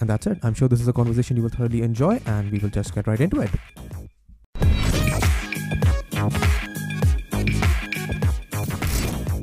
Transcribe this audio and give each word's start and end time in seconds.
And 0.00 0.10
that's 0.10 0.26
it. 0.26 0.38
I'm 0.42 0.54
sure 0.54 0.68
this 0.68 0.80
is 0.80 0.88
a 0.88 0.92
conversation 0.92 1.36
you 1.36 1.42
will 1.42 1.56
thoroughly 1.58 1.82
enjoy, 1.82 2.14
and 2.26 2.50
we 2.52 2.58
will 2.58 2.74
just 2.78 2.94
get 2.94 3.06
right 3.12 3.20
into 3.28 3.40
it. 3.40 3.50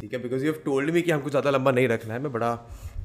ठीक 0.02 0.13
है 0.13 0.20
because 0.21 0.44
you 0.45 0.52
have 0.52 0.62
told 0.66 0.90
me 0.94 1.02
कि 1.02 1.12
हमको 1.12 1.30
ज़्यादा 1.30 1.49
लंबा 1.49 1.71
नहीं 1.71 1.88
रखना 1.88 2.13
है 2.13 2.20
मैं 2.21 2.32
बड़ा 2.32 2.52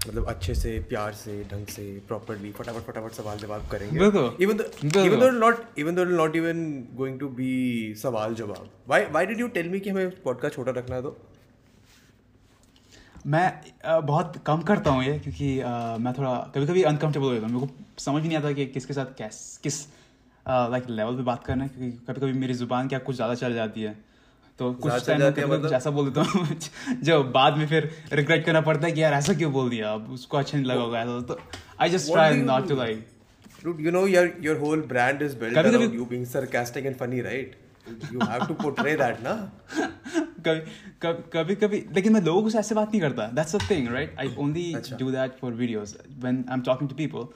मतलब 0.06 0.27
अच्छे 0.28 0.54
से 0.54 0.78
प्यार 0.88 1.12
से 1.20 1.32
ढंग 1.52 1.66
से 1.77 1.82
प्रॉपरली 2.08 2.50
फटाफट 2.58 2.86
फटाफट 2.90 3.12
सवाल 3.20 3.38
जवाब 3.38 3.66
करेंगे 3.72 3.98
बिल्कुल। 3.98 4.36
इवन 4.42 4.56
बिल्कुल। 4.56 5.06
Even 5.06 5.20
though 5.20 5.30
not 5.38 5.78
even 5.78 5.94
though 5.94 6.05
not 6.05 6.36
even 6.36 6.62
going 6.96 7.18
to 7.20 7.28
be 7.41 7.50
सवाल 8.02 8.34
जवाब 8.42 8.68
why 8.88 9.05
why 9.16 9.27
did 9.27 9.41
you 9.41 9.48
tell 9.58 9.68
me 9.70 9.80
कि 9.80 9.91
हमें 9.91 10.10
पॉडकास्ट 10.24 10.55
छोटा 10.56 10.72
रखना 10.78 10.96
है 10.96 11.02
तो 11.02 11.16
मैं 13.27 13.60
बहुत 14.06 14.42
कम 14.46 14.62
करता 14.62 14.90
हूँ 14.90 15.04
ये 15.04 15.18
क्योंकि 15.18 15.54
मैं 16.00 16.12
थोड़ा 16.18 16.34
कभी 16.54 16.66
कभी 16.66 16.82
अनकम्फर्टेबल 16.82 17.27
हो 17.27 17.34
जाता 17.34 17.46
हूँ 17.46 17.54
मेरे 17.54 17.66
को 17.66 18.00
समझ 18.02 18.22
भी 18.22 18.28
नहीं 18.28 18.38
आता 18.38 18.52
कि 18.52 18.66
किसके 18.66 18.94
साथ 18.94 19.14
कैस 19.18 19.60
किस 19.62 19.80
लाइक 20.46 20.88
लेवल 20.91 21.16
पे 21.16 21.22
बात 21.22 21.44
करना 21.44 21.64
है 21.64 21.69
क्योंकि 21.69 21.96
कभी 22.06 22.20
कभी 22.20 22.39
मेरी 22.39 22.55
ज़ुबान 22.55 22.89
क्या 22.89 22.98
कुछ 22.98 23.16
ज़्यादा 23.16 23.34
चल 23.34 23.55
जाती 23.55 23.83
है 23.83 23.96
तो 24.58 24.72
कुछ 24.74 25.06
टाइम 25.06 25.27
मतलब? 25.27 25.61
कुछ 25.62 25.72
ऐसा 25.72 25.91
बोल 25.91 26.11
देता 26.11 26.30
हूँ 26.30 26.96
जो 27.02 27.22
बाद 27.34 27.56
में 27.56 27.66
फिर 27.66 27.91
रिग्रेट 28.12 28.44
करना 28.46 28.61
पड़ता 28.61 28.86
है 28.86 28.92
कि 28.92 29.02
यार 29.02 29.12
ऐसा 29.12 29.34
क्यों 29.34 29.52
बोल 29.52 29.70
दिया 29.70 29.92
अब 29.92 30.11
उसको 30.12 30.36
अच्छा 30.36 30.58
नहीं 30.58 30.66
लगा 30.66 30.83
होगा 30.83 31.00
ऐसा 31.00 31.20
तो 31.20 31.39
I 31.80 31.91
just 31.91 32.12
try 32.12 32.36
not 32.42 32.69
to 32.69 32.77
like 32.77 33.06
Dude, 33.61 33.80
you 33.80 33.91
know 33.91 34.05
your 34.05 34.27
your 34.41 34.56
whole 34.58 34.83
brand 34.91 35.20
is 35.20 35.34
built 35.34 35.56
around 35.56 35.94
you 35.94 36.05
being 36.06 36.24
sarcastic 36.24 36.84
and 36.84 36.96
funny, 36.96 37.22
right? 37.22 37.55
You 38.12 38.27
have 38.28 38.47
to 38.48 38.55
portray 38.62 38.94
that, 38.97 39.22
ना? 39.22 39.34
कभी 40.47 41.12
कभी 41.34 41.55
कभी 41.55 41.84
लेकिन 41.95 42.12
मैं 42.12 42.20
लोगों 42.22 42.50
से 42.50 42.58
ऐसे 42.58 42.75
बात 42.75 42.91
नहीं 42.91 43.00
करता। 43.00 43.27
That's 43.34 43.56
the 43.56 43.70
thing 43.70 43.89
right 43.89 44.19
I 44.20 44.34
only. 44.39 44.72
Do 44.98 45.11
that 45.11 45.39
for 45.41 45.53
videos 45.53 45.97
when 46.19 46.45
I 46.48 46.55
am 46.55 46.62
talking 46.67 46.91
to 46.91 46.97
people 46.97 47.27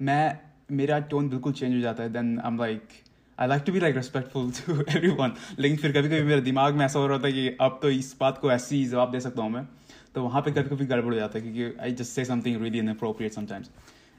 मैं 0.00 0.38
मेरा 0.72 0.98
टोन 1.12 1.28
बिल्कुल 1.28 1.52
चेंज 1.52 1.74
हो 1.74 1.80
जाता 1.80 2.02
है 2.02 2.12
then 2.12 2.38
I 2.38 2.50
am 2.50 2.58
like 2.58 2.88
I 3.38 3.48
like 3.48 3.62
to 3.66 3.72
be 3.72 3.80
like 3.80 3.96
respectful 3.96 4.50
to 4.50 4.80
everyone 4.80 5.32
लेकिन 5.58 5.76
फिर 5.78 5.92
कभी 5.92 6.08
कभी 6.08 6.22
मेरे 6.22 6.40
दिमाग 6.40 6.74
में 6.74 6.84
ऐसा 6.86 6.98
हो 6.98 7.06
रहा 7.06 7.18
था 7.18 7.30
कि 7.30 7.48
अब 7.60 7.78
तो 7.82 7.90
इस 7.90 8.14
बात 8.20 8.38
को 8.38 8.52
ऐसे 8.52 8.76
ही 8.76 8.84
जवाब 8.86 9.12
दे 9.12 9.20
सकता 9.20 9.42
हूँ 9.42 9.50
मैं 9.50 9.66
तो 10.14 10.22
वहाँ 10.22 10.42
पे 10.42 10.50
कभी 10.50 10.68
कभी 10.68 10.86
गड़बड़ 10.86 11.12
हो 11.12 11.18
जाता 11.18 11.38
है 11.38 11.44
क्योंकि 11.44 11.78
I 11.82 11.92
just 11.92 12.12
say 12.12 12.24
something 12.24 12.62
really 12.62 12.78
inappropriate 12.78 13.32
sometimes 13.32 13.70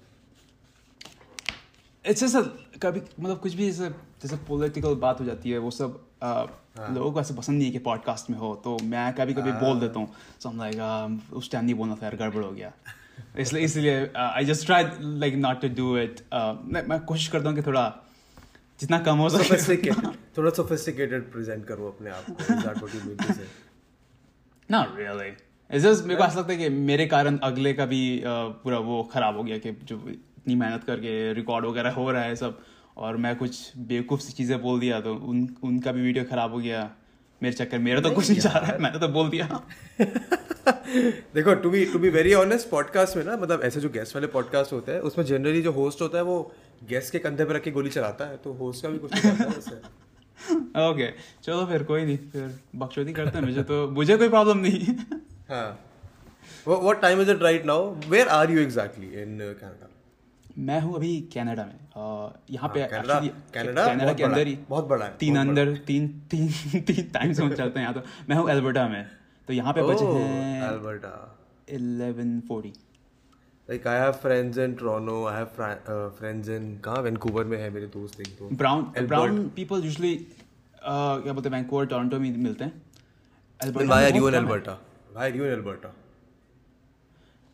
it's 2.05 2.23
just 2.23 2.79
कभी 2.81 3.01
मतलब 3.19 3.39
कुछ 3.39 3.53
भी 3.53 3.71
जैसे 3.71 3.89
जैसे 3.89 4.35
पॉलिटिकल 4.35 4.95
बात 4.95 5.19
हो 5.19 5.25
जाती 5.25 5.49
है 5.49 5.57
वो 5.57 5.71
सब 5.71 5.99
uh, 6.23 6.49
लोगों 6.95 7.11
को 7.11 7.21
ऐसे 7.21 7.33
पसंद 7.33 7.57
नहीं 7.57 7.65
है 7.65 7.71
कि 7.71 7.79
पॉडकास्ट 7.79 8.29
में 8.29 8.37
हो 8.37 8.61
तो 8.63 8.77
मैं 8.83 9.13
कभी 9.13 9.33
कभी 9.33 9.51
बोल 9.51 9.79
देता 9.79 9.99
हूँ 9.99 10.13
सो 10.39 10.49
हम 10.49 10.57
लाइक 10.57 11.33
उस 11.33 11.51
टाइम 11.51 11.65
नहीं 11.65 11.75
बोलना 11.75 11.95
था 11.95 12.05
यार 12.05 12.15
गड़बड़ 12.15 12.43
हो 12.43 12.51
गया 12.51 12.71
इसलिए 13.39 13.63
इसलिए 13.63 14.11
I 14.17 14.45
just 14.45 14.65
try 14.65 14.83
like 15.01 15.35
not 15.35 15.61
to 15.61 15.67
do 15.67 15.97
it 15.97 16.21
मैं 16.87 16.99
कोशिश 16.99 17.27
करता 17.27 17.49
हूँ 17.49 17.57
कि 17.57 17.63
थोड़ा 17.63 17.95
जितना 18.79 18.99
कम 18.99 19.17
हो 19.17 19.29
सके 19.29 19.91
थोड़ा 20.37 20.51
sophisticated 20.51 21.21
present 21.35 21.67
करो 21.67 21.87
अपने 21.87 22.09
आप 22.09 22.25
को. 22.29 23.62
नॉट 24.71 24.97
रियली 24.97 25.27
इट्स 25.27 25.83
जस्ट 25.83 26.03
मेरे 26.03 26.15
को 26.15 26.23
ऐसा 26.23 26.39
लगता 26.39 26.53
है 26.53 26.59
कि 26.59 26.69
मेरे 26.69 27.05
कारण 27.05 27.37
अगले 27.37 27.73
का 27.73 27.85
भी 27.85 28.23
पूरा 28.25 28.77
वो 28.77 29.03
खराब 29.03 29.37
हो 29.37 29.43
गया 29.43 29.57
कि 29.57 29.71
जो 29.83 30.03
इतनी 30.09 30.55
मेहनत 30.55 30.83
करके 30.83 31.33
रिकॉर्ड 31.33 31.65
वगैरह 31.65 31.91
हो 31.91 32.11
रहा 32.11 32.23
है 32.23 32.35
सब 32.35 32.59
और 32.97 33.17
मैं 33.17 33.35
कुछ 33.35 33.77
बेवकूफ़ 33.77 34.21
सी 34.21 34.33
चीज़ें 34.33 34.61
बोल 34.61 34.79
दिया 34.79 35.01
तो 35.01 35.15
उन 35.15 35.55
उनका 35.63 35.91
भी 35.91 36.01
वीडियो 36.01 36.25
खराब 36.25 36.53
हो 36.53 36.57
गया। 36.57 36.91
मेरे 37.43 37.55
चक्कर 37.55 37.77
मेरा 37.77 38.01
तो 38.01 38.11
कुछ 38.11 38.29
नहीं 38.29 38.39
जा 38.39 38.49
रहा 38.49 38.71
है 38.71 38.79
मैंने 38.79 38.99
तो 38.99 39.07
बोल 39.07 39.29
दिया। 39.29 39.65
देखो 41.35 41.55
to 41.55 41.69
be 41.69 41.85
to 41.85 41.99
be 41.99 42.09
very 42.09 42.33
honest 42.33 42.69
podcast 42.69 43.17
में 43.17 43.23
ना 43.23 43.37
मतलब 43.37 43.61
ऐसे 43.63 43.79
जो 43.79 43.89
गेस्ट 43.89 44.15
वाले 44.15 44.27
पॉडकास्ट 44.27 44.73
होते 44.73 44.91
हैं 44.91 44.99
उसमें 44.99 45.25
जनरली 45.25 45.61
जो 45.61 45.71
होस्ट 45.71 46.01
होता 46.01 46.17
है 46.17 46.23
वो 46.23 46.53
गेस्ट 46.89 47.11
के 47.11 47.19
कंधे 47.19 47.45
पर 47.45 47.53
रख 47.53 47.63
के 47.63 47.71
गोली 47.71 47.89
चलाता 47.89 48.25
है 48.25 48.37
तो 48.37 48.53
होस्ट 48.53 48.83
का 48.83 48.89
भी 48.89 48.97
कुछ 48.97 49.25
नहीं 49.25 50.02
ओके 50.87 51.07
चलो 51.43 51.65
फिर 51.65 51.83
कोई 51.83 52.05
नहीं 52.05 52.17
फिर 52.31 52.53
बकचोदी 52.75 53.13
करते 53.13 53.37
हैं 53.37 53.45
मुझे 53.45 53.63
तो 53.63 53.87
मुझे 53.91 54.17
कोई 54.17 54.29
प्रॉब्लम 54.29 54.57
नहीं। 54.57 54.95
हाँ। 55.49 55.67
What 56.67 57.01
time 57.01 57.21
is 57.21 57.31
it 57.31 57.41
right 57.41 57.65
now 57.65 57.93
where 58.09 58.27
are 58.37 58.51
you 58.51 58.59
exactly 58.59 59.07
in 59.21 59.37
Canada 59.61 59.89
मैं 60.57 60.79
हूँ 60.81 60.95
अभी 60.95 61.11
कनाडा 61.35 61.63
में 61.65 61.73
अ, 61.73 62.33
यहाँ 62.51 62.69
पे 62.73 62.79
हाँ, 62.81 62.89
कनाडा- 62.89 63.21
कनाडा 63.53 63.85
कनाडा 63.87 64.13
के 64.13 64.23
अंदर 64.23 64.47
ही 64.47 64.57
बहुत 64.69 64.87
बड़ा 64.87 65.05
है, 65.05 65.15
तीन 65.19 65.37
अंदर 65.37 65.75
तीन 65.87 66.07
तीन 66.31 66.47
तीन 66.81 67.09
टाइम 67.13 67.33
जोन 67.33 67.53
चलते 67.55 67.79
हैं 67.79 67.87
यहाँ 67.87 68.01
तो। 68.01 68.25
मैं 68.29 68.35
हूँ 68.37 68.49
एल्बर्टा 68.49 68.87
में 68.89 69.05
तो 69.47 69.53
यहाँ 69.53 69.73
पे 69.73 69.81
बचे 69.83 70.05
हैं 70.05 70.69
Alberta. 70.69 71.13
Eleven 71.69 72.39
forty 72.47 72.73
Like 73.67 73.85
I 73.85 73.95
have 73.95 74.19
friends 74.19 74.57
in 74.57 74.75
Toronto, 74.75 75.25
I 75.27 75.37
have 75.37 75.51
fri- 75.51 75.81
uh, 75.87 76.09
friends 76.19 76.49
in 76.55 76.63
कहाँ 76.85 77.01
वैंकूवर 77.03 77.45
में 77.51 77.57
है 77.57 77.69
मेरे 77.73 77.85
दोस्त 77.93 78.19
एक 78.21 78.27
दो 78.39 78.49
ब्राउन 78.61 78.83
ब्राउन 79.07 79.47
पीपल 79.55 79.83
यूजली 79.85 80.15
क्या 80.15 81.33
बोलते 81.33 81.49
हैं 81.49 81.55
वैंकूवर 81.55 81.85
टोरंटो 81.93 82.19
में 82.19 82.37
मिलते 82.37 82.63
हैं 82.63 82.81
Then 83.59 83.69
Alberta 83.69 83.87
why 83.91 84.01
में 84.01 84.09
are 84.09 84.15
you 84.15 84.21
बहुत 84.21 84.33
in 84.33 84.39
कम 84.39 84.47
है। 84.47 84.51
Alberta? 84.51 84.75
Why 85.15 85.27
are 85.29 85.35
you 85.37 85.45
in 85.49 85.53
Alberta? 85.57 85.91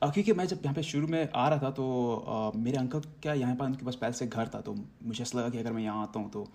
अ, 0.02 0.10
क्योंकि 0.14 0.34
मैं 0.34 0.46
जब 0.48 0.60
यहाँ 0.66 0.76
पे 0.76 0.84
शुरू 0.90 1.08
में 1.08 1.22
आ 1.36 1.48
रहा 1.50 1.60
था 1.64 1.72
तो 1.78 1.86
अ, 2.16 2.58
मेरे 2.58 2.78
अंकल 2.78 3.02
क्या 3.24 3.34
यहाँ 3.44 3.56
पर 3.56 3.66
उनके 3.66 3.86
पास 3.86 3.96
पहले 4.02 4.14
से 4.22 4.28
घर 4.28 4.48
था 4.56 4.62
तो 4.70 4.76
मुझे 5.04 5.22
ऐसा 5.24 5.40
लगा 5.40 5.50
कि 5.50 5.58
अगर 5.60 5.72
मैं 5.78 5.84
यहाँ 5.84 6.02
आता 6.04 6.20
हूँ 6.20 6.30
तो 6.32 6.48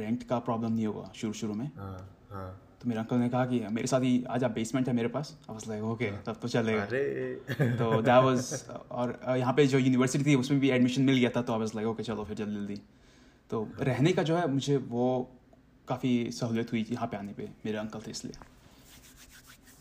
रेंट 0.00 0.22
का 0.28 0.38
प्रॉब्लम 0.48 0.72
नहीं 0.72 0.86
होगा 0.86 1.10
शुरू 1.20 1.32
शुरू 1.42 1.54
में 1.60 1.66
हाँ 1.76 1.98
हाँ 2.32 2.50
तो 2.80 2.88
मेरे 2.88 3.00
अंकल 3.00 3.16
ने 3.16 3.28
कहा 3.28 3.44
कि 3.46 3.58
मेरे 3.70 3.86
साथ 3.86 4.00
ही 4.00 4.12
आज 4.30 4.44
आप 4.44 4.50
बेसमेंट 4.50 4.88
है 4.88 4.94
मेरे 4.94 5.08
पास। 5.14 5.34
आई 5.50 5.54
वाज 5.54 5.68
लाइक 5.68 5.82
ओके 5.84 6.06
तब 6.26 6.36
तो 6.42 6.48
चलेगा 6.48 6.82
अरे। 6.82 7.34
तो 7.78 7.90
दैट 8.02 8.22
वाज 8.24 8.64
और 8.90 9.18
यहाँ 9.38 9.52
पे 9.56 9.66
जो 9.66 9.78
यूनिवर्सिटी 9.78 10.24
थी 10.24 10.34
उसमें 10.42 10.60
भी 10.60 10.70
एडमिशन 10.70 11.02
मिल 11.02 11.18
गया 11.18 11.30
था 11.36 11.42
तो 11.42 11.52
आई 11.52 11.58
वाज 11.60 11.74
लाइक 11.76 11.88
ओके 11.88 12.02
चलो 12.02 12.24
फिर 12.24 12.36
जल्दी 12.36 12.56
जल्दी। 12.56 12.80
तो 13.50 13.66
रहने 13.80 14.12
का 14.12 14.22
जो 14.22 14.36
है 14.36 14.46
मुझे 14.52 14.76
वो 14.94 15.08
काफ़ी 15.88 16.30
सहूलियत 16.32 16.72
हुई 16.72 16.86
यहाँ 16.90 17.06
पे 17.08 17.16
आने 17.16 17.32
पे 17.32 17.48
मेरे 17.66 17.78
अंकल 17.78 18.00
थे 18.06 18.10
इसलिए। 18.10 18.34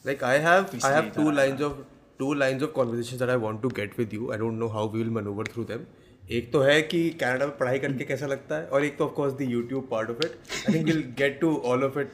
Have 0.06 0.24
I 0.24 0.76
इसलिए 0.76 0.94
have 0.96 1.08
two 1.16 1.22
इधर 1.22 1.36
lines 1.40 1.62
of 1.62 1.74
two 2.20 2.34
lines 2.42 2.62
of 2.68 2.70
conversations 2.76 3.20
that 3.22 3.32
I 3.34 3.38
want 3.46 3.62
to 3.64 3.70
get 3.80 3.98
with 4.02 4.14
you. 4.18 4.30
I 4.34 4.38
don't 4.44 4.60
know 4.62 4.70
how 4.76 4.86
we 4.94 5.02
will 5.04 5.14
maneuver 5.18 5.46
through 5.54 5.66
them. 5.72 5.82
एक 6.30 6.52
तो 6.54 6.62
है 6.62 6.82
कि 6.82 7.10
कनाडा 7.22 7.46
में 7.46 7.58
पढ़ाई 7.58 7.80
करके 7.80 8.06
कैसा 8.06 8.28
लगता 8.28 8.56
है 8.56 8.66
और 8.68 8.84
एक 8.86 8.98
तो 8.98 9.06
of 9.06 9.14
course 9.14 9.34
the 9.34 9.46
YouTube 9.52 9.88
part 9.92 10.10
of 10.10 10.26
it 10.26 10.32
I 10.70 10.74
think 10.74 10.86
will 10.86 11.02
get 11.18 11.40
to 11.42 11.56
all 11.66 11.84
of 11.84 12.00
it 12.00 12.12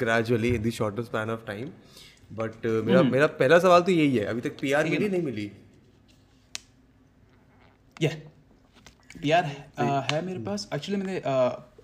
gradually 0.00 0.48
in 0.54 0.62
the 0.62 0.70
shorter 0.78 1.02
span 1.02 1.30
of 1.30 1.46
time 1.46 1.70
but 2.32 2.66
मेरा 2.86 3.02
मेरा 3.02 3.26
पहला 3.38 3.58
सवाल 3.58 3.82
तो 3.82 3.92
यही 3.92 4.16
है 4.16 4.24
अभी 4.24 4.40
तक 4.40 4.60
पीआर 4.60 4.88
मिली 4.88 5.08
नहीं 5.08 5.22
मिली? 5.22 5.50
या 8.02 8.10
यार 9.24 9.44
है 10.12 10.24
मेरे 10.26 10.38
पास. 10.44 10.68
एक्चुअली 10.74 11.00
मैंने 11.02 11.20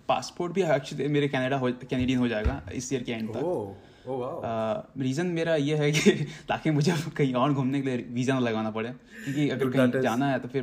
पासपोर्ट 0.08 0.52
भी 0.52 0.62
एक्चुअली 0.62 1.08
मेरे 1.08 1.28
कनाडा 1.28 1.56
हो 1.56 1.70
कैनेडियन 1.90 2.18
हो 2.18 2.28
जाएगा 2.28 2.62
इस 2.74 2.92
ईयर 2.92 3.02
के 3.02 3.12
एंड 3.12 3.28
तक. 3.28 3.42
ओह 3.44 4.10
ओह 4.10 4.18
वाओ 4.20 5.00
रीज़न 5.02 5.26
मेरा 5.36 5.54
ये 5.56 5.76
है 5.76 5.90
कि 5.92 6.10
ताकि 6.48 6.70
मुझे 6.70 6.92
कहीं 7.16 7.34
और 7.34 7.52
घूमने 7.52 7.80
के 7.80 7.88
लिए 7.88 8.04
वीज़ा 8.10 8.34
ना 8.34 8.40
लगाना 8.40 8.70
पड़े. 8.70 8.88
क्योंकि 8.88 9.48
अगर 9.50 9.70
कहीं 9.70 10.02
जाना 10.02 10.30
है 10.32 10.38
तो 10.38 10.48
फिर 10.48 10.62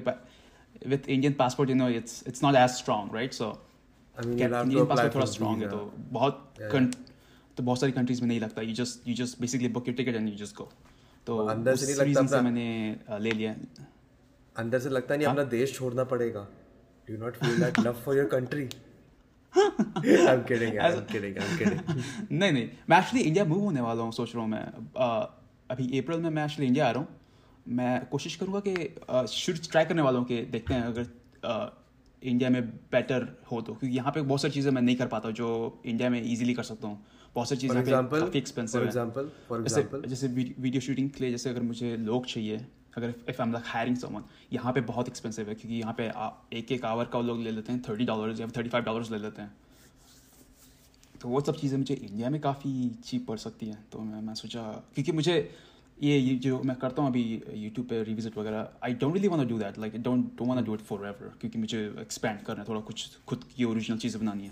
with 0.87 1.09
Indian 1.09 1.33
passport 1.39 1.69
you 1.69 1.75
know 1.75 1.89
it's 1.89 2.23
it's 2.27 2.43
not 2.43 2.55
as 2.55 2.69
strong 2.77 3.15
right 3.15 3.33
so 3.33 3.51
I 4.15 4.23
mean, 4.23 4.31
Indian 4.31 4.85
passport 4.85 5.13
थोड़ा 5.15 5.25
स्ट्रॉन्ग 5.27 5.61
है 5.63 5.69
तो 5.69 5.91
बहुत 6.11 6.53
तो 7.57 7.63
बहुत 7.63 7.79
सारी 7.79 7.91
कंट्रीज़ 7.91 8.21
में 8.21 8.27
नहीं 8.27 8.39
लगता। 8.39 8.61
You 8.61 8.73
just 8.75 9.07
you 9.07 9.13
just 9.15 9.39
basically 9.41 9.67
book 9.69 9.87
your 9.87 9.95
ticket 9.95 10.15
and 10.15 10.29
you 10.29 10.35
just 10.35 10.55
go 10.55 10.69
तो 11.27 11.37
अंदर 11.47 11.75
से 11.75 12.03
नहीं 12.03 12.13
लगता 12.15 12.27
से 12.27 12.41
मैंने 12.41 13.19
ले 13.19 13.31
लिया। 13.31 13.55
अंदर 14.55 14.79
से 14.79 14.89
लगता 14.89 15.15
नहीं 15.15 15.27
अपना 15.27 15.43
देश 15.51 15.73
छोड़ना 15.75 16.03
पड़ेगा। 16.13 16.47
Do 17.07 17.17
not 17.17 17.35
feel 17.35 17.59
that 17.59 17.79
love 17.79 17.93
for 18.05 18.17
your 18.17 18.25
country 18.27 18.67
I 19.53 20.33
am 20.33 20.43
kidding 20.43 20.77
I 20.79 20.91
am 20.91 21.05
kidding 21.05 21.35
नहीं 22.31 22.51
नहीं 22.51 22.67
मैं 22.89 22.99
एक्चुअली 22.99 23.23
इंडिया 23.23 23.45
मूव 23.45 23.63
होने 23.63 23.81
वाला 23.81 24.03
हूँ 24.03 24.11
सोच 24.13 24.35
रहा 24.35 24.43
हूँ 24.43 24.51
मैं। 24.51 24.63
अभी 25.71 25.99
अप्रैल 25.99 26.19
में 26.19 26.29
मैं 26.29 26.43
एक्चुअली 26.45 26.67
इंडिया 26.67 26.87
आ 26.87 26.91
रहा 26.91 27.01
हूँ। 27.01 27.07
मैं 27.67 28.05
कोशिश 28.05 28.35
करूँगा 28.35 28.59
कि 28.67 29.27
शुरू 29.33 29.57
ट्राई 29.71 29.85
करने 29.85 30.01
वालों 30.01 30.23
के 30.23 30.41
देखते 30.51 30.73
हैं 30.73 30.83
अगर 30.83 31.07
अ, 31.45 31.77
इंडिया 32.21 32.49
में 32.49 32.61
बेटर 32.91 33.27
हो 33.51 33.61
तो। 33.61 33.73
क्योंकि 33.73 33.95
यहाँ 33.97 34.11
पे 34.11 34.21
बहुत 34.21 34.41
सारी 34.41 34.53
चीज़ें 34.53 34.71
मैं 34.71 34.81
नहीं 34.81 34.95
कर 34.95 35.07
पाता 35.07 35.31
जो 35.31 35.47
इंडिया 35.85 36.09
में 36.09 36.21
इजीली 36.21 36.53
कर 36.53 36.63
सकता 36.63 36.87
हूँ। 36.87 37.03
बहुत 37.35 37.49
सारी 37.49 37.61
चीज़ें 37.61 37.75
काफ़ी 38.19 38.39
एक्सपेंसिव 38.39 38.81
है। 38.81 38.91
जैसे 39.63 39.81
जैसे 40.07 40.27
वीडियो 40.27 40.81
शूटिंग 40.81 41.09
के 41.09 41.23
लिए 41.23 41.31
जैसे 41.31 41.49
अगर 41.49 41.61
मुझे 41.61 41.95
लोग 41.97 42.25
चाहिए 42.25 42.57
अगर 42.97 43.09
if 43.29 43.41
I 43.41 43.47
am 43.47 43.53
like 43.53 43.65
hiring 43.67 43.97
someone 43.97 44.23
यहाँ 44.53 44.73
पे 44.73 44.81
बहुत 44.81 45.07
एक्सपेंसिव 45.07 45.49
है। 45.49 45.55
क्योंकि 45.55 45.79
यहाँ 45.79 45.93
पे 45.99 46.11
एक 46.57 46.71
एक 46.71 46.85
आवर 46.85 47.05
का 47.05 47.19
लोग 47.21 47.41
ले 47.41 47.51
लेते 47.51 47.71
हैं 47.71 47.81
थर्टी 47.89 48.05
डॉलर्स 48.05 48.39
या 48.39 48.47
थर्टी 48.57 48.69
फाइव 48.69 48.83
डॉलर्स 48.83 49.11
ले 49.11 49.17
लेते 49.17 49.41
हैं। 49.41 49.51
तो 51.21 51.29
वो 51.29 51.41
सब 51.41 51.55
चीज़ें 51.55 51.77
मुझे 51.77 51.93
इंडिया 51.93 52.29
में 52.29 52.39
काफ़ी 52.41 52.89
चीप 53.05 53.25
पड़ 53.27 53.37
सकती 53.37 53.65
हैं। 53.65 53.83
तो 53.91 53.99
मैं 54.01 54.21
मैं 54.21 54.33
सोचा 54.35 54.61
क्योंकि 54.95 55.11
मुझे 55.11 55.35
ये 56.03 56.35
जो 56.43 56.61
मैं 56.65 56.75
करता 56.77 57.01
हूँ 57.01 57.09
अभी 57.09 57.21
यूट्यूब 57.53 57.87
पे 57.87 58.03
रिविजिट 58.03 58.37
वगैरह 58.37 58.67
I 58.83 58.93
don't 59.01 59.13
really 59.13 59.27
want 59.27 59.43
to 59.43 59.49
do 59.49 59.57
that 59.59 59.77
like 59.79 60.01
don't 60.03 60.25
don't 60.37 60.47
want 60.49 60.59
to 60.59 60.65
do 60.65 60.73
it 60.73 60.85
forever 61.07 61.31
क्योंकि 61.41 61.59
मुझे 61.59 61.83
एक्सपेंड 62.01 62.41
करना 62.45 62.61
है 62.61 62.67
थोड़ा 62.69 62.81
कुछ 62.87 63.17
खुद 63.27 63.43
की 63.55 63.63
ओरिजिनल 63.63 63.99
चीज़ें 63.99 64.19
बनानी 64.21 64.43
है। 64.43 64.51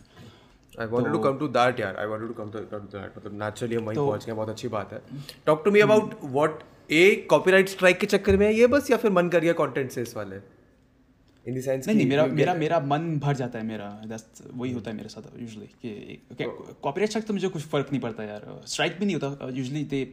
I 0.79 0.87
wanted 0.87 1.13
to 1.13 1.19
come 1.19 1.37
to 1.37 1.47
that 1.47 1.79
यार. 1.79 1.95
I 1.95 2.05
wanted 2.05 2.27
to 2.27 2.33
come 2.33 2.51
to 2.51 2.59
that 2.59 3.17
मतलब 3.17 3.41
नेचुरली 3.43 3.75
हम 3.75 3.83
वहीं 3.83 3.95
तो- 3.95 4.07
पहुँच 4.07 4.25
गए 4.25 4.33
बहुत 4.33 4.49
अच्छी 4.49 4.67
बात 4.67 4.93
है। 4.93 5.01
Talk 5.45 5.65
to 5.65 5.71
me 5.71 5.79
about 5.79 6.13
what 6.23 6.63
a 6.91 7.03
copyright 7.29 7.69
strike 7.69 7.99
के 7.99 8.07
चक्कर 8.07 8.37
में 8.37 8.45
है 8.45 8.53
ये 8.53 8.67
बस 8.67 8.91
या 8.91 8.97
फिर 8.97 9.11
मन 9.11 9.29
कर 9.29 9.39
गया 9.39 9.53
कंटेंट 9.53 9.91
से 9.91 10.01
इस 10.01 10.15
वाले? 10.17 10.39
इन 11.49 11.55
द 11.55 11.61
सेंस 11.63 11.87
नहीं 11.87 11.97
नहीं 11.97 12.07
मेरा 12.07 12.25
मेरा 12.39 12.53
मेरा 12.53 12.79
मन 12.91 13.07
भर 13.19 13.35
जाता 13.35 13.59
है 13.59 13.65
मेरा 13.65 13.87
that's 14.11 14.41
वही 14.53 14.71
होता 14.71 14.91
है 14.91 14.95
मेरे 14.97 15.09
साथ 15.09 15.29
यूजुअली 15.39 15.67
कि 15.85 16.43
कॉपीराइट 16.83 17.09
स्ट्राइक 17.09 17.27
तो 17.27 17.33
मुझे 17.33 17.47
कुछ 17.55 17.63
फ़र्क 17.71 17.91
नहीं 17.91 18.01
पड़ता 18.01 18.23
यार 18.23 18.45
स्ट्राइक 18.73 18.99
भी 18.99 19.05
नहीं 19.05 19.15
होता 19.15 19.49
यूजुअली 19.57 19.83
दे 19.93 20.03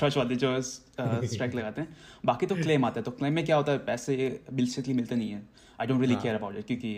शर्च 0.00 0.16
वाले 0.16 0.36
जो 0.44 0.60
स्ट्राइक 0.62 1.54
लगाते 1.54 1.80
हैं 1.80 1.96
बाकी 2.26 2.46
तो 2.46 2.54
क्लेम 2.56 2.84
आता 2.84 3.00
है 3.00 3.04
तो 3.04 3.10
क्लेम 3.20 3.32
में 3.32 3.44
क्या 3.44 3.56
होता 3.56 3.72
है 3.72 3.78
पैसे 3.86 4.16
बेसिकली 4.52 4.94
मिलते 4.94 5.16
नहीं 5.16 5.30
है 5.30 5.42
I 5.80 5.86
don't 5.86 6.00
really 6.00 6.16
care 6.22 6.34
about 6.34 6.56
it 6.56 6.66
क्योंकि 6.66 6.92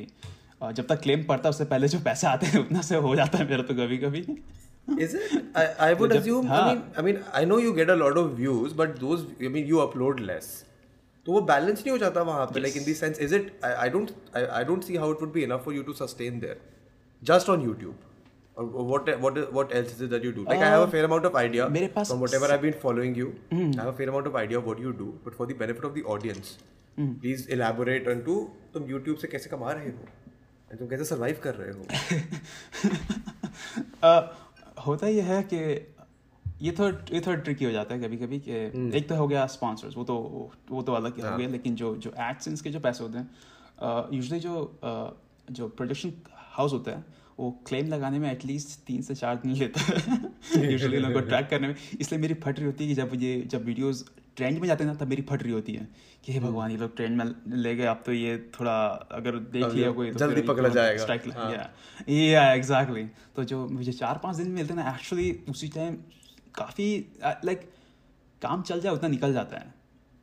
uh, 0.62 0.72
जब 0.72 0.86
तक 0.86 1.00
क्लेम 1.02 1.24
पड़ता 1.24 1.48
है 1.48 1.50
उससे 1.50 1.64
पहले 1.76 1.88
जो 1.88 2.00
पैसे 2.10 2.26
आते 2.26 2.46
हैं 2.46 2.60
उतना 2.60 2.82
से 2.90 2.96
हो 3.06 3.14
जाता 3.16 3.38
है 3.38 3.48
मेरा 3.50 3.62
तो 3.62 3.74
कभी 3.76 3.98
कभी 3.98 4.26
Is 4.88 5.14
it? 5.14 5.44
I, 5.54 5.64
I 5.78 5.92
would 5.94 6.12
assume. 6.12 6.46
I 6.46 6.48
हाँ। 6.48 6.62
mean, 6.69 6.82
I 6.98 7.02
mean, 7.02 7.24
I 7.32 7.44
know 7.44 7.58
you 7.58 7.72
get 7.74 7.88
a 7.88 7.94
lot 7.96 8.16
of 8.16 8.32
views, 8.32 8.72
but 8.72 8.96
those, 8.98 9.24
I 9.40 9.48
mean, 9.48 9.66
you 9.66 9.76
upload 9.76 10.19
less. 10.20 10.64
तो 11.26 11.32
वो 11.32 11.40
बैलेंस 11.40 11.78
नहीं 11.78 11.90
हो 11.90 11.98
जाता 11.98 12.22
वहाँ 12.22 12.46
पे 12.46 12.60
like 12.60 12.76
in 12.76 12.84
this 12.84 13.00
sense 13.00 13.20
is 13.20 13.34
it 13.34 13.64
I 13.64 13.88
don't 13.88 14.10
I 14.36 14.64
don't 14.64 14.84
see 14.84 14.96
how 14.96 15.12
it 15.12 15.20
would 15.20 15.32
be 15.32 15.42
enough 15.42 15.64
for 15.64 15.74
you 15.74 15.82
to 15.82 15.92
sustain 15.92 16.40
there 16.40 16.60
just 17.22 17.48
on 17.48 17.62
YouTube 17.62 17.98
और 18.56 18.64
what 18.64 19.08
what 19.20 19.38
what 19.52 19.72
else 19.72 19.92
is 19.92 20.04
that 20.04 20.24
you 20.24 20.32
do 20.32 20.44
like 20.44 20.62
I 20.62 20.70
have 20.70 20.82
a 20.82 20.90
fair 20.90 21.04
amount 21.04 21.26
of 21.26 21.36
idea 21.36 21.69
from 21.69 22.19
whatever 22.19 22.50
I 22.50 22.56
have 22.56 22.62
been 22.62 22.72
following 22.72 23.19
you 23.19 23.26
I 23.52 23.58
have 23.58 23.88
a 23.88 23.96
fair 23.96 24.08
amount 24.08 24.26
of 24.26 24.36
idea 24.36 24.58
what 24.58 24.80
you 24.80 24.90
do 24.92 25.04
but 25.04 25.34
for 25.34 25.46
the 25.46 25.56
benefit 25.58 25.84
of 25.84 25.92
the 25.92 26.02
audience 26.06 26.58
please 27.00 27.48
elaborate 27.50 28.08
on 28.08 28.20
to 28.20 28.50
तुम 28.74 28.90
YouTube 28.90 29.16
से 29.16 29.28
कैसे 29.28 29.50
कमा 29.50 29.72
रहे 29.72 29.86
हो? 29.86 30.08
And 30.70 30.78
तुम 30.78 30.88
कैसे 30.88 31.04
survive 31.04 31.40
कर 31.42 31.54
रहे 31.54 31.70
हो? 31.70 31.86
Uh, 34.04 34.22
होता 34.86 35.06
यह 35.06 35.24
है 35.24 35.42
कि 35.42 35.58
ये 36.62 36.72
थोड़ा 36.78 36.98
ये 37.12 37.20
थोड़ा 37.20 37.36
ट्रिकी 37.36 37.64
हो 37.64 37.70
जाता 37.70 37.94
है 37.94 38.00
कभी 38.00 38.16
कभी 38.16 38.40
कि 38.48 38.52
एक 38.98 39.08
तो 39.08 39.14
हो 39.14 39.28
गया 39.28 39.46
स्पॉन्सर्स 39.46 39.96
वो 39.96 40.04
तो 40.04 40.16
वो 40.70 40.82
तो 40.82 40.92
अलग 40.92 41.30
हो 41.30 41.36
गया 41.38 41.48
लेकिन 41.48 41.74
जो 41.74 41.96
जो 41.96 42.14
एडसेंस 42.18 42.60
के 42.60 42.70
जो 42.70 42.80
पैसे 42.80 43.04
होते 43.04 43.18
हैं 43.18 43.30
यूजुअली 44.12 44.40
जो 44.40 44.80
जो 45.50 45.68
प्रोडक्शन 45.68 46.12
हाउस 46.36 46.72
होता 46.72 46.90
है 46.90 47.22
वो 47.38 47.50
क्लेम 47.66 47.86
लगाने 47.86 48.18
में 48.18 48.32
एटलीस्ट 48.32 48.86
तीन 48.86 49.02
से 49.02 49.14
चार 49.14 49.36
दिन 49.36 49.52
लेता 49.52 49.80
है। 49.80 50.70
यूजुअली 50.72 50.96
लोगों 50.96 51.14
को 51.14 51.20
ट्रैक 51.20 51.48
करने 51.48 51.68
में। 51.68 51.74
इसलिए 52.00 52.20
मेरी 52.20 52.34
फट 52.34 52.56
रही 52.56 52.66
होती 52.66 52.84
है 52.84 52.88
कि 52.88 52.94
जब 52.94 53.22
ये 53.22 53.40
जब 53.40 53.64
वीडियोस 53.64 54.10
ट्रेंड 54.36 54.58
में 54.58 54.66
जाते 54.68 54.84
हैं 54.84 54.90
ना 54.90 54.96
तब 54.98 55.08
मेरी 55.08 55.22
फट 55.22 55.42
रही 55.42 55.52
होती 55.52 55.72
है 55.72 55.88
कि 56.24 56.32
हे 56.32 56.40
भगवान 56.40 56.70
ये 56.70 56.76
लोग 56.76 56.96
ट्रेंड 56.96 57.16
में 57.16 57.34
ले 57.48 57.74
गए 57.76 57.84
आप 57.84 58.02
तो 58.06 58.12
ये 58.12 58.50
थोड़ा 58.60 58.86
अगर 59.12 59.36
देख 59.36 59.64
लिया 59.64 59.90
कोई 59.90 60.12
तो 60.12 60.18
जल्दी 60.18 60.42
पकड़ा 60.42 60.68
जाएगा। 60.68 61.02
स्ट्राइक 61.02 61.22
हाँ। 61.36 61.52
या 61.52 61.70
या 62.08 62.52
एग्जैक्टली 62.52 63.04
तो 63.36 63.44
जो 63.44 63.68
मुझे 63.68 63.92
चार 63.92 64.20
पाँच 64.22 64.36
दिन 64.36 64.48
मिलते 64.48 64.74
हैं 64.74 64.84
ना 64.84 64.90
एक्चुअली 64.90 65.44
उसी 65.48 65.68
टाइम 65.68 65.96
काफ़ी 66.54 66.88
लाइक 67.44 67.70
काम 68.43 68.62
चल 68.62 68.81
जाए 68.81 68.93
उतना 68.93 69.08
निकल 69.08 69.32
जाता 69.32 69.56
है। 69.56 69.75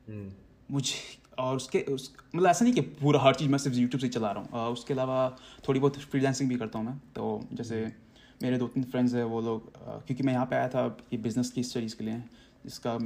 हम्म। 0.08 0.32
मुझे 0.72 0.96
और 1.40 1.56
उसके 1.56 1.80
उस 1.90 2.12
मतलब 2.36 2.48
ऐसा 2.50 2.66
नहीं 2.66 2.74
कि 2.74 2.82
पूरा 2.82 3.20
हर 3.22 3.36
चीज़ 3.36 3.50
मैं 3.50 3.58
सिर्फ़ 3.58 3.78
यूट्यूब 3.78 4.02
से 4.02 4.08
चला 4.08 4.32
रहा 4.32 4.44
हूँ। 4.44 4.74
उसके 4.74 4.94
अलावा 4.94 5.30
थोड़ी 5.68 5.80
बहुत 5.80 5.98
फ्रीलांसिंग 6.02 6.50
भी 6.50 6.56
करता 6.56 6.80
हूँ 6.80 6.86
मैं। 6.86 6.98
तो 7.16 7.48
जैसे 7.54 7.92
मेरे 8.44 8.58
दो 8.58 8.68
तीन 8.68 8.84
फ्रेंड्स 8.84 9.14
हैं 9.14 9.24
वो 9.24 9.42
लोग 9.42 9.72
क्योंकि 10.08 10.24
मैं 10.24 10.34
यहाँ 10.34 10.46
पे 10.46 10.56
आया 10.56 10.68
था 10.68 10.86
ये 11.14 11.18
बिज़नेस 11.20 11.52
की 11.52 11.64
स्टडीज़ 11.64 11.96
के 11.96 12.04
लिए 12.04 12.24
जिसका 12.66 12.98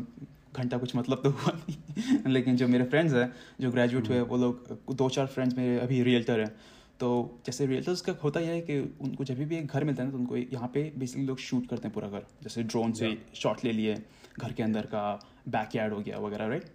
घंटा 0.55 0.77
कुछ 0.77 0.95
मतलब 0.95 1.21
तो 1.23 1.29
हुआ 1.29 1.51
नहीं। 1.53 2.31
लेकिन 2.33 2.57
जो 2.57 2.67
मेरे 2.67 2.83
फ्रेंड्स 2.85 3.13
हैं 3.13 3.31
जो 3.61 3.71
ग्रेजुएट 3.71 4.07
हुए 4.07 4.19
वो 4.21 4.37
लोग 4.37 4.77
दो 4.95 5.09
चार 5.09 5.27
फ्रेंड्स 5.27 5.57
मेरे 5.57 5.79
अभी 5.79 6.01
रियल्टर 6.03 6.39
हैं। 6.39 6.55
तो 7.03 7.09
जैसे 7.45 7.65
रियल्टर्स 7.67 8.01
का 8.01 8.13
होता 8.23 8.39
यह 8.39 8.49
है 8.49 8.59
कि 8.61 8.77
उनको 9.01 9.23
जब 9.23 9.37
भी 9.37 9.55
एक 9.57 9.67
घर 9.67 9.83
मिलता 9.83 10.03
है 10.03 10.07
ना 10.07 10.11
तो 10.11 10.17
उनको 10.17 10.37
यहाँ 10.37 10.67
पे 10.73 10.81
बेसिकली 10.97 11.25
लोग 11.25 11.37
शूट 11.39 11.67
करते 11.69 11.87
हैं 11.87 11.93
पूरा 11.93 12.07
घर। 12.09 12.25
जैसे 12.43 12.63
ड्रोन 12.63 12.91
से 12.93 13.09
शॉट 13.35 13.63
ले 13.65 13.71
लिए 13.71 13.95
घर 14.39 14.51
के 14.51 14.63
अंदर 14.63 14.85
का 14.87 15.01
बैक 15.47 15.75
यार्ड 15.75 15.93
हो 15.93 15.99
गया 16.01 16.19
वगैरह 16.19 16.47
राइट 16.47 16.71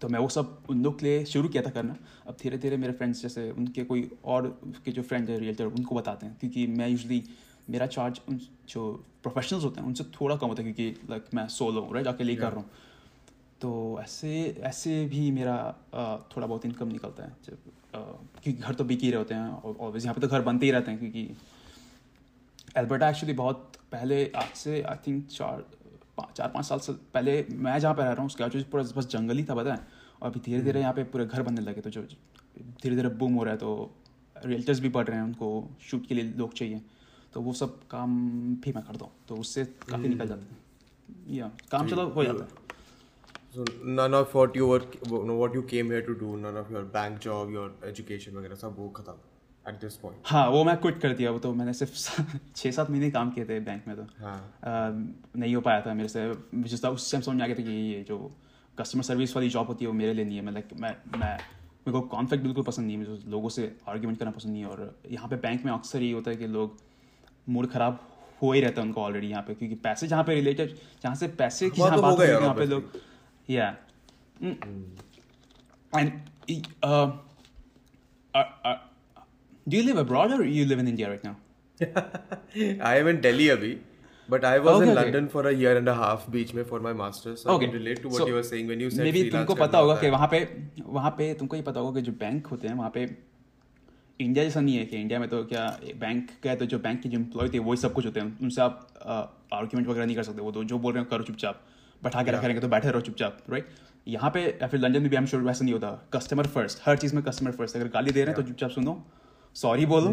तो 0.00 0.08
मैं 0.08 0.18
वो 0.18 0.28
सब 0.28 0.62
उन 0.70 0.82
लोग 0.82 0.98
के 1.00 1.06
लिए 1.06 1.24
शुरू 1.24 1.48
किया 1.48 1.62
था 1.62 1.70
करना। 1.70 1.96
अब 2.26 2.36
धीरे 2.42 2.58
धीरे 2.58 2.76
मेरे 2.76 2.92
फ्रेंड्स 2.92 3.22
जैसे 3.22 3.50
उनके 3.52 3.84
कोई 3.84 4.08
और 4.24 4.46
के 4.84 4.92
जो 4.92 5.02
फ्रेंड 5.02 5.30
है 5.30 5.38
रियल्टर 5.40 5.66
उनको 5.66 5.94
बताते 5.94 6.26
हैं 6.26 6.36
क्योंकि 6.40 6.66
मैं 6.78 6.88
यूजली 6.88 7.22
मेरा 7.70 7.86
चार्ज 7.88 8.20
उन 8.28 8.38
जो 8.68 8.84
प्रोफेशनल्स 9.22 9.64
होते 9.64 9.80
हैं 9.80 9.86
उनसे 9.88 10.04
थोड़ा 10.20 10.36
कम 10.36 10.46
होता 10.46 10.62
है 10.62 10.72
क्योंकि 10.72 11.10
लाइक 11.10 11.24
मैं 11.34 11.46
सोलो 11.48 11.80
हूँ 11.80 11.94
राइट 11.94 12.06
अकेले 12.06 12.32
ही 12.32 12.38
कर 12.38 12.52
रहा 12.52 12.60
हूँ। 12.60 12.70
तो 13.60 13.70
ऐसे 14.00 14.30
ऐसे 14.60 15.04
भी 15.06 15.30
मेरा 15.30 15.56
थोड़ा 16.36 16.46
बहुत 16.46 16.64
इनकम 16.64 16.88
निकलता 16.88 17.24
है। 17.24 17.36
जब 17.46 17.58
क्योंकि 17.94 18.52
घर 18.52 18.74
तो 18.74 18.84
बिक 18.84 19.00
ही 19.00 19.10
रहे 19.10 19.18
होते 19.18 19.34
हैं 19.34 19.48
और 19.48 19.76
ऑब्वियस 19.80 20.04
यहाँ 20.04 20.14
पे 20.14 20.20
तो 20.20 20.28
घर 20.28 20.42
बनते 20.42 20.66
ही 20.66 20.72
रहते 20.72 20.90
हैं 20.90 21.00
क्योंकि 21.00 21.36
एल्बर्टा 22.76 23.08
एक्चुअली 23.10 23.32
बहुत 23.34 23.72
पहले 23.92 24.24
आज 24.36 24.54
से 24.56 24.82
आई 24.82 24.96
थिंक 25.06 25.26
चार 25.28 25.64
पा- 26.16 26.32
चार 26.32 26.48
पाँच 26.48 26.66
साल 26.66 26.78
से 26.78 26.92
पहले 27.14 27.46
मैं 27.50 27.78
जहाँ 27.78 27.94
पर 27.94 28.02
रह 28.02 28.10
रहा 28.10 28.18
हूँ 28.18 28.26
उसके 28.26 28.44
आजू 28.44 28.62
पूरा 28.62 28.84
बस 28.96 29.06
जंगल 29.06 29.38
ही 29.38 29.44
था 29.44 29.54
पता 29.54 29.74
है? 29.74 29.80
और 30.22 30.30
अभी 30.30 30.40
धीरे 30.40 30.62
धीरे 30.62 30.80
यहाँ 30.80 30.92
पे 30.92 31.04
पूरे 31.04 31.26
घर 31.26 31.42
बनने 31.42 31.60
लगे 31.60 31.80
तो 31.80 31.90
जो 31.90 32.02
धीरे 32.82 32.96
धीरे 32.96 33.08
बूम 33.08 33.34
हो 33.34 33.44
रहा 33.44 33.52
है 33.52 33.58
तो 33.58 33.90
रियल्टर्स 34.36 34.80
भी 34.80 34.88
बढ़ 34.88 35.06
रहे 35.06 35.16
हैं 35.16 35.24
उनको 35.24 35.48
शूट 35.80 36.06
के 36.06 36.14
लिए 36.14 36.24
लोग 36.36 36.52
चाहिए। 36.54 36.80
तो 37.32 37.40
वो 37.40 37.52
सब 37.52 37.86
काम 37.88 38.16
भी 38.56 38.72
मैं 38.72 38.84
करता 38.84 39.04
हूँ 39.04 39.12
तो 39.28 39.36
उससे 39.36 39.64
काफ़ी 39.64 40.08
निकल 40.08 40.28
जाता 40.28 40.42
है। 40.42 41.36
या 41.36 41.50
काम 41.70 41.88
चलो 41.88 42.08
हो 42.08 42.24
जाता 42.24 42.44
है। 42.44 42.67
So 43.54 43.64
none 43.82 44.14
of 44.14 44.34
what 44.34 44.54
you 44.54 44.66
were, 44.66 44.82
what 45.08 45.54
you 45.54 45.62
came 45.62 45.90
here 45.90 46.02
to 46.02 46.14
do, 46.14 46.36
none 46.36 46.56
of 46.56 46.70
your 46.70 46.82
bank 46.82 47.20
job, 47.20 47.50
your 47.50 47.70
education 47.90 48.34
वगैरह 48.36 48.54
सब 48.54 48.74
वो 48.78 48.88
खत्म 48.96 49.14
at 49.66 49.80
this 49.84 49.96
point. 50.02 50.18
हाँ 50.24 50.48
वो 50.50 50.62
मैं 50.64 50.76
क्विट 50.80 51.00
कर 51.00 51.12
दिया 51.12 51.30
वो 51.30 51.38
तो 51.38 51.52
मैंने 51.54 51.72
सिर्फ़ 51.72 51.94
छः 52.56 52.70
सात 52.70 52.90
महीने 52.90 53.10
काम 53.10 53.30
किए 53.30 53.44
थे 53.44 53.58
बैंक 53.60 53.88
में 53.88 53.96
तो। 53.96 54.06
हाँ। 54.24 54.90
नहीं 55.36 55.54
हो 55.54 55.60
पाया 55.60 55.80
था 55.86 55.94
मेरे 55.94 56.08
से 56.08 56.26
मुझे 56.54 56.76
तो 56.76 56.88
उस 56.88 57.10
टाइम 57.12 57.22
समझ 57.22 57.36
में 57.36 57.42
आ 57.44 57.46
गया 57.46 57.56
था 57.56 57.62
कि 57.62 57.70
ये 57.92 58.04
जो 58.08 58.18
कस्टमर 58.80 59.02
सर्विस 59.02 59.36
वाली 59.36 59.48
जॉब 59.48 59.66
होती 59.66 59.84
है 59.84 59.90
वो 59.90 59.96
मेरे 59.96 60.12
लिए 60.12 60.24
नहीं 60.24 60.36
है। 60.36 60.44
मैं 60.44 60.52
लाइक 60.52 60.68
मैं 60.80 60.94
मैं 61.18 61.34
मेरे 61.86 61.92
को 61.92 62.00
कॉन्फ्लिक्ट 62.16 62.44
बिल्कुल 62.44 62.64
पसंद 62.64 62.86
नहीं 62.86 62.96
है 62.98 63.08
मुझे 63.08 63.30
लोगों 63.30 63.48
से 63.48 63.72
आर्ग्यूमेंट 63.88 64.18
करना 64.18 64.30
पसंद 64.30 64.52
नहीं 64.52 64.62
है। 64.62 64.68
और 64.68 64.94
यहाँ 65.10 65.28
पे 65.28 65.36
बैंक 65.48 65.64
में 65.64 65.72
अक्सर 65.72 66.02
ये 66.02 66.12
होता 66.12 66.30
है 66.30 66.36
कि 66.36 66.46
लोग 66.46 66.78
मूड 67.48 67.70
खराब 67.72 68.00
हो 68.42 68.52
ही 68.52 68.60
रहता 68.60 68.80
है 68.80 68.86
उनको 68.86 69.00
ऑलरेडी 69.02 69.28
यहाँ 69.28 69.42
पे 69.42 69.54
क्योंकि 69.54 69.74
पैसे 69.84 70.06
जहाँ 70.06 70.24
पे 70.24 70.34
रिलेटेड 70.34 70.76
जहाँ 71.02 71.14
से 71.14 71.28
पैसे 71.42 71.70
की 71.70 71.80
वहाँ 71.80 71.90
जहाँ 71.90 72.02
तो 72.02 72.02
बात 72.02 72.12
होगा 72.12 72.48
होगी 72.48 72.72
यार, 72.72 72.82
वहाँ 73.50 73.72
पे 73.72 73.86
obviously. 74.44 74.54
लोग 74.54 74.94
या 74.94 75.00
and 75.94 76.12
do 79.68 79.76
you 79.76 79.82
live 79.82 79.98
abroad 80.06 80.32
or 80.32 80.44
you 80.44 80.64
live 80.64 80.78
in 80.78 80.88
India 80.88 81.08
right 81.08 81.24
now? 81.24 81.36
I 82.80 82.96
am 82.96 83.06
in 83.06 83.20
Delhi 83.20 83.48
अभी 83.48 83.78
but 84.30 84.44
I 84.44 84.58
was 84.58 84.74
Okay, 84.74 84.88
in 84.88 84.94
London 84.94 85.24
okay. 85.24 85.32
For 85.32 85.46
a 85.46 85.52
year 85.52 85.76
and 85.80 85.88
a 85.88 85.94
half 85.94 86.30
बीच 86.30 86.54
में 86.54 86.64
for 86.64 86.80
my 86.80 86.92
masters 86.92 87.42
so 87.42 87.50
okay. 87.50 87.66
I 87.66 87.68
can 87.68 87.78
relate 87.78 88.02
to 88.02 88.08
what 88.08 88.18
So, 88.18 88.26
you 88.26 88.34
were 88.34 88.42
saying 88.42 88.66
when 88.66 88.80
you 88.80 88.90
said 88.90 89.04
maybe 89.04 89.30
तुमको 89.30 89.54
पता 89.54 89.78
होगा 89.78 89.96
कि 89.96 90.06
है। 90.06 90.12
वहाँ 90.12 90.28
पे 90.28 90.68
वहाँ 90.82 91.10
पे 91.10 91.34
तुमको 91.34 91.56
ये 91.56 91.62
पता 91.62 91.80
होगा 91.80 92.00
कि 92.00 92.06
जो 92.06 92.12
बैंक 92.12 92.46
होते 92.46 92.68
हैं 92.68 92.74
वहाँ 92.74 92.90
पे 92.94 93.16
इंडिया 94.20 94.44
जैसा 94.44 94.60
नहीं 94.60 94.76
है 94.76 94.84
कि 94.86 94.96
इंडिया 94.96 95.20
में 95.20 95.28
तो 95.28 95.44
क्या 95.44 95.80
बैंक 95.96 96.30
का 96.42 96.50
है 96.50 96.56
तो 96.56 96.66
जो 96.66 96.78
बैंक 96.78 97.02
के 97.02 97.08
जो 97.08 97.18
एम्प्लॉय 97.18 97.48
थे 97.48 97.58
वही 97.58 97.76
सब 97.76 97.92
कुछ 97.92 98.06
होते 98.06 98.20
हैं 98.20 98.38
उनसे 98.42 98.62
आप 98.62 98.88
आर्ग्यूमेंट 99.52 99.88
वगैरह 99.88 100.06
नहीं 100.06 100.16
कर 100.16 100.22
सकते 100.22 100.42
वो 100.42 100.52
तो 100.52 100.64
जो 100.64 100.78
बोल 100.78 100.92
रहे 100.92 101.02
हैं 101.02 101.10
करो 101.10 101.24
चुपचाप 101.24 101.60
बैठा 102.02 102.22
के 102.22 102.30
रखेंगे 102.30 102.60
तो 102.60 102.68
बैठे 102.68 102.90
रहो 102.90 103.00
चुपचाप 103.02 103.38
राइट 103.50 103.68
यहाँ 104.06 104.30
पे 104.30 104.42
या 104.62 104.66
फिर 104.68 104.80
लंदन 104.80 105.02
में 105.02 105.10
भी 105.10 105.16
हम 105.16 105.26
श्योर 105.26 105.42
वैसा 105.44 105.64
नहीं 105.64 105.74
होता। 105.74 105.90
कस्टमर 106.12 106.46
फ़र्स्ट 106.48 106.78
हर 106.84 106.96
चीज़ 106.96 107.14
में 107.14 107.22
कस्टमर 107.24 107.52
फ़र्स्ट 107.52 107.76
अगर 107.76 107.88
गाली 107.94 108.10
दे 108.10 108.24
रहे 108.24 108.34
हैं 108.34 108.36
तो 108.36 108.48
चुपचाप 108.48 108.70
सुनो 108.70 109.02
सॉरी 109.56 109.86
बोलो। 109.86 110.12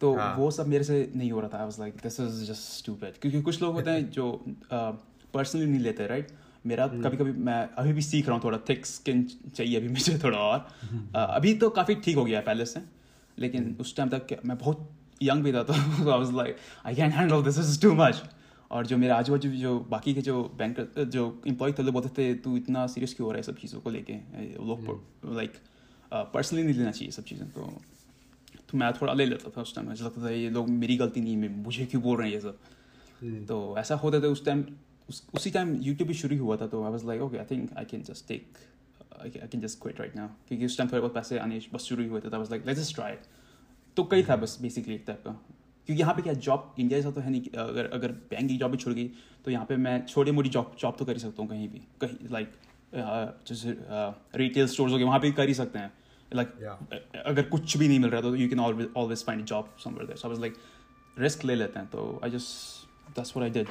तो 0.00 0.14
हाँ। 0.16 0.34
वो 0.36 0.50
सब 0.50 0.68
मेरे 0.68 0.84
से 0.84 1.12
नहीं 1.16 1.30
हो 1.32 1.40
रहा 1.40 1.48
था। 1.48 1.58
I 1.58 1.64
was 1.64 1.78
like 1.80 1.94
this 2.02 2.20
is 2.20 2.44
just 2.44 2.72
stupid 2.72 3.18
क्योंकि 3.20 3.42
कुछ 3.42 3.62
लोग 3.62 3.74
होते 3.74 3.90
हैं 3.90 4.10
जो 4.10 4.30
पर्सनली 4.72 5.66
नहीं 5.66 5.80
लेते 5.80 6.06
राइट 6.06 6.28
मेरा 6.66 6.86
कभी 6.86 7.16
कभी 7.16 7.32
मैं 7.44 7.60
अभी 7.78 7.92
भी 7.92 8.02
सीख 8.02 8.26
रहा 8.26 8.34
हूँ 8.34 8.44
थोड़ा। 8.44 8.58
थिक 8.68 8.86
स्किन 8.86 9.26
चाहिए 9.48 9.76
अभी 9.76 9.88
मुझे 9.88 10.18
थोड़ा 10.18 10.38
और। 10.38 10.58
अभी 11.16 11.54
तो 11.54 11.70
काफ़ी 11.70 11.94
ठीक 11.96 12.16
हो 12.16 12.24
गया 12.24 12.38
है 12.38 12.44
पहले 12.44 12.66
से। 12.66 12.80
लेकिन 13.38 13.76
उस 13.80 13.96
टाइम 13.96 14.08
तक 14.08 14.36
मैं 14.44 14.56
बहुत 14.58 14.88
यंग 15.22 15.44
भी 15.44 15.52
था 15.52 15.62
तो 15.62 15.72
I 15.72 16.18
was 16.18 16.34
like 16.36 16.56
I 16.86 16.94
can 16.94 17.10
handle 17.10 17.42
this 17.42 17.58
is 17.58 17.80
too 17.82 17.92
much 17.94 18.22
और 18.74 18.86
जो 18.86 18.96
मेरे 18.96 19.12
आजू 19.12 19.32
बाजू 19.32 19.50
जो 19.50 19.78
बाकी 19.90 20.14
के 20.14 20.22
जो 20.22 20.42
बैंक 20.58 20.80
जो 21.14 21.24
एम्प्लॉय 21.46 21.72
थे 21.72 21.82
वो 21.82 21.92
बोलते 21.92 22.08
थे 22.18 22.34
तू 22.44 22.56
इतना 22.56 22.86
सीरियस 22.86 23.14
क्यों 23.14 23.26
हो 23.26 23.32
रहा 23.32 23.38
है 23.38 23.42
सब 23.42 23.56
चीज़ों 23.56 23.80
को 23.80 23.90
लेके? 23.90 24.14
लोग 24.68 25.34
लाइक 25.36 25.52
पर्सनली 26.12 26.62
नहीं 26.62 26.74
लेना 26.74 26.90
चाहिए 26.90 27.10
सब 27.10 27.24
चीज़ें। 27.24 27.50
तो 27.50 27.66
तो 28.70 28.78
मैं 28.78 28.92
थोड़ा 28.92 29.12
ले 29.12 29.26
लेता 29.26 29.50
था 29.56 29.62
उस 29.62 29.74
टाइम 29.74 29.88
मुझे 29.88 30.04
लगता 30.04 30.24
था 30.24 30.30
ये 30.30 30.50
लोग 30.50 30.68
मेरी 30.70 30.96
गलती 30.96 31.20
नहीं 31.20 31.36
है 31.36 31.48
मुझे 31.56 31.86
क्यों 31.86 32.02
बोल 32.02 32.18
रहे 32.18 32.28
हैं 32.28 32.34
ये 32.34 32.40
सब? 32.40 32.58
हम्म। 33.20 33.44
तो 33.46 33.74
ऐसा 33.78 33.94
होता 33.94 34.20
था 34.20 34.28
उस 34.28 34.44
टाइम 34.44 34.64
उस, 35.08 35.26
उसी 35.34 35.50
टाइम 35.50 35.74
यूट्यूब 35.82 36.08
भी 36.08 36.14
शुरू 36.14 36.38
हुआ 36.38 36.56
था 36.56 36.66
तो 36.66 36.84
I 36.84 36.90
was 36.90 37.04
like 37.06 37.22
okay 37.22 37.38
I 37.38 37.44
think 37.50 37.76
I 37.78 37.84
can 37.84 38.02
just 38.02 38.28
take 38.28 38.58
I 39.22 39.30
can 39.30 39.60
just 39.60 39.80
quit 39.82 40.00
right 40.00 40.16
now 40.16 40.28
क्योंकि 40.48 40.66
उस 40.66 40.78
टाइम 40.78 40.90
थोड़े 40.90 41.00
बहुत 41.00 41.14
पैसे 41.14 41.38
आने 41.38 41.60
बस 41.74 41.84
शुरू 41.84 42.08
हुए 42.08 42.20
थे 42.20 42.28
तो 42.28 42.36
I 42.36 42.38
was 42.38 42.50
like 42.50 42.66
let's 42.66 42.80
just 42.80 42.94
try 42.94 43.16
तो 43.96 44.04
कई 44.04 44.22
था 44.22 44.36
बस 44.36 44.58
बेसिकली 44.62 44.94
एक 44.94 45.04
टाइप 45.06 45.22
का। 45.26 45.40
क्योंकि 45.86 46.00
यहाँ 46.00 46.14
पे 46.14 46.22
क्या 46.22 46.32
जॉब 46.46 46.74
इंडिया 46.78 47.00
जैसा 47.00 47.10
तो 47.10 47.20
है 47.20 47.30
नहीं 47.30 47.42
अगर 47.58 47.90
अगर 47.92 48.12
बैंक 48.30 48.48
की 48.48 48.56
जॉब 48.56 48.70
भी 48.70 48.76
छोड़ 48.76 48.94
गई 48.94 49.10
तो 49.44 49.50
यहाँ 49.50 49.66
पे 49.66 49.76
मैं 49.76 50.04
छोटी 50.06 50.30
मोटी 50.30 50.48
जॉब 50.48 50.76
जॉब 50.80 50.96
तो 50.98 51.04
कर 51.04 51.12
ही 51.12 51.18
सकता 51.18 51.42
हूँ 51.42 51.50
कहीं 51.50 51.68
भी 51.68 51.82
कहीं 52.00 52.28
लाइक 52.30 52.52
जैसे 53.48 53.76
रिटेल 54.38 54.66
स्टोर 54.66 54.90
हो 54.90 54.96
गए 54.96 55.04
वहाँ 55.04 55.18
पे 55.20 55.30
कर 55.32 55.48
ही 55.48 55.54
सकते 55.54 55.78
हैं 55.78 55.92
लाइक. 56.30 56.48
अगर 57.26 57.42
कुछ 57.48 57.76
भी 57.76 57.88
नहीं 57.88 57.98
मिल 58.00 58.10
रहा 58.10 58.20
तो 58.20 58.34
you 58.36 58.48
can 58.48 58.60
always 58.60 58.88
always 58.96 59.24
find 59.24 59.44
job 59.44 59.76
somewhere 59.84 60.06
there 60.06 60.18
so 60.18 60.28
I 60.28 60.34
was 60.34 60.40
like 60.40 60.54
risk 61.16 61.44
ले 61.44 61.54
लेते 61.54 61.78
हैं 61.78 61.88
तो 61.88 62.20
I 62.24 62.30
just 62.30 63.16
that's 63.16 63.36
what 63.36 63.48
I 63.48 63.62
did. 63.62 63.68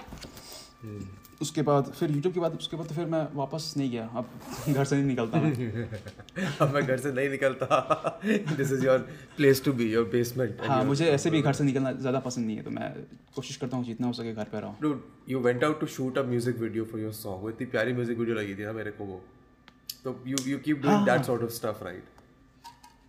उसके 1.44 1.62
बाद 1.68 1.92
फिर 2.00 2.12
यूट्यूब 2.12 2.34
के 2.34 2.40
बाद 2.40 2.56
उसके 2.58 2.78
बाद 2.78 2.88
तो 2.88 2.96
फिर 2.96 3.06
मैं 3.14 3.22
वापस 3.36 3.74
नहीं 3.78 3.90
गया। 3.92 4.06
अब 4.16 4.30
घर 4.74 4.86
से 4.86 4.96
नहीं 4.96 5.06
निकलता 5.06 5.42
मैं. 5.42 5.52
अब 6.62 6.74
मैं 6.74 6.86
घर 6.86 6.98
से 6.98 7.12
नहीं 7.12 7.30
निकलता। 7.30 8.20
This 8.58 8.72
is 8.72 8.86
your 8.86 9.00
place 9.38 9.64
to 9.66 9.74
be 9.74 9.92
your 9.92 10.06
basement 10.12 10.62
हाँ 10.68 10.84
मुझे 10.86 11.10
ऐसे 11.10 11.30
भी 11.30 11.42
घर 11.42 11.54
से 11.54 11.64
निकलना 11.64 11.92
ज़्यादा 11.94 12.20
पसंद 12.28 12.46
नहीं 12.46 12.58
है 12.58 12.64
तो 12.64 12.72
मैं 12.72 12.92
कोशिश 13.36 13.58
करता 13.58 13.78
हूँ 13.78 13.86
जितना 13.86 14.08
हो 14.08 14.14
सके 14.14 14.34
घर 14.34 14.54
पर 14.54 14.62
रहा। 14.62 14.70
हूँ 14.84 15.02
you 15.30 15.40
went 15.42 15.64
out 15.64 15.80
to 15.80 15.88
shoot 15.96 16.18
a 16.18 16.24
music 16.30 16.58
video 16.60 16.86
for 16.86 17.02
your 17.02 17.14
song 17.16 17.50
इतनी 17.50 17.68
प्यारी 17.76 17.94
म्यूज़िक 17.94 18.18
वीडियो 18.20 18.36
लगी 18.38 18.56
थी 18.56 18.66
ना 18.66 18.74
मेरे 18.74 18.92
को 18.92 19.06
वो। 19.06 19.22
तो 20.04 20.20
you 20.28 20.38
you 20.48 20.58
keep 20.60 20.82
doing 20.84 21.06
that 21.06 21.26
sort 21.26 21.44
of 21.44 21.52
stuff 21.54 21.84
right 21.86 22.04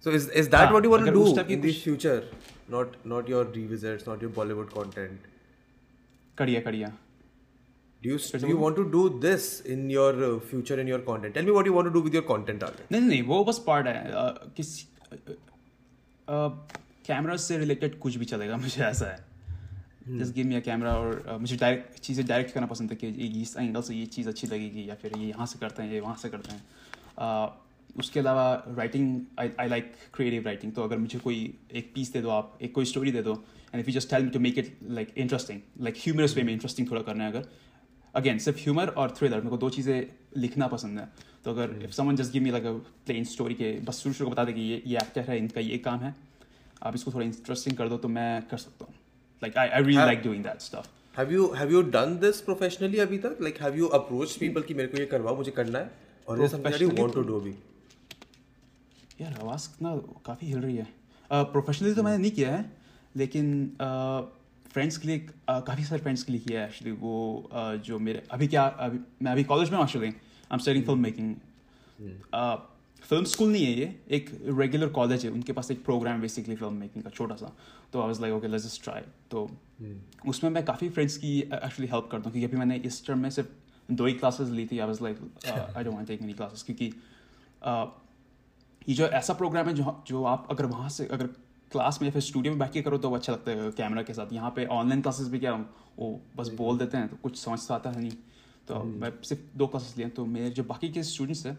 so 0.07 0.11
is 0.11 0.31
is 0.33 0.51
that 0.51 0.71
what 0.71 0.85
you 0.85 0.91
want 0.91 1.05
to 1.07 1.13
do 1.13 1.27
in 1.49 1.61
this 1.61 1.83
future 1.85 2.31
not 2.71 2.97
not 3.07 3.31
your 3.31 3.53
revisits 3.57 4.09
not 4.09 4.23
your 4.23 4.33
Bollywood 4.37 4.69
content 4.71 5.33
कड़िया 6.39 6.61
कड़िया 6.61 6.93
do 8.05 8.11
you 8.13 8.19
do 8.41 8.49
you 8.53 8.57
want 8.63 8.77
to 8.79 8.85
do 8.95 9.03
this 9.21 9.45
in 9.75 9.85
your 9.91 10.09
uh, 10.29 10.33
future 10.49 10.77
in 10.85 10.91
your 10.93 10.99
content? 11.11 11.35
Tell 11.35 11.47
me 11.49 11.53
what 11.59 11.69
you 11.71 11.77
want 11.77 11.91
to 11.91 11.95
do 11.97 12.03
with 12.07 12.17
your 12.19 12.25
content 12.31 12.65
नहीं 12.93 13.01
नहीं 13.01 13.23
वो 13.31 13.45
बस 13.45 13.63
part 13.67 13.87
है 13.87 14.11
अ, 14.11 14.27
किसी 14.57 14.87
camera 17.07 17.37
से 17.37 17.59
related 17.59 17.99
कुछ 17.99 18.17
भी 18.17 18.25
चलेगा 18.25 18.57
मुझे 18.67 18.83
ऐसा 18.85 19.07
है। 19.07 20.19
Just 20.19 20.35
give 20.35 20.47
me 20.47 20.55
a 20.55 20.61
camera 20.61 20.93
और 20.95 21.37
मुझे 21.41 21.57
डायरेक्ट 21.57 21.99
चीज़ें 22.01 22.27
डायरेक्ट 22.27 22.53
करना 22.55 22.67
पसंद 22.67 22.91
है 22.91 22.97
कि 22.97 23.09
इस 23.43 23.57
एंगल 23.57 23.83
से 23.83 23.95
ये 23.95 24.07
चीज़ 24.17 24.29
अच्छी 24.29 24.47
लगेगी 24.47 24.89
या 24.89 24.95
फिर 25.03 25.19
ये 25.19 25.29
यहाँ 25.29 25.47
से 25.47 25.59
करते 25.59 25.83
हैं 25.83 25.93
ये 25.93 26.01
वहाँ 26.01 26.17
से 26.23 26.29
करते 26.29 26.53
हैं। 26.53 26.63
उसके 27.99 28.21
अलावा 28.21 28.45
writing 28.79 29.21
I 29.41 29.51
I 29.61 29.69
like 29.69 29.93
creative 30.15 30.45
writing 30.47 30.73
तो 30.75 30.83
अगर 30.83 30.99
मुझे 30.99 31.19
कोई 31.19 31.37
एक 31.75 31.93
पीस 31.95 32.13
दे 32.13 32.21
दो 32.21 32.31
आप 32.31 32.59
एक 32.63 32.73
कोई 32.75 32.85
स्टोरी 32.93 33.13
दे 33.13 33.23
दो 33.23 33.35
and 33.75 33.81
if 33.81 33.91
you 33.91 33.95
just 33.95 34.11
tell 34.11 34.25
me 34.25 34.31
to 34.31 34.41
make 34.47 34.59
it 34.59 34.79
like 34.99 35.13
interesting 35.17 35.61
like 35.81 35.95
humorous 35.99 36.37
way 36.37 36.43
में 36.43 36.53
इंटरेस्टिंग 36.53 36.91
थोड़ा 36.91 37.03
करना 37.03 37.25
है 37.25 37.31
अगर 37.33 37.49
अगेन 38.17 38.39
सिर्फ़ 38.39 38.59
ह्यूमर 38.61 38.89
और 38.89 39.15
थ्रिलर 39.19 39.37
मेरे 39.37 39.51
को 39.51 39.57
दो 39.59 39.71
चीज़ें 39.71 40.07
लिखना 40.37 40.67
पसंद 40.69 40.99
है। 40.99 41.09
तो 41.45 41.51
अगर 41.51 41.79
if 41.85 41.93
someone 41.93 42.17
just 42.17 42.33
give 42.33 42.43
me 42.43 42.51
like 42.51 42.65
a 42.65 42.73
plain 43.07 43.25
story 43.33 43.55
के 43.55 43.73
बस 43.85 44.03
शुरू 44.03 44.15
शुरू 44.15 44.29
को 44.29 44.35
बता 44.35 44.45
दे 44.45 44.53
कि 44.53 44.61
ये 44.63 44.83
ये 44.87 44.97
एक्टर 44.99 45.31
है 45.31 45.39
इनका 45.39 45.61
ये 45.61 45.79
काम 45.87 46.01
है 46.01 46.15
आप 46.83 46.95
इसको 46.95 47.13
थोड़ा 47.13 47.25
इंटरेस्टिंग 47.27 47.77
कर 47.77 47.89
दो 47.89 47.97
तो 47.99 48.09
मैं 48.09 48.43
कर 48.49 48.59
सकता 48.59 48.85
हूँ। 48.85 48.95
Like 49.43 49.59
I 49.59 49.69
I 49.69 49.83
really. 49.83 50.05
Like 50.05 50.23
doing 50.23 50.45
that 50.45 50.61
stuff 50.61 50.89
have 51.17 51.33
you 51.33 51.43
have 51.57 51.73
you 51.73 51.81
done 51.95 52.15
this 52.23 52.39
professionally 52.47 53.01
अभी 53.01 53.19
तक? 53.25 53.39
Like 53.47 53.59
have 53.65 53.77
you 53.81 53.91
approached 53.99 54.41
people 54.41 54.67
कि 54.67 54.75
मेरे 54.75 54.89
को 54.89 54.99
ये 54.99 55.05
करवाओ 55.07 55.37
मुझे 55.37 55.51
करना 55.59 55.79
है 55.79 55.91
और 56.29 56.41
ये 56.41 56.49
you 56.49 56.55
Professionally 56.55 57.01
want 57.01 57.15
to 57.17 57.23
do 57.29 57.41
अभी? 57.41 57.55
यार 59.21 59.39
आवाज़ 59.43 59.69
कितना 59.69 59.97
काफ़ी 60.27 60.47
हिल 60.47 60.59
रही 60.61 60.77
है। 60.77 60.87
प्रोफेशनली 61.33 61.91
uh, 61.91 61.97
तो 61.97 62.03
मैंने 62.03 62.19
नहीं 62.19 62.31
किया 62.31 62.51
है 62.57 62.65
लेकिन 63.17 63.47
फ्रेंड्स 64.75 64.97
के 64.99 65.09
लिए 65.09 65.19
काफ़ी 65.51 65.85
सारे 65.85 66.03
फ्रेंड्स 66.03 66.23
के 66.23 66.33
लिए 66.33 66.41
किया 66.41 66.61
है 66.61 66.69
एक्चुअली 66.69 66.93
वो 67.01 67.51
जो 67.87 67.99
मेरे 67.99 68.23
अभी 68.31 68.47
क्या 68.49 68.63
अभी 68.87 68.99
मैं 69.23 69.33
अभी 69.33 69.45
कॉलेज 69.45 69.71
में 69.71 69.81
actually 69.81 70.09
I 70.09 70.53
am 70.53 70.59
studying 70.59 70.85
film 70.85 71.01
making 71.01 71.35
film 73.03 73.25
school 73.25 73.53
नहीं 73.53 73.65
है 73.65 73.73
ये 73.73 73.89
एक 74.11 74.31
रेगुलर 74.59 74.89
कॉलेज 74.89 75.25
है 75.25 75.31
उनके 75.31 75.53
पास 75.53 75.71
एक 75.71 75.85
प्रोग्राम 75.85 76.21
बेसिकली 76.21 76.57
फ़िल्म 76.57 76.75
मेकिंग 76.75 77.05
का 77.05 77.11
छोटा 77.11 77.35
सा 77.37 77.53
तो 77.93 78.01
I 78.01 78.07
was 78.07 78.21
like 78.21 78.35
okay 78.35 78.49
let's 78.49 78.65
just 78.65 78.85
try 78.85 79.03
तो 79.31 79.49
उसमें 80.29 80.51
मैं 80.51 80.65
काफ़ी 80.65 80.89
फ्रेंड्स 80.89 81.17
की 81.17 81.39
एक्चुअली 81.39 81.87
हेल्प 81.87 82.09
करता 82.13 82.25
हूँ 82.25 82.33
क्योंकि 82.33 82.45
अभी 82.45 82.57
मैंने 82.57 82.77
इस 82.87 83.07
टर्म 83.07 83.19
में 83.19 83.31
सिर्फ़ 83.31 83.93
दो 83.93 84.07
ही 84.07 84.13
क्लासेस 84.13 84.49
ली 84.49 84.67
थी. 84.67 84.79
I 84.79 84.87
was 84.87 85.03
like 85.03 85.19
I 85.77 85.85
don't 85.85 85.95
want 85.95 86.07
take 86.09 86.23
any 86.23 86.33
classes 86.33 86.63
क्योंकि 86.63 86.91
uh, 86.91 87.87
ये 88.89 88.95
जो 88.95 89.07
ऐसा 89.07 89.35
प्रोग्राम 89.35 89.69
है 89.69 89.75
जो 89.75 90.03
जो 90.07 90.25
आप 90.25 90.47
अगर 90.51 90.67
वहाँ 90.67 90.89
से 90.89 91.07
अगर 91.07 91.29
क्लास 91.75 91.99
में 92.01 92.09
या 92.09 92.13
फिर 92.13 92.23
स्टूडियो 92.23 92.53
में 92.53 92.59
बैठ 92.59 92.73
के 92.73 92.83
करो 92.83 92.99
तो 92.99 93.11
वो 93.11 93.17
अच्छा 93.17 93.33
लगता 93.33 93.51
है 93.53 93.71
कैमरा 93.73 94.03
के 94.03 94.15
साथ। 94.15 94.33
यहाँ 94.33 94.51
पे 94.57 94.65
ऑनलाइन 94.73 95.03
क्लासेस 95.03 95.29
भी 95.29 95.39
क्या 95.39 95.53
वो 95.99 96.09
बस 96.37 96.49
बोल 96.57 96.79
देते 96.79 96.97
हैं 96.97 97.09
तो 97.09 97.17
कुछ 97.23 97.37
समझ 97.39 97.59
तो 97.69 97.75
आता 97.75 97.91
है 97.91 98.01
नहीं। 98.01 98.13
तो 98.69 98.83
मैं 98.97 99.11
सिर्फ़ 99.25 99.43
दो 99.59 99.67
क्लासेस 99.67 99.97
लिए 99.99 100.09
तो 100.11 100.27
मेरे 100.27 100.51
जो 100.51 100.65
बाकी 100.65 100.89
के 100.91 101.03
स्टूडेंट्स 101.05 101.47
हैं 101.47 101.59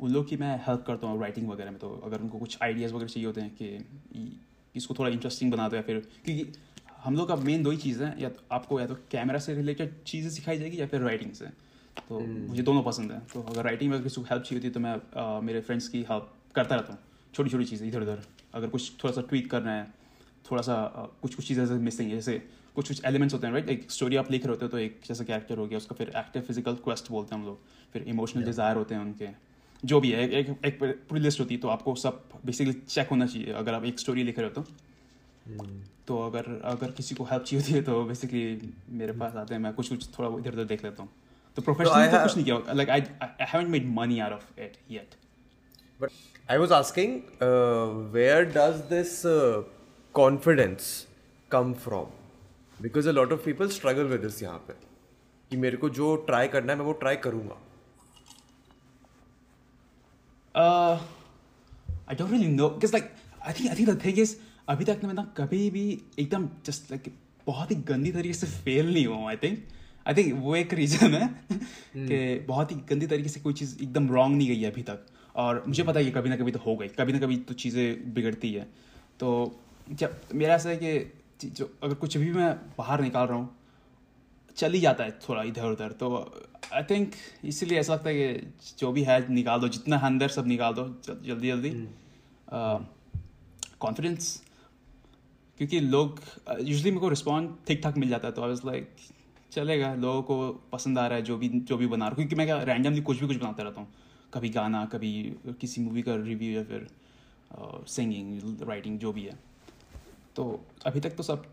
उन 0.00 0.12
लोग 0.12 0.28
की 0.28 0.36
मैं 0.36 0.54
हेल्प 0.66 0.84
करता 0.86 1.06
हूँ 1.06 1.20
राइटिंग 1.20 1.48
वगैरह 1.48 1.70
में। 1.70 1.78
तो 1.80 1.90
अगर 2.04 2.20
उनको 2.20 2.38
कुछ 2.38 2.58
आइडियाज़ 2.62 2.92
वगैरह 2.94 3.08
चाहिए 3.08 3.26
होते 3.26 3.40
हैं 3.40 3.50
कि 3.54 4.40
इसको 4.74 4.94
थोड़ा 4.94 5.10
इंटरेस्टिंग 5.10 5.52
बना 5.52 5.68
दो 5.68 5.76
या 5.76 5.82
फिर 5.82 5.98
क्योंकि 6.24 6.52
हम 7.04 7.16
लोग 7.16 7.28
का 7.28 7.36
मेन 7.38 7.62
दो 7.62 7.70
ही 7.70 7.76
चीज़ 7.78 8.02
है 8.02 8.14
या 8.22 8.28
तो 8.28 8.42
आपको 8.52 8.80
या 8.80 8.86
तो 8.86 8.94
कैमरा 9.10 9.38
से 9.38 9.54
रिलेटेड 9.54 9.94
चीज़ें 10.06 10.30
सिखाई 10.30 10.58
जाएगी 10.58 10.80
या 10.80 10.86
फिर 10.86 11.00
राइटिंग 11.02 11.32
से। 11.32 11.46
तो 12.08 12.20
मुझे 12.20 12.62
दोनों 12.62 12.82
पसंद 12.82 13.12
है। 13.12 13.20
तो 13.32 13.42
अगर 13.44 13.64
राइटिंग 13.64 13.90
में 13.90 14.02
किसी 14.02 14.20
को 14.20 14.26
हेल्प 14.30 14.42
चाहिए 14.42 14.58
होती 14.58 14.68
है 14.68 14.72
तो 14.72 14.80
मैं 14.80 15.40
मेरे 15.46 15.60
फ्रेंड्स 15.60 15.88
की 15.88 16.02
हेल्प 16.10 16.32
करता 16.54 16.74
रहता 16.74 16.92
हूँ। 16.92 17.00
छोटी 17.34 17.50
छोटी 17.50 17.64
चीज़ें 17.64 17.86
इधर 17.88 18.02
उधर 18.02 18.22
अगर 18.58 18.68
कुछ 18.68 18.92
थोड़ा 19.02 19.14
सा 19.14 19.22
ट्वीट 19.28 19.50
करना 19.50 19.72
है 19.72 19.86
थोड़ा 20.50 20.62
सा 20.62 20.76
कुछ 21.22 21.34
कुछ 21.34 21.48
चीज़ें 21.48 21.66
मिसिंग 21.80 22.08
है 22.08 22.14
जैसे 22.14 22.38
कुछ 22.74 22.88
कुछ 22.88 23.04
एलिमेंट्स 23.04 23.34
होते 23.34 23.46
हैं 23.46 23.54
राइट 23.54 23.68
एक 23.70 23.90
स्टोरी 23.90 24.16
आप 24.16 24.30
लिख 24.30 24.44
रहे 24.44 24.50
होते 24.50 24.64
हो 24.64 24.70
तो 24.70 24.78
एक 24.78 25.00
जैसा 25.06 25.24
कैरेक्टर 25.24 25.58
हो 25.58 25.66
गया 25.66 25.78
उसका 25.78 25.94
फिर 25.94 26.12
एक्टिव 26.16 26.42
फ़िज़िकल 26.42 26.74
क्वेस्ट 26.84 27.10
बोलते 27.10 27.34
हैं 27.34 27.42
हम 27.42 27.48
लोग 27.48 27.60
फिर 27.92 28.02
इमोशनल 28.08 28.44
डिज़ायर 28.44 28.76
होते 28.76 28.94
हैं 28.94 29.02
उनके 29.02 29.28
जो 29.82 30.00
भी 30.00 30.10
है 30.10 30.22
एक 30.24 30.48
एक, 30.48 30.64
एक 30.64 31.06
पूरी 31.08 31.20
लिस्ट 31.20 31.40
होती 31.40 31.54
है 31.54 31.60
तो 31.60 31.68
आपको 31.68 31.94
सब 31.94 32.24
बेसिकली 32.44 32.72
चेक 32.72 33.08
होना 33.10 33.26
चाहिए 33.26 33.52
अगर 33.54 33.74
आप 33.74 33.84
एक 33.84 33.98
स्टोरी 33.98 34.22
लिख 34.22 34.38
रहे 34.38 34.48
हो 34.48 34.62
तो। 34.62 34.66
तो 36.06 36.18
अगर 36.26 36.60
अगर 36.64 36.90
किसी 36.92 37.14
को 37.14 37.24
हेल्प 37.24 37.42
चाहिए 37.42 37.62
होती 37.62 37.74
है 37.74 37.82
तो 37.82 38.02
बेसिकली 38.04 38.72
मेरे 38.98 39.12
पास 39.12 39.36
आते 39.36 39.54
हैं 39.54 39.60
मैं 39.62 39.72
कुछ 39.74 39.88
कुछ 39.88 40.08
थोड़ा 40.18 40.28
इधर 40.38 40.52
उधर 40.52 40.64
देख 40.64 40.84
लेता 40.84 41.02
हूँ। 41.02 41.10
तो 41.56 41.62
प्रोफेशनली 41.62 42.10
तो 42.12 42.22
कुछ 42.22 42.36
नहीं 42.36 42.44
किया 42.44 42.72
like 42.72 42.90
I 42.90 43.00
I 43.22 43.46
haven't 43.48 43.68
made 43.68 43.86
money 43.94 44.18
out 44.18 44.32
of 44.32 44.60
it 44.60 44.76
yet 44.90 45.14
But 46.00 46.12
I 46.48 46.58
was 46.58 46.70
asking, 46.70 47.24
uh, 47.40 47.86
where 48.16 48.44
does 48.44 48.82
this 48.88 49.24
uh, 49.24 49.62
confidence 50.14 51.06
come 51.50 51.74
from? 51.74 52.06
Because 52.80 53.06
a 53.06 53.12
lot 53.12 53.32
of 53.32 53.44
people 53.44 53.70
struggle 53.70 54.06
with 54.06 54.22
this 54.22 54.42
यहाँ 54.42 54.58
पे 54.68 54.74
कि 55.50 55.56
मेरे 55.56 55.76
को 55.76 55.88
जो 55.98 56.14
ट्राई 56.28 56.48
करना 56.48 56.72
है 56.72 56.78
मैं 56.78 56.84
वो 56.86 56.92
ट्राई 57.04 57.16
करूँगा 57.26 57.56
Uh, 60.54 60.98
I 62.08 62.14
don't 62.14 62.30
really 62.30 62.48
know 62.52 62.68
because 62.70 62.92
like 62.92 63.10
I 63.48 63.52
think 63.52 63.70
I 63.70 63.74
think 63.74 63.88
the 63.88 63.96
thing 64.04 64.16
is 64.22 64.36
अभी 64.68 64.84
तक 64.84 65.00
ना 65.02 65.08
मैं 65.08 65.14
ना 65.14 65.22
कभी 65.36 65.68
भी 65.70 65.84
एकदम 66.18 66.48
just 66.68 66.90
like 66.92 67.10
बहुत 67.46 67.70
ही 67.70 67.76
गंदी 67.90 68.12
तरीके 68.12 68.34
से 68.34 68.46
फेल 68.64 68.92
नहीं 68.92 69.06
हुआ 69.06 69.28
आई 69.30 69.36
थिंक 69.42 69.58
आई 70.06 70.14
थिंक 70.14 70.40
वो 70.42 70.56
एक 70.56 70.74
रीजन 70.80 71.14
है 71.14 71.28
कि 71.52 72.18
बहुत 72.48 72.72
ही 72.72 72.76
गंदी 72.90 73.06
तरीके 73.12 73.28
से 73.28 73.40
कोई 73.40 73.52
चीज़ 73.60 73.76
एकदम 73.82 74.08
रॉन्ग 74.14 74.36
नहीं 74.36 74.48
गई 74.48 74.60
है 74.62 74.70
अभी 74.70 74.82
तक 74.90 75.06
और 75.38 75.62
मुझे 75.68 75.82
पता 75.82 75.98
है 75.98 76.04
कि 76.04 76.10
कभी 76.10 76.28
ना 76.28 76.36
कभी 76.36 76.52
तो 76.52 76.58
हो 76.58 76.76
गई 76.76 76.88
कभी 76.88 77.12
ना 77.12 77.18
कभी 77.18 77.36
तो 77.48 77.54
चीज़ें 77.54 78.14
बिगड़ती 78.14 78.52
है। 78.52 78.62
तो 79.20 79.28
जब 79.90 80.20
मेरा 80.34 80.54
ऐसा 80.54 80.68
है 80.68 80.76
कि 80.76 81.48
जो 81.48 81.70
अगर 81.82 81.94
कुछ 81.94 82.16
भी 82.16 82.32
मैं 82.32 82.50
बाहर 82.78 83.00
निकाल 83.00 83.26
रहा 83.26 83.36
हूँ 83.38 83.56
चल 84.56 84.72
ही 84.72 84.80
जाता 84.80 85.04
है 85.04 85.10
थोड़ा 85.28 85.42
इधर 85.42 85.64
उधर। 85.64 85.92
तो 85.92 86.08
आई 86.72 86.82
थिंक 86.82 87.12
इसीलिए 87.44 87.78
ऐसा 87.78 87.94
लगता 87.94 88.10
है 88.10 88.32
कि 88.34 88.74
जो 88.78 88.90
भी 88.92 89.02
है 89.02 89.18
निकाल 89.32 89.60
दो 89.60 89.68
जितना 89.68 89.98
है 89.98 90.06
अंदर 90.06 90.28
सब 90.28 90.46
निकाल 90.46 90.74
दो 90.74 90.86
जल- 91.06 91.24
जल्दी 91.26 91.48
जल्दी। 91.48 91.70
कॉन्फिडेंस 93.80 94.34
uh, 94.36 94.48
क्योंकि 95.58 95.80
लोग 95.80 96.20
यूजली 96.60 96.90
मेरे 96.90 97.00
को 97.00 97.08
रिस्पॉन्ड 97.08 97.50
ठीक 97.68 97.82
ठाक 97.82 97.96
मिल 97.98 98.08
जाता 98.08 98.28
है 98.28 98.34
तो 98.34 98.42
आई 98.42 98.48
वाज 98.48 98.60
लाइक 98.66 98.96
चलेगा 99.52 99.94
लोगों 99.94 100.22
को 100.22 100.52
पसंद 100.72 100.98
आ 100.98 101.06
रहा 101.06 101.18
है 101.18 101.24
जो 101.24 101.36
भी 101.36 101.48
जो 101.48 101.76
भी 101.76 101.86
बना 101.86 102.04
रहा 102.04 102.08
हूँ। 102.08 102.16
क्योंकि 102.16 102.36
मैं 102.36 102.46
क्या 102.46 102.62
रैंडमली 102.62 103.00
कुछ 103.00 103.20
भी 103.20 103.26
कुछ 103.26 103.36
बनाता 103.36 103.62
रहता 103.62 103.80
हूँ। 103.80 103.88
कभी 104.34 104.48
गाना 104.56 104.84
कभी 104.92 105.12
किसी 105.60 105.80
मूवी 105.80 106.02
का 106.02 106.14
रिव्यू 106.24 106.50
या 106.56 106.62
फिर 106.70 106.86
सिंगिंग 107.88 108.62
राइटिंग 108.68 108.98
जो 108.98 109.12
भी 109.12 109.22
है 109.24 109.38
तो 110.36 110.44
अभी 110.86 111.00
तक 111.00 111.16
तो 111.16 111.22
सब 111.22 111.44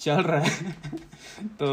चल 0.00 0.22
रहा 0.22 0.40
है 0.40 0.72
तो 1.60 1.68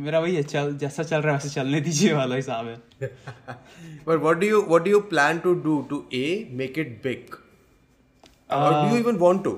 मेरा 0.00 0.20
वही 0.20 0.34
है 0.36 0.42
चल 0.42 0.76
जैसा 0.78 1.02
चल 1.02 1.20
रहा 1.22 1.32
है 1.32 1.38
वैसे 1.38 1.48
चलने 1.54 1.80
दीजिए 1.80 2.12
वाला 2.12 2.36
हिसाब 2.36 2.66
है 2.68 3.10
But 4.06 4.22
what 4.26 4.40
do 4.42 4.48
you 4.52 4.60
what 4.72 4.84
do 4.86 4.92
you 4.94 5.00
plan 5.12 5.40
to 5.46 5.54
do 5.66 5.76
to 5.92 6.00
a 6.18 6.26
make 6.60 6.78
it 6.84 6.94
big? 7.06 7.36
or 8.50 8.70
do 8.70 8.86
you 8.92 8.98
even 9.02 9.18
want 9.24 9.42
to 9.48 9.52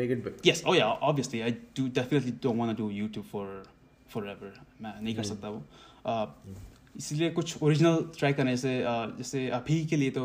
make 0.00 0.14
it 0.16 0.24
big? 0.26 0.38
yes 0.50 0.62
oh 0.64 0.74
yeah 0.78 1.08
obviously 1.10 1.42
I 1.48 1.50
do 1.80 1.88
definitely 2.00 2.34
don't 2.46 2.62
want 2.64 2.74
to 2.74 2.78
do 2.82 2.88
YouTube 3.00 3.28
for 3.34 3.46
forever 4.14 4.52
मैं 4.82 4.94
नहीं 5.00 5.14
कर 5.16 5.24
सकता 5.32 5.48
वो 5.48 5.62
uh, 6.06 6.26
इसलिए 6.94 7.30
कुछ 7.30 7.62
original 7.62 7.96
try 8.18 8.32
करने 8.32 8.56
से 8.56 8.72
जैसे 9.18 9.48
अभी 9.50 9.84
के 9.86 9.96
लिए 9.96 10.10
तो 10.10 10.24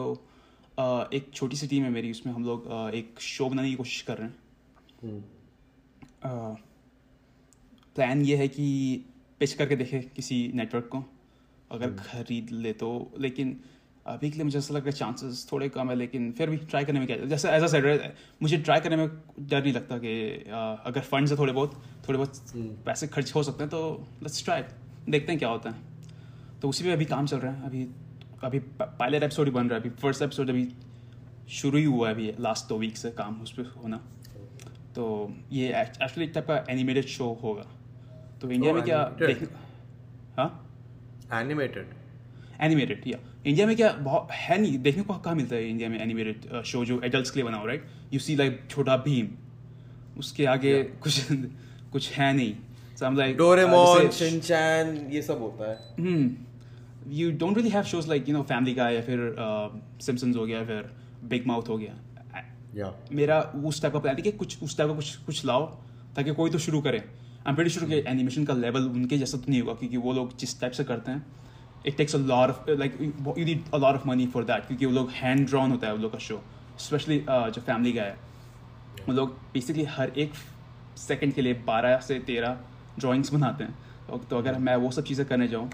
एक 1.14 1.30
छोटी 1.34 1.58
सी 1.58 1.68
टीम 1.68 1.84
है 1.84 1.90
मेरी 1.90 2.12
उसमें 2.12 2.34
हम 2.34 2.44
लोग 2.46 2.68
एक 2.96 3.20
शो 3.22 3.50
बनाने 3.50 3.70
की 3.70 3.76
कोशिश 3.76 4.02
कर 4.02 4.18
रहे 4.18 4.28
हैं। 4.28 4.36
प्लान 7.96 8.22
ये 8.22 8.36
है 8.38 8.48
कि 8.48 8.68
पिच 9.40 9.54
करके 9.54 9.76
देखे 9.76 10.00
किसी 10.16 10.52
नेटवर्क 10.56 10.90
को। 10.92 11.04
अगर 11.72 11.94
खरीद 11.96 12.50
ले 12.52 12.74
तो 12.74 12.90
लेकिन 13.20 13.60
अभी 14.06 14.30
के 14.30 14.36
लिए 14.36 14.44
मुझे 14.44 14.58
ऐसा 14.58 14.74
लग 14.74 14.82
रहा 14.82 14.90
है 14.90 14.98
चांसेस 14.98 15.48
थोड़े 15.52 15.68
कम 15.70 15.90
है 15.90 15.96
लेकिन 15.96 16.32
फिर 16.32 16.50
भी 16.50 16.58
ट्राई 16.58 16.86
करने 16.86 17.00
में 17.00 17.08
क्या 17.08 17.18
जैसे 17.28 17.50
एज 17.50 17.64
अ 17.64 17.68
सेड 17.68 17.86
मुझे 18.42 18.58
ट्राई 18.58 18.80
करने 18.80 18.96
में 18.96 19.08
डर 19.40 19.64
नहीं 19.64 19.74
लगता 19.74 19.98
कि 19.98 20.14
अगर 20.50 21.02
फंड्स 21.02 21.32
है 21.32 21.38
थोड़े 21.38 21.54
बहुत 21.54 21.74
थोड़े 22.08 22.18
बहुत 22.20 22.34
पैसे 22.86 23.08
खर्च 23.08 23.34
हो 23.36 23.44
सकते 23.44 23.64
हैं 23.64 23.70
तो 23.70 23.82
लेट्स 24.24 24.44
ट्राई 24.44 24.62
देखते 25.10 25.32
हैं 25.32 25.40
क्या 25.40 25.50
होता 25.50 25.70
है। 25.70 25.97
तो 26.62 26.70
उसी 26.70 26.84
पे 26.84 26.92
अभी 26.92 27.06
काम 27.06 27.26
चल 27.28 27.38
रहा 27.38 27.54
है। 27.54 27.66
अभी 27.66 27.88
अभी 28.44 28.60
पायलट 28.82 29.24
एपिसोड 29.24 29.46
ही 29.46 29.52
बन 29.52 29.68
रहा 29.68 29.76
है। 29.76 29.82
अभी 29.82 29.90
फ़र्स्ट 30.02 30.22
एपिसोड 30.22 30.50
अभी 30.50 30.68
शुरू 31.50 31.78
ही 31.78 31.84
हुआ 31.84 32.08
है 32.08 32.14
अभी 32.14 32.34
लास्ट 32.40 32.70
दो 32.70 32.78
वीक 32.78 32.98
से 32.98 33.12
काम 33.12 33.42
उस 33.42 33.52
पर 33.52 33.74
होना। 33.84 33.98
तो 34.96 35.06
ये 35.52 35.68
एक्चुअली 35.82 36.26
एक 36.26 36.32
टाइप 36.34 36.48
का 36.48 36.66
एनिमेटेड 36.70 37.06
शो 37.08 37.26
होगा। 37.44 37.66
तो 38.42 38.52
इंडिया 38.52 38.72
Oh, 38.72 38.78
में 38.78 38.86
क्या 38.86 39.04
देख 39.22 39.50
हाँ? 40.38 40.50
एनिमेटेड 41.34 41.94
एनिमेटेड 42.62 43.04
या 43.08 43.18
इंडिया 43.48 43.68
में 43.68 43.76
क्या 43.76 43.92
बहुत 43.92 44.32
है 44.32 44.62
नहीं 44.62 44.78
देखने 44.80 45.04
को 45.04 45.14
कहाँ 45.14 45.36
मिलता 45.36 45.56
है 45.56 45.70
इंडिया 45.70 45.90
में 45.90 46.00
एनिमेटेड 46.00 46.62
शो 46.64 46.86
जो 46.86 47.02
एडल्ट्स 47.02 47.32
के 47.32 47.40
लिए 47.40 47.48
बना 47.50 47.58
हो 47.58 47.66
राइट 47.68 47.86
यू 48.14 48.20
सी 48.20 48.36
लाइक 48.36 48.62
छोटा 48.70 48.98
भीम 48.98 49.28
उसके 50.18 50.46
आगे 50.46 50.84
कुछ 50.84 51.28
कुछ 51.92 52.12
है 52.14 52.34
नहीं। 52.34 52.56
Uh, 52.98 53.38
डोरेमोन 53.38 54.10
शिनचैन 54.10 54.96
ये 55.12 55.22
सब 55.22 55.42
होता 55.42 55.70
है। 55.70 55.76
हम्म। 56.00 56.47
You 57.10 57.32
don't 57.32 57.58
really 57.58 57.70
have 57.70 57.84
shows 57.86 58.08
like 58.10 58.30
you 58.30 58.36
know 58.36 58.42
family 58.44 58.74
का 58.76 58.90
या 58.90 59.02
फिर 59.02 59.36
सिम्पसन्स 60.02 60.36
हो 60.36 60.46
गया 60.46 60.64
फिर 60.66 60.90
बिग 61.24 61.48
माउथ 61.48 61.70
हो 61.70 61.78
गया। 61.78 61.94
या 62.76 62.94
मेरा 63.12 63.40
उस 63.66 63.82
टाइप 63.82 63.94
का 63.94 64.00
प्लान 64.00 64.16
है 64.16 64.22
कि 64.22 64.32
कुछ 64.34 64.64
उस 64.64 64.78
टाइप 64.78 64.90
का 64.90 64.96
कुछ 64.96 65.16
कुछ 65.26 65.46
लाओ 65.46 65.66
ताकि 66.16 66.34
कोई 66.34 66.50
तो 66.50 66.60
शुरू 66.60 66.82
करे। 66.82 66.98
आई 66.98 67.50
एम 67.50 67.56
प्रीटी 67.56 67.70
श्योर 67.70 67.90
कि 67.90 68.04
एनिमेशन 68.10 68.46
का 68.46 68.54
लेवल 68.56 68.88
उनके 68.90 69.18
जैसा 69.18 69.38
तो 69.38 69.52
नहीं 69.52 69.62
होगा 69.62 69.74
क्योंकि 69.74 69.98
वो 69.98 70.14
लोग 70.14 70.38
जिस 70.40 70.60
टाइप 70.62 70.74
से 70.74 70.84
करते 70.84 71.12
हैं 71.12 71.26
it 71.86 71.98
takes 71.98 72.16
a 72.16 72.20
lot 72.20 72.50
of 72.50 72.70
like 72.72 72.98
you 73.02 73.46
need 73.46 73.64
a 73.74 73.78
lot 73.78 73.96
of 73.96 74.08
money 74.08 74.28
for 74.28 74.44
that 74.44 74.68
क्योंकि 74.68 74.86
वो 74.86 74.94
लोग 74.94 75.10
हैंड 75.14 75.48
ड्रॉन 75.48 75.72
होता 75.72 75.88
है 75.88 75.94
वो 75.94 76.00
लोग 76.00 76.12
का 76.12 76.18
शो 76.20 76.42
स्पेशली 76.80 77.20
जो 77.20 77.62
फैमिली 77.62 77.94
का 77.94 78.02
है। 78.02 78.18
वो 79.08 79.14
लोग 79.14 79.34
बेसिकली 79.54 79.84
हर 79.90 80.12
एक 80.18 80.34
सेकंड 80.98 81.34
के 81.34 81.42
लिए 81.42 81.54
बारह 81.68 81.98
से 82.08 82.20
तेरह 82.28 82.60
ड्राइंग्स 83.00 83.34
बनाते 83.34 83.64
हैं। 83.64 83.78
तो 84.30 84.38
अगर 84.38 84.58
मैं 84.60 84.76
वो 84.76 84.92
सब 84.92 85.04
चीज़ें 85.04 85.26
करने 85.28 85.48
जाऊँ 85.48 85.70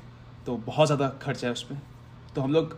तो 0.45 0.55
बहुत 0.65 0.87
ज़्यादा 0.87 1.07
खर्चा 1.21 1.47
है 1.47 1.53
उस 1.53 1.63
पर 1.63 1.79
तो 2.35 2.41
हम 2.41 2.53
लोग 2.53 2.73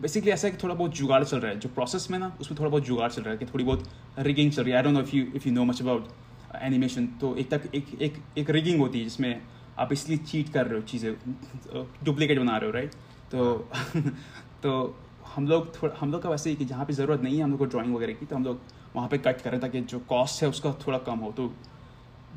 बेसिकली 0.00 0.30
ऐसा 0.30 0.46
है 0.48 0.52
कि 0.52 0.62
थोड़ा 0.62 0.74
बहुत 0.74 0.94
जुगाड़ 0.96 1.22
चल 1.24 1.38
रहा 1.38 1.50
है। 1.50 1.58
जो 1.60 1.68
प्रोसेस 1.68 2.10
में 2.10 2.18
ना 2.18 2.32
उसमें 2.40 2.58
थोड़ा 2.58 2.70
बहुत 2.70 2.84
जुगाड़ 2.84 3.10
चल 3.10 3.22
रहा 3.22 3.32
है 3.32 3.38
कि 3.38 3.46
थोड़ी 3.46 3.64
बहुत 3.64 3.88
रिगिंग 4.18 4.52
चल 4.52 4.62
रही 4.62 4.72
है। 4.72 4.76
I 4.76 4.82
don't 4.82 4.94
know 4.94 5.00
if 5.00 5.16
you 5.16 5.24
if 5.36 5.48
you 5.48 5.54
know 5.54 5.64
much 5.64 5.82
about 5.82 6.08
animation 6.62 7.06
तो 7.20 7.34
एक 7.36 7.50
तक 7.50 7.74
एक 7.74 7.86
एक 8.02 8.22
एक 8.38 8.50
रिगिंग 8.50 8.80
होती 8.80 8.98
है 8.98 9.04
जिसमें 9.04 9.40
आप 9.78 9.92
इसलिए 9.92 10.18
चीट 10.20 10.52
कर 10.52 10.66
रहे 10.66 10.74
हो 10.74 10.86
चीज़ें 10.86 11.12
डुप्लीकेट 12.04 12.38
बना 12.38 12.56
रहे 12.56 12.66
हो 12.66 12.74
राइट 12.74 12.94
तो 13.32 13.68
तो 14.62 14.72
हम 15.34 15.46
लोग 15.48 15.74
थोड़ा 15.74 15.94
हम 16.00 16.12
लोग 16.12 16.22
का 16.22 16.30
वैसे 16.30 16.50
ही 16.50 16.56
कि 16.56 16.64
जहाँ 16.64 16.84
पे 16.84 16.92
ज़रूरत 16.92 17.20
नहीं 17.22 17.36
है 17.36 17.42
हम 17.44 17.50
लोग 17.50 17.58
को 17.58 17.66
ड्राइंग 17.66 17.94
वगैरह 17.96 18.12
की 18.12 18.26
तो 18.26 18.36
हम 18.36 18.44
लोग 18.44 18.60
वहाँ 18.94 19.08
पे 19.08 19.18
कट 19.18 19.40
करें 19.40 19.58
ताकि 19.60 19.80
जो 19.90 19.98
कॉस्ट 20.08 20.42
है 20.42 20.48
उसका 20.48 20.72
थोड़ा 20.86 20.98
कम 20.98 21.18
हो। 21.18 21.30
तो 21.32 21.52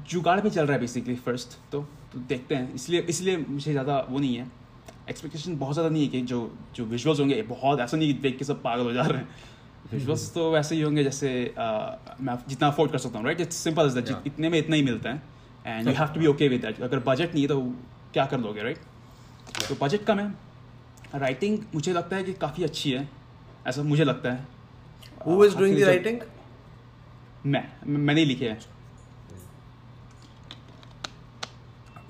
जुगाड़ 0.10 0.40
पे 0.42 0.50
चल 0.50 0.66
रहा 0.66 0.74
है 0.74 0.80
बेसिकली 0.80 1.16
फ़र्स्ट 1.18 1.58
तो, 1.72 1.82
तो 2.14 2.20
देखते 2.20 2.56
हैं। 2.56 2.74
इसलिए 2.74 3.02
इसलिए 3.10 3.38
मुझे 3.40 3.72
ज़्यादा 3.72 4.00
वो 4.10 4.20
नहीं 4.20 4.36
है। 4.36 4.52
एक्सपेक्टेशन 5.10 5.58
बहुत 5.58 5.74
ज़्यादा 5.74 5.90
नहीं 5.90 6.04
है 6.04 6.10
कि 6.10 6.22
जो 6.24 6.40
जो 6.76 6.86
विजुअल्स 6.86 7.20
होंगे 7.20 7.42
बहुत 7.50 7.80
ऐसा 7.80 7.98
नहीं 7.98 8.14
देख 8.22 8.38
के 8.38 8.46
सब 8.46 8.62
पागल 8.64 8.84
हो 8.84 8.94
जा 8.94 9.02
रहे 9.04 9.18
हैं। 9.18 9.28
विजुअल्स 9.92 10.34
तो 10.34 10.52
वैसे 10.52 10.76
ही 10.76 10.82
होंगे 10.82 11.04
जैसे 11.04 11.30
मैं 11.58 12.38
जितना 12.48 12.68
अफोर्ड 12.68 12.92
कर 12.92 12.98
सकता 12.98 13.20
हूँ 13.20 13.26
right 13.26 13.42
it's 13.42 13.56
simple 13.64 13.88
is 13.88 14.00
that 14.00 14.28
इतने 14.28 14.50
में 14.50 14.58
इतना 14.60 14.76
ही 14.76 14.84
मिलता 14.84 15.10
है। 15.10 15.22
And 15.66 15.88
you 15.88 15.94
have 15.94 16.14
to 16.14 16.20
be 16.20 16.28
okay 16.28 16.48
with 16.48 16.62
that 16.62 16.82
अगर 16.84 17.00
बजट 17.08 17.34
नहीं 17.34 17.42
है 17.42 17.48
तो 17.48 17.62
क्या 18.14 18.26
कर 18.26 18.40
लोगे 18.40 18.64
राइट 18.64 18.78
तो 19.68 19.76
बजट 19.82 20.04
कम 20.06 20.20
है। 20.20 20.34
राइटिंग 21.16 21.58
मुझे 21.76 21.94
लगता 21.94 22.16
है 22.16 22.24
कि 22.24 22.34
काफ़ी 22.36 22.64
अच्छी 22.64 22.92
है। 22.92 23.08
ऐसा 23.68 23.84
मुझे 23.84 24.04
लगता 24.04 24.32
है। 24.32 24.48
Who 25.26 25.44
is 25.46 25.58
doing 25.58 25.78
the 25.78 25.84
writing 25.84 26.20
मैं 27.46 27.64
मैंने 27.88 28.22
ही 28.22 28.26
लिखे 28.28 28.50
हैं। 28.50 28.60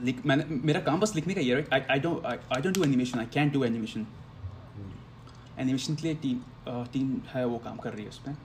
लिख 0.02 0.26
मैंने 0.26 0.46
मेरा 0.50 0.80
काम 0.82 1.00
बस 1.00 1.16
लिखने 1.16 1.34
का 1.34 1.42
ही 1.42 1.50
है 1.50 1.68
I 1.74 1.82
I 1.92 2.00
don't 2.00 2.26
I 2.26 2.62
don't 2.62 2.76
do 2.76 2.84
animation 2.84 3.20
I 3.20 3.26
can 3.34 3.50
do 3.50 3.64
animation 3.64 4.06
animation 5.60 5.96
के 5.96 6.02
लिए 6.04 6.16
टीम 6.16 6.40
टीम 6.94 7.16
है 7.34 7.46
वो 7.46 7.58
काम 7.58 7.78
कर 7.78 7.94
रही 7.94 8.04
है 8.04 8.10
उसमें। 8.10 8.36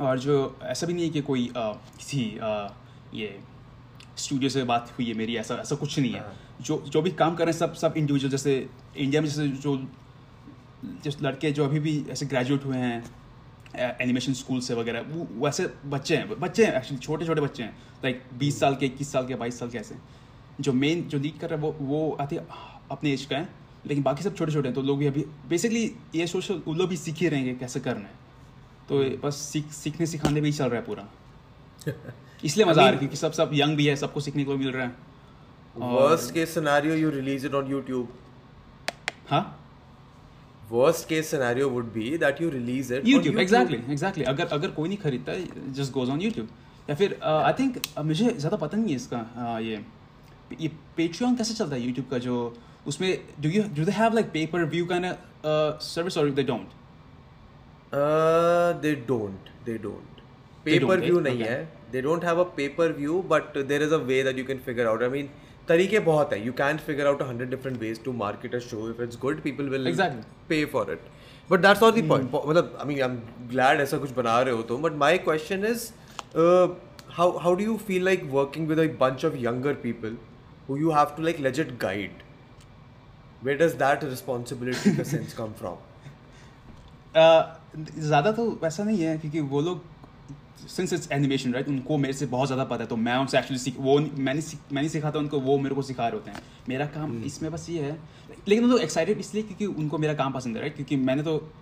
और 0.00 0.18
जो 0.18 0.58
ऐसा 0.62 0.86
भी 0.86 0.92
नहीं 0.92 1.04
है 1.04 1.10
कि 1.10 1.20
कोई 1.20 1.46
uh, 1.48 1.74
किसी 1.98 2.24
uh, 2.42 2.70
ये 3.14 3.38
स्टूडियो 4.16 4.50
से 4.50 4.64
बात 4.64 4.92
हुई 4.98 5.06
है 5.06 5.14
मेरी 5.14 5.36
ऐसा 5.36 5.54
ऐसा 5.54 5.76
कुछ 5.76 5.98
नहीं 5.98 6.12
है। 6.12 6.20
हाँ। 6.20 6.34
जो 6.60 6.82
जो 6.88 7.02
भी 7.02 7.10
काम 7.10 7.34
कर 7.34 7.44
रहे 7.44 7.52
हैं 7.52 7.58
सब 7.58 7.74
सब 7.74 7.94
इंडिविजुअल 7.96 8.30
जैसे 8.30 8.54
इंडिया 8.96 9.22
में 9.22 9.28
जैसे 9.28 9.48
जो 9.48 9.76
जिस 11.04 11.22
लड़के 11.22 11.50
जो 11.52 11.64
अभी 11.64 11.80
भी 11.80 12.04
ऐसे 12.10 12.26
ग्रेजुएट 12.26 12.64
हुए 12.64 12.76
हैं 12.76 13.02
एनिमेशन 13.76 14.32
स्कूल 14.32 14.60
से 14.60 14.74
वगैरह 14.74 15.00
वो 15.00 15.46
वैसे 15.46 15.66
बच्चे 15.86 16.16
हैं 16.16 16.40
बच्चे 16.40 16.66
हैं 16.66 16.74
एक्चुअली 16.74 16.98
छोटे 16.98 17.26
छोटे 17.26 17.40
बच्चे 17.40 17.62
हैं 17.62 17.78
लाइक 18.04 18.22
बीस 18.38 18.60
साल 18.60 18.76
के 18.76 18.86
इक्कीस 18.86 19.12
साल 19.12 19.26
के 19.26 19.34
बाईस 19.34 19.58
साल 19.58 19.70
के 19.70 19.78
ऐसे 19.78 19.94
जो 20.60 20.72
मेन 20.72 21.02
जो 21.02 21.18
लीड 21.18 21.38
कर 21.38 21.50
रहा 21.50 21.56
है 21.56 21.62
वो 21.62 21.76
वो 21.80 22.16
आते 22.20 22.36
अपने 22.90 23.12
एज 23.12 23.24
का 23.24 23.36
है 23.36 23.48
लेकिन 23.86 24.02
बाकी 24.02 24.22
सब 24.22 24.36
छोटे 24.36 24.52
छोटे 24.52 24.68
हैं 24.68 24.74
तो 24.74 24.82
लोग 24.82 24.98
भी 24.98 25.06
अभी 25.06 25.24
बेसिकली 25.48 25.96
ये 26.14 26.26
सोशल 26.26 26.62
वो 26.66 26.74
लोग 26.74 26.88
भी 26.88 26.96
सीख 26.96 27.14
ही 27.14 27.28
रहे 27.28 27.40
हैं 27.40 27.54
कि 27.54 27.60
कैसे 27.60 27.80
करना 27.80 28.08
है। 28.08 28.14
तो 28.88 29.28
बस 29.28 29.36
सीख 29.36 29.72
सीखने 29.72 30.06
सिखाने 30.06 30.40
में 30.40 30.46
ही 30.46 30.52
चल 30.52 30.64
रहा 30.64 30.80
है 30.80 30.86
पूरा। 30.86 31.08
इसलिए 32.44 32.66
मज़ा 32.66 32.82
आ 32.82 32.84
रहा 32.84 32.92
है 32.92 32.98
क्योंकि 32.98 33.16
सब 33.16 33.32
सब 33.32 33.50
यंग 33.54 33.76
भी 33.76 33.86
है 33.86 33.96
सबको 33.96 34.20
सीखने 34.20 34.44
को 34.44 34.56
मिल 34.56 34.70
रहा 34.70 34.86
है। 34.86 34.96
Worst 35.76 36.34
case 36.34 36.54
scenario 36.54 36.94
you 36.94 37.10
release 37.10 37.46
it 37.46 37.54
on 37.54 37.72
YouTube 37.72 38.06
हाँ? 39.30 39.59
Worst 40.70 41.08
case 41.10 41.28
scenario 41.34 41.68
would 41.74 41.92
be 41.94 42.08
that 42.24 42.40
you 42.42 42.50
release 42.56 42.90
it 42.90 43.04
on 43.04 43.10
YouTube 43.10 43.38
exactly 43.40 43.78
exactly 43.92 44.24
अगर 44.32 44.46
अगर 44.58 44.70
कोई 44.80 44.88
नहीं 44.88 44.98
खरीदता 44.98 45.34
जस्ट 45.78 45.92
गोज 45.92 46.10
ऑन 46.10 46.20
यूट्यूब 46.22 46.48
या 46.90 46.96
फिर 46.96 47.18
आई 47.22 47.52
थिंक 47.60 47.78
मुझे 48.10 48.30
ज़्यादा 48.30 48.56
पता 48.56 48.76
नहीं 48.76 48.90
है 48.90 48.96
इसका 48.96 49.24
uh, 49.44 49.60
ये 49.66 49.84
ये 50.60 50.68
पेट्रियन 50.96 51.36
कैसे 51.36 51.54
चलता 51.54 51.76
है 51.76 51.82
यूट्यूब 51.86 52.08
का 52.10 52.18
जो 52.26 52.36
उसमें 52.92 53.08
do 53.42 53.48
you 53.48 53.62
do 53.76 53.84
they 53.84 53.92
have 54.02 54.14
like 54.14 54.30
pay per 54.32 54.64
view 54.76 54.86
kind 54.92 55.10
of 55.12 55.82
service 55.88 56.18
और 56.18 56.30
they 56.38 56.42
don't 56.52 56.78
Uh, 57.92 58.72
they 58.74 58.94
don't. 58.94 59.48
They 59.64 59.76
don't. 59.76 60.18
They 60.64 60.78
Paper 60.78 60.96
don't, 60.96 61.00
view 61.00 61.18
eh? 61.18 61.22
नहीं. 61.22 61.42
है. 61.42 61.68
They 61.92 62.00
don't 62.00 62.22
have 62.22 62.38
a 62.38 62.44
paper 62.44 62.88
view, 62.92 63.22
but 63.28 63.54
there 63.70 63.82
is 63.82 63.92
a 63.92 63.98
way 63.98 64.22
that 64.22 64.36
you 64.36 64.44
can 64.44 64.60
figure 64.60 64.88
out. 64.88 65.02
I 65.02 65.08
mean, 65.08 65.30
तरीके 65.70 65.98
बहुत 66.06 66.32
है। 66.32 66.44
You 66.46 66.52
can 66.60 66.76
figure 66.86 67.06
out 67.06 67.22
hundred 67.22 67.50
different 67.50 67.78
ways 67.80 68.02
to 68.04 68.12
market 68.20 68.54
a 68.54 68.58
show 68.66 68.88
if 68.90 69.02
it's 69.02 69.18
good 69.22 69.40
people 69.42 69.68
will 69.68 69.92
pay 70.48 70.64
for 70.72 70.92
it 70.92 71.02
but 71.50 71.60
that's 71.60 71.82
not 71.82 72.08
point 72.08 72.30
मतलब 72.34 72.76
I 72.80 72.86
mean 72.86 73.02
I 73.02 73.08
am 73.08 73.18
glad 73.50 73.80
ऐसा 73.80 73.98
कुछ 73.98 74.10
बना 74.16 74.40
रहे 74.40 74.54
हो 74.54 74.62
तो 74.62 74.78
but 74.78 74.96
my 75.04 75.18
question 75.18 75.64
is 75.66 75.90
how 77.12 77.36
how 77.38 77.54
do 77.54 77.64
you 77.64 77.76
feel 77.86 78.04
like 78.04 78.24
working 78.32 78.68
with 78.68 78.78
bunch 79.00 79.24
of 79.24 79.36
younger 79.38 79.74
people 79.82 80.16
who 80.68 80.76
you 80.76 80.90
have 80.92 81.14
to 81.16 81.22
like 81.22 81.40
legit 81.40 81.78
guide 81.82 82.22
where 83.44 83.56
does 83.58 83.72
that 83.78 84.04
responsibility 84.04 84.90
ज़्यादा 87.14 88.30
तो 88.32 88.44
वैसा 88.62 88.84
नहीं 88.84 88.98
है 88.98 89.16
क्योंकि 89.18 89.40
वो 89.52 89.60
लोग 89.60 89.82
सिंस 90.68 90.92
इट्स 90.92 91.10
एनिमेशन 91.12 91.52
राइट 91.54 91.68
उनको 91.68 91.96
मेरे 91.98 92.14
से 92.14 92.26
बहुत 92.26 92.48
ज़्यादा 92.48 92.64
पता 92.64 92.82
है 92.82 92.88
तो 92.88 92.96
मैं 92.98 93.16
उनसे 93.16 93.38
एक्चुअली 93.38 93.58
सीख 93.58 93.76
वो 93.78 93.98
मैंने 94.00 94.40
सीख 94.40 94.72
मैंने 94.72 94.88
सिखाता 94.88 95.18
उनको 95.18 95.40
वो 95.40 95.58
मेरे 95.58 95.74
को 95.74 95.82
सिखा 95.82 96.08
रहे 96.08 96.18
होते 96.18 96.30
हैं। 96.30 96.42
मेरा 96.68 96.86
काम 96.88 97.22
इसमें 97.24 97.50
बस 97.52 97.68
ये 97.70 97.82
है 97.82 97.98
लेकिन 98.48 98.64
वो 98.64 98.70
लोग 98.70 98.80
एक्साइटेड 98.80 99.18
इसलिए 99.18 99.42
क्योंकि 99.42 99.66
उनको 99.66 99.98
मेरा 99.98 100.14
काम 100.14 100.32
पसंद 100.32 100.56
है 100.56 100.62
राइट 100.62 100.76
क्योंकि 100.76 100.96
मैंने 100.98 101.22
तो 101.22 101.52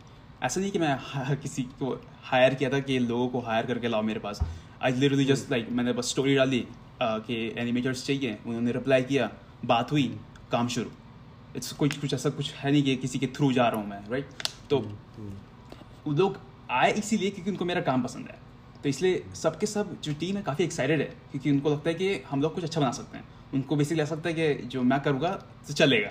ऐसा 0.42 0.60
नहीं 0.60 0.70
कि 0.70 0.78
मैं 0.78 1.36
किसी 1.42 1.62
को 1.80 1.92
हायर 2.24 2.54
किया 2.54 2.70
था 2.70 2.78
कि 2.80 2.98
लोगों 3.00 3.28
को 3.28 3.40
हायर 3.40 3.66
करके 3.66 3.88
लाओ 3.88 4.02
मेरे 4.02 4.20
पास। 4.20 4.40
आई 4.82 4.92
लिटरली 4.94 5.24
जस्ट 5.24 5.50
लाइक 5.50 5.70
मैंने 5.70 5.92
बस 5.92 6.10
स्टोरी 6.10 6.34
डाली 6.34 6.66
कि 7.02 7.36
एनिमेटर्स 7.58 8.06
चाहिए 8.06 8.38
उन्होंने 8.46 8.72
रिप्लाई 8.72 9.02
किया 9.04 9.30
बात 9.66 9.92
हुई 9.92 10.06
काम 10.52 10.68
शुरू। 10.68 10.90
इट्स 11.56 11.72
कुछ 11.74 11.98
कुछ 11.98 12.14
ऐसा 12.14 12.30
कुछ 12.30 12.52
है 12.54 12.70
नहीं 12.72 12.82
कि 12.82 12.96
किसी 12.96 13.18
के 13.18 13.26
थ्रू 13.28 13.52
जा 13.52 13.68
रहा 13.68 13.80
हूँ 13.80 13.88
मैं 13.88 14.00
राइट 14.10 14.28
तो 14.70 14.78
वो 16.06 16.12
लोग 16.14 16.38
आए 16.70 16.92
इसीलिए 16.94 17.30
क्योंकि 17.30 17.50
उनको 17.50 17.64
मेरा 17.64 17.80
काम 17.82 18.02
पसंद 18.02 18.26
है। 18.26 18.47
तो 18.88 18.90
इसलिए 18.90 19.24
सबके 19.34 19.66
सब 19.66 20.00
जो 20.02 20.12
टीम 20.12 20.36
है 20.36 20.42
काफ़ी 20.42 20.64
एक्साइटेड 20.64 21.00
है 21.00 21.06
क्योंकि 21.30 21.50
उनको 21.50 21.70
लगता 21.70 21.88
है 21.90 21.94
कि 21.94 22.22
हम 22.30 22.42
लोग 22.42 22.54
कुछ 22.54 22.64
अच्छा 22.64 22.80
बना 22.80 22.90
सकते 22.90 23.18
हैं। 23.18 23.24
उनको 23.54 23.76
बेसिकली 23.76 24.02
ऐसा 24.02 24.14
लगता 24.14 24.28
है 24.28 24.34
कि 24.34 24.66
जो 24.66 24.82
मैं 24.82 25.00
करूँगा 25.00 25.28
तो 25.68 25.74
चलेगा। 25.74 26.10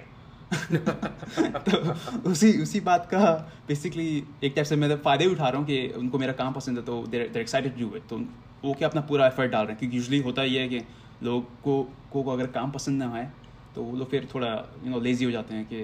तो 1.59 2.29
उसी 2.29 2.61
उसी 2.61 2.79
बात 2.79 3.05
का 3.05 3.51
बेसिकली 3.67 4.23
एक 4.43 4.53
टाइप 4.55 4.65
से 4.65 4.75
मैं 4.75 4.97
फ़ायदे 4.97 5.25
ही 5.25 5.31
उठा 5.31 5.49
रहा 5.49 5.57
हूँ 5.57 5.67
कि 5.67 5.87
उनको 5.97 6.17
मेरा 6.17 6.33
काम 6.33 6.53
पसंद 6.53 6.77
है 6.77 6.83
तो 6.85 7.07
they're 7.07 7.27
they're 7.27 7.41
excited 7.41 7.79
do 7.79 7.95
it 7.95 8.03
तो 8.09 8.17
वो 8.65 8.73
क्या 8.73 8.87
अपना 8.87 9.01
पूरा 9.01 9.27
एफर्ट 9.27 9.51
डाल 9.51 9.63
रहे 9.63 9.71
हैं 9.71 9.79
क्योंकि 9.79 9.97
यूजली 9.97 10.19
होता 10.19 10.43
ये 10.43 10.59
है 10.59 10.67
कि 10.67 10.81
लोग 11.23 11.61
को, 11.61 11.83
को, 12.11 12.23
को 12.23 12.31
अगर 12.31 12.47
काम 12.47 12.71
पसंद 12.71 13.03
ना 13.03 13.13
आए 13.13 13.31
तो 13.75 13.83
वो 13.83 13.97
लोग 13.97 14.09
फिर 14.09 14.27
थोड़ा 14.35 14.53
यू 14.83 14.89
नो 14.89 14.99
लेजी 14.99 15.25
हो 15.25 15.31
जाते 15.31 15.55
हैं 15.55 15.65
कि 15.65 15.83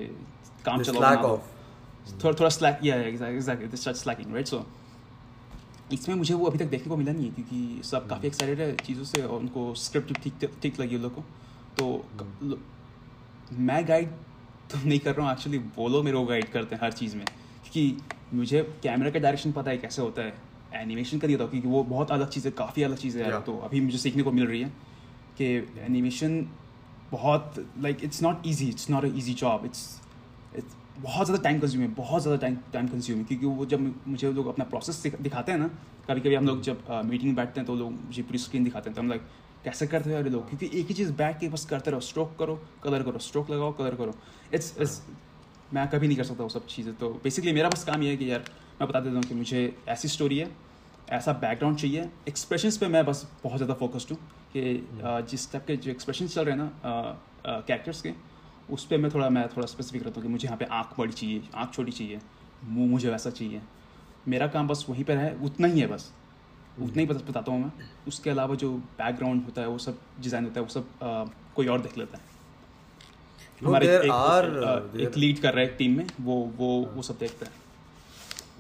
काम 0.66 0.82
चलाओ. 0.82 1.38
थोड़ा 2.24 2.34
थोड़ा 2.34 2.50
स्लैक 2.50 2.80
या 2.84 2.96
एग्जैक्टली 2.96 3.94
स्लैकिंग 3.94 4.34
राइट 4.34 4.48
सो 4.48 4.68
इसमें 5.92 6.16
मुझे 6.16 6.34
वो 6.34 6.46
अभी 6.46 6.58
तक 6.58 6.66
देखने 6.66 6.90
को 6.90 6.98
मिला 6.98 7.12
नहीं 7.12 7.26
है 7.26 7.32
क्योंकि 7.32 7.82
सब 7.84 8.08
काफ़ी 8.10 8.28
एक्साइटेड 8.28 8.60
है 8.60 8.76
चीज़ों 8.76 9.04
से 9.04 9.22
और 9.22 9.40
उनको 9.40 9.74
स्क्रिप्ट 9.76 10.22
ठीक 10.24 10.50
ठीक 10.62 10.80
लगी 10.80 10.96
उन 10.96 11.02
लोग 11.02 11.16
को। 11.16 11.24
तो 11.78 12.58
मैं 13.60 13.88
गाइड 13.88 14.10
तो 14.72 14.78
नहीं 14.86 15.00
कर 15.00 15.16
रहा 15.16 15.26
हूँ 15.26 15.34
एक्चुअली 15.34 15.58
वो 15.78 15.88
लोग 15.88 16.06
मेरे 16.06 16.18
को 16.18 16.26
गाइड 16.26 16.52
करते 16.52 16.76
हैं 16.76 16.82
हर 16.84 16.92
चीज़ 16.92 17.16
में। 17.16 17.26
क्योंकि 17.26 17.98
मुझे 18.34 18.62
कैमरा 18.84 19.10
का 19.10 19.20
डायरेक्शन 19.20 19.52
पता 19.52 19.72
है 19.72 19.78
कैसे 19.78 20.02
होता 20.02 20.22
है। 20.22 20.34
एनिमेशन 20.76 21.20
का 21.20 21.28
नहीं 21.28 21.38
होता 21.38 21.50
क्योंकि 21.50 21.68
वो 21.68 21.84
बहुत 21.84 22.12
अलग 22.12 22.30
चीज़ 22.30 22.48
है 22.48 22.52
काफ़ी 22.52 22.84
अलग 22.84 22.98
चीज़ 22.98 23.18
है 23.18 23.26
Yeah. 23.26 23.46
तो 23.46 23.58
अभी 23.58 23.82
मुझे 23.82 23.98
सीखने 23.98 24.24
को 24.24 24.32
मिल 24.32 24.48
रही 24.48 24.62
है 24.62 24.70
कि 25.38 25.46
एनिमेशन 25.80 26.48
बहुत 27.12 27.66
like 27.80 28.04
it's 28.04 28.22
not 28.24 28.48
easy 28.48 28.70
it's 28.70 28.90
not 28.90 29.04
a 29.06 29.18
easy 29.18 29.34
job 29.34 29.66
it's 29.66 30.02
it's 30.56 30.76
बहुत 30.98 31.26
ज़्यादा 31.26 31.44
टाइम 31.44 31.60
कंज्यूम 31.60 31.84
है 31.84 31.90
बहुत 31.96 32.22
ज़्यादा 32.22 32.40
टाइम 32.42 32.56
टाइम 32.74 32.88
कंज्यूम 32.88 33.20
है 33.20 33.26
क्योंकि 33.26 33.46
वो 33.46 33.66
जब 33.66 33.94
मुझे 34.08 34.32
लोग 34.32 34.48
अपना 34.48 34.66
प्रोसेस 34.66 35.04
दिखाते 35.06 35.52
हैं 35.52 35.60
ना 35.60 35.68
कभी 36.10 36.22
कभी 36.22 36.36
हम 36.36 36.48
लोग 36.48 36.62
जब 36.62 36.84
मीटिंग 37.06 37.28
में 37.28 37.36
बैठते 37.36 37.60
हैं 37.60 37.68
तो 37.68 37.76
लोग 37.76 37.92
मुझे 37.92 38.22
पूरी 38.24 38.38
स्क्रीन 38.40 38.64
दिखाते 38.64 38.90
हैं। 38.90 38.96
तो 38.96 39.02
हम 39.02 39.10
लाइक 39.10 39.22
कैसे 39.64 39.88
करते 39.88 40.10
हैं 40.10 40.24
ये 40.24 40.30
लोग? 40.30 40.48
क्योंकि 40.50 40.80
एक 40.80 40.88
ही 40.88 40.94
चीज़ 40.94 41.12
बैठ 41.14 41.40
के 41.40 41.50
बस 41.50 41.66
करते 41.66 41.92
रहो। 41.92 42.00
स्ट्रोक 42.02 42.36
करो 42.40 42.56
कलर 42.84 43.04
करो 43.04 43.20
स्ट्रोक 43.20 43.50
लगाओ 43.52 43.72
कलर 43.74 43.96
करो। 43.96 44.14
इट्स 44.54 44.76
इट्स 44.78 45.02
मैं 45.74 45.88
कभी 45.90 46.08
नहीं 46.08 46.18
कर 46.18 46.24
सकता 46.24 46.44
वो 46.44 46.50
सब 46.50 46.66
चीज़ें। 46.68 46.94
तो 46.96 47.10
बेसिकली 47.24 47.54
मेरा 47.54 47.70
बस 47.70 47.84
काम 47.84 48.04
ये 48.04 48.10
है 48.10 48.18
कि 48.18 48.32
यार 48.32 48.44
मैं 48.82 48.90
बता 48.90 49.00
देता 49.00 49.16
हूँ 49.16 49.24
कि 49.24 49.36
मुझे 49.36 49.62
ऐसी 49.90 50.08
स्टोरी 50.08 50.38
है 50.38 50.50
ऐसा 51.12 51.34
बैकग्राउंड 51.40 51.78
चाहिए। 51.78 52.10
एक्सप्रेशंस 52.28 52.78
पे 52.78 52.88
मैं 52.88 53.06
बस 53.06 53.26
बहुत 53.44 53.58
ज़्यादा 53.58 53.74
फोकस्ड 53.76 54.12
हूँ 54.12 54.18
कि 54.56 55.26
जिस 55.30 55.52
टाइप 55.52 55.66
के 55.68 55.76
जो 55.78 55.92
एक्सप्रेशन 55.92 56.28
चल 56.28 56.46
रहे 56.46 56.56
हैं 56.56 56.64
ना 56.64 56.72
कैरेक्टर्स 57.48 58.02
के 58.02 58.14
उस 58.72 58.86
पर 58.86 58.98
मैं 58.98 59.12
थोड़ा 59.14 59.30
मैं 59.30 59.48
थोड़ा 59.48 59.68
स्पेसिफिक 59.68 60.04
रहता 60.04 60.16
हूँ 60.16 60.24
कि 60.24 60.32
मुझे 60.32 60.46
यहाँ 60.46 60.58
पे 60.58 60.66
आँख 60.66 61.00
बड़ी 61.00 61.14
चाहिए 61.14 61.44
आँख 61.56 61.74
छोटी 61.74 61.92
चाहिए 61.92 62.20
मुँह 62.64 62.90
मुझे 62.92 63.10
वैसा 63.10 63.30
चाहिए। 63.30 63.62
मेरा 64.28 64.48
काम 64.48 64.68
बस 64.68 64.86
वहीं 64.90 65.04
पर 65.04 65.18
है 65.18 65.36
उतना 65.36 65.68
ही 65.68 65.80
है 65.80 65.88
बस। 65.88 66.12
उतना 66.82 67.02
ही 67.02 67.06
बता- 67.08 67.30
बताता 67.30 67.52
हूँ 67.52 67.64
मैं। 67.64 67.72
उसके 68.08 68.30
अलावा 68.30 68.56
जो 68.56 68.72
बैकग्राउंड 68.74 69.46
होता 69.46 69.62
है 69.62 69.68
वो 69.68 69.78
सब 69.78 69.98
डिज़ाइन 70.22 70.44
होता 70.44 70.60
है 70.60 70.66
वो 70.66 70.70
सब 70.70 70.86
अ, 71.02 71.26
कोई 71.56 71.68
और 71.68 71.82
देख 71.82 71.98
लेता 71.98 72.18
है। 72.18 72.24
No, 73.62 73.68
हमारे 73.68 73.88
एक, 73.88 74.12
are, 74.12 74.46
अ, 74.64 75.02
एक 75.02 75.18
लीड 75.18 75.40
कर 75.40 75.54
रहा 75.54 75.66
है 75.66 75.76
टीम 75.78 75.98
में 75.98 76.08
वो 76.22 76.52
वो 76.58 76.92
वो 76.96 77.02
सब 77.02 77.18
देखता 77.18 77.46
है। 77.46 77.52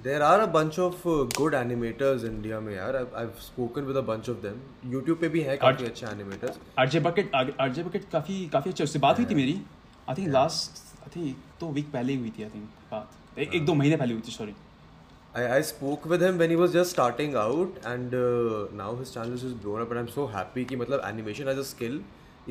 There 0.03 0.21
are 0.21 0.39
a 0.43 0.47
bunch 0.53 0.77
of 0.79 0.95
uh, 1.05 1.29
good 1.39 1.53
animators 1.53 2.23
India 2.29 2.59
में 2.61 2.75
यार। 2.75 2.95
I've, 2.97 3.13
I've 3.23 3.43
spoken 3.43 3.85
with 3.89 3.97
a 3.97 4.05
bunch 4.09 4.29
of 4.29 4.41
them 4.45 4.57
YouTube 4.93 5.19
पे 5.21 5.29
भी 5.29 5.41
हैं 5.41 5.57
काफ़ी 5.57 5.85
अच्छे 5.85 6.05
animators 6.05 6.57
RJ 6.79 6.99
Bucket 6.99 7.35
RJ 7.35 7.83
Bucket 7.83 8.09
काफ़ी 8.11 8.47
काफ़ी 8.47 8.71
अच्छे 8.71 8.83
उससे 8.83 8.99
बात 8.99 9.17
हुई 9.17 9.25
थी 9.25 9.35
मेरी। 9.35 9.61
I 10.09 10.15
think 10.15 10.27
last 10.33 10.81
I 11.03 11.15
think 11.15 11.35
दो 11.59 11.67
वीक 11.79 11.91
पहले 11.91 12.13
ही 12.13 12.19
हुई 12.19 12.31
थी 12.37 12.43
आई 12.43 12.49
थिंक 12.49 12.69
बात। 12.91 13.39
एक 13.39 13.53
एक 13.55 13.65
दो 13.65 13.73
महीने 13.73 13.97
पहले 13.97 14.13
हुई 14.13 14.23
थी 14.27 14.31
sorry 14.31 14.53
I, 15.41 15.43
I 15.53 15.61
spoke 15.67 16.03
with 16.09 16.23
him 16.23 16.35
when 16.39 16.51
he 16.53 16.57
was 16.57 16.73
just 16.73 16.91
starting 16.95 17.31
out 17.43 17.77
and 17.91 18.11
uh, 18.17 18.57
now 18.81 18.89
his 18.97 19.13
channel 19.13 19.37
is 19.37 19.45
just 19.45 19.55
blown 19.63 19.79
up 19.85 19.93
and 19.93 19.99
I'm 20.01 20.09
so 20.15 20.25
happy 20.33 20.65
कि 20.71 20.75
मतलब 20.81 21.01
animation 21.07 21.47
as 21.53 21.61
a 21.61 21.63
skill 21.69 21.95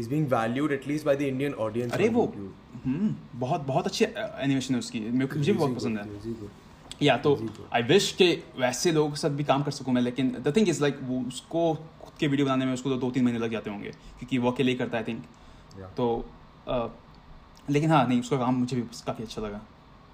is 0.02 0.08
being 0.12 0.24
valued 0.32 0.72
at 0.76 0.88
least 0.90 1.06
by 1.08 1.14
the 1.20 1.28
Indian 1.34 1.54
audience 1.66 1.94
अरे 1.98 2.08
वो 2.16 2.24
हम्म 2.86 3.14
बहुत 3.40 3.66
बहुत 3.68 3.86
अच्छी 3.86 4.04
animation 4.04 4.74
है 4.74 4.80
उसकी। 4.80 5.00
मुझे 5.10 5.52
भी 5.52 5.58
बहुत 5.58 5.76
पसंद 5.76 5.98
है। 5.98 6.50
या 7.02 7.16
तो 7.26 7.34
आई 7.74 7.82
विश 7.92 8.10
के 8.22 8.28
वैसे 8.58 8.92
लोगों 8.92 9.10
के 9.10 9.16
साथ 9.16 9.38
भी 9.40 9.44
काम 9.52 9.62
कर 9.62 9.70
सकूँ 9.78 9.94
मैं 9.94 10.02
लेकिन 10.02 10.30
द 10.46 10.52
थिंग 10.56 10.68
इज़ 10.68 10.80
लाइक 10.82 10.98
वो 11.12 11.20
उसको 11.28 11.62
खुद 12.02 12.12
के 12.20 12.26
वीडियो 12.34 12.46
बनाने 12.46 12.66
में 12.66 12.74
उसको 12.74 12.90
तो 12.90 12.96
दो 13.06 13.10
तीन 13.10 13.24
महीने 13.24 13.38
लग 13.38 13.52
जाते 13.52 13.70
होंगे 13.70 13.90
क्योंकि 14.18 14.38
वो 14.38 14.50
अकेले 14.50 14.70
ही 14.72 14.78
करता 14.78 14.98
है 14.98 15.04
आई 15.04 15.12
थिंक 15.12 15.86
तो 15.96 16.08
अ, 16.68 16.78
लेकिन 17.70 17.90
हाँ 17.90 18.06
नहीं 18.08 18.20
उसका 18.20 18.36
काम 18.36 18.54
मुझे 18.54 18.76
भी 18.76 18.82
काफ़ी 19.06 19.24
अच्छा 19.24 19.42
लगा। 19.42 19.60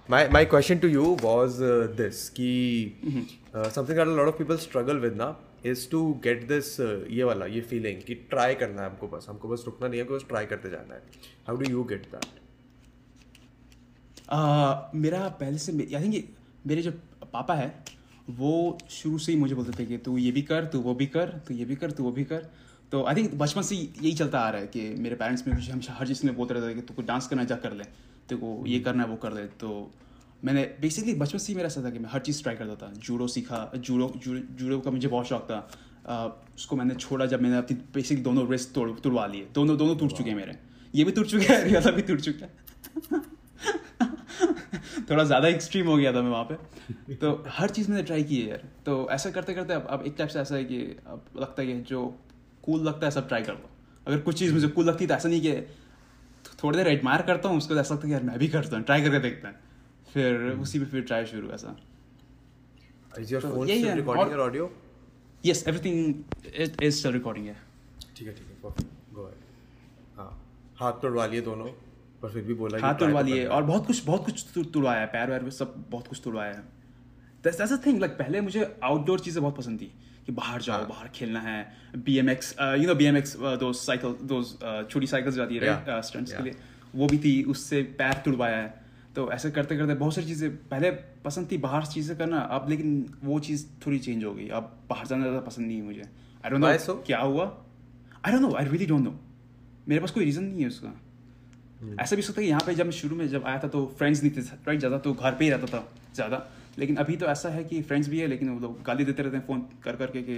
My 0.08 0.18
my 0.34 0.44
question 0.52 0.78
to 0.82 0.88
you 0.90 1.06
was 1.22 1.56
uh, 1.62 1.88
this 1.96 2.28
कि 2.36 2.50
uh, 3.54 3.68
something 3.70 3.96
that 3.96 4.06
a 4.06 4.16
lot 4.18 4.28
of 4.30 4.36
people 4.38 4.58
struggle 4.58 5.00
with 5.02 5.16
ना 5.16 5.26
is 5.64 5.86
to 5.94 6.00
get 6.26 6.46
this 6.50 6.70
uh, 6.80 6.86
ये 7.10 7.24
वाला 7.24 7.46
ये 7.46 7.62
feeling 7.72 8.02
कि 8.06 8.16
try 8.32 8.54
करना 8.60 8.82
है 8.82 8.88
हमको 8.90 9.08
बस 9.08 9.26
हमको 9.28 9.48
बस 9.48 9.64
रुकना 9.66 9.88
नहीं 9.88 10.00
है 10.00 10.06
बस 10.10 10.24
try 10.30 10.44
करते 10.50 10.70
जाना 10.70 10.94
है। 10.94 11.02
How 11.48 11.56
do 11.62 11.70
you 11.72 11.84
get 11.92 12.06
that? 12.14 12.26
आ, 14.30 14.90
मेरा 14.94 15.28
पहले 15.40 15.58
से 15.58 15.72
आई 15.96 16.02
थिंक 16.04 16.28
मेरे 16.66 16.82
जो 16.82 16.90
पापा 17.32 17.54
है 17.54 17.68
वो 18.38 18.78
शुरू 18.90 19.18
से 19.18 19.32
ही 19.32 19.38
मुझे 19.38 19.54
बोलते 19.54 19.78
थे 19.78 19.86
कि 19.86 19.98
तू 20.06 20.16
ये 20.18 20.32
भी 20.32 20.42
कर 20.42 20.64
तू 20.72 20.80
वो 20.80 20.94
भी 20.94 21.06
कर 21.06 21.28
तू 21.48 21.54
ये 21.54 21.64
भी 21.64 21.76
कर 21.76 21.90
तू 21.90 22.04
वो 22.04 22.12
भी 22.12 22.24
कर। 22.24 22.50
तो 22.92 23.02
आई 23.04 23.14
थिंक 23.14 23.34
बचपन 23.34 23.62
से 23.62 23.76
यही 23.76 24.12
चलता 24.14 24.40
आ 24.40 24.50
रहा 24.50 24.60
है 24.60 24.66
कि 24.66 24.82
मेरे 24.98 25.16
पेरेंट्स 25.16 25.46
में 25.46 25.54
मुझे 25.54 25.72
हमेशा 25.72 25.92
हर 25.92 26.06
चीज़ 26.06 26.24
में 26.26 26.34
बोलते 26.36 26.54
रहते 26.54 26.68
थे 26.68 26.74
कि 26.74 26.80
तू 26.82 26.94
को 26.94 27.02
डांस 27.02 27.26
करना 27.26 27.42
है, 27.42 27.48
जा 27.48 27.56
कर 27.56 27.72
ले 27.72 27.84
तेरे 27.84 28.40
को 28.40 28.64
ये 28.66 28.78
करना 28.80 29.02
है 29.02 29.08
वो 29.08 29.16
कर 29.16 29.32
ले। 29.32 29.42
तो 29.60 29.90
मैंने 30.44 30.62
बेसिकली 30.80 31.14
बचपन 31.16 31.38
से 31.38 31.52
ही 31.52 31.56
मेरा 31.56 31.66
ऐसा 31.66 31.82
था 31.84 31.90
कि 31.90 31.98
मैं 31.98 32.10
हर 32.10 32.20
चीज़ 32.20 32.42
ट्राई 32.42 32.56
करता 32.56 32.74
था। 32.82 32.92
जूडो 32.98 33.26
सीखा 33.28 33.70
जूडो 33.76 34.12
जूडो 34.24 34.78
का 34.80 34.90
मुझे 34.90 35.08
बहुत 35.08 35.26
शौक 35.28 35.42
था। 35.50 35.58
उसको 36.54 36.76
मैंने 36.76 36.94
छोड़ा 36.96 37.26
जब 37.26 37.42
मैंने 37.42 37.56
अपनी 37.56 37.76
बेसिक 37.94 38.22
दोनों 38.22 38.48
रिस्ट 38.50 38.72
तोड़ 38.74 38.90
तुड़वा 39.00 39.26
लिए। 39.26 39.48
दोनों 39.54 39.76
दोनों 39.76 39.96
टूट 39.96 40.12
चुके 40.12 40.30
हैं 40.30 40.36
मेरे। 40.36 40.58
ये 40.94 41.04
भी 41.04 41.12
टूट 41.12 41.26
चुके 41.26 41.46
हैं 41.46 41.62
रियाजा 41.64 41.90
भी 41.90 42.02
टूट 42.02 42.20
चुका 42.20 42.46
है। 42.46 42.52
थोड़ा 45.10 45.24
ज़्यादा 45.24 45.48
एक्सट्रीम 45.48 45.86
हो 45.86 45.96
गया 45.96 46.12
था 46.12 46.22
मैं 46.22 46.30
वहाँ 46.30 46.44
पे। 46.44 47.14
तो 47.14 47.44
हर 47.48 47.70
चीज़ 47.70 47.90
मैंने 47.90 48.02
ट्राई 48.02 48.24
की 48.24 48.40
है 48.40 48.48
यार। 48.48 48.64
तो 48.86 49.08
ऐसा 49.10 49.30
करते 49.30 49.54
करते 49.54 49.74
अब 49.74 49.86
अब 49.90 50.02
एक 50.06 50.14
टाइप 50.18 50.30
से 50.30 50.40
ऐसा 50.40 50.54
है 50.54 50.64
कि 50.64 50.80
अब 51.06 51.24
लगता 51.36 51.62
है 51.62 51.66
कि 51.68 51.80
जो 51.90 52.02
कूल 52.68 52.80
लगता 52.82 53.06
है 53.06 53.10
सब 53.12 53.28
ट्राई 53.28 53.42
कर 53.42 53.52
लो। 53.54 53.68
अगर 54.06 54.18
कुछ 54.20 54.38
चीज़ 54.38 54.52
मुझे 54.54 54.68
कूल 54.68 54.86
लगती 54.86 55.04
है 55.04 55.08
तो 55.08 55.14
ऐसा 55.14 55.28
नहीं 55.28 55.40
कि 55.40 55.52
थोड़ी 56.62 56.76
देर 56.76 56.88
एडमायर 56.88 57.22
करता 57.24 57.48
हूँ 57.48 57.58
उसके 57.58 57.74
ऐसा 57.76 57.94
लगता 57.94 58.06
है 58.06 58.12
यार 58.12 58.22
मैं 58.22 58.38
भी 58.38 58.48
करता 58.48 58.76
हूँ 58.76 58.84
ट्राई 58.84 59.02
करके 59.02 59.18
देखते 59.20 59.48
हैं। 59.48 59.56
फिर 60.08 60.44
उसी 60.62 60.78
पे 60.78 60.84
फिर 60.86 61.02
ट्राई 61.04 61.26
शुरू 61.26 61.50
ऐसा। 61.52 61.76
Yes 65.44 65.66
everything 65.68 65.98
it 66.54 66.82
is 66.82 66.94
still 66.96 67.12
recording 67.12 67.46
है 67.46 67.56
ठीक 68.16 68.28
है 68.28 68.34
ठीक 68.34 68.46
है 68.48 68.54
go 69.16 69.26
हाँ 70.16 70.30
हाथ 70.78 70.92
तोड़वा 71.02 71.26
लिए 71.26 71.40
दोनों 71.40 71.66
पर 72.22 72.28
फिर 72.28 72.42
भी 72.44 72.54
बोला 72.54 72.78
हाथ 72.78 72.94
तोड़वा 72.94 73.20
तो 73.22 73.28
लिए 73.28 73.44
और 73.46 73.62
बहुत 73.64 73.86
कुछ 73.86 74.04
बहुत 74.06 74.24
कुछ 74.24 74.66
तुड़वाया 74.72 75.00
है 75.00 75.06
पैर 75.06 75.30
वैर 75.30 75.50
सब 75.50 75.74
बहुत 75.90 76.08
कुछ 76.08 76.20
तुड़वाया 76.24 76.52
है। 76.52 76.62
दैट्स 77.44 77.58
दैट्स 77.58 77.86
थिंग 77.86 78.00
लाइक 78.00 78.12
पहले 78.18 78.40
मुझे 78.40 78.64
आउटडोर 78.84 79.20
चीज़ें 79.20 79.42
बहुत 79.42 79.56
पसंद 79.56 79.80
थी। 79.80 79.92
कि 80.28 80.32
बाहर 80.34 80.60
जाओ 80.62 80.76
हाँ। 80.76 80.88
बाहर 80.88 81.08
खेलना 81.14 81.40
है। 81.40 81.60
B 82.04 82.16
M 82.18 82.30
X 82.30 82.54
you 82.60 82.86
know 82.86 82.94
B 82.94 83.04
M 83.06 83.16
X 83.16 83.36
दो 83.60 83.72
साइकिल 83.74 84.10
दो 84.24 84.42
छोटी 84.84 85.06
साइकिल्स 85.08 85.36
जाती 85.36 85.54
है 85.54 85.60
Yeah. 85.60 85.88
राइट 85.88 86.04
स्टंट्स 86.04 86.32
के 86.32 86.42
लिए। 86.42 86.54
वो 86.94 87.06
भी 87.06 87.18
थी 87.18 87.32
उससे 87.48 87.82
पैर 87.98 88.20
तुड़वाया 88.24 88.56
है। 88.56 88.68
तो 89.16 89.30
ऐसे 89.32 89.50
करते 89.50 89.76
करते 89.76 89.94
बहुत 89.96 90.14
सारी 90.14 90.26
चीज़ें 90.26 90.50
पहले 90.68 90.90
पसंद 91.24 91.50
थी 91.52 91.58
बाहर 91.58 91.86
चीज़ें 91.86 92.16
करना 92.18 92.40
अब 92.56 92.68
लेकिन 92.70 92.92
वो 93.24 93.38
चीज़ 93.48 93.64
थोड़ी 93.86 93.98
चेंज 93.98 94.24
हो 94.24 94.32
गई। 94.34 94.48
अब 94.50 94.70
बाहर 94.90 95.06
जाना 95.06 95.22
ज़्यादा 95.22 95.40
पसंद 95.46 95.66
नहीं 95.66 95.78
है 95.78 95.84
मुझे। 95.84 96.02
आई 96.44 96.50
डोंट 96.50 96.62
नो 96.62 96.94
क्या 97.06 97.20
हुआ? 97.20 97.46
I 98.26 98.32
don't 98.32 98.42
know 98.42 98.54
I 98.54 98.64
really 98.64 98.86
don't 98.86 99.04
know 99.04 99.14
मेरे 99.88 100.00
पास 100.00 100.10
कोई 100.10 100.24
रीज़न 100.24 100.44
नहीं 100.44 100.60
है 100.60 100.68
उसका। 100.68 100.92
Hmm. 101.80 101.98
ऐसा 102.00 102.16
भी 102.16 102.22
सकता 102.22 102.40
है 102.40 102.44
कि 102.44 102.50
यहाँ 102.50 102.62
पे 102.66 102.74
जब 102.74 102.84
मैं 102.84 102.92
शुरू 102.92 103.16
में 103.16 103.28
जब 103.30 103.44
आया 103.46 103.58
था 103.58 103.68
तो 103.70 103.84
फ्रेंड्स 103.98 104.22
नहीं 104.22 104.32
थे 104.32 104.40
राइट 104.66 104.78
ज़्यादा 104.78 104.98
तो 105.00 105.12
घर 105.14 105.32
पे 105.32 105.44
ही 105.44 105.50
रहता 105.50 105.66
था 105.74 105.84
ज़्यादा। 106.14 106.46
लेकिन 106.78 106.96
अभी 106.96 107.16
तो 107.16 107.26
ऐसा 107.26 107.48
है 107.48 107.64
कि 107.64 107.80
फ्रेंड्स 107.82 108.08
भी 108.08 108.18
है 108.18 108.26
लेकिन 108.26 108.48
वो 108.48 108.58
लोग 108.60 108.82
गाली 108.82 109.04
देते 109.04 109.22
रहते 109.22 109.36
हैं 109.36 109.46
फ़ोन 109.46 109.60
कर 109.84 109.96
करके 109.96 110.22
कि 110.22 110.36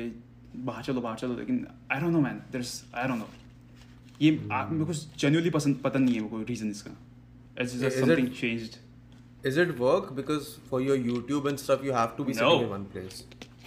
बाहर 0.69 0.83
चलो 0.83 1.01
बाहर 1.01 1.17
चलो 1.19 1.37
लेकिन 1.39 1.67
I 1.93 2.01
don't 2.01 2.13
know 2.13 2.21
man 2.21 2.41
there 2.53 2.65
I 2.95 3.09
don't 3.09 3.19
know 3.19 3.29
ये 4.23 4.31
आ- 4.53 4.67
मेरे 4.69 4.85
को 4.85 4.93
जेन्युइनली 4.93 5.51
पसंद 5.51 5.81
पता 5.85 5.99
नहीं 5.99 6.15
है 6.15 6.21
वो 6.21 6.29
कोई 6.29 6.45
रीज़न 6.45 6.71
इसका. 6.71 6.97
Something 7.67 8.29
changed 8.41 8.79
is 9.49 9.57
it 9.61 9.71
work? 9.81 10.09
Because 10.17 10.49
for 10.71 10.79
your 10.87 10.97
YouTube 11.03 11.47
and 11.51 11.61
stuff 11.61 11.85
you 11.85 11.93
have 11.99 12.11
to 12.17 12.25
be 12.25 12.35
No. 12.35 12.41
sitting 12.41 12.65
in 12.65 12.73
one 12.73 12.83
place. 12.95 13.21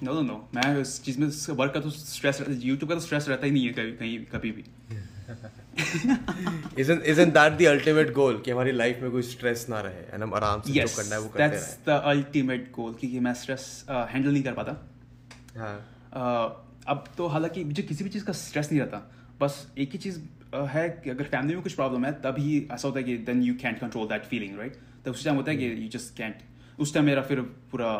No 0.03 0.13
no 0.13 0.21
no 0.21 0.35
मैं 0.55 0.75
उस 0.81 0.91
चीज़ 1.03 1.19
में 1.19 1.27
वर्क 1.57 1.73
का 1.73 1.79
तो 1.79 1.89
स्ट्रेस 1.89 2.41
यूट्यूब 2.49 2.89
का 2.89 2.95
तो 2.95 3.01
स्ट्रेस 3.01 3.29
रहता 3.29 3.45
ही 3.45 3.51
नहीं 3.51 3.65
है 3.67 3.73
कभी 3.73 3.91
कहीं 4.01 4.19
कभी 4.33 4.51
भी. 4.51 4.63
isn't 6.81 7.05
isn't 7.11 7.33
that 7.33 7.55
the 7.59 7.67
ultimate 7.69 8.09
goal? 8.13 8.41
कि 8.41 8.51
हमारी 8.51 8.71
लाइफ 8.71 8.99
में 9.01 9.11
कोई 9.11 9.21
स्ट्रेस 9.21 9.65
ना 9.69 9.79
रहे 9.81 10.03
and 10.11 10.21
हम 10.23 10.33
आराम 10.33 10.61
से 10.61 10.73
जो 10.73 10.81
यस 10.81 10.95
करना 10.97 11.15
है 11.15 11.21
वो 11.21 11.27
करते 11.27 11.47
दैट्स 11.47 11.77
द 11.85 11.89
अल्टीमेट 11.89 12.71
गोल 12.71 12.93
क्योंकि 12.93 13.19
मैं 13.19 13.33
स्ट्रेस 13.33 13.85
हैंडल 13.89 14.29
नहीं 14.29 14.43
कर 14.43 14.53
पाता। 14.53 14.71
रहे 14.71 15.59
हाँ। 15.59 15.75
अह, 16.13 16.91
अब 16.91 17.03
तो 17.17 17.27
हालाँकि 17.27 17.63
मुझे 17.63 17.83
किसी 17.83 18.03
भी 18.03 18.09
चीज़ 18.09 18.25
का 18.25 18.33
स्ट्रेस 18.33 18.71
नहीं 18.71 18.81
रहता। 18.81 19.11
बस 19.41 19.67
एक 19.77 19.91
ही 19.91 19.97
चीज़ 19.97 20.19
अह, 20.53 20.67
है 20.67 20.89
कि 21.03 21.09
अगर 21.09 21.23
फैमिली 21.23 21.53
में 21.53 21.63
कुछ 21.63 21.73
प्रॉब्लम 21.73 22.05
है 22.05 22.11
तभी 22.11 22.67
ऐसा 22.71 22.87
होता 22.87 22.99
है 22.99 23.03
कि 23.03 23.17
then 23.17 23.43
you 23.43 23.53
can't 23.53 23.79
control 23.79 24.07
that 24.07 24.23
feeling 24.23 24.59
right 24.59 24.77
तो 25.05 25.11
उस 25.11 25.25
टाइम 25.25 25.35
होता 25.37 25.51
है 25.51 25.57
कि 25.57 25.83
यू 25.83 25.89
जस्ट 25.89 26.17
कैंट 26.17 26.35
उस 26.79 26.93
टाइम 26.93 27.05
मेरा 27.05 27.21
फिर 27.21 27.41
पूरा 27.41 27.93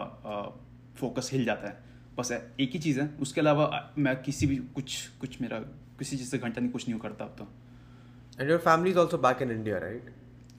फोकस 0.98 1.30
हिल 1.34 1.46
जाता 1.46 1.68
है। 1.68 1.78
बस 2.18 2.32
एक 2.60 2.72
ही 2.74 2.80
चीज़ 2.80 3.00
है। 3.02 3.10
उसके 3.22 3.42
अलावा 3.42 3.94
मैं 3.98 4.22
किसी 4.22 4.48
भी 4.48 4.56
कुछ 4.56 5.08
कुछ 5.22 5.42
मेरा 5.42 5.60
किसी 6.00 6.18
चीज़ 6.18 6.30
से 6.30 6.38
घंटा 6.38 6.62
नहीं 6.62 6.72
कुछ 6.72 6.90
नहीं 6.90 7.00
करता 7.00 7.26
अब 7.26 7.36
तो। 7.40 7.48
and 8.41 8.53
your 8.55 8.59
family 8.67 8.91
is 8.95 9.01
also 9.05 9.19
back 9.29 9.41
in 9.47 9.55
India 9.59 9.79
right 9.87 10.11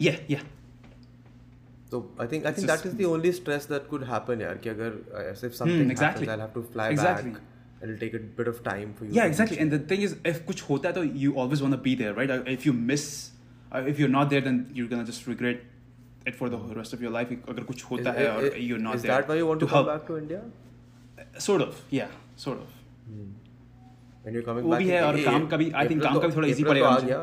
या 0.07 0.13
या 0.31 0.39
So 1.91 1.99
I 2.23 2.25
think 2.31 2.43
I 2.45 2.49
It's 2.49 2.57
think 2.59 2.67
just- 2.69 2.83
that 2.83 2.87
is 2.87 2.97
the 2.97 3.05
only 3.11 3.29
stress 3.35 3.63
that 3.69 3.85
could 3.91 4.03
happen 4.09 4.41
यार 4.41 4.57
कि 4.63 4.69
अगर 4.69 4.97
uh, 5.19 5.21
as 5.29 5.39
if 5.47 5.55
something 5.59 5.93
exactly. 5.93 6.27
happens 6.27 6.33
I'll 6.33 6.43
have 6.45 6.51
to 6.57 6.63
fly 6.75 6.87
Exactly. 6.95 7.31
back 7.37 7.87
it'll 7.87 7.97
take 8.03 8.17
a 8.19 8.21
bit 8.41 8.49
of 8.51 8.59
time 8.67 8.91
for 8.99 9.07
you 9.07 9.15
Yeah, 9.17 9.27
to 9.29 9.33
exactly. 9.33 9.57
And 9.63 9.73
the 9.75 9.79
thing 9.91 10.03
is, 10.09 10.13
if 10.33 10.41
कुछ 10.51 10.61
होता 10.69 10.89
है 10.89 10.95
तो 10.99 11.03
you 11.23 11.31
always 11.43 11.63
want 11.65 11.75
to 11.77 11.81
be 11.87 11.93
there, 12.03 12.13
right? 12.19 12.33
Uh, 12.35 12.39
If 12.57 12.67
you 12.69 12.73
miss, 12.91 13.05
uh, 13.71 13.81
if 13.93 14.01
you're 14.03 14.11
not 14.17 14.29
there, 14.35 14.43
then 14.49 14.59
you're 14.79 14.91
gonna 14.93 15.07
just 15.11 15.27
regret 15.33 15.65
it 16.27 16.35
for 16.35 16.49
the 16.49 16.73
rest 16.77 16.93
of 16.95 17.01
your 17.01 17.11
life 17.13 17.29
अगर 17.49 17.63
कुछ 17.71 17.83
होता 17.91 18.11
Is- 18.11 18.17
है 18.19 18.25
is- 18.25 18.37
और 18.53 18.57
you 18.61 18.77
not 18.87 18.95
is 18.95 19.05
that 19.09 19.29
why 19.31 19.37
you 19.41 19.45
want 19.49 19.61
to 19.65 19.69
come 19.73 19.85
back 19.89 20.05
to 20.09 20.17
India? 20.21 20.39
sort 21.45 21.63
of 21.67 21.77
yeah 21.99 22.15
sort 22.45 22.63
of 22.65 22.73
When 24.23 24.33
you're 24.37 24.47
coming 24.47 24.65
वो 24.65 24.71
back 24.73 24.79
भी 24.79 24.85
in- 24.85 24.91
है 24.93 25.01
और 25.05 25.19
ए- 25.19 25.23
काम 25.25 25.43
ए- 25.43 25.49
का 25.51 25.57
भी- 25.57 25.71
I 25.73 25.85
think 25.91 26.01
April 26.01 26.03
काम 26.03 26.13
तो- 26.13 26.21
का 26.21 26.27
भी 26.27 26.35
थोड़ा 26.35 26.47
easy 26.47 26.63
April 26.63 26.69
पड़ेगा 26.69 26.89
तो 26.89 26.95
आ 26.95 26.99
मुझे। 26.99 27.13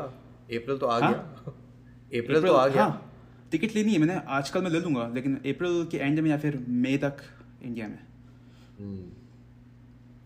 अप्रैल 0.50 0.78
तो 0.78 0.86
आ 0.86 0.98
हाँ? 1.00 1.10
गया 1.10 2.20
अप्रैल 2.20 2.42
तो 2.42 2.52
आ 2.54 2.66
गया। 2.68 2.84
हाँ। 2.84 3.08
टिकट 3.52 3.74
लेनी 3.76 3.92
है 3.92 3.98
मैंने 3.98 4.14
आजकल 4.34 4.62
मैं 4.62 4.70
ले 4.70 4.80
लूँगा 4.80 5.06
लेकिन 5.14 5.34
अप्रैल 5.36 5.84
के 5.90 5.98
एंड 5.98 6.20
में 6.20 6.30
या 6.30 6.36
फिर 6.38 6.64
मई 6.68 6.96
तक 6.98 7.16
इंडिया 7.62 7.88
में। 7.88 7.98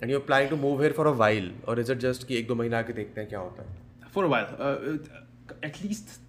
And 0.02 0.10
you 0.10 0.18
planning 0.20 0.50
to 0.50 0.56
move 0.56 0.80
here 0.80 0.92
for 0.92 1.06
a 1.06 1.10
while 1.10 1.52
और 1.68 1.80
इज़ 1.80 1.92
इट 1.92 1.98
जस्ट 1.98 2.26
कि 2.26 2.36
एक 2.36 2.46
दो 2.48 2.54
महीना 2.54 2.78
आके 2.78 2.92
देखते 2.92 3.20
हैं 3.20 3.28
क्या 3.30 3.38
होता 3.40 3.62
है? 3.62 3.76
फॉर 4.14 4.24
अ 4.24 4.28
वाइल 4.28 4.98
एटलीस्ट 5.64 6.20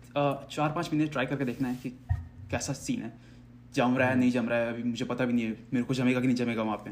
चार 0.51 0.69
पाँच 0.69 0.89
महीने 0.93 1.07
ट्राई 1.07 1.25
करके 1.25 1.45
देखना 1.45 1.67
है 1.67 1.75
कि 1.83 1.89
कैसा 2.51 2.73
सीन 2.73 3.01
है। 3.01 3.11
जम 3.75 3.97
रहा 3.97 4.09
है 4.09 4.15
नहीं 4.19 4.31
जम 4.31 4.49
रहा 4.49 4.59
है 4.59 4.73
अभी 4.73 4.83
मुझे 4.83 5.05
पता 5.05 5.25
भी 5.25 5.33
नहीं 5.33 5.45
है 5.45 5.57
मेरे 5.73 5.85
को 5.85 5.93
जमेगा 5.93 6.21
कि 6.21 6.27
नहीं 6.27 6.35
जमेगा 6.35 6.63
वहाँ 6.63 6.77
पे। 6.77 6.91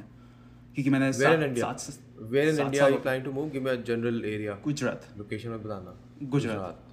क्योंकि 0.75 0.89
मैंने 0.89 1.09
where 1.09 2.49
in 2.49 2.59
India 2.59 2.87
you 2.87 2.97
planning 2.97 3.23
to 3.25 3.31
move 3.31 3.49
give 3.49 3.63
me 3.63 3.69
a 3.69 3.75
general 3.87 4.25
area 4.25 4.57
Gujarat. 4.63 5.07
Location 5.17 5.49
में 5.49 5.63
बताना। 5.63 5.91
Gujarat. 6.29 6.83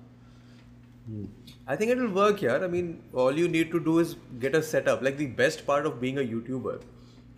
I 1.69 1.77
think 1.77 1.91
it 1.91 1.99
will 1.99 2.07
work 2.17 2.43
यार 2.45 2.63
I 2.63 2.69
mean 2.71 2.95
all 3.15 3.39
you 3.39 3.49
need 3.49 3.71
to 3.73 3.79
do 3.87 4.01
is 4.01 4.15
get 4.41 4.57
a 4.57 4.61
setup 4.69 5.03
like 5.03 5.17
the 5.19 5.35
best 5.39 5.65
part 5.67 5.87
of 5.87 5.95
being 6.01 6.19
a 6.19 6.23
YouTuber 6.23 6.81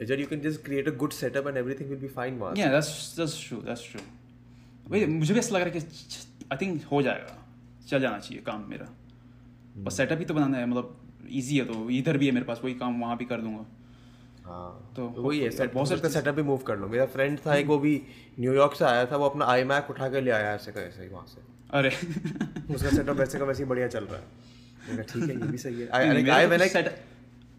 is 0.01 0.09
that 0.09 0.21
you 0.21 0.27
can 0.27 0.41
just 0.41 0.65
create 0.65 0.89
a 0.89 0.93
good 0.97 1.13
setup 1.13 1.47
and 1.47 1.57
everything 1.57 1.89
will 1.91 1.99
be 1.99 2.09
fine 2.17 2.39
once 2.39 2.59
या 2.59 2.71
that's 2.73 3.15
that's 3.19 3.49
true 3.49 3.61
that's 3.63 3.91
true 3.91 4.01
भाई 4.91 5.07
मुझे 5.07 5.33
भी 5.35 5.41
ऐसा 5.41 5.55
लग 5.57 5.63
रहा 5.63 5.71
है 5.71 5.81
कि 5.81 5.87
I 6.53 6.57
think 6.61 6.85
हो 6.85 7.03
जाएगा। 7.03 7.39
चल 7.89 8.01
जाना 8.01 8.19
चाहिए 8.19 8.43
काम 8.43 8.69
मेरा। 8.69 8.87
बस 9.85 9.97
सेटअप 9.97 10.19
ही 10.19 10.25
तो 10.25 10.35
बनाना 10.35 10.59
है 10.59 10.67
मतलब 10.67 11.27
इजी 11.31 11.57
है 11.59 11.65
तो। 11.65 11.89
इधर 11.91 12.19
भी 12.19 12.27
है 12.27 12.33
मेरे 12.33 12.47
पास 12.47 12.59
कोई 12.59 12.75
काम 12.75 13.01
वहाँ 13.01 13.17
भी 13.17 13.25
कर 13.25 13.41
दूँगा। 13.41 13.65
तो 14.47 15.09
तो 15.17 15.23
वही 15.23 15.39
है 15.41 15.67
बहुत 15.67 15.89
सारी 15.89 16.09
सेटअप 16.11 16.35
भी 16.35 16.43
मूव 16.43 16.59
कर 16.67 16.79
लो। 16.79 16.89
मेरा 16.89 17.07
फ्रेंड 17.15 17.39
था 17.47 17.55
एक 17.57 17.67
वो 17.67 17.79
भी 17.79 18.01
न्यूयॉर्क 18.41 18.75
से 18.75 18.85
आया 18.85 19.07
था 19.07 19.17
वो 19.17 19.29
अपना 19.29 19.45
आई 19.47 19.65
मैक 19.65 19.91
उठा 19.91 20.09
के 20.09 20.21
ले 20.21 20.31
आया 20.31 20.55
ऐसे 20.55 20.73
का 20.73 20.81
ऐसे 20.81 21.03
ही 21.03 21.09
वहाँ 21.09 21.27
से। 21.27 21.41
अरे। 21.71 21.89
उसका 22.75 22.91
सेटअप 22.91 23.17
वैसे 23.17 23.39
का 23.39 23.45
वैसे 23.45 23.63
ही 23.63 23.69
बढ़िया 23.69 23.89
चल 23.89 24.05
रहा 24.05 24.21
है। 24.21 25.03
ठीक 25.03 25.23
है 25.23 25.29
ये 25.29 25.47
भी 25.47 25.59
सही 25.59 25.81
है। 25.81 25.87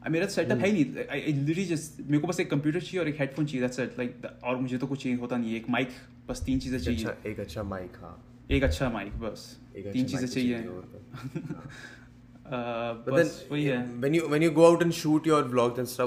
मेरा 0.10 0.26
तो 0.26 0.32
सेटअप 0.32 0.58
है 0.60 0.72
नहीं। 0.72 0.86
आई 1.12 1.20
लिटरली 1.28 1.66
जस्ट 1.66 2.00
मेरे 2.02 2.20
को 2.20 2.28
बस 2.28 2.40
एक 2.40 2.50
कंप्यूटर 2.52 2.80
चाहिए 2.82 3.00
और 3.02 3.08
एक 3.10 3.20
हेडफोन 3.20 3.46
चाहिए 3.46 3.62
दैट्स 3.62 3.80
इट 3.80 3.98
लाइक 3.98 4.26
और 4.44 4.56
मुझे 4.58 4.78
तो 4.78 4.88
कुछ 4.88 5.04
चाहिए 5.04 5.18
होता 5.20 5.38
नहीं 5.38 5.52
है। 5.52 5.58
एक 5.58 5.70
माइक 5.70 5.90
बस 6.30 6.42
तीन 6.46 6.60
चीज़ें 6.60 6.80
चाहिए 6.80 7.06
अच्छा 7.06 7.30
एक 7.30 7.40
अच्छा 7.40 7.64
माइक 7.64 7.98
हाँ। 8.02 8.16
एक 8.52 8.64
अच्छा 8.64 8.90
माइक 8.90 9.14
बस। 9.20 9.48
तीन 9.76 10.04
अच्छा 10.04 10.18
चीज़ें 10.18 10.28
चाहिए। 10.28 10.56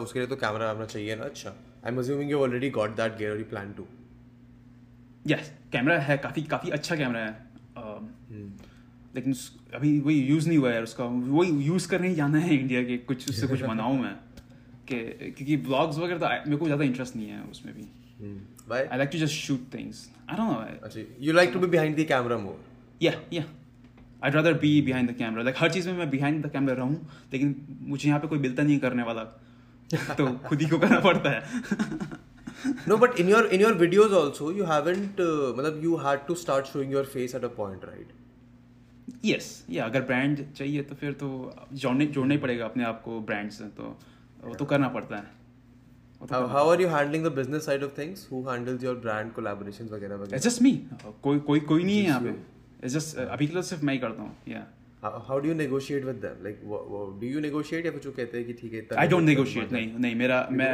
उसके 0.01 0.19
लिए 0.19 0.29
तो 0.29 0.37
कैमरा 0.37 0.71
आना 0.71 0.85
चाहिए 0.85 1.17
ना? 1.17 1.25
अच्छा। 1.25 1.55
I'm 1.87 1.99
assuming 1.99 2.29
you 2.33 2.39
already 2.47 2.71
got 2.77 2.97
that 2.97 3.19
gear 3.19 3.33
or 3.33 3.39
you 3.39 3.55
plan 3.55 3.77
to 3.77 3.83
yes 5.27 5.53
camera 5.73 5.99
है 5.99 6.19
काफ़ी 6.19 6.43
काफ़ी 6.43 6.71
अच्छा 6.71 6.97
कैमरा 6.97 7.21
है। 7.21 7.49
Um, 7.79 8.05
Hmm. 8.33 8.67
लेकिन 9.17 9.35
अभी 9.75 10.01
वही 10.01 10.21
यूज़ 10.23 10.49
नहीं 10.49 10.59
हुआ 10.59 10.71
है 10.71 10.83
उसका। 10.83 11.05
वही 11.05 11.51
यूज़ 11.51 11.89
करने 11.89 12.09
ही 12.09 12.15
जाना 12.15 12.39
है 12.39 12.55
इंडिया 12.55 12.83
के 12.83 12.99
कुछ 12.99 13.29
उससे 13.29 13.47
कुछ 13.47 13.61
बनाऊँ 13.73 14.01
मैं। 14.01 14.17
कि 14.89 14.99
क्योंकि 15.31 15.57
ब्लॉग्स 15.57 15.99
वगैरह 15.99 16.19
तो 16.19 16.27
मेरे 16.27 16.57
को 16.57 16.65
ज़्यादा 16.65 16.85
इंटरेस्ट 16.85 17.17
नहीं 17.17 17.27
है 17.27 17.43
उसमें 17.43 17.75
भी। 17.75 17.83
Hmm. 17.83 18.71
Why? 18.73 18.93
I 18.93 18.99
like 18.99 19.11
to 19.13 19.19
just 19.19 19.35
shoot 19.35 19.61
things 19.75 20.11
I 20.31 20.37
don't 20.37 20.51
know 20.51 20.55
अच्छा 20.83 21.01
you 21.01 21.35
like 21.35 21.53
to 21.57 21.65
be 21.65 21.71
behind 21.77 21.99
the 22.01 22.11
camera 22.15 22.45
more? 22.47 22.59
या 23.03 23.13
या 23.33 23.45
I 24.25 24.31
rather 24.31 24.53
be 24.61 24.71
behind 24.83 25.11
the 25.11 25.15
camera 25.19 25.43
like 25.43 25.57
हर 25.59 25.71
चीज़ 25.73 25.89
में 25.89 25.99
मैं 25.99 26.11
बिहाइंड 26.11 26.45
द 26.47 26.51
कैमरा 26.53 26.75
रहूँ 26.75 26.95
लेकिन 27.33 27.55
मुझे 27.89 28.09
यहाँ 28.09 28.21
पे 28.21 28.29
कोई 28.29 28.39
मिलता 28.39 28.63
नहीं 28.63 28.79
करने 28.79 29.03
वाला 29.03 29.25
तो 30.15 30.27
खुद 30.49 30.61
ही 30.61 30.67
को 30.69 30.79
करना 30.79 31.01
पड़ता 31.01 31.31
है 31.31 32.17
no 32.89 32.97
but 32.99 33.19
in 33.19 33.29
your 33.29 33.45
in 33.57 33.61
your 33.61 33.75
videos 33.75 34.15
also 34.21 34.51
you 34.51 34.65
haven't 34.65 35.21
uh, 35.21 35.53
मतलब 35.59 35.83
you 35.83 35.97
had 35.97 36.27
to 36.29 36.37
start 36.37 36.67
showing 36.67 36.91
your 36.91 37.05
face 37.05 37.37
at 37.41 37.45
a 37.45 37.53
point 37.61 37.87
right 37.91 38.17
yes 39.25 39.47
या 39.71 39.85
अगर 39.85 40.03
ब्रांड 40.03 40.45
चाहिए 40.57 40.83
तो 40.83 40.95
फिर 40.95 41.13
तो 41.21 41.29
जोड़ने 41.73 42.07
जोड़ना 42.17 42.35
ही 42.35 42.41
पड़ेगा 42.41 42.65
अपने 42.65 42.85
आप 42.85 43.01
को 43.05 43.21
ब्रांड 43.31 43.51
से 43.51 43.65
तो 43.79 43.97
वो 44.45 44.55
तो 44.55 44.65
करना 44.65 44.89
पड़ता 44.89 45.17
है 45.17 45.37
तो 46.21 46.27
how, 46.27 46.43
how 46.49 46.65
are 46.69 46.81
you 46.81 46.89
handling 46.89 47.23
the 47.23 47.35
business 47.39 47.65
side 47.69 47.83
of 47.83 47.93
things 47.93 48.27
who 48.31 48.43
handles 48.49 48.83
your 48.83 48.95
brand 49.07 49.35
collaborations 49.39 49.93
वगैरह 49.93 50.17
वगैरह 50.17 50.39
जस्ट 50.49 50.63
मी 50.63 50.73
कोई 51.23 51.39
कोई 51.51 51.61
कोई 51.73 51.85
नहीं 51.85 51.99
है 51.99 52.05
यहाँ 52.05 52.21
पे 52.21 52.33
Just 52.33 52.58
इट्स 52.85 52.95
जस्ट 52.95 53.17
अभी 53.19 53.47
के 53.47 53.55
लिए 53.55 53.63
सिर्फ़ 53.69 53.85
मैं 53.85 53.95
ही 53.95 54.01
करता 54.01 54.23
हूँ 54.23 54.37
या 54.49 54.67
how, 55.03 55.11
how 55.27 55.37
do 55.43 55.49
you 55.49 55.57
negotiate 55.59 56.05
with 56.07 56.21
them? 56.23 56.39
Like 56.45 56.63
what, 56.71 56.87
what, 56.93 57.11
do 57.21 57.29
you 57.33 57.43
negotiate 57.43 57.87
या 57.87 57.91
फिर 57.93 58.01
जो 58.01 58.13
कहते 58.13 58.39
हैं 58.39 58.47
कि 58.47 58.53
ठीक 58.53 58.73
है 58.73 58.79
इतना 58.79 59.01
आई 59.01 59.09
डोंट 59.09 59.25
नेगोशिएट 59.25 59.73
नहीं 59.73 59.93
नहीं 59.99 60.15
मेरा 60.15 60.39
मैं 60.53 60.71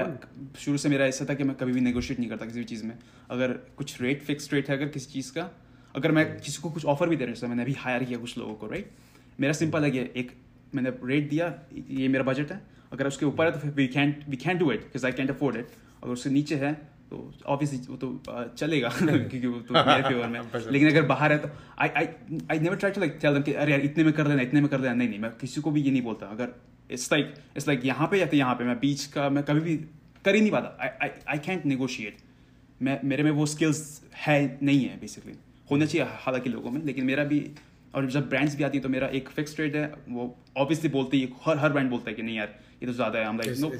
शुरू 0.59 0.79
से 0.79 0.89
मेरा 0.89 1.07
ऐसा 1.07 1.27
था 1.31 1.35
कि 1.35 1.45
मैं 1.45 1.57
कभी 1.57 1.73
भी 1.73 1.81
नेगोशिएट 1.81 2.21
नहीं 2.21 2.31
करता 2.31 2.47
किसी 2.47 2.59
भी 2.59 2.65
चीज़ 2.65 2.85
में। 2.85 2.95
अगर 3.31 3.53
कुछ 3.77 4.01
रेट 4.03 4.23
फिक्स 4.23 4.53
रेट 4.53 4.69
है 4.71 4.77
अगर 4.77 4.89
किसी 4.89 5.13
चीज़ 5.13 5.33
का 5.33 5.51
अगर 5.95 6.13
मैं 6.13 6.25
किसी 6.41 6.63
को 6.63 6.71
कुछ 6.71 6.85
ऑफ़र 6.95 7.09
भी 7.09 7.17
दे 7.17 7.25
रहा 7.25 7.41
हूँ 7.41 7.49
मैंने 7.49 7.63
अभी 7.63 7.73
हायर 7.79 8.05
किया 8.05 8.19
कुछ 8.19 8.39
लोगों 8.39 8.55
को 8.55 8.67
राइट 8.67 8.91
मेरा 9.41 9.53
सिंपल 9.53 9.85
है 9.85 9.91
कि 9.91 9.99
एक 10.17 10.33
मैंने 10.75 10.91
रेट 11.05 11.29
दिया 11.31 11.53
ये 11.91 12.09
मेरा 12.09 12.25
बजट 12.25 12.53
है। 12.53 12.61
अगर 12.93 13.07
उसके 13.07 13.27
ऊपर 13.27 13.47
है 13.47 13.53
तो 13.53 13.59
फिर 13.59 13.71
we 13.73 13.87
can't 13.89 14.29
we 14.29 14.37
can 14.37 14.59
do 14.59 14.71
it 14.73 14.81
because 14.81 15.07
I 15.07 15.13
can't 15.13 15.31
afford 15.31 15.57
it 15.57 15.69
अगर 16.03 16.13
उससे 16.13 16.31
नीचे 16.31 16.57
है 16.57 16.73
तो 17.15 17.33
ऑब्वियसली 17.47 17.79
वो 17.89 17.97
तो 17.97 18.09
चलेगा 18.57 18.89
क्योंकि 19.01 19.47
वो 19.47 19.61
तो 19.61 19.75
मेरे 19.87 20.03
फेवर 20.03 20.29
में। 20.29 20.41
लेकिन 20.73 20.89
अगर 20.89 21.03
बाहर 21.07 21.33
है 21.33 21.39
तो 21.39 21.49
I 21.79 21.89
I 21.97 22.09
I 22.51 22.59
never 22.59 22.77
try 22.77 22.93
to 22.93 23.01
like 23.01 23.19
tell 23.23 23.33
them 23.33 23.43
कि 23.43 23.53
अरे 23.55 23.73
यार 23.73 23.81
इतने 23.83 24.05
में 24.05 24.13
कर 24.13 24.27
लेना 24.27 24.43
इतने 24.43 24.61
में 24.61 24.69
कर 24.71 24.81
लेना 24.81 24.95
नहीं 24.95 25.09
नहीं 25.09 25.19
मैं 25.21 25.31
किसी 25.41 25.61
को 25.61 25.71
भी 25.71 25.83
ये 25.83 25.91
नहीं 25.91 26.03
बोलता। 26.03 26.27
अगर 26.29 26.55
इट्स 26.91 27.13
लाइक 27.13 27.35
इट्स 27.57 27.69
लाइक 27.69 27.85
यहाँ 27.87 28.09
पे 28.09 28.19
या 28.21 28.27
तो 28.27 28.37
यहाँ 28.37 28.55
पे 28.55 28.65
मैं 28.65 28.79
बीच 28.81 29.05
का 29.15 29.29
मैं 29.31 29.45
कभी 29.45 29.61
भी 29.61 29.77
कर 30.25 30.35
ही 30.35 30.41
नहीं 30.41 30.51
पाता। 30.51 30.77
आई 30.83 30.89
आई 31.03 31.11
आई 31.29 31.39
कैंट 31.47 31.67
नेगोशिएट 31.67 32.17
मैं 32.83 32.99
मेरे 33.05 33.23
में 33.23 33.31
वो 33.31 33.47
स्किल्स 33.47 33.81
है 34.27 34.37
नहीं 34.63 34.85
है 34.85 34.99
बेसिकली 35.01 35.35
होना 35.71 35.87
चाहिए 35.87 36.07
हालाँकि 36.23 36.51
लोगों 36.51 36.71
में 36.71 36.81
लेकिन 36.85 37.05
मेरा 37.05 37.25
भी 37.25 37.41
और 37.95 38.07
जब 38.11 38.29
ब्रांड्स 38.29 38.57
भी 38.57 38.65
आती 38.65 38.79
है 38.79 38.83
तो 38.83 38.89
मेरा 38.89 39.07
एक 39.17 39.29
फिक्स 39.29 39.59
रेट 39.61 39.77
है 39.77 39.85
वो 40.09 40.25
ऑब्वियसली 40.57 40.91
बोलते 40.91 41.17
ही 41.17 41.29
हर 41.45 41.59
हर 41.59 41.73
ब्रांड 41.73 41.91
बोलता 41.91 42.11
है 42.11 42.17
कि 42.17 42.23
नहीं 42.23 42.37
यार 42.37 42.55
ये 42.83 42.87
तो 42.87 42.93
ज़्यादा 42.93 43.19
है। 43.19 43.25
हम 43.25 43.39
लाइक 43.39 43.59
नो 43.59 43.71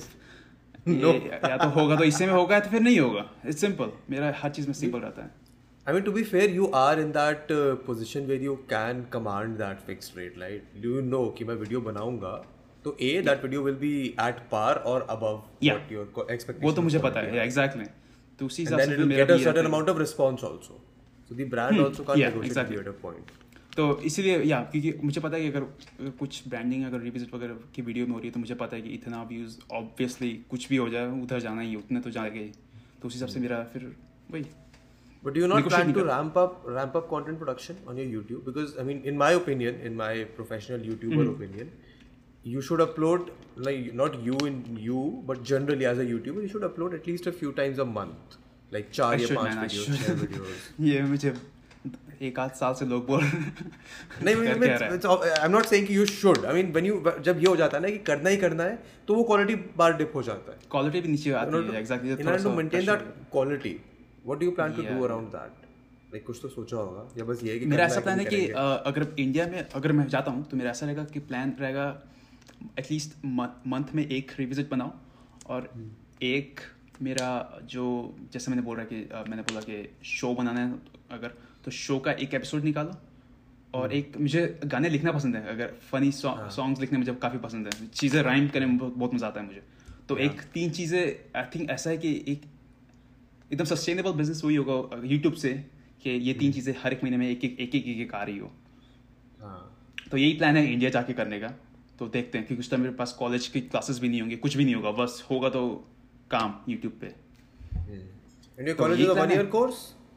it's- 0.87 1.49
या 1.51 1.57
तो 1.57 1.69
होगा 1.79 1.97
तो 1.97 2.05
इससे 2.05 2.27
में 2.27 2.33
होगा 2.33 2.59
तो 2.61 2.71
फिर 2.71 2.81
नहीं 2.81 2.99
होगा 3.01 3.25
इट्स 3.47 3.61
सिंपल 3.61 3.91
मेरा 4.11 4.33
हर 4.43 4.51
चीज़ 4.51 4.67
में 4.67 4.75
सिंपल 4.75 4.99
रहता 5.01 5.23
है 5.23 5.43
I 5.87 5.93
mean, 5.95 6.05
to 6.05 6.13
be 6.17 6.23
fair, 6.29 6.45
you 6.57 6.67
are 6.81 6.93
in 7.01 7.09
that 7.15 7.51
uh, 7.55 7.57
position 7.87 8.29
where 8.29 8.43
you 8.45 8.53
can 8.69 9.01
command 9.15 9.59
that 9.63 9.83
fixed 9.89 10.15
rate, 10.19 10.39
right? 10.43 10.63
Do 10.85 10.93
you 10.95 11.03
know 11.09 11.21
कि 11.39 11.45
मैं 11.45 11.55
वीडियो 11.63 11.81
बनाऊँगा 11.89 12.31
तो 12.85 12.95
a 13.09 13.11
that 13.27 13.43
video 13.45 13.65
will 13.67 13.77
be 13.83 13.91
at 14.27 14.39
par 14.55 14.73
or 14.93 14.97
above 15.17 15.43
Yeah. 15.67 15.83
what 15.83 15.93
your 15.97 16.07
expectation 16.37 16.65
वो 16.65 16.73
तो 16.79 16.83
मुझे 16.83 16.99
पता 17.09 17.21
है. 17.21 17.43
Exactly 17.45 17.85
तो 18.39 18.47
उसी 18.47 18.63
हिसाब 18.63 18.81
से 18.81 18.97
मेरा 18.97 19.25
get 19.25 19.35
a 19.35 19.37
भी 19.37 19.45
certain 19.45 19.57
रहता 19.57 19.69
है। 19.69 19.73
amount 19.73 19.93
of 19.95 20.01
response 20.05 20.47
also 20.51 20.81
so 21.29 21.39
the 21.43 21.51
brand 21.57 21.77
Hmm, 21.77 21.85
also 21.89 22.09
can't 22.11 22.25
तो 23.77 23.85
इसीलिए 24.07 24.43
या 24.45 24.61
क्योंकि 24.73 24.93
मुझे 25.05 25.21
पता 25.21 25.37
है 25.37 25.43
कि 25.43 25.49
अगर 25.49 26.11
कुछ 26.19 26.43
ब्रांडिंग 26.49 26.85
अगर 26.87 27.01
रिविजिट 27.01 27.35
वगैरह 27.35 27.57
की 27.75 27.83
वीडियो 27.83 28.07
में 28.07 28.13
हो 28.13 28.19
रही 28.19 28.29
है 28.29 28.35
तो 28.35 28.41
मुझे 28.41 28.55
पता 28.55 28.77
है 28.77 28.83
कि 28.83 28.91
इतना 28.95 29.23
व्यूज़ 29.31 29.57
ऑब्वियसली 29.79 30.33
कुछ 30.51 30.69
भी 30.69 30.77
हो 30.77 30.89
जाए 30.89 31.07
उधर 31.23 31.41
जाना 31.47 31.63
ही 31.63 31.75
उतने 31.77 32.01
तो 32.01 32.11
जाएगा 32.11 32.41
ही 32.41 32.53
तो 33.03 33.09
उस 33.09 33.15
हिसाब 33.15 33.29
से 33.29 33.41
मेरा 33.41 33.63
फिर 33.73 33.95
वही 34.31 34.45
But 35.25 35.33
do 35.33 35.41
you 35.41 35.47
not 35.49 35.67
plan 35.67 35.91
to 35.97 36.03
ramp 36.07 36.35
up 36.37 36.65
ramp 36.77 36.97
up 36.99 37.07
content 37.11 37.39
production 37.43 37.77
on 37.91 38.01
your 38.01 38.07
YouTube? 38.07 38.45
Because 38.49 38.73
I 38.81 38.83
mean, 38.89 38.99
in 39.13 39.17
my 39.21 39.31
opinion, 39.37 39.79
in 39.91 39.97
my 40.01 40.25
professional 40.39 40.83
YouTuber 40.89 41.21
mm-hmm. 41.21 41.31
opinion, 41.31 41.71
you 42.55 42.65
should 42.67 42.83
upload 42.87 43.31
like 43.57 43.95
not 43.95 44.19
you 44.27 44.37
in 44.51 44.59
you, 44.89 45.23
but 45.31 45.43
generally 45.53 45.87
as 45.87 46.03
a 46.05 46.05
YouTuber, 46.05 46.43
you 46.43 46.49
should 46.49 46.67
upload 46.69 46.99
at 46.99 47.07
least 47.07 47.27
a 47.27 47.33
few 47.33 47.53
times 47.53 47.79
a 47.79 47.89
month, 47.95 48.37
like 48.77 48.93
चार 48.93 49.21
या 49.21 49.35
पाँच 49.35 49.57
videos, 49.63 50.21
videos. 50.27 50.63
ये 50.91 51.03
मुझे 51.15 51.35
एक 52.23 52.39
आध 52.39 52.51
साल 52.61 52.75
से 52.75 52.87
लोग 52.87 53.07
बोल 53.07 53.23
नहीं? 53.23 54.35
आई 54.35 55.45
एम 55.45 55.53
नॉट 55.53 55.65
सेइंग 55.67 55.87
कि 55.87 55.97
you 55.97 56.07
should 56.07 56.45
I 56.45 56.55
mean 56.55 56.73
when 56.73 56.87
you 56.87 57.03
जब 57.21 57.39
ये 57.41 57.47
हो 57.47 57.57
जाता 57.57 57.77
है 57.77 57.83
ना 57.83 57.89
कि 57.89 57.99
करना 58.11 58.31
ही 58.31 58.37
करना 58.37 58.65
है 58.65 58.79
तो 59.09 59.15
वो 59.15 59.23
क्वालिटी 59.25 59.55
बार 59.77 59.97
डिप 59.97 60.13
हो 60.15 60.23
जाता 60.23 60.53
है। 60.53 60.59
क्वालिटी 60.71 61.01
भी 61.01 61.09
नीचे 61.09 61.33
आती 61.43 61.57
है 61.57 61.79
exactly 61.81 62.15
order 62.25 62.39
to 62.47 62.55
maintain 62.61 62.85
that 62.91 63.05
quality 63.37 63.75
what 64.29 64.37
do 64.41 64.47
you 64.49 64.55
plan 64.59 64.71
to 64.79 64.83
do 64.89 64.97
around 65.09 65.29
that? 65.37 65.53
Like 66.15 66.25
कुछ 66.27 66.39
तो 66.43 66.49
सोचा 66.49 66.77
होगा 66.77 67.09
या 67.19 67.25
बस 67.25 67.41
ये 67.45 67.53
है 67.53 67.59
कि 67.59 67.67
मेरा 67.67 67.85
ऐसा 67.85 68.01
प्लान 68.01 68.19
है 68.21 68.25
कि 68.25 68.41
अगर 68.91 69.07
इंडिया 69.19 69.47
में 69.47 69.59
अगर 69.75 69.93
मैं 69.93 70.07
जाता 70.09 70.31
हूँ 70.31 70.45
तो 70.51 70.57
मेरा 70.57 70.71
ऐसा 70.71 70.87
रहेगा 70.87 71.05
कि 71.15 71.21
प्लान 71.31 71.55
रहेगा 71.61 71.87
एटलीस्ट 72.79 73.25
मंथ 73.73 73.95
में 73.95 74.07
एक 74.07 74.31
रिविजिट 74.39 74.71
बनाओ 74.71 74.93
और 75.55 75.69
एक 76.23 76.61
मेरा 77.03 77.31
जो 77.71 77.85
जैसे 78.33 78.51
मैंने 78.51 78.63
बोल 78.63 78.77
रहा 78.77 78.85
कि 78.93 79.31
मैंने 79.31 79.43
बोला 79.43 79.61
कि 79.61 79.79
शो 80.11 80.33
बनाना 80.35 80.61
है 80.61 80.69
अगर 81.11 81.31
तो 81.65 81.71
शो 81.71 81.99
का 81.99 82.13
एक 82.13 82.35
एपिसोड 82.35 82.65
निकालो 82.65 82.93
और 83.75 83.93
एक 83.93 84.17
मुझे 84.21 84.43
गाने 84.65 84.89
लिखना 84.89 85.13
पसंद 85.13 85.37
है 85.37 85.47
अगर 85.49 85.73
फनी 85.91 86.11
सॉन्ग्स 86.13 86.81
लिखने 86.81 86.99
मुझे 86.99 87.15
काफ़ी 87.23 87.39
पसंद 87.39 87.67
है। 87.67 87.87
चीज़ें 87.89 88.23
राइम 88.23 88.49
करने 88.49 88.67
में 88.67 88.79
बहुत 88.79 89.15
मज़ा 89.15 89.27
आता 89.27 89.41
है 89.41 89.47
मुझे। 89.47 89.63
तो 90.09 90.17
एक 90.19 90.41
तीन 90.55 90.71
चीज़ें 90.71 91.03
आई 91.37 91.45
थिंक 91.55 91.71
ऐसा 91.71 91.91
है 91.91 91.97
कि 91.99 92.13
एक 92.29 92.43
एकदम 93.53 93.65
सस्टेनेबल 93.65 94.13
बिज़नेस 94.13 94.45
वही 94.45 94.57
होगा 94.57 95.01
यूट्यूब 95.05 95.35
से 95.35 95.53
कि 96.03 96.11
ये 96.11 96.35
तीन 96.35 96.53
चीज़ें 96.53 96.75
हर 96.83 96.93
एक 96.93 97.03
महीने 97.05 97.17
में 97.17 97.29
एक 97.31 97.45
एक 97.45 97.61
एक 97.61 97.75
एक 97.75 97.87
एक, 97.87 97.99
एक 97.99 98.15
आ 98.15 98.23
रही 98.23 98.39
हो। 98.39 98.53
हाँ। 99.41 99.61
तो 100.11 100.17
यही 100.17 100.33
प्लान 100.35 100.57
है 100.57 100.73
इंडिया 100.73 100.91
जाके 100.91 101.13
करने 101.13 101.41
का। 101.41 101.49
तो 101.99 102.09
देखते 102.09 102.39
हैं 102.39 102.47
क्योंकि 102.47 102.61
उस 102.61 102.71
टाइम 102.71 102.83
मेरे 102.83 102.95
पास 102.95 103.13
कॉलेज 103.19 103.47
की 103.49 103.61
क्लासेस 103.61 103.99
भी 104.01 104.09
नहीं 104.09 104.21
होंगे 104.21 104.37
कुछ 104.37 104.57
भी 104.57 104.65
नहीं 104.65 104.75
होगा 104.75 104.91
बस 105.03 105.25
होगा 105.31 105.49
तो 105.49 105.67
काम 106.31 106.55
यूट्यूब 106.69 106.99
पे। 107.01 107.15
And 108.59 108.69
your 108.69 108.77
तो 108.79 108.85
college 108.85 109.01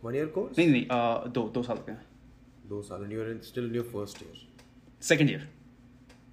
ये 0.05 0.19
है। 0.19 0.27
One 0.27 0.31
year 0.31 0.37
course? 0.37 0.57
नहीं 0.59 0.67
नहीं 0.69 0.87
आ, 0.87 1.25
दो 1.25 1.49
दो 1.49 1.63
साल 1.63 1.77
का 1.77 1.97
दो 2.67 2.81
साल 2.81 3.03
and 3.03 3.13
you're 3.13 3.29
in, 3.33 3.41
still 3.49 3.69
in 3.69 3.75
your 3.79 3.87
first 3.95 4.23
year. 4.23 4.35
Second 5.01 5.29
year 5.29 5.47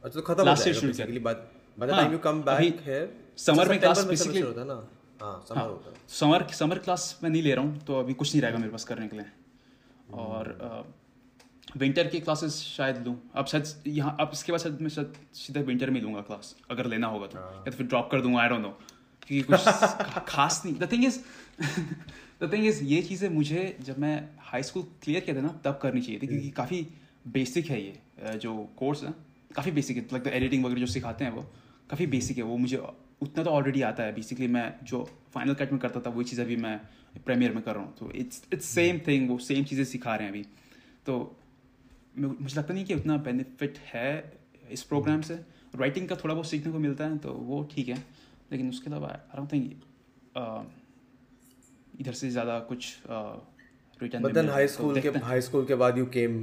अच्छा 0.04 0.20
तो 0.20 0.22
खत्म 0.22 0.48
हो 0.48 0.54
year 0.54 0.64
जाएगा 0.64 0.80
शुरू 0.80 0.92
basically 0.92 1.22
by 1.26 1.34
by 1.80 1.86
the 1.86 1.94
हाँ, 1.94 2.02
time 2.04 2.14
you 2.16 2.24
come 2.26 2.40
back 2.44 2.56
अभी 2.56 2.70
here 2.70 3.06
summer 3.46 3.68
में 3.68 3.80
basically- 3.80 4.18
semester 4.18 4.44
होता 4.44 4.60
है 4.60 4.66
ना? 4.66 4.88
हाँ 5.22 5.44
समर 5.48 5.62
होता 5.62 5.90
है। 5.90 5.96
समर 6.08 6.46
समर 6.54 6.78
क्लास 6.78 7.20
मैं 7.22 7.30
नहीं 7.30 7.42
ले 7.42 7.54
रहा 7.54 7.64
हूँ 7.64 7.78
तो 7.86 7.98
अभी 8.00 8.14
कुछ 8.14 8.34
नहीं 8.34 8.42
रहेगा 8.42 8.58
मेरे 8.58 8.70
पास 8.70 8.84
करने 8.84 9.08
के 9.08 9.16
लिए। 9.16 9.26
और 10.12 10.94
विंटर 11.76 12.06
की 12.06 12.20
क्लासेस 12.20 12.56
शायद 12.76 13.06
लूँ। 13.06 13.16
अब 13.34 13.46
शायद 13.46 13.64
यहाँ 13.86 14.16
अब 14.20 14.30
इसके 14.32 14.52
बाद 14.52 14.60
शायद 14.60 14.80
मैं 14.80 14.88
शायद 14.90 15.14
सीधा 15.34 15.60
विंटर 15.60 15.90
में 15.90 16.00
लूँगा 16.00 16.20
क्लास 16.20 16.56
अगर 16.70 16.86
लेना 16.86 17.06
होगा 17.06 17.26
तो। 17.26 17.38
या 17.38 17.62
तो 17.64 17.70
फिर 17.70 17.86
ड्रॉप 17.86 18.10
कर 18.12 18.20
दूँगा 18.20 18.40
आई 18.40 18.48
डोंट 18.48 18.60
नो 18.62 18.68
क्योंकि 19.22 19.40
कुछ 19.42 19.60
खास 20.28 20.62
नहीं। 20.66 20.74
The 20.74 20.92
thing 20.92 21.04
is 21.04 21.18
the 22.44 22.52
thing 22.52 22.66
is 22.66 22.82
ये 22.84 23.00
चीज़ें 23.02 23.28
मुझे 23.30 23.76
जब 23.82 23.98
मैं 23.98 24.16
हाई 24.42 24.62
स्कूल 24.62 24.82
क्लियर 25.02 25.20
किया 25.20 25.36
था 25.36 25.40
ना 25.40 25.60
तब 25.64 25.78
करनी 25.82 26.00
चाहिए 26.00 26.20
थी 26.20 26.26
क्योंकि 26.26 26.50
काफ़ी 26.56 26.86
बेसिक 27.34 27.66
है 27.66 27.80
ये 27.82 28.36
जो 28.38 28.56
कोर्स 28.76 29.02
है 29.04 29.14
काफ़ी 29.54 29.72
बेसिक 29.72 29.96
है 29.96 30.02
लाइक 30.12 30.26
एडिटिंग 30.34 30.64
वगैरह 30.64 30.80
जो 30.80 30.86
सिखाते 30.92 31.24
हैं 31.24 31.32
वो 31.32 31.42
काफ़ी 31.90 32.06
बेसिक 32.08 32.38
है 32.38 32.44
वो 32.44 32.56
मुझे 32.56 32.76
उतना 33.22 33.44
तो 33.44 33.50
ऑलरेडी 33.50 33.82
आता 33.82 34.02
है 34.02 34.14
बेसिकली 34.14 34.46
मैं 34.48 34.66
जो 34.84 35.02
फाइनल 35.34 35.54
कट 35.54 35.72
में 35.72 35.80
करता 35.80 36.00
था 36.00 36.10
वही 36.10 36.24
चीज़ 36.24 36.40
अभी 36.40 36.56
मैं 36.56 36.76
प्रीमियर 37.24 37.52
में 37.54 37.62
कर 37.62 37.74
रहा 37.74 37.82
हूँ। 37.82 37.94
तो 37.96 38.10
इट्स 38.12 38.42
इट्स 38.52 38.66
सेम 38.66 38.98
थिंग 39.06 39.28
वो 39.30 39.38
सेम 39.40 39.64
चीज़ें 39.64 39.84
सिखा 39.84 40.14
रहे 40.14 40.26
हैं 40.26 40.32
अभी। 40.32 40.44
तो 41.06 41.36
मुझे 42.18 42.56
लगता 42.56 42.74
नहीं 42.74 42.84
कि 42.84 42.94
उतना 42.94 43.16
बेनिफिट 43.24 43.78
है 43.86 44.12
इस 44.70 44.82
प्रोग्राम 44.84 45.20
से। 45.22 45.34
राइटिंग 45.74 46.08
का 46.08 46.16
थोड़ा 46.16 46.34
बहुत 46.34 46.48
सीखने 46.48 46.72
को 46.72 46.78
मिलता 46.78 47.04
है 47.04 47.18
तो 47.18 47.32
वो 47.50 47.62
ठीक 47.74 47.88
है 47.88 47.98
लेकिन 48.52 48.68
उसके 48.68 48.90
अलावा 48.90 49.08
आई 49.08 49.36
डोंट 49.36 49.52
थिंक 49.52 50.82
इधर 52.00 52.12
से 52.12 52.30
ज़्यादा 52.30 52.58
कुछ 52.68 52.94
return 54.02 54.24
but 54.24 54.34
then 54.38 54.48
high 54.54 54.70
school 54.76 55.00
के 55.02 55.18
high 55.26 55.42
school 55.48 55.66
के 55.68 55.74
बाद 55.82 55.98
you 55.98 56.06
came 56.16 56.38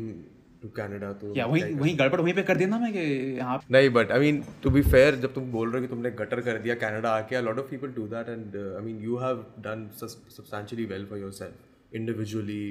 to 0.63 0.69
Canada 0.77 1.09
तो 1.21 1.33
या 1.37 1.45
वही 1.45 1.73
वही 1.73 1.93
गड़बड़ 2.01 2.19
वहीं 2.21 2.33
पे 2.33 2.43
कर 2.49 2.57
देना 2.57 2.79
मैं 2.79 2.91
कि 2.93 3.05
यहाँ 3.37 3.59
नहीं 3.71 3.89
but 3.97 4.11
I 4.11 4.19
mean 4.19 4.43
to 4.63 4.69
be 4.69 4.81
fair 4.81 5.15
जब 5.25 5.33
तुम 5.33 5.51
बोल 5.51 5.71
रहे 5.71 5.81
हो 5.81 5.87
कि 5.87 5.93
तुमने 5.93 6.11
गटर 6.21 6.41
कर 6.47 6.57
दिया 6.65 6.75
कनाडा 6.83 7.11
आके 7.21 7.35
a 7.39 7.43
lot 7.47 7.61
of 7.63 7.69
people 7.73 7.93
do 7.99 8.07
that 8.13 8.31
and 8.35 8.57
uh, 8.61 8.79
I 8.79 8.83
mean 8.87 9.01
you 9.07 9.19
have 9.23 9.41
done 9.67 9.85
sus- 10.01 10.17
substantially 10.37 10.87
well 10.91 11.07
for 11.13 11.21
yourself 11.23 11.95
individually 11.99 12.61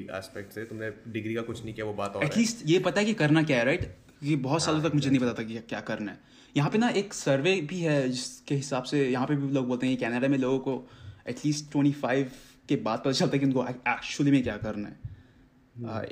से। 0.55 0.65
तुमने 0.65 0.91
डिग्री 1.13 1.35
का 1.35 1.43
कुछ 1.49 1.65
नहीं 1.65 1.75
किया 1.75 1.87
वो 1.87 1.93
बात 2.03 2.17
और 2.17 2.25
एटलीस्ट 2.25 2.67
ये 2.67 2.79
पता 2.87 3.01
है 3.01 3.07
कि 3.07 3.15
करना 3.23 3.43
क्या 3.51 3.59
है 3.59 3.65
राइट 3.65 3.83
क्योंकि 3.83 4.37
बहुत 4.45 4.63
सालों 4.63 4.83
तक 4.83 4.95
मुझे 4.95 5.11
नहीं 5.11 5.21
पता 5.21 5.33
था 5.39 5.43
कि 5.43 5.59
क्या 5.69 5.81
करना 5.91 6.13
है। 6.13 6.19
यहाँ 6.57 6.71
पे 6.71 6.79
ना 6.79 6.89
एक 7.01 7.15
सर्वे 7.15 7.61
भी 7.71 7.81
है 7.81 7.99
जिसके 8.09 8.55
हिसाब 8.55 8.83
से 8.93 9.05
यहाँ 9.11 9.27
पे 9.27 9.37
भी 9.37 9.53
लोग 9.55 9.67
बोलते 9.69 9.87
हैं 9.87 9.97
कि 9.97 10.05
कनाडा 10.05 10.29
में 10.29 10.39
लोगों 10.39 10.59
को 10.59 10.75
एटलीस्ट 11.29 11.71
ट्वेंटी 11.73 11.93
फाइव 12.01 12.31
के 12.71 12.77
बाद 12.79 12.99
पता 13.01 13.13
चलता 13.13 13.33
है 13.33 13.39
कि 13.39 13.47
उनको 13.47 13.67
एक्चुअली 13.69 14.31
में 14.31 14.43
क्या 14.43 14.57
करना 14.59 14.89
है। 14.89 14.97
आ, 15.87 16.03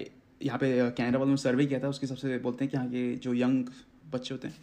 यहाँ 0.41 0.59
पे 0.59 0.69
कनाडा 0.93 1.19
वालों 1.19 1.31
ने 1.31 1.37
सर्वे 1.39 1.67
किया 1.67 1.81
था 1.81 1.89
उसके 1.89 2.07
हिसाब 2.07 2.19
से 2.19 2.39
बोलते 2.41 2.65
हैं 2.65 2.71
कि 2.71 2.77
यहाँ 2.77 2.89
के 2.89 3.15
जो 3.19 3.35
यंग 3.37 3.65
बच्चे 4.13 4.35
होते 4.35 4.49
हैं 4.49 4.55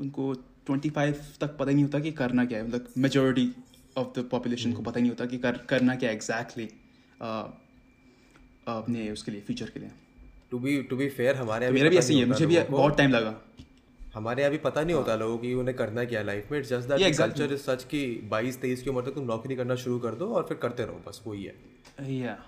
उनको 0.00 0.32
ट्वेंटी 0.66 0.90
फाइव 0.90 1.20
तक 1.40 1.56
पता 1.58 1.70
नहीं 1.70 1.84
होता 1.84 1.98
कि 2.00 2.10
करना 2.12 2.44
क्या 2.44 2.58
है। 2.58 2.66
मतलब 2.66 2.88
मेजोरिटी 2.98 3.46
ऑफ़ 3.96 4.08
द 4.18 4.24
पॉपुलेशन 4.30 4.72
को 4.72 4.82
पता 4.82 5.00
नहीं 5.00 5.10
होता 5.10 5.26
कि 5.26 5.38
कर, 5.38 5.56
करना 5.68 5.94
क्या 5.96 6.10
एग्जैक्टली 6.10 6.68
अपने 8.68 9.10
उसके 9.10 9.32
लिए 9.32 9.40
फ्यूचर 9.40 9.70
के 9.70 9.80
लिए। 9.80 9.90
To 10.50 10.58
be 10.58 10.82
to 10.82 10.96
be 10.96 11.08
fair 11.10 11.36
हमारे 11.36 11.66
तो 11.66 11.72
मेरा 11.72 11.90
भी 11.90 11.96
ऐसे 11.96 12.14
ही 12.14 12.20
है 12.20 12.26
मुझे 12.26 12.46
भी 12.46 12.58
बहुत 12.70 12.96
टाइम 12.98 13.10
लगा। 13.10 13.30
हमारे 14.14 14.42
यहाँ 14.42 14.50
भी 14.52 14.58
पता 14.58 14.82
नहीं 14.82 14.96
होता 14.96 15.16
लोगों 15.16 15.38
की 15.38 15.54
उन्हें 15.54 15.76
करना 15.76 16.04
क्या 16.04 16.22
लाइफ 16.22 16.52
में. 16.52 16.58
It's 16.58 16.68
just 16.68 16.88
that 16.88 17.18
culture 17.18 17.44
is 17.44 17.60
such 17.60 17.84
कि 17.84 18.28
22 18.32 18.60
23 18.60 18.82
की 18.82 18.90
उम्र 18.90 19.02
तक 19.02 19.10
तुम 19.10 19.24
नौकरी 19.24 19.56
करना 19.56 19.74
शुरू 19.74 19.98
कर 19.98 20.14
दो 20.14 20.26
और 20.26 20.42
फिर 20.42 20.56
करते 20.56 20.84
रहो 20.84 21.02
बस 21.08 21.22
वही 21.26 21.44
है. 21.44 21.54
या 22.18 22.38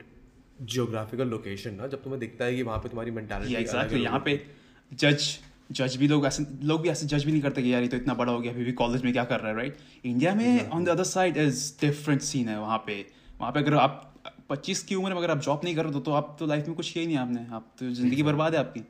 geographical 0.74 1.32
location 1.34 1.66
ना. 1.66 1.86
जब 1.86 2.02
तुम्हें 2.02 2.20
दिखता 2.20 2.44
है 2.44 2.56
कि 2.56 2.62
वहाँ 2.62 2.78
पे 2.78 2.88
तुम्हारी 2.88 3.10
या 3.10 3.36
अलग 3.36 3.56
एग्जैक्टली 3.56 3.98
है 3.98 4.04
यहाँ 4.04 4.22
पे 4.24 4.46
जज 4.94 5.38
जज 5.72 5.96
भी 5.96 6.08
लोग 6.08 6.26
ऐसे 6.26 6.46
लोग 6.62 6.80
भी 6.82 6.88
ऐसे 6.88 7.06
जज 7.06 7.24
भी 7.24 7.32
नहीं 7.32 7.42
करते 7.42 7.62
कि 7.62 7.74
यार 7.74 7.82
ये 7.82 7.88
तो 7.88 7.96
इतना 7.96 8.14
बड़ा 8.14 8.32
हो 8.32 8.40
गया 8.40 8.52
अभी 8.52 8.64
भी 8.64 8.72
कॉलेज 8.72 9.02
में 9.02 9.12
क्या 9.12 9.24
कर 9.24 9.40
रहा 9.40 9.48
है 9.48 9.56
राइट 9.56 9.76
इंडिया 10.04 10.34
में 10.34 10.70
on 10.70 10.84
the 10.84 10.88
other 10.88 11.04
side 11.04 11.36
is 11.36 11.74
different 11.80 12.20
scene 12.20 12.48
है 12.48 12.60
वहाँ 12.60 12.78
पे. 12.78 13.06
वहाँ 13.40 13.52
पे 13.52 13.60
अगर 13.60 13.74
आप 13.74 14.15
पच्चीस 14.50 14.82
की 14.82 14.94
उम्र 14.94 15.10
में 15.10 15.16
अगर 15.16 15.30
आप 15.30 15.38
जॉब 15.38 15.60
नहीं 15.64 15.76
कर 15.76 15.84
रहे 15.84 15.92
हो 15.92 16.00
तो 16.00 16.12
आप 16.12 16.36
तो 16.40 16.46
लाइफ 16.46 16.66
में 16.66 16.76
कुछ 16.76 16.90
किया 16.92 17.00
ही 17.00 17.06
नहीं 17.06 17.16
आपने। 17.16 17.46
आप 17.52 17.74
तो 17.78 17.90
ज़िंदगी 17.90 18.22
बर्बाद 18.22 18.54
है 18.54 18.60
आपकी। 18.60 18.80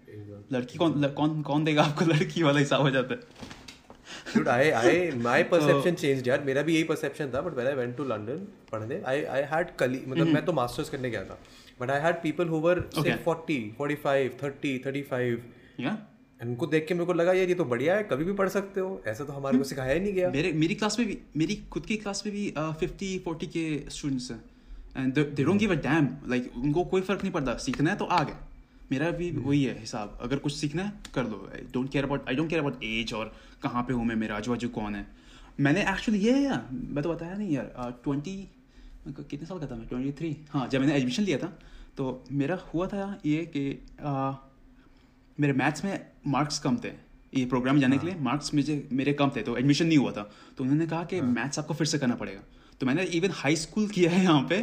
लड़की 0.53 0.79
कौन 0.79 1.05
ल- 1.05 1.09
कौन 1.09 1.43
कौन 1.43 1.65
देगा 1.65 1.83
आपको? 1.83 2.05
लड़की 2.15 2.43
वाला 2.43 2.59
हिसाब 2.59 2.81
हो 2.81 2.91
जाता 2.91 3.15
है। 3.15 3.21
Dude, 4.35 4.49
I 4.49 4.63
I 4.81 4.93
my 5.25 5.37
perception 5.53 5.97
changed 5.97 6.29
यार। 6.29 6.45
मेरा 6.45 6.63
भी 6.63 6.75
यही 6.75 6.85
perception 6.85 7.35
था 7.35 7.45
but 7.45 7.57
when 7.57 7.71
I 7.73 7.75
went 7.79 7.97
to 8.01 8.07
London 8.11 8.43
पढ़ने 8.73 9.01
I 9.01 9.17
I 9.39 9.53
had 9.53 9.77
कली 9.79 10.01
मतलब 10.09 10.27
मैं 10.27 10.45
तो 10.45 10.53
masters 10.53 10.89
करने 10.89 11.11
गया 11.11 11.25
था 11.25 11.39
but 11.83 11.91
I 11.91 12.01
had 12.05 12.21
people 12.27 12.53
who 12.53 12.61
were 12.67 12.77
say 12.99 13.17
40 13.29 13.61
45 13.81 14.31
30 14.45 14.79
35 14.87 15.39
या 15.81 16.07
And 16.41 16.49
उनको 16.49 16.67
देख 16.67 16.87
के 16.87 16.95
मेरे 16.95 17.07
को 17.07 17.13
लगा 17.13 17.33
यार 17.33 17.49
ये 17.49 17.55
तो 17.55 17.65
बढ़िया 17.65 17.97
है 17.97 18.03
कभी 18.03 18.25
भी 18.25 18.33
पढ़ 18.33 18.49
सकते 18.49 18.81
हो। 18.81 19.03
ऐसा 19.07 19.25
तो 19.25 19.33
हमारे 19.33 19.59
को 19.59 19.65
सिखाया 19.65 19.95
ही 19.95 20.01
नहीं 20.01 20.13
गया। 20.13 20.31
मेरे 20.31 20.53
मेरी 20.53 20.75
क्लास 20.75 20.99
में 20.99 21.09
भी 21.09 21.19
मेरी 21.37 21.57
खुद 21.57 21.87
की 21.87 21.97
क्लास 21.97 22.23
में 22.27 22.35
भी 22.35 22.55
फिफ्टी 22.59 23.19
फोर्टी 23.19 23.47
के 23.47 23.91
स्टूडेंट्स 23.91 24.31
हैं। 24.31 24.45
And 24.97 25.15
they 25.15 25.45
don't 25.45 25.59
give 25.59 25.73
a 25.73 25.77
damn 25.83 26.09
like 26.29 26.53
उनको 26.57 26.85
कोई 26.87 27.01
फ़र्क 27.03 27.23
नहीं 27.23 27.33
पड़ता। 27.33 27.57
सीखना 27.59 27.91
है 27.91 27.97
तो 27.97 28.05
आ 28.07 28.23
गया 28.23 28.47
मेरा 28.91 29.11
भी 29.13 29.31
वही 29.33 29.63
है 29.65 29.79
हिसाब। 29.81 30.19
अगर 30.23 30.39
कुछ 30.39 30.55
सीखना 30.55 30.83
है 30.83 30.93
कर 31.15 31.25
लो। 31.25 31.49
I 31.55 31.61
don't 31.73 31.91
care 31.93 32.05
about 32.05 32.29
I 32.29 32.35
don't 32.35 32.49
care 32.51 32.61
about 32.61 32.83
age 32.85 33.13
और 33.15 33.33
कहाँ 33.63 33.83
पे 33.83 33.93
हूँ 33.93 34.05
मैं 34.07 34.17
मेरा 34.17 34.37
आजू 34.37 34.51
बाजू 34.51 34.69
कौन 34.71 34.95
है। 34.95 35.07
मैंने 35.61 35.81
एक्चुअली 35.83 36.21
ये 36.21 36.39
यार 36.41 36.69
मैं 36.73 37.03
तो 37.03 37.13
बताया 37.13 37.37
नहीं 37.37 37.55
यार। 37.55 38.01
ट्वेंटी 38.05 38.37
कितने 39.09 39.47
साल 39.47 39.59
का 39.59 39.67
था 39.67 39.75
मैं? 39.77 39.87
ट्वेंटी 39.89 40.13
थ्री 40.13 40.37
हाँ 40.51 40.69
जब 40.69 40.81
मैंने 40.81 40.95
एडमिशन 40.95 41.23
लिया 41.23 41.39
था 41.39 41.47
तो 41.97 42.25
मेरा 42.33 42.59
हुआ 42.75 42.87
था 42.87 43.19
ये 43.27 43.45
कि 43.57 43.63
uh, 44.01 44.35
मेरे 45.39 45.53
मैथ्स 45.55 45.85
में 45.85 46.07
मार्क्स 46.29 46.59
कम 46.59 46.77
थे। 46.85 46.89
ये 47.35 47.45
प्रोग्राम 47.47 47.79
जाने 47.81 47.99
के 47.99 48.07
लिए 48.07 48.17
मार्क्स 48.21 48.55
मुझे 48.55 48.75
मेरे 48.93 49.13
कम 49.13 49.31
थे 49.37 49.43
तो 49.43 49.57
एडमिशन 49.59 49.87
नहीं 49.87 49.99
हुआ 49.99 50.13
था। 50.13 50.23
तो 50.57 50.65
उन्होंने 50.65 50.87
कहा 50.87 51.05
कि 51.05 51.21
मैथ्स 51.21 51.59
आपको 51.59 51.75
फिर 51.75 51.87
से 51.87 51.99
करना 51.99 52.15
पड़ेगा। 52.15 52.41
तो 52.81 52.87
मैंने 52.87 53.03
इवन 53.17 53.31
हाई 53.35 53.57
स्कूल 53.57 53.89
किया 53.89 54.11
है 54.11 54.23
यहाँ 54.23 54.47
पे। 54.51 54.61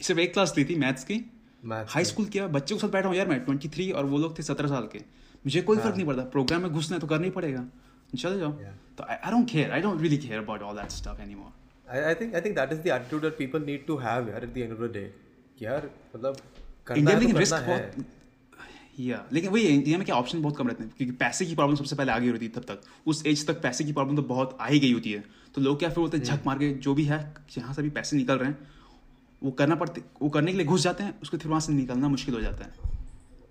सिर्फ़ 0.00 0.20
एक 0.20 0.32
क्लास 0.32 0.54
ली 0.56 0.64
थी 0.64 0.74
मैथ्स 0.76 1.04
की। 1.04 1.24
हाई 1.62 2.04
स्कूल 2.04 2.26
किया 2.26 2.46
बच्चों 2.48 2.76
के 2.76 2.80
साथ 2.80 2.88
बैठा 2.90 3.08
हूँ 3.08 3.16
यार 3.16 3.28
मैं 3.28 3.38
ट्वेंटी 3.44 3.68
थ्री 3.68 3.90
और 3.92 4.04
वो 4.06 4.18
लोग 4.18 4.38
थे 4.38 4.42
सत्रह 4.42 4.68
साल 4.68 4.88
के। 4.92 4.98
मुझे 5.44 5.62
कोई 5.62 5.78
फ़र्क 5.78 5.96
नहीं 5.96 6.06
पड़ता 6.06 6.22
प्रोग्राम 6.32 6.62
में 6.62 6.70
घुसना 6.72 6.96
है 6.96 7.00
तो 7.00 7.06
करना 7.06 7.24
ही 7.24 7.30
पड़ेगा। 7.30 7.64
चले 8.12 8.38
जाओ। 8.38 8.52
तो 8.98 9.04
I 9.04 9.30
don't 9.30 9.50
care 9.50 9.70
I 9.70 9.80
don't 9.80 10.00
really 10.02 10.16
care 10.18 10.38
about 10.38 10.62
all 10.62 10.76
that 10.76 10.90
stuff 10.92 11.22
anymore 11.22 11.56
I, 11.88 11.98
I 12.06 12.14
think 12.20 12.34
I 12.36 12.40
think 12.44 12.56
that 12.56 12.72
is 12.74 12.80
the 12.84 12.90
attitude 12.94 13.22
that 13.24 13.36
people 13.36 13.62
need 13.66 13.84
to 13.86 13.94
have 13.98 14.26
यार 14.28 14.44
at 14.46 14.50
the 14.54 14.62
end 14.62 14.72
of 14.74 14.80
the 14.84 14.88
day 14.94 15.04
यार 15.58 15.90
मतलब 16.14 16.36
करना 16.86 17.10
है 17.10 17.20
तो 17.20 17.38
करना 17.38 17.58
है। 17.66 18.06
या 19.00 19.24
लेकिन 19.32 19.50
वही 19.50 19.62
इंडिया 19.64 19.98
में 19.98 20.04
क्या 20.06 20.16
ऑप्शन 20.16 20.42
बहुत 20.42 20.56
कम 20.56 20.68
रहते 20.68 20.84
हैं। 20.84 20.92
क्योंकि 20.96 21.14
पैसे 21.16 21.46
की 21.46 21.54
प्रॉब्लम 21.54 21.76
सबसे 21.76 21.96
पहले 21.96 22.12
आ 22.12 22.18
गई 22.18 22.28
होती 22.28 22.46
है 22.46 22.52
तब 22.52 22.64
तक। 22.68 22.80
उस 23.06 23.22
एज 23.26 23.46
तक 23.46 23.60
पैसे 23.62 23.84
की 23.84 23.92
प्रॉब्लम 23.92 24.16
तो 24.16 24.22
बहुत 24.30 24.56
आ 24.60 24.66
ही 24.66 24.78
गई 24.78 24.92
होती 24.92 25.12
है। 25.12 25.22
तो 25.54 25.60
लोग 25.60 25.78
क्या 25.78 25.88
फिर 25.88 25.98
बोलते 25.98 26.16
हैं 26.16 26.24
झक 26.24 26.46
मार 26.46 26.58
के 26.58 26.72
जो 26.86 26.94
भी 26.94 27.04
है 27.04 27.18
जहाँ 27.54 27.74
से 27.74 27.82
भी 27.82 27.90
पैसे 27.90 28.16
निकल 28.16 28.38
रहे 28.38 28.48
हैं 28.48 28.58
वो 29.42 29.50
करना 29.50 29.74
पड़ते 29.74 30.02
वो 30.22 30.28
करने 30.28 30.52
के 30.52 30.58
लिए 30.58 30.66
घुस 30.66 30.82
जाते 30.82 31.04
हैं 31.04 31.20
उसको 31.22 31.38
फिर 31.38 31.48
वहाँ 31.48 31.60
से 31.60 31.72
निकलना 31.72 32.08
मुश्किल 32.08 32.34
हो 32.34 32.40
जाता 32.40 32.64
है। 32.64 32.86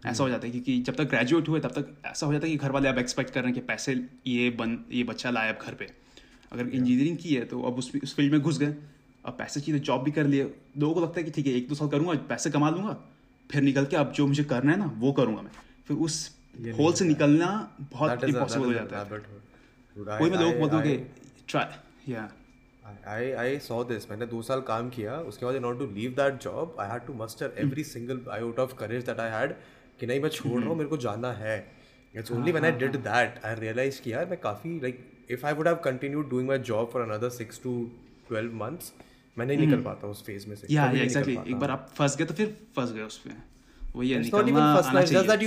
ऐसा 0.06 0.24
हो 0.24 0.30
जाता 0.30 0.46
है 0.46 0.52
क्योंकि 0.52 0.80
जब 0.82 0.96
तक 0.96 1.10
ग्रेजुएट 1.10 1.48
हुए 1.50 1.60
तब 1.60 1.72
तक 1.72 1.96
ऐसा 2.06 2.26
हो 2.26 2.34
जाता 2.34 2.48
है 2.48 2.52
कि 2.52 2.58
घर 2.58 2.72
वाले 2.72 2.90
अब 2.90 2.98
एक्सपेक्ट 3.00 3.34
कर 3.34 3.42
रहे 3.42 3.52
हैं 3.52 3.60
कि 3.62 3.66
पैसे 3.68 3.94
ये 4.28 4.50
बन 4.50 4.78
ये 4.92 5.04
बच्चा 5.04 5.30
लाए 5.30 5.50
अब 5.50 5.60
घर 5.62 5.74
पे। 5.74 5.88
अगर 6.52 6.68
इंजीनियरिंग 6.68 7.18
की 7.18 7.34
है 7.36 7.46
तो 7.46 7.62
अब 7.62 7.78
उस 7.78 7.92
उस 8.04 8.16
फ़ील्ड 8.16 8.34
में 8.34 8.42
घुस 8.42 8.60
गए। 8.60 8.76
अब 9.26 9.36
पैसे 9.38 9.60
चाहिए 9.60 9.80
तो 9.80 9.86
जॉब 9.86 10.04
भी 10.04 10.12
कर 10.12 10.28
लिए। 10.28 10.44
लोगों 10.78 10.94
को 10.94 11.02
लगता 11.02 11.20
है 11.20 11.24
कि 11.24 11.32
ठीक 11.32 11.48
है 11.48 11.54
एक 11.54 11.68
दो 11.70 11.76
साल 11.76 11.88
करूँगा 11.88 12.14
पैसे 12.30 12.50
कमा 12.50 12.70
लूँगा 12.70 12.98
फिर 13.50 13.62
निकल 13.62 13.86
के 13.86 13.96
अब 13.96 14.12
जो 14.12 14.28
मुझे 14.28 14.44
करना 14.44 14.72
है 14.72 14.78
ना 14.78 14.92
वो 14.98 15.12
करूँगा 15.12 15.42
मैं। 15.42 15.52
फिर 15.88 15.98
उस 15.98 16.20
होल 16.80 16.94
से 16.94 17.06
निकलना 17.06 17.48
बहुत 17.92 18.24
इम्पॉसिबल 18.24 18.66
हो 18.66 18.74
जाता 18.74 18.98
है। 18.98 19.04
वही 20.20 20.30
मैं 20.32 20.38
लोगों 20.40 20.60
बोलता 20.60 20.76
हूँ 20.76 20.84
कि 20.84 20.98
ट्राई 21.50 22.14
या 22.14 22.30
आई 23.08 23.32
आई 23.32 23.58
सॉ 23.60 23.84
दिस 23.84 24.10
मैंने 24.12 24.26
दो 24.26 24.42
साल 24.42 24.62
काम 24.62 24.90
किया। 24.90 25.16
उसके 25.30 25.46
बाद 25.46 25.56
not 25.56 25.80
to 25.80 25.86
leave 25.86 26.12
that 26.12 26.40
job 26.44 26.76
I 26.80 26.90
had 26.90 27.06
to 27.06 27.14
muster 27.14 27.54
every 27.58 27.84
single 27.84 28.22
I 28.32 28.42
out 28.42 28.60
of 28.60 28.74
courage 28.74 29.06
that 29.06 29.20
I 29.20 29.32
had 29.32 29.54
कि 30.00 30.08
नहीं 30.08 30.20
मैं 30.20 30.30
छोड़ 30.30 30.52
रहा 30.52 30.60
हूँ 30.60 30.68
hmm. 30.68 30.78
मेरे 30.78 30.90
को 30.90 30.98
जाना 30.98 31.32
है। 31.34 31.58
It's 32.14 32.32
only 32.32 32.52
one 32.52 32.66
I 32.66 32.72
did 32.72 32.96
that 32.96 33.46
I 33.46 33.56
realize 33.56 34.02
किया 34.02 34.26
मैं 34.26 34.40
काफ़ी 34.40 34.80
like 34.80 35.06
if 35.32 35.46
I 35.46 35.54
would 35.54 35.68
have 35.68 35.76
continue 35.84 36.22
doing 36.22 36.48
my 36.48 36.60
job 36.72 36.90
for 36.94 37.02
another 37.02 37.30
six 37.30 37.62
to 37.64 37.74
twelve 38.28 38.54
months 38.54 38.94
मैं 39.38 39.46
नहीं 39.46 39.58
hmm. 39.58 39.68
निकल 39.68 39.84
पाता 39.84 40.08
उस 40.08 40.26
फ़ेज़ 40.26 40.48
में 40.48 40.56
से। 40.56 40.74
या 40.74 40.90
एक 40.92 41.56
बार 41.56 41.72
आप 41.72 41.90
फंस 41.98 42.18
गए 42.18 42.26
तो 42.26 42.34
फिर 42.34 42.58
फंस 42.76 42.92
गए 42.92 43.04
उसमें 43.04 43.36
वही 43.96 44.10
है 44.12 44.20
निकलना 44.22 44.64
आना 44.64 45.02
चाहिए। 45.02 45.38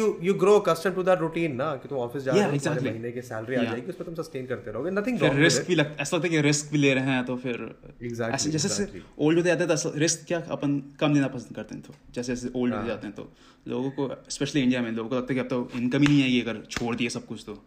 accustomed 0.61 0.97
to 0.97 1.05
that 1.05 1.21
routine 1.21 1.51
ना 1.51 1.77
कि 1.77 1.89
तुम 1.89 1.99
ऑफ़िस 1.99 2.23
जा 2.23 2.33
रहे 2.33 2.45
हो 2.45 2.51
exactly. 2.51 2.83
महीने 2.83 3.13
की 3.13 3.23
सैलरी 3.23 3.57
आ. 3.57 3.63
जाएगी 3.63 3.89
उसमें 3.89 4.05
तुम 4.05 4.15
सस्टेन 4.15 4.47
करते 4.47 4.71
रहोगे 4.71 4.91
फिर 4.91 5.19
wrong 5.19 5.37
रिस्क 5.37 5.67
भी 5.67 5.75
लगता 5.75 6.03
ऐसा 6.03 6.17
लगता 6.17 6.29
है 6.29 6.35
कि 6.35 6.41
रिस्क 6.41 6.73
भी 6.73 6.79
ले 6.79 6.95
रहे 6.95 7.05
हैं 7.05 7.25
तो 7.25 7.37
फिर 7.37 7.75
Exactly, 8.05 8.35
ऐसे 8.35 8.51
जैसे 8.51 9.03
ओल्ड 9.19 9.39
होते 9.39 9.49
जाते 9.49 9.65
हैं 9.65 9.77
तो 9.77 9.93
रिस्क 9.97 10.25
क्या 10.27 10.43
अपन 10.51 10.83
कम 11.01 11.15
लेना 11.15 11.29
पसंद 11.29 11.57
करते 11.57 11.75
हैं 11.75 11.85
तो 11.85 11.95
जैसे 12.15 12.35
जैसे 12.35 12.49
ओल्ड 12.57 12.75
हाँ। 12.75 12.83
होते 12.83 12.95
जाते 12.95 13.07
हैं 13.07 13.17
तो 13.17 13.33
लोगों 13.69 13.91
को 13.91 14.23
स्पेशली 14.29 14.63
इंडिया 14.63 14.83
में 14.83 14.93
लोगों 14.93 15.11
को 15.11 15.17
लगता 15.17 15.35
है 15.35 15.35
कि 15.35 15.41
अब 15.41 15.47
तो 15.47 15.71
इनकम 15.79 16.01
ही 16.01 16.07
नहीं 16.07 16.23
आएगी 16.23 16.41
अगर 16.41 16.59
छोड़ 16.71 16.97
दिए 16.97 17.09
सब 17.09 17.27
कुछ 17.27 17.43
तो। 17.47 17.65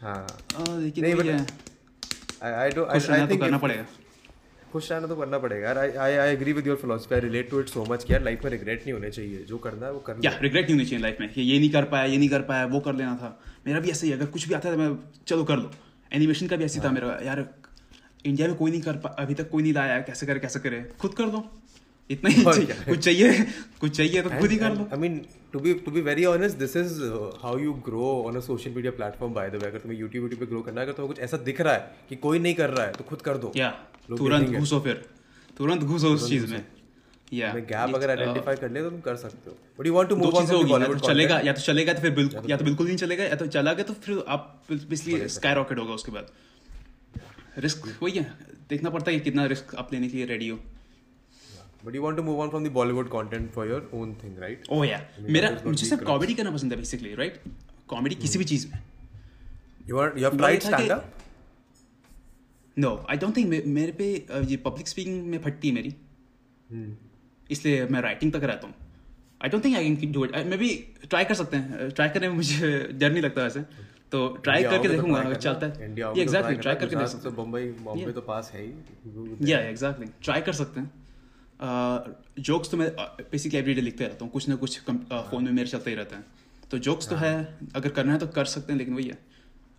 हाँ। 0.00 0.26
लेकिन 0.80 1.04
है। 1.04 1.46
खुश 2.42 3.06
I 3.06 3.08
रहना 3.08 3.18
तो 3.18 3.26
think 3.26 3.40
करना 3.40 3.58
पड़ेगा। 3.58 3.86
खुश 4.72 4.90
रहना 4.92 5.06
तो 5.06 5.16
करना 5.16 5.38
पड़ेगा 5.38 5.66
यार। 5.66 5.78
I 5.78 6.12
I 6.14 6.32
agree 6.32 6.52
with 6.52 6.66
your 6.66 6.76
philosophy 6.76 7.14
I 7.14 7.20
relate 7.20 7.50
to 7.50 7.60
it 7.60 7.68
so 7.68 7.84
much 7.90 8.04
कि 8.04 8.12
यार 8.12 8.22
लाइफ 8.22 8.44
में 8.44 8.50
रिग्रेट 8.50 8.82
नहीं 8.82 8.92
होने 8.92 9.10
चाहिए। 9.10 9.44
जो 9.44 9.58
करना 9.58 9.86
है 9.86 9.92
वो 9.92 10.00
करना 10.00 10.20
या 10.24 10.38
रिग्रेट 10.42 10.64
नहीं 10.64 10.74
होनी 10.74 10.86
चाहिए 10.86 11.02
लाइफ 11.02 11.16
में 11.20 11.28
ये 11.28 11.58
नहीं 11.58 11.70
कर 11.70 11.84
पाया 11.84 12.04
ये 12.04 12.16
नहीं 12.16 12.28
कर 12.28 12.42
पाया 12.50 12.66
वो 12.66 12.80
कर 12.80 12.94
लेना 12.94 13.14
था। 13.16 13.38
मेरा 13.66 13.80
भी 13.80 13.90
ऐसे 13.90 14.06
ही 14.06 14.12
है, 14.12 14.18
अगर 14.18 14.26
कुछ 14.28 14.48
भी 14.48 14.54
आता 14.54 14.68
है 14.68 14.74
तो 14.74 14.80
मैं 14.82 14.98
चलो 15.26 15.44
कर 15.44 15.56
लो। 15.56 15.70
एनिमेशन 16.12 16.46
का 16.46 16.56
भी 16.56 16.64
ऐसी 16.64 16.80
था 16.80 16.90
मेरा। 16.90 17.18
यार 17.24 17.48
इंडिया 18.24 18.48
में 18.48 18.56
कोई 18.56 18.70
नहीं 18.70 18.82
कर 18.82 18.96
पा 18.96 19.08
अभी 19.20 19.34
तक 19.34 19.50
कोई 19.50 19.62
नहीं 19.62 19.72
लाया 19.72 19.98
कैसे 20.02 20.26
करे 20.26 20.40
कैसे 20.40 20.60
करे? 20.60 20.84
खुद 21.00 21.14
कर 21.14 21.28
दो। 21.28 21.42
इतना 22.10 22.30
ही 22.30 22.42
चाहिए। 22.42 22.74
कुछ 22.84 22.98
चाहिए 22.98 23.44
कुछ 23.80 23.96
चाहिए 23.96 24.22
तो 24.22 24.30
खुद 24.30 24.50
ही 24.50 24.56
कर 24.56 24.74
लो। 24.74 24.88
I 24.92 24.98
mean 24.98 25.20
to 25.52 25.60
be 25.60 25.74
to 25.86 25.90
be 25.90 26.00
very 26.00 26.24
honest 26.24 26.56
this 26.58 26.76
is 26.76 27.02
how 27.42 27.58
you 27.58 27.72
grow 27.86 28.06
on 28.26 28.36
a 28.36 28.40
social 28.40 28.70
media 28.70 28.92
platform 28.92 29.34
by 29.34 29.50
the 29.50 29.54
way 29.54 29.66
अगर 29.66 29.78
तुम्हें 29.78 29.98
यूट्यूब 30.00 30.22
यूट्यूब 30.22 30.40
पे 30.40 30.46
ग्रो 30.46 30.60
करना 30.62 30.80
है 30.80 30.86
अगर 30.86 30.96
तुम्हें 30.96 31.14
कुछ 31.14 31.22
ऐसा 31.24 31.36
दिख 31.44 31.60
रहा 31.60 31.74
है 31.74 32.06
कि 32.08 32.16
कोई 32.16 32.38
नहीं 32.38 32.54
कर 32.54 32.70
रहा 32.70 32.86
है 32.86 32.92
तो 32.92 33.04
खुद 33.04 33.22
कर 33.22 33.36
दो। 33.36 33.52
या 33.56 33.68
लोग 33.68 33.97
तुरंत 34.08 34.56
घुसो 34.58 34.80
फिर। 34.80 35.04
तुरंत 35.56 35.82
घुसो 35.82 36.12
उस 36.14 36.28
चीज़ 36.28 36.46
में। 36.46 36.64
या। 37.32 37.52
गैप 37.54 37.94
अगर 37.94 38.10
आइडेंटिफाई 38.10 38.56
कर 38.56 38.70
लिया 38.70 38.82
तो 38.82 38.90
तुम 38.90 39.00
कर 39.00 39.16
सकते 39.16 39.50
हो। 39.50 39.56
But 39.78 39.86
you 39.86 39.92
want 39.94 40.08
to 40.08 40.16
move 40.16 40.26
on 40.26 40.32
चीज़ें 40.32 40.46
फ्रॉम 40.46 40.60
होगी 40.60 40.72
या 40.72 40.78
बॉलीवुड 40.78 41.00
तो 41.00 41.08
चलेगा 41.08 41.40
या 41.44 41.52
तो 41.52 41.60
चलेगा 41.60 41.92
तो 41.92 42.00
फिर 42.02 42.10
बिल्कुल 42.14 42.50
या 42.50 42.56
तो 42.56 42.64
बिल्कुल 42.64 42.86
नहीं 42.86 42.96
चलेगा 42.96 43.24
या 43.24 43.36
तो 43.36 43.46
चला 43.48 43.72
गया 43.72 43.84
तो 43.84 43.94
फिर 44.06 44.24
आप 44.28 44.62
बेसिकली 44.70 45.28
स्काई 45.28 45.54
रॉकेट 45.54 45.78
होगा 45.78 45.94
उसके 45.94 46.12
बाद। 46.12 46.30
रिस्क 47.58 47.86
वही 48.02 48.12
है। 48.12 48.32
देखना 48.70 48.90
पड़ता 48.90 49.10
है 49.10 49.20
कितना 49.20 49.44
रिस्क 49.46 49.74
आप 49.74 49.92
लेने 49.92 50.08
के 50.08 50.16
लिए 50.16 50.26
रेडी 50.26 50.48
हो। 50.48 50.58
But 51.84 51.94
you 51.94 52.02
want 52.02 52.16
to 52.16 52.22
move 52.22 52.40
on 52.40 52.48
from 52.48 52.64
the 52.64 52.72
Bollywood 52.72 53.08
content 53.08 53.50
for 53.52 53.68
your 53.68 53.90
own 53.94 54.14
thing 54.24 54.38
right 54.38 54.66
oh 54.70 54.86
या 54.86 55.00
मेरा 55.28 55.50
मुझे 55.66 55.86
सिर्फ़ 55.86 56.04
कॉमेडी 56.04 56.34
करना 56.34 56.50
पसंद 56.50 56.72
है 56.72 56.78
बेसिकली 56.78 57.14
राइट 57.14 57.40
कॉमेडी 57.88 58.14
किसी 58.16 58.38
भी 58.38 58.44
चीज़ 58.44 58.66
में। 58.68 58.82
You 59.88 59.96
want 59.96 60.18
you 60.18 60.24
have 60.24 60.36
tried 60.38 60.62
stand 60.62 60.90
up 60.90 61.14
no 62.78 62.90
I 63.10 63.16
don't 63.16 63.36
think 63.36 63.48
मेरे 63.68 63.92
पे 63.92 64.06
ये 64.46 64.56
पब्लिक 64.64 64.88
स्पीकिंग 64.88 65.26
में 65.26 65.38
फटती 65.42 65.68
है 65.68 65.74
मेरी। 65.74 65.94
इसलिए 67.50 67.86
मैं 67.86 68.00
राइटिंग 68.02 68.32
तक 68.32 68.44
रहता 68.44 68.66
हूँ। 68.66 68.74
I 69.42 69.48
don't 69.48 69.64
think 69.64 69.76
I 69.76 69.94
can 69.96 70.12
do 70.12 70.24
it 70.24 70.36
मैं 70.46 70.58
भी 70.58 70.68
ट्राई 71.04 71.24
कर 71.24 71.34
सकते 71.34 71.56
हैं। 71.56 71.90
ट्राई 71.90 72.08
करने 72.08 72.28
में 72.28 72.36
मुझे 72.36 72.70
डर 72.92 73.10
नहीं 73.10 73.22
लगता 73.22 73.42
वैसे। 73.42 73.60
तो 74.12 74.26
ट्राई 74.44 74.62
करके 74.64 74.88
देखूँगा 74.88 75.20
अगर 75.20 75.36
चलता 75.36 75.66
है। 75.66 75.84
इंडिया 75.84 76.12
एग्जैक्टली 76.18 76.56
ट्राई 76.56 76.74
करके 76.76 76.96
देख 76.96 77.06
सकते 77.08 77.24
तो 77.24 77.42
बम्बई 77.42 77.68
बॉम्बे 77.82 78.12
तो 78.12 78.20
पास 78.22 78.50
है 78.54 78.62
ही। 78.62 79.50
या 79.50 79.58
एग्जैक्टली 79.60 80.06
ट्राई 80.22 80.40
कर 80.40 80.52
सकते 80.54 80.80
हैं। 80.80 80.90
जोक्स 82.40 82.70
तो 82.70 82.76
मैं 82.76 82.88
बेसिकली 83.30 83.58
एवरीडे 83.58 83.80
लिखते 83.80 84.04
रहता 84.04 84.24
हूँ। 84.24 84.32
कुछ 84.32 84.48
ना 84.48 84.56
कुछ 84.56 84.80
फ़ोन 84.80 85.44
में 85.44 85.52
मेरे 85.52 85.68
चलते 85.68 85.90
ही 85.90 85.96
रहते 85.96 86.16
हैं। 86.16 86.24
तो 86.70 86.78
जोक्स 86.80 87.08
तो 87.08 87.16
है। 87.16 87.34
अगर 87.74 87.88
करना 87.90 88.12
है 88.12 88.18
तो 88.18 88.26
कर 88.38 88.44
सकते 88.46 88.72
हैं 88.72 88.78
लेकिन 88.78 88.94
वही 88.94 89.06
है। 89.06 89.18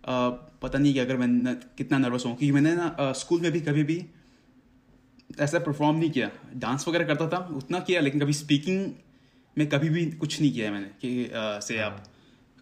पता 0.04 0.78
नहीं 0.78 0.92
कि 0.94 0.98
अगर 0.98 1.16
मैं 1.16 1.26
न, 1.26 1.54
कितना 1.78 1.98
नर्वस 1.98 2.26
हूँ। 2.26 2.36
क्योंकि 2.36 2.52
मैंने 2.52 2.74
ना 2.74 3.12
स्कूल 3.14 3.40
में 3.40 3.50
भी 3.52 3.60
कभी 3.60 3.82
भी 3.84 4.04
ऐसा 5.40 5.58
परफॉर्म 5.60 5.96
नहीं 5.96 6.10
किया। 6.10 6.30
डांस 6.56 6.88
वगैरह 6.88 7.06
करता 7.06 7.28
था 7.28 7.38
उतना 7.56 7.80
किया 7.80 8.00
लेकिन 8.00 8.20
कभी 8.20 8.32
स्पीकिंग 8.34 8.90
में 9.56 9.68
कभी 9.68 9.88
भी 9.88 10.04
कुछ 10.12 10.40
नहीं 10.40 10.52
किया 10.52 10.66
है 10.66 10.72
मैंने 10.72 10.86
कि 11.02 11.30
से 11.66 11.78
आप 11.80 12.04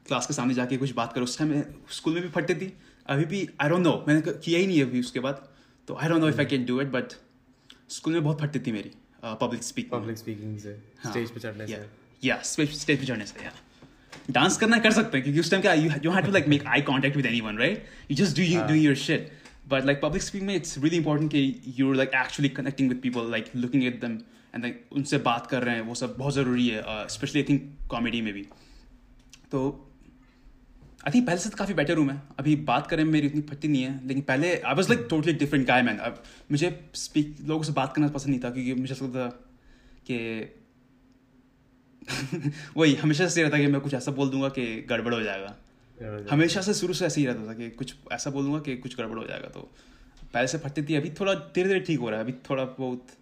क्लास 0.06 0.26
के 0.26 0.34
सामने 0.34 0.54
जाके 0.54 0.76
कुछ 0.76 0.92
बात 0.94 1.12
करो। 1.12 1.24
उस 1.24 1.38
टाइम 1.38 1.62
स्कूल 1.90 2.14
में 2.14 2.22
भी 2.22 2.28
फटती 2.30 2.54
थी। 2.54 2.72
अभी 3.06 3.24
भी 3.24 3.48
आई 3.60 3.68
डोंट 3.68 3.82
नो 3.82 3.92
मैंने 4.08 4.20
किया 4.24 4.58
ही 4.58 4.66
नहीं 4.66 4.78
है 4.78 4.84
अभी 4.84 5.00
उसके 5.00 5.20
बाद। 5.20 5.48
तो 5.88 5.94
I 5.94 6.08
don't 6.08 6.20
know 6.20 6.28
if 6.28 6.38
I 6.38 6.46
can 6.46 6.64
do 6.66 6.80
it 6.80 6.88
but 6.88 7.12
school 7.90 8.12
में 8.12 8.22
बहुत 8.24 8.40
फटती 8.40 8.60
थी 8.60 8.72
मेरी 8.72 8.90
पब्लिक 9.24 9.62
स्पीकिंग 9.62 9.92
पब्लिक 9.92 10.18
स्पीकिंग 10.18 10.58
से 10.58 10.74
स्टेज 11.06 11.30
पे 11.30 11.40
चढ़ने 11.40 11.66
से। 11.66 11.86
या 12.22 12.40
स्टेज 12.42 12.98
पे 13.00 13.06
चढ़ने 13.06 13.26
से 13.26 13.44
या 13.44 13.52
डांस 14.30 14.56
करना 14.56 14.78
कर 14.78 14.90
सकते 14.90 15.16
हैं 15.16 15.24
क्योंकि 15.24 15.40
उस 15.40 15.50
टाइम 15.50 15.62
क्या 15.62 15.72
you 15.74 15.90
you 16.04 16.10
have 16.10 16.24
to 16.24 16.32
like 16.32 16.48
make 16.48 16.66
eye 16.66 16.80
contact 16.82 17.16
with 17.16 17.26
anyone 17.26 17.58
right 17.58 17.84
you 18.10 18.16
just 18.16 18.36
do 18.36 18.42
you 18.42 18.60
doing 18.62 18.84
your 18.84 18.94
shit 18.96 19.30
but 19.68 19.84
like 19.84 20.00
public 20.02 20.22
speaking 20.22 20.46
में 20.46 20.54
इट्स 20.56 20.78
रियली 20.78 20.96
इंपॉर्टेंट 20.96 21.30
कि 21.32 21.74
you 21.78 21.92
like 21.92 22.10
actually 22.14 22.48
connecting 22.48 22.88
with 22.88 23.00
people 23.02 23.30
like 23.30 23.50
looking 23.56 23.84
at 23.84 24.00
them 24.00 24.12
and 24.54 24.62
like 24.62 24.84
उनसे 24.92 25.18
बात 25.18 25.46
कर 25.46 25.62
रहे 25.62 25.74
हैं 25.74 25.82
वो 25.82 25.94
सब 25.94 26.14
बहुत 26.18 26.34
ज़रूरी 26.34 26.68
है 26.68 26.82
स्पेशली 27.08 27.40
आई 27.40 27.46
थिंक 27.48 27.76
कॉमेडी 27.90 28.20
में 28.22 28.32
भी. 28.34 28.42
तो 29.52 29.60
आई 31.06 31.12
थिंक 31.14 31.26
पहले 31.26 31.38
से 31.38 31.50
तो 31.50 31.56
काफ़ी 31.56 31.74
बेटर 31.74 31.96
हूँ. 31.96 32.06
मैं 32.06 32.20
अभी 32.38 32.56
बात 32.70 32.86
करें 32.86 33.04
में 33.04 33.12
मेरी 33.12 33.26
इतनी 33.26 33.40
फटती 33.40 33.68
नहीं 33.68 33.82
है 33.82 34.06
लेकिन 34.06 34.22
पहले 34.22 34.54
I 34.60 34.74
was 34.74 34.88
like 34.88 35.06
totally 35.10 35.32
different 35.32 35.66
guy 35.66 35.82
man 35.82 35.98
अब 35.98 36.22
मुझे 36.50 36.70
स्पीक 36.94 37.36
लोगों 37.42 37.62
से 37.62 37.72
बात 37.72 37.94
करना 37.94 38.08
पसंद 38.08 38.30
नहीं 38.30 38.40
था 38.44 38.50
क्योंकि 38.50 38.74
मुझे 38.74 38.94
लगता 38.94 39.26
था 39.26 39.28
कि 40.06 40.18
वही 42.76 42.94
हमेशा 42.96 43.28
से 43.28 43.42
रहता 43.42 43.58
कि 43.58 43.66
मैं 43.66 43.80
कुछ 43.80 43.94
ऐसा 43.94 44.12
बोल 44.12 44.30
दूँगा 44.30 44.48
कि 44.50 44.64
गड़बड़ 44.90 45.14
हो 45.14 45.22
जाएगा। 45.22 45.54
हमेशा 46.30 46.60
से 46.60 46.74
शुरू 46.74 46.94
से 46.94 47.06
ऐसे 47.06 47.20
ही 47.20 47.26
रहता 47.26 47.48
था 47.48 47.54
कि 47.54 47.70
कुछ 47.78 47.94
ऐसा 48.12 48.30
बोलूँगा 48.30 48.58
कि 48.60 48.76
कुछ 48.78 48.96
गड़बड़ 48.98 49.18
हो 49.18 49.24
जाएगा 49.26 49.48
तो 49.48 49.60
पहले 50.34 50.46
से 50.48 50.58
फटती 50.58 50.82
थी। 50.82 50.94
अभी 50.96 51.10
थोड़ा 51.20 51.34
धीरे 51.34 51.68
धीरे 51.68 51.80
ठीक 51.80 52.00
हो 52.00 52.10
रहा 52.10 52.18
है 52.18 52.24
अभी 52.24 52.32
थोड़ा 52.50 52.64
बहुत 52.78 53.16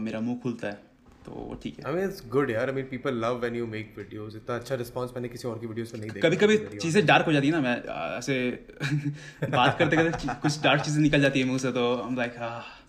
मेरा 0.00 0.20
मुँह 0.20 0.38
खुलता 0.42 0.68
है 0.68 0.78
तो 1.26 1.32
वो 1.32 1.58
ठीक 1.62 1.78
है। 1.78 1.84
आई 1.86 1.94
मीन 1.94 2.04
इट्स 2.04 2.22
गुड 2.30 2.50
यार। 2.50 2.68
I 2.68 2.74
mean 2.74 2.84
people 2.90 3.14
love 3.24 3.38
when 3.40 3.54
you 3.56 3.66
make 3.66 3.94
videos 3.98 4.36
इतना 4.36 4.56
अच्छा 4.56 4.74
रिस्पांस 4.74 5.10
मैंने 5.14 5.28
किसी 5.28 5.48
और 5.48 5.58
की 5.58 5.66
वीडियोस 5.66 5.94
में 5.94 6.00
नहीं 6.00 6.10
देखा। 6.10 6.28
कभी 6.28 6.36
कभी 6.36 6.78
चीज़ें 6.78 7.04
डार्क 7.06 7.26
हो 7.26 7.32
जाती 7.32 7.46
है 7.46 7.52
ना 7.52 7.60
मैं 7.60 7.76
ऐसे 8.18 8.34
बात 9.50 9.78
करते 9.78 9.96
करते 9.96 10.34
कुछ 10.42 10.62
डार्क 10.62 10.82
चीज़ें 10.82 11.00
निकल 11.02 11.20
जाती 11.20 11.40
है 11.40 11.46
मुँह 11.46 11.58
से 11.58 11.72
तो 11.72 11.94
हम 11.94 12.16
लाइक 12.16 12.34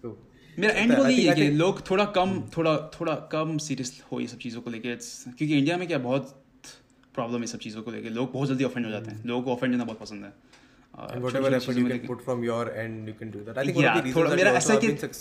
तो 0.03 0.29
मेरा 0.59 0.75
एंड 0.75 0.91
गोल 0.91 1.07
think- 1.07 1.19
यही 1.19 1.27
है 1.27 1.35
कि 1.35 1.51
लोग 1.51 1.91
थोड़ा 1.91 2.05
कम 2.05 2.43
थोड़ा 2.57 2.91
थोड़ा 3.01 3.15
कम 3.15 3.59
सीरियस 3.59 4.03
हो 4.13 4.21
ये 4.21 4.27
सब 4.27 4.39
चीज़ों 4.39 4.61
को 4.61 4.71
लेके। 4.71 4.97
क्योंकि 4.97 5.59
इंडिया 5.59 5.77
में 5.77 5.89
क्या 5.89 5.99
बहुत 5.99 6.43
प्रॉब्लम 7.15 7.41
है 7.41 7.47
सब 7.47 7.59
चीज़ों 7.59 7.83
को 7.83 7.91
लेके। 7.91 8.09
लोग 8.09 8.33
बहुत 8.33 8.49
जल्दी 8.49 8.65
ऑफेंड 8.65 8.87
हो 8.87 8.93
जाते 8.93 9.11
हैं। 9.11 9.25
लोगों 9.25 9.43
को 9.43 9.53
ऑफेंड 9.53 9.73
होना 9.73 9.85
बहुत 9.85 9.99
पसंद 9.99 10.25
है। 10.25 10.33
Uh, 10.97 11.15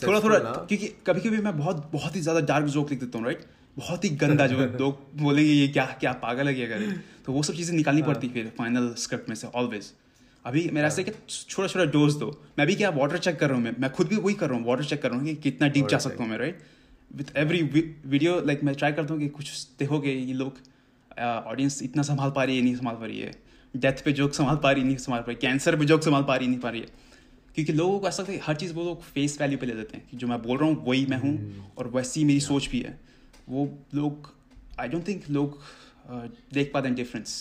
थोड़ा 0.07 0.19
थोड़ा 0.19 0.39
क्योंकि 0.39 0.87
कभी 1.07 1.19
कभी 1.19 1.37
मैं 1.37 1.57
बहुत 1.57 1.89
बहुत 1.93 2.15
ही 2.15 2.21
ज़्यादा 2.21 2.39
डार्क 2.39 2.65
जोक 2.65 2.89
लिख 2.89 2.99
देता 2.99 3.17
हूँ 3.17 3.25
राइट 3.25 3.39
बहुत 3.77 4.03
ही 4.03 4.09
गंदा 4.09 4.47
जो 4.47 4.57
लोग 4.79 4.99
बोलेंगे 5.17 5.51
ये 5.51 5.67
क्या 5.67 5.85
क्या 5.99 6.11
पागल 6.23 6.47
है 6.47 6.53
क्या 6.53 6.67
करे? 6.67 6.91
तो 7.25 7.33
वो 7.33 7.43
सब 7.43 7.53
चीज़ें 7.53 7.75
निकालनी 7.75 8.01
हाँ। 8.01 8.13
पड़ती 8.13 8.27
फिर 8.29 8.51
फाइनल 8.57 8.93
स्क्रिप्ट 8.97 9.29
में 9.29 9.35
से 9.35 9.47
ऑलवेज 9.55 9.91
अभी 10.45 10.69
मेरा 10.73 10.87
ऐसा 10.87 11.01
है 11.01 11.03
कि 11.03 11.11
छोटा 11.49 11.67
छोटा 11.67 11.85
डोज 11.91 12.15
दो। 12.15 12.29
मैं 12.57 12.67
भी 12.67 12.75
क्या 12.75 12.89
वाटर 12.89 13.17
चेक 13.17 13.39
कर 13.39 13.47
रहा 13.49 13.57
हूँ 13.57 13.63
मैं 13.63 13.75
मैं 13.79 13.91
खुद 13.91 14.07
भी 14.07 14.15
वही 14.15 14.33
कर 14.33 14.49
रहा 14.49 14.57
हूँ 14.57 14.65
वाटर 14.67 14.83
चेक 14.83 15.01
कर 15.01 15.09
रहा 15.09 15.19
हूँ 15.19 15.27
कि 15.27 15.35
कितना 15.35 15.67
डीप 15.67 15.87
जा 15.87 15.97
सकता 15.97 16.23
हूँ 16.23 16.31
मैं 16.31 16.37
right 16.37 16.59
with 17.15 17.35
every 17.37 17.61
video 17.63 18.39
like 18.45 18.63
मैं 18.63 18.75
ट्राई 18.75 18.91
करता 18.93 19.13
हूँ 19.13 19.21
कि 19.21 19.27
कुछ 19.29 19.67
देखोगे 19.79 20.11
ये 20.11 20.33
लोग 20.33 20.57
ऑडियंस 21.21 21.81
इतना 21.83 22.03
संभाल 22.03 22.31
पा 22.35 22.43
रही 22.43 22.57
है 22.57 22.63
नहीं 22.63 22.75
संभाल 22.75 22.95
पा 22.95 23.05
रही 23.05 23.19
है? 23.19 23.31
डेथ 23.73 24.03
पे 24.05 24.11
जोक 24.11 24.33
संभाल 24.33 24.55
पा 24.63 24.71
रही 24.71 24.83
नहीं 24.83 24.97
संभाल 24.97 25.21
पा 25.21 25.25
रही 25.27 25.35
कैंसर 25.35 25.75
पे 25.75 25.85
जोक 25.85 26.03
संभाल 26.03 26.23
पा 26.23 26.35
रही 26.35 26.47
नहीं 26.47 26.59
पा 26.59 26.69
रही 26.69 26.81
है? 26.81 26.87
क्योंकि 27.55 27.73
लोगों 27.73 27.99
को 27.99 28.07
ऐसा 28.07 28.23
लगता 28.23 28.33
है 28.33 28.39
हर 28.43 28.55
चीज़ 28.55 28.73
वो 28.73 28.83
लोग 28.83 29.03
फेस 29.03 29.37
वैल्यू 29.41 29.57
पे 29.57 29.65
ले 29.65 29.73
लेते 29.73 29.97
हैं 29.97 30.07
कि 30.11 30.17
जो 30.17 30.27
मैं 30.27 30.41
बोल 30.41 30.57
रहा 30.57 30.69
हूँ 30.69 30.83
वही 30.87 31.05
मैं 31.05 31.17
हूँ 31.17 31.33
और 31.77 31.87
वैसी 31.87 32.23
मेरी 32.23 32.39
सोच 32.39 32.67
भी 32.69 32.79
है। 32.79 32.99
वो 33.49 33.67
लोग 33.95 34.31
आई 34.79 34.87
डोंट 34.87 35.07
थिंक 35.07 35.23
लोग 35.29 35.59
uh, 36.11 36.29
देख 36.53 36.71
पाते 36.73 36.87
हैं 36.87 36.95
डिफरेंस 36.95 37.37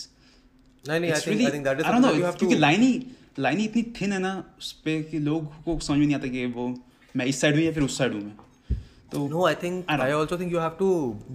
नहीं 0.89 0.99
नहीं 0.99 1.11
I 1.11 1.15
It's 1.15 1.25
think 1.25 1.33
really- 1.35 1.51
I 1.51 1.55
think 1.55 1.65
that 1.67 1.79
is 1.81 1.85
I 1.85 1.91
don't 1.91 2.01
something 2.01 2.05
know, 2.05 2.13
that 2.13 2.19
you 2.21 2.25
have 2.31 2.39
क्योंकि 2.39 2.55
लाइन 2.55 2.81
ही 2.81 3.05
लाइन 3.39 3.57
ही 3.57 3.65
इतनी 3.65 3.81
थिन 4.01 4.13
है 4.13 4.19
ना 4.19 4.33
उस 4.59 4.71
पे 4.85 5.01
कि 5.11 5.19
लोग 5.19 5.53
को 5.63 5.77
समझ 5.79 5.97
में 5.99 6.05
नहीं 6.05 6.15
आता 6.15 6.27
कि 6.35 6.45
वो 6.57 6.67
मैं 7.17 7.25
इस 7.25 7.41
साइड 7.41 7.55
हूँ 7.55 7.63
या 7.63 7.71
फिर 7.71 7.83
उस 7.83 7.97
साइड 7.97 8.13
हूँ 8.13 8.21
मैं 8.23 8.35
तो 9.11 9.27
No, 9.29 9.41
I 9.47 9.53
think 9.63 9.89
I 9.89 9.95
I, 9.95 9.97
don't- 9.97 10.19
also 10.21 10.37
think 10.41 10.53
you 10.55 10.61
have 10.61 10.77
to 10.77 10.87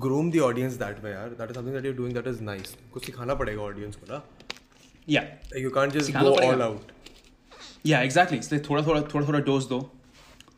groom 0.05 0.31
the 0.37 0.41
audience 0.47 0.77
that 0.81 1.03
way, 1.05 1.11
यार. 1.13 1.37
That 1.41 1.51
is 1.53 1.59
something 1.59 1.77
that 1.77 1.87
you're 1.89 1.99
doing 2.01 2.17
that 2.17 2.27
is 2.33 2.41
nice. 2.49 2.73
कुछ 2.95 3.07
सिखाना 3.07 3.35
पड़ेगा 3.43 3.63
audience 3.63 3.97
को 3.97 4.07
ना. 4.13 4.23
या 5.09 5.23
You 5.63 5.71
can't 5.77 5.95
just 5.97 6.07
सिखाना 6.07 6.29
go 6.29 6.37
पड़ेगा। 6.37 6.57
all 6.57 6.65
out. 6.67 6.91
या 7.87 8.01
एग्जैक्टली 8.03 8.39
इसलिए 8.39 8.61
थोड़ा 8.71 8.83
थोड़ा 8.87 9.01
थोड़ा 9.15 9.27
थोड़ा 9.29 9.39
डोज 9.41 9.65
दो 9.65 9.79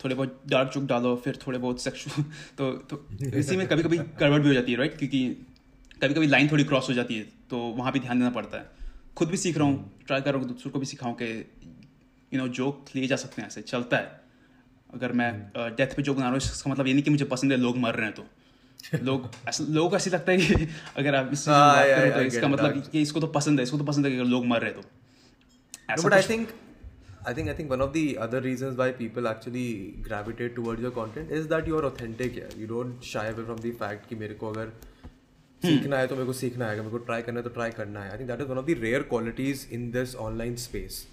थोड़े 0.04 0.14
बहुत 0.14 0.42
डार्क 0.46 0.68
चुक 0.68 0.84
डालो 0.84 1.16
फिर 1.16 1.38
थोड़े 1.46 1.58
बहुत 1.58 1.82
सेक्शुअल 1.82 2.22
तो 2.58 2.72
तो 2.72 3.06
इसी 3.38 3.56
में 3.56 3.68
कभी 3.68 3.82
कभी 3.82 3.98
गड़बड़ 3.98 4.40
भी 4.40 4.48
हो 4.48 4.54
जाती 4.54 4.72
है 4.72 4.78
राइट 4.78 4.98
क्योंकि 4.98 5.28
कभी 6.02 6.14
कभी 6.14 6.26
लाइन 6.26 6.48
थोड़ी 6.52 6.64
क्रॉस 6.64 6.88
हो 6.88 6.94
जाती 6.94 7.14
है 7.14 7.22
तो 7.50 7.58
वहाँ 7.58 7.92
भी 7.92 8.00
ध्यान 8.00 8.18
देना 8.18 8.30
पड़ता 8.30 8.58
है। 8.58 8.70
खुद 9.16 9.28
भी 9.28 9.36
सीख 9.36 9.58
रहा 9.58 9.66
हूँ 9.66 10.00
ट्राई 10.06 10.20
कर 10.20 10.32
रहा 10.32 10.40
हूँ 10.40 10.48
दूसरों 10.48 10.72
को 10.72 10.78
भी 10.78 10.86
सिखाऊँ 10.86 11.14
कि 11.14 11.50
यू 12.32 12.38
नो 12.38 12.48
जोक 12.48 12.84
लिए 12.96 13.06
जा 13.06 13.16
सकते 13.16 13.42
हैं 13.42 13.48
ऐसे 13.48 13.62
चलता 13.62 13.96
है। 13.96 14.20
अगर 14.94 15.12
मैं 15.12 15.50
डेथ 15.58 15.86
पे 15.86 16.02
जोक 16.02 16.16
बना 16.16 16.24
रहा 16.24 16.32
हूँ 16.32 16.38
इसका 16.38 16.70
मतलब 16.70 16.86
ये 16.86 16.92
नहीं 16.92 17.02
कि 17.02 17.10
मुझे 17.10 17.24
पसंद 17.24 17.52
है 17.52 17.58
लोग 17.58 17.76
मर 17.76 17.94
रहे 17.94 18.06
हैं 18.06 18.14
तो। 18.14 18.24
लोग 19.02 19.30
ऐसा 19.48 19.64
लोगों 19.68 19.90
को 19.90 19.96
ऐसे 19.96 20.10
लगता 20.10 20.32
है 20.32 20.38
कि 20.38 20.68
अगर 20.96 21.14
आप 21.14 21.30
इससे 21.32 21.50
हाँ, 21.50 21.76
बात 21.76 21.86
yeah, 21.86 21.98
करो 21.98 22.10
तो 22.10 22.20
इसका 22.20 22.48
मतलब 22.48 22.82
कि 22.92 23.02
इसको 23.02 23.20
तो 23.20 23.26
पसंद 23.26 23.58
है 23.58 23.62
इसको 23.62 23.78
तो 23.78 23.84
पसंद 23.84 24.06
है 24.06 24.12
कि 24.12 24.18
अगर 24.18 24.26
लोग 24.26 24.46
मर 24.46 24.60
रहे 24.60 24.70
तो। 24.70 24.80
No, 24.80 25.90
ऐसा 25.90 26.08
but 26.08 26.46
I 27.28 27.34
think 27.34 27.48
I 27.48 27.54
think 27.54 27.70
one 27.70 27.80
of 27.80 27.90
the 27.90 28.14
other 28.14 28.42
reasons 28.42 28.74
why 28.74 28.92
people 28.92 29.26
actually 29.26 29.94
gravitate 29.98 30.54
toward 30.56 30.80
your 30.80 30.90
content 30.90 31.32
is 31.32 31.46
that 31.46 31.68
you 31.68 31.76
are 31.76 31.82
authentic 31.82 32.50
you 32.58 32.66
don't 32.66 33.02
shy 33.02 33.28
away 33.28 33.44
from 33.44 33.58
the 33.58 33.70
fact 33.70 34.08
कि 34.08 34.14
मेरे 34.14 34.34
को 34.34 34.48
अगर 34.48 34.66
hmm. 34.66 35.66
सीखना 35.66 35.98
है 35.98 36.06
तो 36.06 36.14
मेरे 36.14 36.26
को 36.26 36.32
सीखना 36.32 36.66
है 36.66 36.78
मेरे 36.78 36.90
को 36.90 36.98
ट्राई 36.98 37.22
करना 37.22 37.40
है 37.40 37.44
तो 37.44 37.50
ट्राई 37.50 37.70
करना 37.70 38.02
है। 38.02 38.10
I 38.10 38.18
think 38.18 38.28
that 38.28 38.40
is 38.40 38.48
one 38.48 38.58
of 38.58 38.66
the 38.66 38.76
rare 38.78 39.02
qualities 39.02 39.68
in 39.72 39.90
this 39.90 40.16
online 40.16 40.56
space 40.56 41.06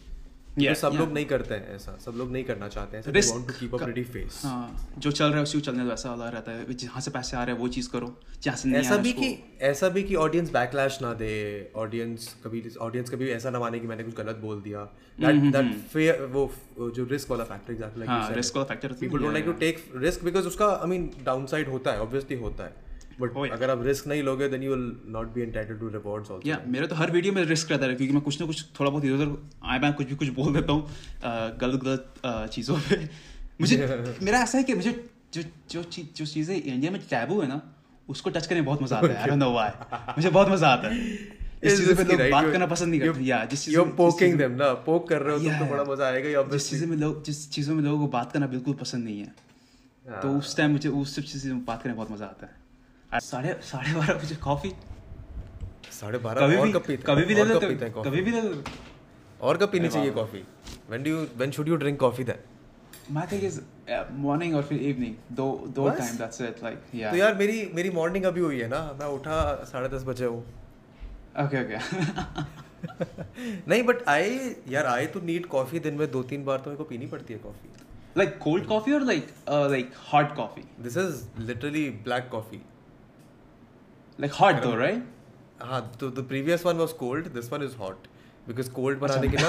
Yeah, 0.60 0.78
सब 0.78 0.88
yeah. 0.88 1.00
लोग 1.00 1.14
नहीं 1.14 1.26
करते 1.26 1.54
हैं 1.54 1.76
ऐसा 1.76 1.98
सब 2.06 2.14
लोग 2.18 2.32
नहीं 2.32 2.44
करना 2.44 2.68
चाहते 2.68 2.98
हैं 2.98 3.14
Risk 3.14 3.32
want 3.32 3.48
to 3.48 3.54
keep 3.60 3.76
a 3.76 3.78
pretty 3.84 4.04
face 4.14 4.42
हाँ 4.46 4.96
जो 4.98 5.12
चल 5.12 5.26
रहा 5.26 5.38
है 5.38 5.44
उसी 5.44 5.60
को 5.60 5.66
चलने 5.66 5.86
दो 5.86 5.92
ऐसा 5.92 6.10
वाला 6.10 6.30
रहता 6.30 6.52
है 6.52 6.74
जहाँ 6.74 7.02
से 7.02 7.12
पैसे 7.12 7.38
आ 7.38 7.44
रहे 7.44 7.56
हैं 7.56 7.62
वो 7.62 7.68
चीज़ 7.78 7.90
करो 7.90 8.14
जहाँ 8.44 8.58
से 8.58 8.70
नहीं 8.70 8.80
ऐसा 8.82 8.98
भी 8.98 9.14
कि 9.14 9.30
ऐसा 9.70 9.90
भी 9.90 10.04
कि 10.04 10.16
ऑडियंस 10.16 10.52
बैकलैश 10.52 11.00
ना 11.02 11.14
दे 11.14 11.32
ऑडियंस 11.76 12.36
कभी 12.44 12.64
ऑडियंस 12.82 13.10
कभी 13.10 13.30
ऐसा 13.32 13.50
ना 13.50 13.60
माने 13.60 13.80
कि 13.80 13.88
मैंने 13.88 14.04
कुछ 14.04 14.16
गलत 14.16 14.36
बोल 14.42 14.62
दिया। 14.62 14.84
दैट 15.20 15.52
दैट 15.54 15.74
फेयर 15.94 16.26
वो 16.34 16.52
जो 16.96 17.08
रिस्क 17.12 17.32
वाला 17.32 17.44
फैक्टर 17.44 17.74
एग्जैक्टली 17.74 18.06
हाँ 18.06 18.30
रिस्क 18.36 18.56
वाला 18.58 18.68
factor 18.68 18.94
people 19.00 19.18
don't 19.18 19.34
like 19.34 19.46
to 19.46 19.54
take 19.64 19.84
risk 19.96 20.24
because 20.24 20.48
उसका 20.48 20.68
आई 20.68 20.90
मीन 20.90 21.10
डाउनसाइड 21.26 21.70
होता 21.70 21.92
है 21.92 22.02
ऑब्वियसली 22.02 22.38
होता 22.38 22.64
है। 22.64 22.89
But 23.22 23.30
Oh, 23.30 23.44
yeah. 23.44 23.54
अगर 23.54 23.70
आप 23.70 23.84
रिस्क 23.86 24.08
नहीं 24.08 24.24
लोगे 24.24 24.48
then 24.50 24.64
you 24.64 24.76
will 24.76 24.92
not 25.14 25.34
be 25.34 25.42
entitled 25.42 25.80
to 25.80 25.88
rewards 25.90 26.32
also 26.32 26.50
या 26.50 26.60
मेरे 26.68 26.88
तो 26.88 26.96
हर 26.96 27.12
वीडियो 27.12 27.34
में 27.34 27.44
रिस्क 27.46 27.72
रहता 27.72 27.86
है 27.86 27.96
क्योंकि 27.96 28.14
मैं 28.14 28.22
कुछ 28.24 28.40
ना 28.42 28.48
कुछ 28.48 28.66
थोड़ा 28.80 28.90
बहुत 28.90 29.06
इधर 29.06 29.16
उधर 29.16 29.32
आए 29.72 29.80
मैं 29.80 29.94
कुछ 29.94 30.08
भी 30.08 30.16
कुछ 30.16 30.30
बोल 30.36 30.54
देता 30.54 30.74
हूँ 30.74 30.82
गलत 31.62 31.82
गलत 31.84 32.22
चीज़ों 32.54 32.78
पे। 32.80 32.98
मुझे 33.62 33.78
मेरा 34.28 34.40
ऐसा 34.40 34.58
है 34.58 34.64
कि 34.64 34.74
मुझे 34.76 34.92
जो 35.34 35.42
जो 35.72 35.84
चीज़ 35.86 36.08
जो 36.18 36.26
चीज़ें 36.26 36.56
इंडिया 36.56 36.92
में 36.92 37.02
टैबू 37.10 37.42
है 37.42 37.48
ना 37.48 37.62
उसको 38.10 38.30
टच 38.30 38.46
करने 38.46 38.62
में 38.62 38.66
बहुत 38.66 38.82
मज़ा 38.84 38.98
आता 38.98 39.08
है। 39.08 39.18
आई 39.18 39.28
डोंट 39.28 39.40
नो 39.40 39.52
व्हाई 39.52 39.72
मुझे 40.18 40.30
बहुत 40.30 40.50
मज़ा 40.50 40.68
आता 40.70 40.88
है। 40.88 40.98
इस 41.64 41.78
चीज़ 41.78 41.94
पे 41.94 42.04
लोग 42.04 42.30
बात 42.32 42.46
करना 42.52 42.66
पसंद 42.68 42.90
नहीं 42.90 43.00
करते। 43.02 43.24
या 43.26 43.44
जिस 43.46 43.66
चीज़ 43.66 43.76
यू 43.76 43.84
पोकिंग 43.98 44.38
देम 44.38 44.52
ना। 44.62 44.72
पोक 44.86 45.08
कर 45.10 45.22
रहे 45.22 45.36
हो 45.36 45.60
तो 45.60 45.66
बड़ा 45.72 45.84
मज़ा 45.84 46.06
आएगा 46.08 46.30
ही 46.30 46.48
जिस 46.52 46.70
चीज़ों 46.70 46.88
में 46.88 46.96
लोग 46.98 47.24
जिस 47.26 47.50
चीज़ों 47.52 47.76
में 47.76 47.84
लोगों 47.84 48.00
को 48.00 48.08
बात 48.14 48.32
करना 48.32 48.48
बिल्कुल 48.48 48.74
पसंद 48.82 49.04
नहीं 49.04 49.20
है 49.20 50.22
तो 50.22 50.38
उस 50.38 50.56
टाइम 50.58 50.72
मुझे 50.72 50.90
उस 51.02 51.16
सब 51.16 51.24
चीज़ों 51.24 51.56
में 51.56 51.66
बात 51.66 51.82
करने 51.84 51.94
में 51.94 51.98
बहुत 51.98 52.12
मज़ा 52.12 52.26
आता 52.26 52.46
है। 52.46 52.59
साढ़े 53.14 53.54
साढ़े 53.64 53.94
बारह 53.94 54.14
बजे 54.14 54.36
कॉफ़ी 54.36 54.72
साढ़े 55.92 56.18
बारह 56.18 56.48
कभी 56.48 56.58
और 56.58 56.68
भी 56.88 56.98
कभी 56.98 57.24
भी 57.26 57.36
ले 57.36 57.42
और 57.42 57.48
लेते 57.48 57.66
हैं? 57.66 57.92
कभी 57.94 58.22
भी 58.22 58.32
ले 58.32 58.42
लेते 58.42 58.72
और 59.42 59.58
कब 59.58 59.72
पीनी 59.72 59.90
चाहिए 59.90 60.12
coffee 60.12 60.44
when 60.90 61.04
do 61.04 61.10
you 61.10 61.26
when 61.38 61.52
should 61.52 61.68
you 61.68 61.76
drink 61.76 62.00
coffee 62.00 62.24
then 62.24 62.48
thing 63.30 63.44
is 63.46 63.56
uh, 63.60 64.04
morning 64.24 64.56
or 64.58 64.62
फिर 64.62 64.82
evening. 64.88 65.14
दो 65.32 65.46
दो 65.76 65.86
time 65.90 66.18
that's 66.18 66.42
it. 66.48 66.64
Like 66.66 66.82
yeah. 66.94 67.12
तो 67.12 67.18
यार 67.18 67.36
मेरी 67.36 67.72
मेरी 67.76 67.90
मॉर्निंग 67.90 68.26
अभी 68.26 68.42
हुई 68.42 68.60
है 68.60 68.68
ना 68.68 68.82
मैं 69.00 69.06
उठा 69.06 69.40
साढ़े 69.72 69.90
दस 69.90 70.04
बजे 70.04 70.26
हूँ। 70.26 70.44
Okay 71.44 71.64
okay. 71.64 71.82
नहीं 73.68 73.84
बट 73.84 74.08
आई 74.08 74.56
यार 74.70 74.86
आई 74.86 75.08
तो 75.08 75.22
नीड 75.22 75.46
कॉफ़ी 75.46 75.80
दिन 75.80 75.94
में 75.94 76.10
दो 76.12 76.24
तीन 76.24 76.46
बार 76.46 76.58
तो 76.58 76.70
मेरे 76.70 76.78
को 76.78 76.84
पीनी 76.84 77.08
पड़ती 77.08 77.34
है 77.34 77.40
coffee 77.40 77.70
like 78.16 78.38
cold 78.44 78.68
coffee 78.70 78.94
or 78.94 79.02
like 79.08 79.28
uh, 79.48 79.66
like 79.74 79.98
hot 80.12 80.36
coffee? 80.38 80.68
This 80.82 80.98
is 80.98 81.24
literally 81.40 81.90
black 82.06 82.30
coffee 82.32 82.62
Like 84.20 84.34
hot 84.42 84.62
though, 84.64 84.76
right? 84.82 85.02
हाँ 85.62 85.82
तो 86.00 86.10
the 86.12 86.26
previous 86.28 86.66
one 86.66 86.78
was 86.78 86.92
cold 87.00 87.28
this 87.34 87.52
one 87.54 87.64
is 87.64 87.76
hot 87.76 88.08
because 88.48 88.70
cold 88.72 89.00
बनाने 89.00 89.28
के 89.28 89.38
ना 89.38 89.48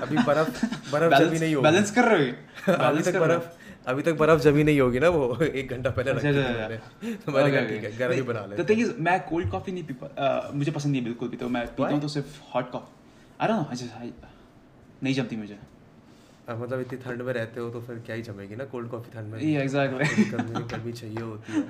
अभी 0.00 0.18
बर्फ़ 0.18 0.64
बर्फ़ 0.92 1.14
जमी 1.24 1.38
नहीं 1.38 1.54
होगी 1.54 1.68
balance 1.68 1.90
कर 1.90 2.04
रहे 2.04 2.28
हो? 2.30 2.72
अभी 2.72 3.02
तक 3.02 3.14
हो? 3.16 3.20
बर्फ़ 3.20 3.48
अभी 3.88 4.02
तक 4.02 4.14
बर्फ़ 4.14 4.40
जमी 4.42 4.64
नहीं 4.64 4.80
होगी 4.80 4.98
ना 4.98 5.08
वो 5.08 5.38
एक 5.42 5.70
घंटा 5.70 5.90
पहले 5.90 6.12
रखी 6.12 6.28
अच्छा, 6.28 6.40
अच्छा, 6.40 6.52
मैंने 6.52 6.74
अच्छा. 6.74 7.16
तो 7.26 7.32
Okay, 7.32 7.50
कहा 7.52 7.64
ठीक 7.68 7.84
है 7.84 7.96
गर्म 7.98 8.12
ही 8.12 8.22
बना 8.22 8.44
The 8.46 8.50
लेते 8.50 8.74
thing 8.74 8.84
is 8.84 8.92
मैं 9.08 9.16
cold 9.30 9.50
coffee 9.54 9.72
नहीं 9.72 9.84
पी 9.84 9.94
पा- 10.02 10.12
uh, 10.24 10.54
मुझे 10.54 10.72
पसंद 10.72 10.92
नहीं 10.92 11.02
है 11.02 11.08
बिल्कुल 11.08 11.28
भी 11.28 11.36
तो 11.36 11.48
मैं 11.48 11.66
पीता? 11.66 11.88
हूँ 11.88 12.00
तो 12.00 12.08
सिर्फ़ 12.08 12.40
hot 12.56 12.70
coffee. 12.74 12.92
I 13.40 13.50
don't 13.50 13.60
know. 13.60 13.72
I 13.72 13.80
just 13.82 13.98
I, 14.02 14.10
नहीं 15.02 15.14
जमती 15.14 15.36
मुझे. 15.36 15.58
अब 16.48 16.62
मतलब 16.62 16.80
इतनी 16.80 16.98
ठंड 16.98 17.22
में 17.22 17.32
रहते 17.32 17.60
हो 17.60 17.70
तो 17.70 17.80
फिर 17.80 17.98
क्या 18.06 18.16
ही 18.16 18.22
जमेगी 18.22 18.56
ना 18.56 18.64
कोल्ड 18.64 18.90
कॉफ़ी 18.90 19.10
ठंड 19.14 19.32
में. 19.32 19.40
गर्मी 20.32 20.64
गर्मी 20.64 20.92
चाहिए 20.92 21.20
होती 21.20 21.52
है 21.52 21.64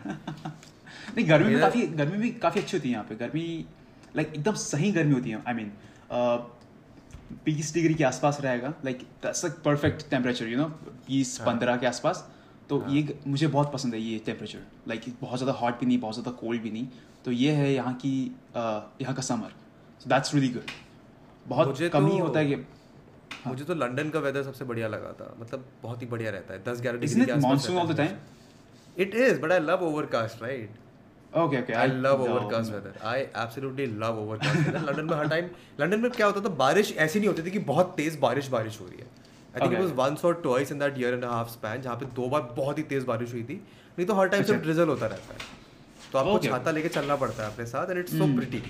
नहीं 1.16 1.28
गर्मी 1.28 1.52
में 1.52 1.60
काफ़ी 1.60 1.86
गर्मी 2.02 2.18
भी 2.18 2.30
काफ़ी 2.42 2.60
अच्छी 2.60 2.76
होती 2.76 2.88
है 2.88 2.92
यहाँ 2.92 3.04
पे। 3.08 3.14
गर्मी 3.16 3.46
लाइक 4.16 4.32
एकदम 4.34 4.54
सही 4.62 4.92
गर्मी 4.92 5.14
होती 5.14 5.30
है 5.30 5.42
आई 5.48 5.54
मीन 5.54 5.72
बीस 7.44 7.72
डिग्री 7.74 7.94
के 7.94 8.04
आसपास 8.04 8.38
रहेगा 8.40 8.72
like 8.84 8.98
that's 9.22 9.44
like 9.44 9.54
perfect 9.64 10.08
temperature 10.10 10.48
you 10.48 10.58
know 10.58 10.64
बीस 11.08 11.38
हाँ। 11.40 11.46
पंद्रह 11.46 11.76
के 11.76 11.86
आसपास। 11.86 12.28
तो 12.68 12.84
ये 12.88 13.18
मुझे 13.26 13.46
बहुत 13.46 13.72
पसंद 13.72 13.94
है 13.94 14.00
ये 14.00 14.18
टेम्परेचर 14.26 14.60
लाइक 14.88 15.02
बहुत 15.20 15.38
ज़्यादा 15.38 15.58
हॉट 15.58 15.80
भी 15.80 15.86
नहीं 15.86 15.98
बहुत 16.00 16.14
ज़्यादा 16.14 16.30
कोल्ड 16.38 16.62
भी 16.62 16.70
नहीं। 16.70 16.86
तो 17.24 17.32
ये 17.32 17.52
है 17.52 17.72
यहाँ 17.72 17.94
की 17.94 18.14
uh, 18.50 19.02
यहाँ 19.02 19.14
का 19.14 19.22
summer 19.22 19.52
so 20.00 20.10
that's 20.10 20.34
really 20.34 20.48
good 20.54 20.70
बहुत 21.46 21.78
कम 21.92 22.06
ही 22.06 22.10
तो- 22.10 22.20
होता 22.20 22.40
है 22.40 22.46
कि 22.46 22.56
मुझे 23.46 23.64
तो 23.64 23.74
लंदन 23.74 24.10
का 24.10 24.20
वेदर 24.20 24.42
सबसे 24.42 24.64
बढ़िया 24.64 24.88
लगा 24.88 25.12
था। 25.12 25.34
मतलब 25.40 25.64
बहुत 25.82 26.02
ही 26.02 26.06
बढ़िया 26.06 26.30
रहता 26.30 26.54
है। 26.54 26.62
दस 26.64 26.80
ग्यारह 26.80 26.98
degree 26.98 27.24
it 27.24 27.42
monsoon 27.42 27.78
all 28.98 29.02
the 29.02 29.12
time? 29.12 29.24
It 29.24 29.30
is 29.30 29.40
but 29.40 29.52
I 29.52 29.58
love 29.58 29.78
overcast 29.82 30.42
right 30.42 30.70
okay 31.36 31.60
okay 31.60 31.72
I 31.72 31.86
love 31.86 32.22
overcast 32.22 32.72
weather 32.72 32.92
I 33.02 33.20
absolutely 33.20 33.86
love 33.86 34.18
overcast 34.18 34.56
weather 34.56 34.80
London 34.80 35.04
में 35.04 35.16
हर 35.16 35.28
टाइम 35.28 35.44
लंदन 35.80 36.00
में 36.00 36.10
क्या 36.10 36.26
होता 36.26 36.40
था 36.40 36.48
बारिश 36.48 36.96
ऐसी 36.96 37.18
नहीं 37.18 37.28
होती 37.28 37.42
थी 37.42 37.50
कि 37.50 37.58
बहुत 37.58 37.94
तेज 37.96 38.18
बारिश 38.18 38.48
बारिश 38.48 38.80
हो 38.80 38.86
रही 38.86 38.98
है। 38.98 39.06
I 39.54 39.60
think 39.60 39.72
it 39.72 39.78
Okay. 39.78 39.96
Was 39.96 40.10
once 40.10 40.24
और 40.24 40.34
twice 40.34 40.72
in 40.72 40.78
that 40.78 40.98
year 40.98 41.14
and 41.14 41.24
half 41.24 41.48
span 41.48 41.82
जहाँ 41.82 41.96
पे 41.96 42.06
दो 42.06 42.28
बार 42.28 42.42
बहुत 42.56 42.78
ही 42.78 42.82
तेज 42.82 43.04
बारिश 43.04 43.32
हुई 43.32 43.42
थी। 43.42 43.54
नहीं 43.54 44.06
तो 44.06 44.14
हर 44.14 44.28
टाइम 44.28 44.42
सिर्फ़ 44.42 44.60
अच्छा। 44.60 44.72
ड्रिजल 44.72 44.88
होता 44.88 45.06
रहता 45.06 45.34
है। 45.34 45.40
तो 46.12 46.18
आपको 46.18 46.32
Okay. 46.32 46.48
छाता 46.48 46.70
लेके 46.70 46.88
चलना 46.88 47.16
पड़ता 47.16 47.46
है 47.46 47.52
अपने 47.52 47.66
साथ 47.66 47.90
एंड 47.90 47.98
इट्स 47.98 48.12
सो 48.12 48.36
प्रिटी 48.36 48.62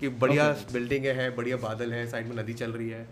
कि 0.00 0.08
बढ़िया 0.08 0.56
बिल्डिंग 0.72 1.04
है 1.04 1.36
बढ़िया 1.36 1.56
बादल 1.56 1.92
है 1.92 2.06
साइड 2.06 2.28
में 2.28 2.42
नदी 2.42 2.54
चल 2.54 2.72
रही 2.72 2.88
है। 2.88 3.08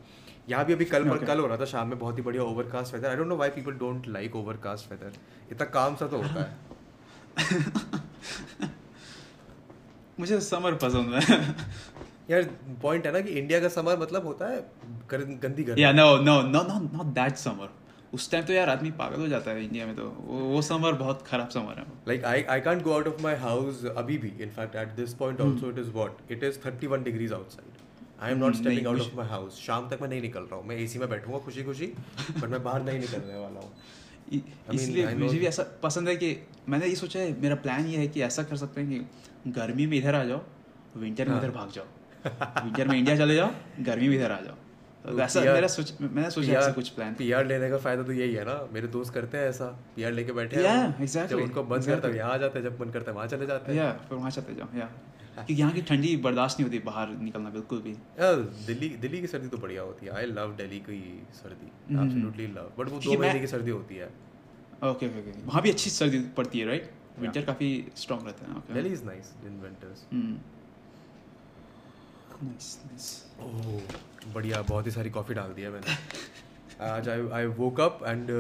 यहाँ 0.51 0.65
भी 0.65 0.73
अभी 0.73 0.85
कल 0.85 1.05
Okay. 1.11 1.27
कल 1.27 1.39
हो 1.41 1.47
रहा 1.47 1.57
था 1.57 1.65
शाम 1.73 1.89
में 1.89 1.99
बहुत 1.99 2.19
ही 2.19 2.23
बढ़िया 2.23 2.43
overcast 2.43 2.95
weather 2.95 3.09
I 3.09 3.17
don't 3.17 3.29
know 3.29 3.37
why 3.37 3.51
people 3.59 3.73
don't 3.85 4.09
like 4.09 4.37
overcast 4.37 4.91
weather 4.93 5.13
इतना 5.53 5.67
काम 5.79 5.97
सा 5.97 6.07
तो 6.07 6.17
होता 6.23 6.43
है। 6.43 6.51
मुझे 10.21 10.41
समर 10.41 10.75
पसंद 10.85 11.15
है। 11.15 11.39
यार 12.31 12.43
पॉइंट 12.83 13.07
है 13.07 13.13
ना 13.13 13.21
कि 13.21 13.31
इंडिया 13.39 13.61
का 13.61 13.69
समर 13.77 13.99
मतलब 13.99 14.27
होता 14.27 14.49
है 14.49 14.61
गंदी 15.13 15.63
गर्मी। 15.65 15.83
या 15.83 15.93
no 15.93 16.17
no 16.17 16.41
no 16.43 16.63
no 16.63 16.79
not 16.97 17.07
that 17.15 17.37
summer 17.37 17.69
उस 18.15 18.31
टाइम 18.31 18.45
तो 18.45 18.53
यार 18.53 18.69
आदमी 18.71 18.91
पागल 19.01 19.21
हो 19.21 19.27
जाता 19.29 19.51
है 19.51 19.65
इंडिया 19.65 19.87
में 19.87 19.95
तो। 19.97 20.05
वो, 20.21 20.39
वो 20.39 20.63
समर 20.69 20.93
बहुत 21.03 21.23
खराब 21.27 21.49
समर 21.49 21.79
है। 21.79 21.85
Like 22.11 22.25
I, 22.31 22.37
I 22.55 22.57
can't 22.67 22.83
go 22.87 22.95
out 22.99 23.07
of 23.13 23.21
my 23.27 23.35
house 23.45 23.83
abhi 24.03 24.17
bhi 24.25 24.31
in 24.47 24.51
fact 24.57 24.79
at 24.85 24.97
this 25.01 25.15
point 25.21 25.43
Hmm. 25.43 25.51
also 25.51 25.71
it 25.75 25.79
is 25.85 25.91
what? 25.99 26.25
It 26.37 26.43
is 26.51 26.59
31 26.67 27.05
degrees 27.11 27.33
outside 27.41 27.70
I 28.21 28.23
am 28.23 28.29
not 28.29 28.39
Hmm, 28.39 28.49
stepping 28.49 28.67
नहीं, 28.67 28.83
out 28.83 28.93
मुझे- 28.93 29.13
of 29.13 29.19
my 29.21 29.27
house. 29.31 29.51
शाम 29.51 29.89
तक 29.89 29.99
मैं 30.03 30.09
नहीं 30.09 30.21
निकल 30.23 30.41
रहा 30.41 30.57
हूँ। 30.57 30.67
मैं 30.67 30.77
एसी 30.77 30.99
में 30.99 31.09
बैठूँगा 31.09 31.39
खुशी 31.39 31.63
खुशी 31.65 31.87
बट 32.39 32.45
मैं 32.45 32.63
बाहर 32.63 32.83
नहीं 32.83 32.99
निकलने 32.99 33.39
वाला 33.39 33.61
हूँ। 33.61 33.73
इसलिए 34.75 35.07
I 35.07 35.15
मुझे 35.15 35.39
भी 35.39 35.47
ऐसा 35.47 35.67
पसंद 35.83 36.09
है 36.09 36.17
कि 36.17 36.47
मैंने 36.69 36.87
ये 36.87 36.95
सोचा 36.97 37.21
है 37.21 37.41
मेरा 37.43 37.55
प्लान 37.55 37.87
ये 37.87 37.99
है 37.99 38.09
कि 38.09 38.23
ऐसा 38.23 38.43
कर 38.43 38.57
सकते 38.57 38.81
हैं 38.81 38.91
कि 38.91 39.51
गर्मी 39.51 39.87
में 39.87 39.99
इधर 39.99 40.15
आ 40.15 40.25
जाओ 40.25 40.43
विंटर 40.97 41.29
में 41.29 41.35
हाँ। 41.35 41.45
इधर 41.45 41.51
भाग 41.51 41.71
जाओ। 41.71 41.85
विंटर 42.65 42.89
में 42.89 42.99
इंडिया 42.99 43.17
चले 43.17 43.35
जाओ 43.35 43.51
गर्मी 43.81 44.09
में 44.09 44.17
इधर 44.17 44.33
आ 44.33 44.41
जाओ। 44.41 44.55
तो 45.05 45.11
तो 45.11 45.17
वैसा 45.17 45.41
मेरा 45.41 45.69
सोच 45.69 45.95
मैंने 46.01 46.31
सोचा 46.31 46.53
ऐसा 46.53 46.73
कुछ 46.73 46.89
प्लान 46.89 47.15
पीआर 47.15 47.47
लेने 47.47 47.71
का 47.71 47.79
फ़ायदा 47.79 48.03
तो 48.03 48.13
यही 48.13 48.35
है 48.35 48.45
ना। 48.45 48.69
मेरे 48.73 48.89
दोस्त 48.89 49.15
करते 49.15 49.39
हैं 49.39 49.49
ऐसा। 49.49 49.65
पीआर 49.97 50.13
लेके 50.13 50.33
बैठे 50.33 50.67
हैं। 50.67 51.07
जब 51.07 51.37
उनको 51.37 51.65
मन 51.65 51.81
करता 51.81 52.09
है. 52.09 52.17
यहाँ 52.17 52.33
आ 52.33 52.37
जाते 52.37 52.59
हैं 52.59 52.67
जब 52.67 52.81
मन 52.81 52.91
करता 52.91 53.11
है 53.11 53.17
वहाँ 53.17 53.29
चले 53.29 53.47
जाते 53.47 53.73
हैं। 53.73 53.79
या 53.79 53.93
फिर 53.93 54.19
वहाँ 54.19 54.31
जाओ 54.31 54.79
या 54.79 54.91
क्योंकि 55.41 55.61
यहाँ 55.61 55.73
की 55.73 55.83
ठंडी 55.89 56.17
बर्दाश्त 56.25 56.59
नहीं 56.59 56.69
होती 56.69 56.79
बाहर 56.87 57.09
निकलना 57.21 57.51
बिल्कुल 57.51 57.79
भी। 57.83 57.93
दिल्ली 58.67 58.89
दिल्ली 59.03 59.21
की 59.21 59.27
सर्दी 59.27 59.49
तो 59.49 59.59
बढ़िया 59.59 59.83
होती 59.83 60.07
है। 60.07 60.13
आई 60.13 60.27
लव 60.29 60.55
दिल्ली 60.57 60.79
की 60.89 61.01
सर्दी। 61.35 61.67
एब्सोल्युटली 61.95 62.47
लव 62.49 62.73
बट 62.79 62.89
वो 62.89 62.99
दो 63.01 63.19
महीने 63.19 63.41
की 63.41 63.47
सर्दी 63.47 63.71
होती 63.71 63.97
है। 63.97 64.07
ओके 64.07 65.07
ओके 65.07 65.21
ओके 65.21 65.33
वहाँ 65.47 65.63
भी 65.63 65.71
अच्छी 65.71 65.91
सर्दी 65.91 66.19
पड़ती 66.37 66.59
है 66.59 66.67
राइट 66.67 66.91
विंटर 67.19 67.43
काफ़ी 67.45 67.71
स्ट्रॉन्ग 67.97 68.27
रहता 68.27 68.47
है 68.47 68.57
okay 68.59 68.75
Delhi 68.75 68.93
is 68.93 69.05
nice 69.05 69.33
in 69.47 69.61
winters 69.63 70.05
nice 72.43 72.79
nice 72.85 73.07
oh 73.41 74.33
बढ़िया 74.35 74.63
बहुत 74.63 74.87
ही 74.87 74.93
सारी 74.93 75.11
कॉफ़ी 75.11 75.35
डाल 75.35 75.53
दिया 75.55 75.71
मैंने। 75.71 75.97
आज 76.87 77.09
I 77.09 77.29
I 77.39 77.47
woke 77.57 77.81
up 77.81 77.99
and 78.07 78.31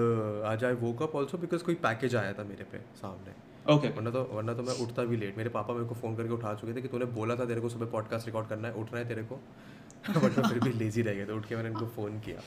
आज 0.46 0.64
I 0.64 0.74
woke 0.82 1.02
up 1.02 1.14
also 1.16 1.38
because 1.38 1.62
कोई 1.64 1.74
पैकेज 1.82 2.16
आया 2.16 2.32
था 2.32 2.44
मेरे 2.44 2.64
पे 2.72 2.78
सामने। 3.00 3.32
Okay 3.70 3.86
okay. 3.86 3.96
वरना 3.96 4.10
तो 4.10 4.22
वरना 4.32 4.54
तो 4.54 4.62
मैं 4.62 4.74
उठता 4.74 5.04
भी 5.04 5.16
लेट 5.16 5.36
मेरे 5.38 5.50
पापा 5.50 5.74
मेरे 5.74 5.86
को 5.86 5.94
फ़ोन 5.94 6.16
करके 6.16 6.32
उठा 6.32 6.54
चुके 6.54 6.74
थे 6.74 6.82
कि 6.82 6.88
तूने 6.88 7.04
बोला 7.04 7.36
था 7.36 7.44
तेरे 7.44 7.60
को 7.60 7.68
सुबह 7.68 7.86
पॉडकास्ट 7.86 8.26
रिकॉर्ड 8.26 8.48
करना 8.48 8.68
है 8.68 8.74
उठना 8.74 8.98
है 8.98 9.08
तेरे 9.08 9.22
को 9.22 9.34
बट 10.10 10.38
मैं 10.38 10.48
फिर 10.48 10.58
भी 10.58 10.72
लेजी 10.72 11.02
रह 11.02 11.14
गया 11.14 11.24
तो 11.26 11.36
उठ 11.36 11.46
के 11.46 11.56
मैंने 11.56 11.68
इनको 11.68 11.86
फ़ोन 11.86 12.18
किया 12.20 12.40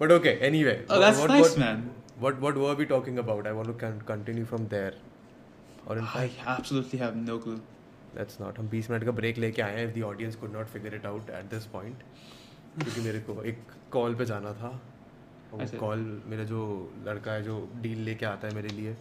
but 0.00 0.12
okay 0.12 0.28
anyway 0.64 0.86
that's 0.90 1.20
nice, 1.26 1.58
man. 1.58 1.82
What 2.18 2.40
what 2.40 2.56
were 2.56 2.74
we 2.74 2.84
talking 2.84 3.18
about 3.18 3.46
I 3.46 3.52
want 3.52 3.70
to 3.70 4.04
continue 4.08 4.44
from 4.44 4.66
there 4.66 5.00
और 5.88 5.98
इन 5.98 6.04
I 6.04 6.28
absolutely 6.56 7.00
have 7.02 7.22
no 7.28 7.38
clue. 7.46 7.58
That's 8.14 8.40
not 8.40 8.58
हम 8.58 8.68
20 8.70 8.90
मिनट 8.90 9.04
का 9.04 9.10
ब्रेक 9.10 9.38
लेके 9.38 9.62
आए 9.62 9.76
हैं 9.76 9.88
if 9.88 9.98
the 9.98 10.02
audience 10.02 10.36
could 10.36 10.52
not 10.52 10.66
figure 10.66 10.94
it 10.94 11.06
out 11.06 11.30
at 11.30 11.44
this 11.44 11.66
point 11.66 12.02
क्योंकि 12.82 13.00
मेरे 13.00 13.20
को 13.20 13.42
एक 13.42 13.58
कॉल 13.90 14.14
पे 14.14 14.24
जाना 14.24 14.52
था। 14.52 14.80
कॉल 15.78 16.22
मेरा 16.26 16.44
जो 16.44 16.60
लड़का 17.06 17.32
है 17.32 17.42
जो 17.42 17.68
डील 17.76 17.98
लेके 17.98 18.26
आता 18.26 18.48
है 18.48 18.54
मेरे 18.54 18.68
लिए 18.68 18.96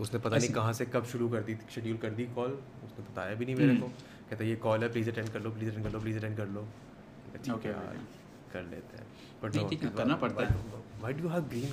उसने 0.00 0.20
पता 0.20 0.36
नहीं। 0.36 0.48
कहाँ 0.48 0.72
से 0.72 0.86
कब 0.86 1.04
शुरू 1.04 1.28
कर 1.28 1.40
दी 1.40 1.56
शेड्यूल 1.74 1.96
कर 1.96 2.10
दी 2.10 2.24
कॉल 2.24 2.58
उसने 2.84 3.12
बताया 3.12 3.34
भी 3.34 3.44
नहीं 3.44 3.56
मेरे 3.56 3.70
हम्म। 3.70 3.80
को। 3.80 3.88
कहता 4.30 4.44
ये 4.44 4.56
कॉल 4.56 4.82
है 4.82 4.92
प्लीज़ 4.92 5.10
अटेंड 5.10 5.28
कर 5.28 5.40
लो 5.40 5.50
प्लीज़ 5.50 5.70
अटेंड 5.70 5.84
कर 5.84 5.92
लो 5.92 6.00
प्लीज़ 6.00 6.18
अटेंड 6.18 6.36
कर 6.36 6.46
लो। 6.46 6.68
ठीक 7.44 7.66
है 7.66 7.72
कर 8.52 8.62
लेते 8.62 8.96
हैं. 8.96 9.06
बट 9.44 9.70
ठीक 9.70 9.82
है, 9.82 9.90
करना 9.90 10.14
पड़ता 10.14 10.44
है। 10.44 10.56
Why 11.02 11.12
do 11.12 11.22
you 11.22 11.30
have 11.30 11.50
green 11.50 11.68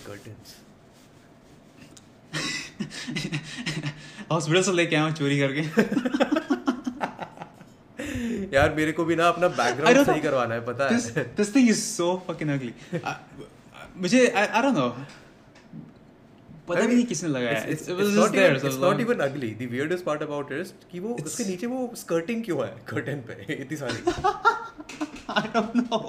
hospital 4.31 4.61
से 4.63 4.71
लेके 4.71 4.95
आया 4.95 5.11
चोरी 5.11 5.39
करके। 5.39 5.61
यार 8.55 8.73
मेरे 8.75 8.91
को 8.91 9.05
भी 9.05 9.15
ना 9.15 9.27
अपना 9.27 9.47
बैकग्राउंड 9.47 10.05
सही 10.05 10.21
करवाना 10.21 10.55
है 10.55 10.65
पता 10.65 10.89
this 10.89 11.17
है 11.17 11.35
thing 11.35 11.69
is 11.73 11.99
so 11.99 12.07
fucking 12.29 12.49
ugly. 12.57 12.73
I- 12.93 13.15
मुझे 13.97 14.27
I, 14.27 14.47
I 14.57 14.61
don't 14.61 14.77
was 16.67 18.15
not 18.15 18.33
just 18.33 18.33
there 18.33 18.49
even, 18.51 18.59
so 18.61 18.67
it's 18.67 18.75
not 18.77 18.91
long. 18.91 18.99
even 19.01 19.21
ugly. 19.21 19.53
The 19.53 19.67
weirdest 19.67 20.05
part 20.05 20.21
about 20.21 20.51
it 20.51 20.59
is 20.65 20.73
कि 20.91 20.99
वो 20.99 21.15
उसके 21.23 21.45
नीचे 21.45 21.67
वो 21.67 21.79
skirting 22.01 22.43
क्यों 22.45 22.59
है 22.65 22.73
curtain 22.91 23.23
पे 23.29 23.37
इतनी 23.53 23.77
सारी. 23.77 24.03
I 25.41 25.47
don't 25.55 25.75
know 25.81 26.01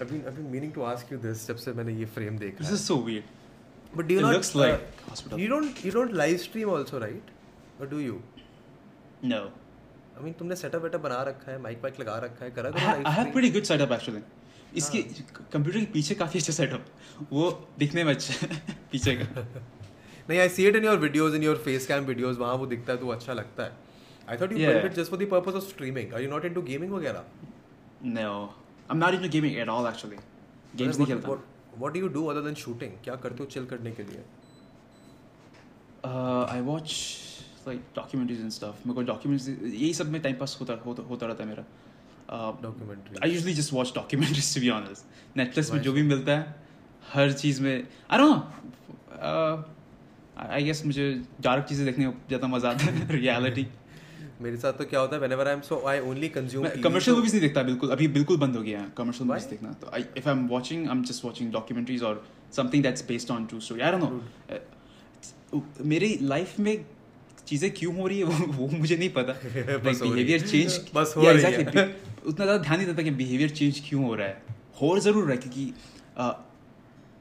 I've 0.00 0.08
been 0.10 0.22
I've 0.26 0.36
been 0.36 0.50
meaning 0.50 0.72
to 0.76 0.84
ask 0.92 1.10
you 1.14 1.18
this 1.24 1.46
जब 1.48 1.56
से 1.64 1.72
मैंने 1.80 1.92
ये 2.00 2.06
frame 2.18 2.38
देखा 2.40 2.58
this 2.58 2.68
है. 2.70 2.74
is 2.80 2.86
so 2.92 2.96
weird 3.08 3.32
But 3.98 4.08
do 4.08 4.14
you 4.14 4.20
it 4.20 4.26
not? 4.26 4.34
looks 4.36 4.54
like 4.60 4.74
uh, 4.74 5.10
hospital 5.10 5.42
you 5.44 5.48
don't 5.54 5.84
you 5.88 5.92
don't 5.98 6.14
live 6.22 6.40
stream 6.46 6.70
also 6.76 7.00
right? 7.04 7.34
Or 7.80 7.86
do 7.94 8.00
you? 8.06 8.22
no 9.34 9.42
I 10.18 10.24
mean 10.24 10.34
तुमने 10.38 10.56
setup 10.62 10.82
वेटअप 10.82 11.00
बना 11.08 11.22
रखा 11.28 11.50
है 11.52 11.60
माइक 11.62 11.80
वाइक 11.82 12.00
लगा 12.00 12.18
रखा 12.24 12.44
है 12.44 12.50
करा 12.58 12.72
I 12.72 12.80
have 12.80 13.14
stream. 13.14 13.32
pretty 13.36 13.50
good 13.58 13.66
setup 13.72 13.94
actually 13.98 14.22
इसके 14.82 14.98
हाँ। 14.98 15.46
कंप्यूटर 15.52 15.78
के 15.80 15.86
पीछे 15.92 16.14
काफ़ी 16.14 16.40
अच्छा 16.40 16.52
सेटअप 16.52 16.86
वो 17.32 17.50
दिखने 17.78 18.04
में 18.04 18.12
अच्छा 18.14 18.46
है 18.46 18.60
पीछे 18.92 19.14
का 19.22 19.46
नहीं 20.30 20.38
I 20.40 20.48
see 20.56 20.66
it 20.70 20.76
in 20.80 20.84
your 20.88 20.96
videos 21.00 21.34
in 21.38 21.42
your 21.46 21.56
face 21.64 21.86
cam 21.90 22.06
videos 22.10 22.36
वहाँ 22.38 22.54
वो 22.62 22.66
दिखता 22.66 22.92
है 22.92 22.98
तो 22.98 23.08
अच्छा 23.16 23.32
लगता 23.32 23.64
है. 23.64 23.72
You 24.28 24.58
Yeah. 24.58 24.70
built 24.74 24.84
it 24.90 24.94
just 24.98 25.10
for 25.12 25.18
the 25.22 25.26
purpose 25.32 25.56
of 25.60 25.64
streaming. 25.70 26.12
Are 26.14 26.20
you 26.24 26.28
not 26.34 26.44
into 26.50 26.62
gaming 26.68 26.92
वगैरह? 26.92 27.24
no 28.18 28.30
I'm 28.90 28.98
not 29.02 29.14
into 29.18 29.28
gaming 29.34 29.58
at 29.64 29.72
all 29.74 29.86
actually 29.90 30.18
games 30.76 30.98
नहीं 30.98 31.06
What- 31.06 31.08
खेलता 31.08 31.38
What 31.82 31.94
do 31.96 32.00
you 32.04 32.08
do 32.16 32.22
other 32.32 32.42
than 32.46 32.56
shooting? 32.62 32.96
क्या 33.04 33.16
करते 33.26 33.42
हो 33.44 33.48
chill 33.54 33.68
करने 33.70 33.90
के 33.98 34.02
लिए? 34.10 34.22
uh, 36.04 36.44
I 36.56 36.60
watch 36.70 36.94
like 37.66 37.82
documentaries 37.98 38.40
and 38.46 38.52
stuff 38.58 38.86
मेरे 38.86 38.94
को 38.94 39.04
documentaries 39.12 39.48
यही 39.74 39.92
सब 39.94 40.10
में 40.12 40.20
टाइम 40.22 40.36
पास 40.40 40.56
होता 40.60 40.78
होता 40.86 41.26
रहता 41.26 41.42
है 41.44 41.48
मेरा 41.48 41.64
uh, 42.28 42.52
Documentary. 42.52 43.18
I 43.22 43.26
usually 43.26 43.54
just 43.54 43.72
watch 43.72 43.92
documentaries 43.92 44.52
to 44.54 44.60
be 44.60 44.70
honest. 44.70 45.04
में 45.36 45.80
जो 45.82 45.92
भी 45.92 46.02
मिलता 46.02 46.32
है 46.32 46.54
हर 47.12 47.32
चीज़ 47.32 47.62
में 47.62 47.86
I 48.10 48.18
don't 48.18 48.30
know 48.30 48.42
uh, 49.22 49.62
I 50.58 50.86
मुझे 50.86 51.22
डार्क 51.40 51.64
चीज़ें 51.64 51.84
देखने 51.86 52.06
में 52.06 52.14
ज़्यादा 52.28 52.46
मज़ा 52.46 52.70
आता 52.70 52.84
है 52.84 53.08
रियलिटी 53.20 53.66
मेरे 54.42 54.56
साथ 54.56 54.72
तो 54.72 54.84
क्या 54.84 55.00
होता 55.00 55.16
है 55.16 55.22
whenever 55.22 55.46
I'm 55.52 55.64
so 55.70 55.80
I 55.86 55.96
only 56.10 56.30
consume 56.36 56.66
TV, 56.66 56.82
commercial 56.82 57.16
movies 57.16 57.32
नहीं 57.32 57.40
देखता 57.40 57.62
बिल्कुल 57.62 57.90
अभी 57.90 58.08
बिल्कुल 58.08 58.36
बंद 58.36 58.56
हो 58.56 58.62
गया 58.62 58.80
है 58.80 58.92
कमर्शियल 58.96 59.28
मूवीज़ 59.28 59.48
देखना 59.50 59.72
तो 59.82 59.90
I 59.94 60.04
if 60.16 60.28
I 60.28 60.34
am 60.36 60.48
watching 60.48 60.86
I 60.86 60.96
am 60.96 61.04
just 61.04 61.24
watching 61.24 61.52
documentaries 61.52 62.02
और 62.02 62.26
something 62.56 62.82
that's 62.82 63.06
based 63.08 63.30
on 63.30 63.46
true 63.46 63.60
story 63.60 63.80
I 63.80 63.90
don't 63.90 64.02
know 64.02 65.62
मेरी 65.84 66.18
लाइफ 66.22 66.58
में 66.58 66.84
चीज़ें 67.46 67.70
क्यों 67.70 67.94
हो 67.96 68.06
रही 68.06 68.18
है 68.18 68.24
वो, 68.24 68.52
वो 68.58 68.68
मुझे 68.78 68.96
नहीं 68.96 69.10
पता। 69.10 69.32
बिहेवियर 69.32 70.40
चेंज 70.40 70.80
बस 70.94 71.14
हो 71.16 71.30
रही 71.30 71.42
है। 71.42 72.13
उतना 72.26 72.44
ज़्यादा 72.44 72.62
ध्यान 72.62 72.76
नहीं 72.78 72.86
देता 72.86 73.02
कि 73.02 73.10
बिहेवियर 73.22 73.50
चेंज 73.50 73.80
क्यों 73.88 74.04
हो 74.04 74.14
रहा 74.14 74.26
है। 74.26 74.42
हो 74.80 74.98
ज़रूर 74.98 75.24
रहा 75.24 75.32
है 75.32 75.36
क्योंकि 75.36 75.72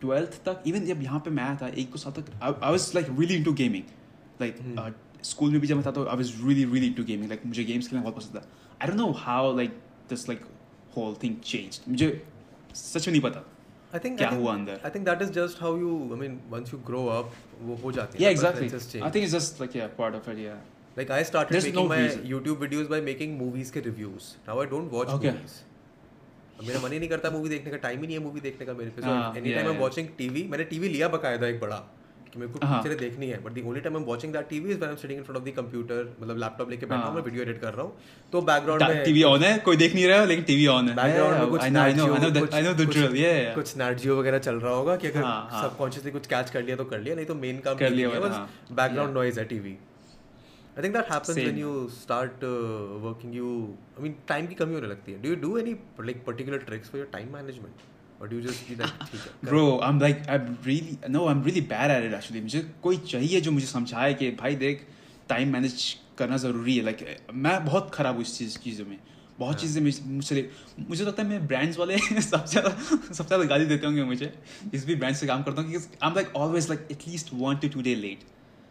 ट्वेल्थ 0.02 0.42
तक 0.46 0.64
इवन 0.68 0.86
जब 0.86 1.02
यहाँ 1.04 1.20
पे 1.26 1.32
मैं 1.32 1.44
आया 1.44 1.56
था 1.62 1.68
एक 1.68 1.92
दो 1.92 1.98
साल 1.98 2.14
तक 2.14 2.32
I 2.44 2.72
was 2.72 2.92
like 2.96 3.08
really 3.20 3.36
into 3.36 3.54
gaming 3.62 3.84
like 4.42 4.60
school 5.24 5.52
में 5.52 5.60
भी 5.62 5.68
जब 5.68 5.76
मैं 5.76 5.86
था 5.86 5.92
तो 5.92 6.06
I 6.06 6.16
was 6.18 6.34
really 6.46 6.66
really 6.66 6.88
into 6.88 7.04
gaming 7.04 7.30
like 7.30 7.46
मुझे 7.46 7.64
गेम्स 7.64 7.88
खेलना 7.88 8.04
बहुत 8.04 8.16
पसंद 8.16 8.36
था। 8.38 8.48
I 8.82 8.88
don't 8.88 9.00
know 9.00 9.12
how 9.20 9.56
like 9.58 9.80
this 10.10 10.28
like 10.30 10.46
whole 10.98 11.16
thing 11.24 11.36
change 11.46 11.80
मुझे 11.90 12.10
सच 12.76 13.08
में 13.08 13.12
नहीं 13.14 13.22
पता 13.22 13.44
I 13.94 14.00
think 14.04 14.18
क्या 14.18 14.28
I 14.28 14.32
think, 14.32 14.44
हुआ 14.44 14.54
अंदर? 14.54 14.80
I 14.86 14.90
think 14.94 15.04
that 15.08 15.20
is 15.24 15.32
just 15.34 15.60
how 15.64 15.72
you 15.80 15.90
I 16.14 16.18
mean 16.22 16.38
once 16.54 16.72
you 16.74 16.80
grow 16.86 17.02
up 17.16 17.36
वो 17.66 17.76
हो 17.84 17.92
जाती 17.98 18.24
है। 18.24 18.34
Preferences 18.36 18.88
change. 18.94 19.04
I 19.08 19.12
think 19.16 19.28
it's 19.28 19.36
just 19.36 19.60
like 19.64 19.76
yeah 19.80 19.92
part 20.00 20.16
of 20.20 20.30
it 20.32 20.40
yeah. 20.44 20.62
Like 20.98 21.10
I 21.10 21.24
started 21.24 21.54
There's 21.54 21.66
making 21.66 21.82
no 21.82 21.88
my 21.88 22.00
reason. 22.00 22.26
YouTube 22.26 22.58
videos 22.58 22.90
by 22.90 23.02
making 23.02 23.38
movies 23.38 23.72
के 23.72 23.82
reviews 23.86 24.36
now 24.48 24.60
I 24.60 24.66
don't 24.68 24.92
watch 24.92 25.14
Okay. 25.16 25.32
movies 25.32 25.62
मेरा 26.64 26.80
मन 26.80 26.92
ही 26.92 27.00
नहीं 27.00 27.10
करता 27.10 27.30
movie 27.32 27.50
देखने 27.50 27.72
का 27.72 27.78
time 27.84 28.00
ही 28.00 28.08
नहीं 28.08 28.18
है 28.18 28.24
movie 28.24 28.40
देखने 28.42 28.66
का 28.66 28.74
मेरे 28.74 28.90
पे 28.90 29.02
any 29.02 29.54
time 29.54 29.68
I 29.68 29.74
yeah. 29.74 29.82
Watching 29.82 30.08
TV 30.18 30.44
मैंने 30.52 30.64
टीवी 30.66 30.90
लिया 30.90 31.08
बकायदा 31.16 31.48
एक 31.48 31.60
बड़ा 31.60 31.78
कि 32.34 32.40
मेरे 32.40 32.52
को 32.52 32.66
हाँ. 32.66 32.78
पिक्चरें 32.78 32.98
देखनी 33.00 33.28
है 33.28 33.40
but 33.44 33.54
the 33.54 33.64
only 33.68 33.82
time 33.82 33.96
I 33.96 34.02
am 34.02 34.08
watching 34.10 34.34
that 34.34 34.48
TV 34.50 34.70
is 34.72 34.78
when 34.78 34.90
I 34.90 34.96
am 34.96 35.02
sitting 35.02 35.18
in 35.20 35.24
front 35.24 35.38
of 35.38 35.46
the 35.46 35.54
computer 35.56 36.04
मतलब 36.22 36.38
लैपटॉप 36.44 36.70
लेके 36.70 36.86
बैठा 36.86 36.98
हूँ 36.98 37.06
हाँ. 37.06 37.16
मैं 37.16 37.22
वीडियो 37.24 37.44
एडिट 37.44 37.60
कर 37.62 37.74
रहा 37.74 37.86
हूँ 37.86 37.94
तो 38.34 38.42
बैकग्राउंड 38.42 38.84
में 38.84 39.04
टीवी 39.06 39.24
ऑन 39.32 39.44
है 39.44 39.58
कोई 39.68 39.78
देख 39.78 39.96
नहीं 39.96 40.06
रहा 40.08 40.20
है 40.20 40.28
लेकिन 40.28 40.44
टीवी 40.46 40.68
ऑन 40.76 40.90
है 40.90 40.96
बैकग्राउंड 40.96 41.40
में 41.40 41.50
कुछ 41.50 41.62
I 41.62 41.70
know 41.70 41.82
I 41.82 41.94
know 41.94 42.14
I 42.14 42.74
the 42.74 42.90
drill 42.92 43.18
yeah 43.18 43.56
कुछ 43.56 43.76
नाटजियो 43.78 44.20
वगैरह 44.20 44.40
चल 44.48 44.60
रहा 44.60 44.74
होगा 44.74 44.96
कि 44.96 45.08
अगर 45.08 45.24
हाँ, 45.24 45.48
हाँ. 45.52 45.64
सबकॉन्शियसली 45.64 46.12
कुछ 46.12 46.28
कैच 46.28 46.50
कर 46.50 46.64
लिया 46.64 46.76
तो 46.76 46.86
कर 46.94 47.00
लिया 47.00 47.16
नहीं 47.16 47.26
तो 47.26 47.36
मेन 47.38 47.60
काम 47.66 47.78
कर 47.78 47.90
लिया 47.92 48.20
बस. 48.20 48.40
बैकग्राउंड 48.72 49.14
नॉइज़ 49.14 49.40
है 49.40 49.46
TV 49.46 49.76
I 50.78 50.84
think 50.84 50.94
that 50.96 51.12
happens. 51.12 51.38
When 51.38 51.58
you 51.58 51.72
start 52.02 52.44
working 53.04 53.36
you 53.36 53.50
I 53.98 54.04
mean 54.04 54.16
time 54.28 54.48
की 54.48 54.56
कमी 54.56 54.74
होने 54.74 54.88
लगती 54.88 55.12
है 55.12 55.22
do 55.22 55.30
you 55.30 55.36
do 55.42 55.58
any 55.58 55.72
like 56.02 56.24
particular 56.26 56.58
tricks 56.70 56.90
for 56.90 57.00
your 57.00 57.10
time 57.14 57.34
management 57.34 58.22
और 58.22 58.30
डू 58.30 58.42
जस्ट 58.42 58.70
बी 58.70 58.76
लाइक 58.76 58.94
ठीक 59.12 59.22
है 59.22 59.52
Bro, 59.52 59.64
I'm 59.88 60.00
like, 60.04 60.22
I'm 60.34 60.50
really, 60.68 60.98
no, 61.16 61.24
I'm 61.32 61.44
really 61.48 61.64
bad 61.74 61.94
at 61.96 62.06
it 62.10 62.14
actually. 62.20 62.42
मुझे 62.42 62.62
कोई 62.84 62.98
चाहिए 63.14 63.42
जो 63.42 63.52
मुझे 63.52 63.66
समझाए 63.68 64.14
कि 64.14 64.30
भाई 64.42 64.56
देख 64.66 64.86
टाइम 65.30 65.52
मैनेज 65.54 65.86
करना 66.18 66.38
ज़रूरी 66.38 66.76
है. 66.78 66.84
लाइक 66.84 67.28
मैं 67.46 67.56
बहुत 67.66 67.92
ख़राब 67.94 68.16
हूँ 68.16 68.22
इस 68.22 68.38
चीज़ 68.38 68.58
चीज़ों 68.60 68.86
में। 68.86 68.98
बहुत 69.40 69.60
चीज़ें 69.62 69.82
मुझ- 69.82 70.06
मुझसे 70.08 70.50
मुझे 70.90 71.06
लगता 71.06 71.24
है 71.24 71.28
मैं 71.30 71.48
ब्रांड्स 71.48 71.78
वाले 71.80 71.98
सबसे 72.22 72.52
ज़्यादा 72.52 72.70
सबसे 72.70 73.24
ज़्यादा 73.24 73.44
गाली 73.46 73.66
देते 73.66 73.86
होंगे 73.86 74.04
मुझे। 74.04 74.34
जिस 74.72 74.86
भी 74.86 74.96
ब्रांड 74.96 75.16
से 75.16 75.28
काम 75.28 75.44
करता 75.44 75.62
हूँ 75.62 75.70
क्योंकि 75.72 75.98
I 76.04 76.10
am 76.10 76.16
like 76.16 76.36
always 76.36 76.70
like 76.70 76.88
at least 76.92 77.30
one 77.34 77.58
to 77.64 77.68
two 77.70 77.82
day 77.82 77.96
late 77.96 78.20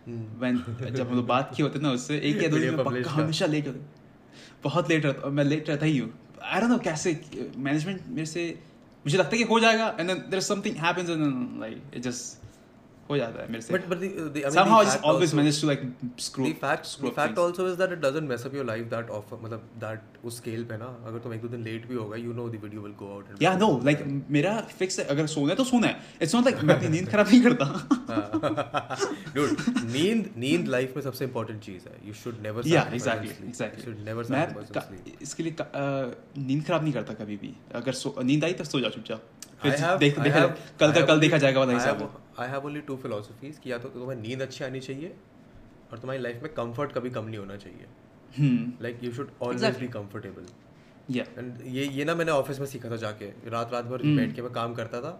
जब 0.08 1.08
हम 1.08 1.16
लोग 1.16 1.26
बात 1.26 1.52
किए 1.56 1.66
होते 1.66 1.78
ना 1.78 1.90
उससे 1.92 2.18
एक 2.18 2.42
या 2.42 2.48
दो 2.48 2.58
दिन 2.58 2.76
पक्का 2.76 3.10
हमेशा 3.10 3.46
लेट 3.46 3.66
होते 3.66 3.80
बहुत 4.64 4.90
लेट 4.90 5.04
रहता 5.06 5.28
मैं 5.30 5.44
लेट 5.44 5.68
रहता 5.68 5.86
ही 5.86 5.98
हूँ। 5.98 6.10
आई 6.42 6.60
डोंट 6.60 6.70
नो 6.70 6.78
कैसे 6.84 7.20
मैनेजमेंट 7.56 8.00
मेरे 8.08 8.26
से 8.26 8.42
मुझे 9.04 9.18
लगता 9.18 9.30
है 9.30 9.38
कि 9.38 9.44
हो 9.44 9.60
जाएगा 9.60 9.86
and 10.00 10.08
then 10.08 10.18
there 10.30 10.42
something 10.42 10.76
happens 10.76 11.10
and 11.10 11.60
like 11.60 11.82
it 11.94 12.02
just 12.02 12.41
हो 13.10 13.16
जाता 13.16 13.42
है 13.42 13.48
मेरे 13.50 13.62
से। 13.62 13.72
But 13.74 13.86
but 13.88 13.98
the 14.34 14.50
somehow 14.54 14.82
is 14.82 14.96
always 15.04 15.34
manage 15.34 15.60
to 15.60 15.66
like 15.66 15.80
screw 16.20 16.44
the 16.44 16.52
fact 16.60 16.84
the 17.02 17.10
fact 17.16 17.38
also 17.38 17.68
is 17.68 17.76
that 17.78 17.92
it 17.92 17.98
doesn't 18.04 18.28
mess 18.28 18.46
up 18.46 18.54
your 18.54 18.66
life 18.66 18.86
that 18.90 19.10
of 19.10 19.34
मतलब 19.34 19.68
that 19.84 20.24
उस 20.24 20.36
scale 20.36 20.64
पे 20.64 20.76
ना। 20.78 20.88
अगर 21.06 21.18
तुम 21.18 21.34
एक 21.34 21.40
दो 21.42 21.48
दिन 21.48 21.62
लेट 21.64 21.86
भी 21.88 21.94
होगा 21.94 22.16
you 22.16 22.32
know 22.32 22.48
the 22.48 22.60
video 22.62 22.82
will 22.82 22.92
go 22.98 23.08
out 23.14 23.42
या 23.42 23.54
नो 23.56 23.70
लाइक 23.84 24.04
मेरा 24.30 24.54
फिक्स 24.78 24.98
है 24.98 25.04
अगर 25.06 25.26
सोना 25.34 25.50
है 25.50 25.56
तो 25.56 25.64
सोना 25.64 25.86
है। 25.86 25.94
इट्स 26.22 26.34
नॉट 26.34 26.44
लाइक 26.44 26.62
मैं 26.62 26.74
अपनी 26.74 26.88
नींद 26.88 27.08
खराब 27.10 27.28
नहीं 27.28 27.42
करता। 27.42 27.64
डूड 29.34 29.50
नींद 29.92 30.30
नींद 30.38 30.68
लाइफ 30.68 30.96
में 30.96 31.02
सबसे 31.02 31.24
इंपॉर्टेंट 31.24 31.60
चीज़ 31.62 31.88
है। 31.88 31.94
You 32.06 32.14
should 32.14 32.36
never 32.42 32.68
yeah 32.68 32.82
exactly 32.92 33.48
exactly 33.48 33.84
should 33.84 34.04
never 34.06 34.22
मैं 34.30 34.44
इसके 35.22 35.42
लिए 35.42 35.52
नींद 36.38 36.64
खराब 36.66 36.82
नहीं 36.82 36.92
करता 36.92 37.14
कभी 37.14 37.36
भी। 37.36 37.54
अगर 37.74 38.24
नींद 38.24 38.44
आई 38.44 38.52
तो 38.54 38.64
सो 38.64 38.80
जा 38.80 38.88
चुपचाप। 38.88 39.20
फिर 39.62 39.72
देख 39.98 40.18
देख 40.20 40.34
कल 40.80 40.92
का 40.92 41.00
कल 41.06 41.20
देखा 41.20 41.38
जाएगा 41.38 41.60
वाला 41.60 41.72
हिसाब 41.72 42.10
have- 42.38 42.50
have 42.50 42.66
only 42.66 42.80
two 42.80 42.96
philosophies 42.96 43.60
कि 43.60 43.72
या 43.72 43.78
तो 43.78 43.88
तुम्हें 43.88 44.20
नींद 44.20 44.42
अच्छी 44.42 44.64
आनी 44.64 44.80
चाहिए 44.80 45.14
और 45.92 45.98
तुम्हारी 45.98 46.22
लाइफ 46.22 46.42
में 46.42 46.52
कंफर्ट 46.54 46.92
कभी 46.92 47.10
कम 47.10 47.24
नहीं 47.24 47.38
होना 47.38 47.56
चाहिए। 47.56 47.86
Like 48.82 49.04
you 49.04 49.12
should 49.12 49.30
always 49.42 49.78
be 49.78 49.88
comfortable 49.88 50.46
yeah 51.10 51.24
and 51.38 51.58
ये 51.66 51.86
ये 51.86 52.04
ना 52.04 52.14
मैंने 52.14 52.32
ऑफ़िस 52.32 52.60
में 52.60 52.66
सीखा 52.66 52.90
था 52.90 52.96
जाके। 52.96 53.26
रात 53.50 53.72
रात 53.72 53.84
भर 53.84 54.02
हम्म। 54.02 54.16
बैठ 54.16 54.34
के 54.34 54.42
मैं 54.42 54.52
काम 54.52 54.74
करता 54.74 55.00
था 55.00 55.10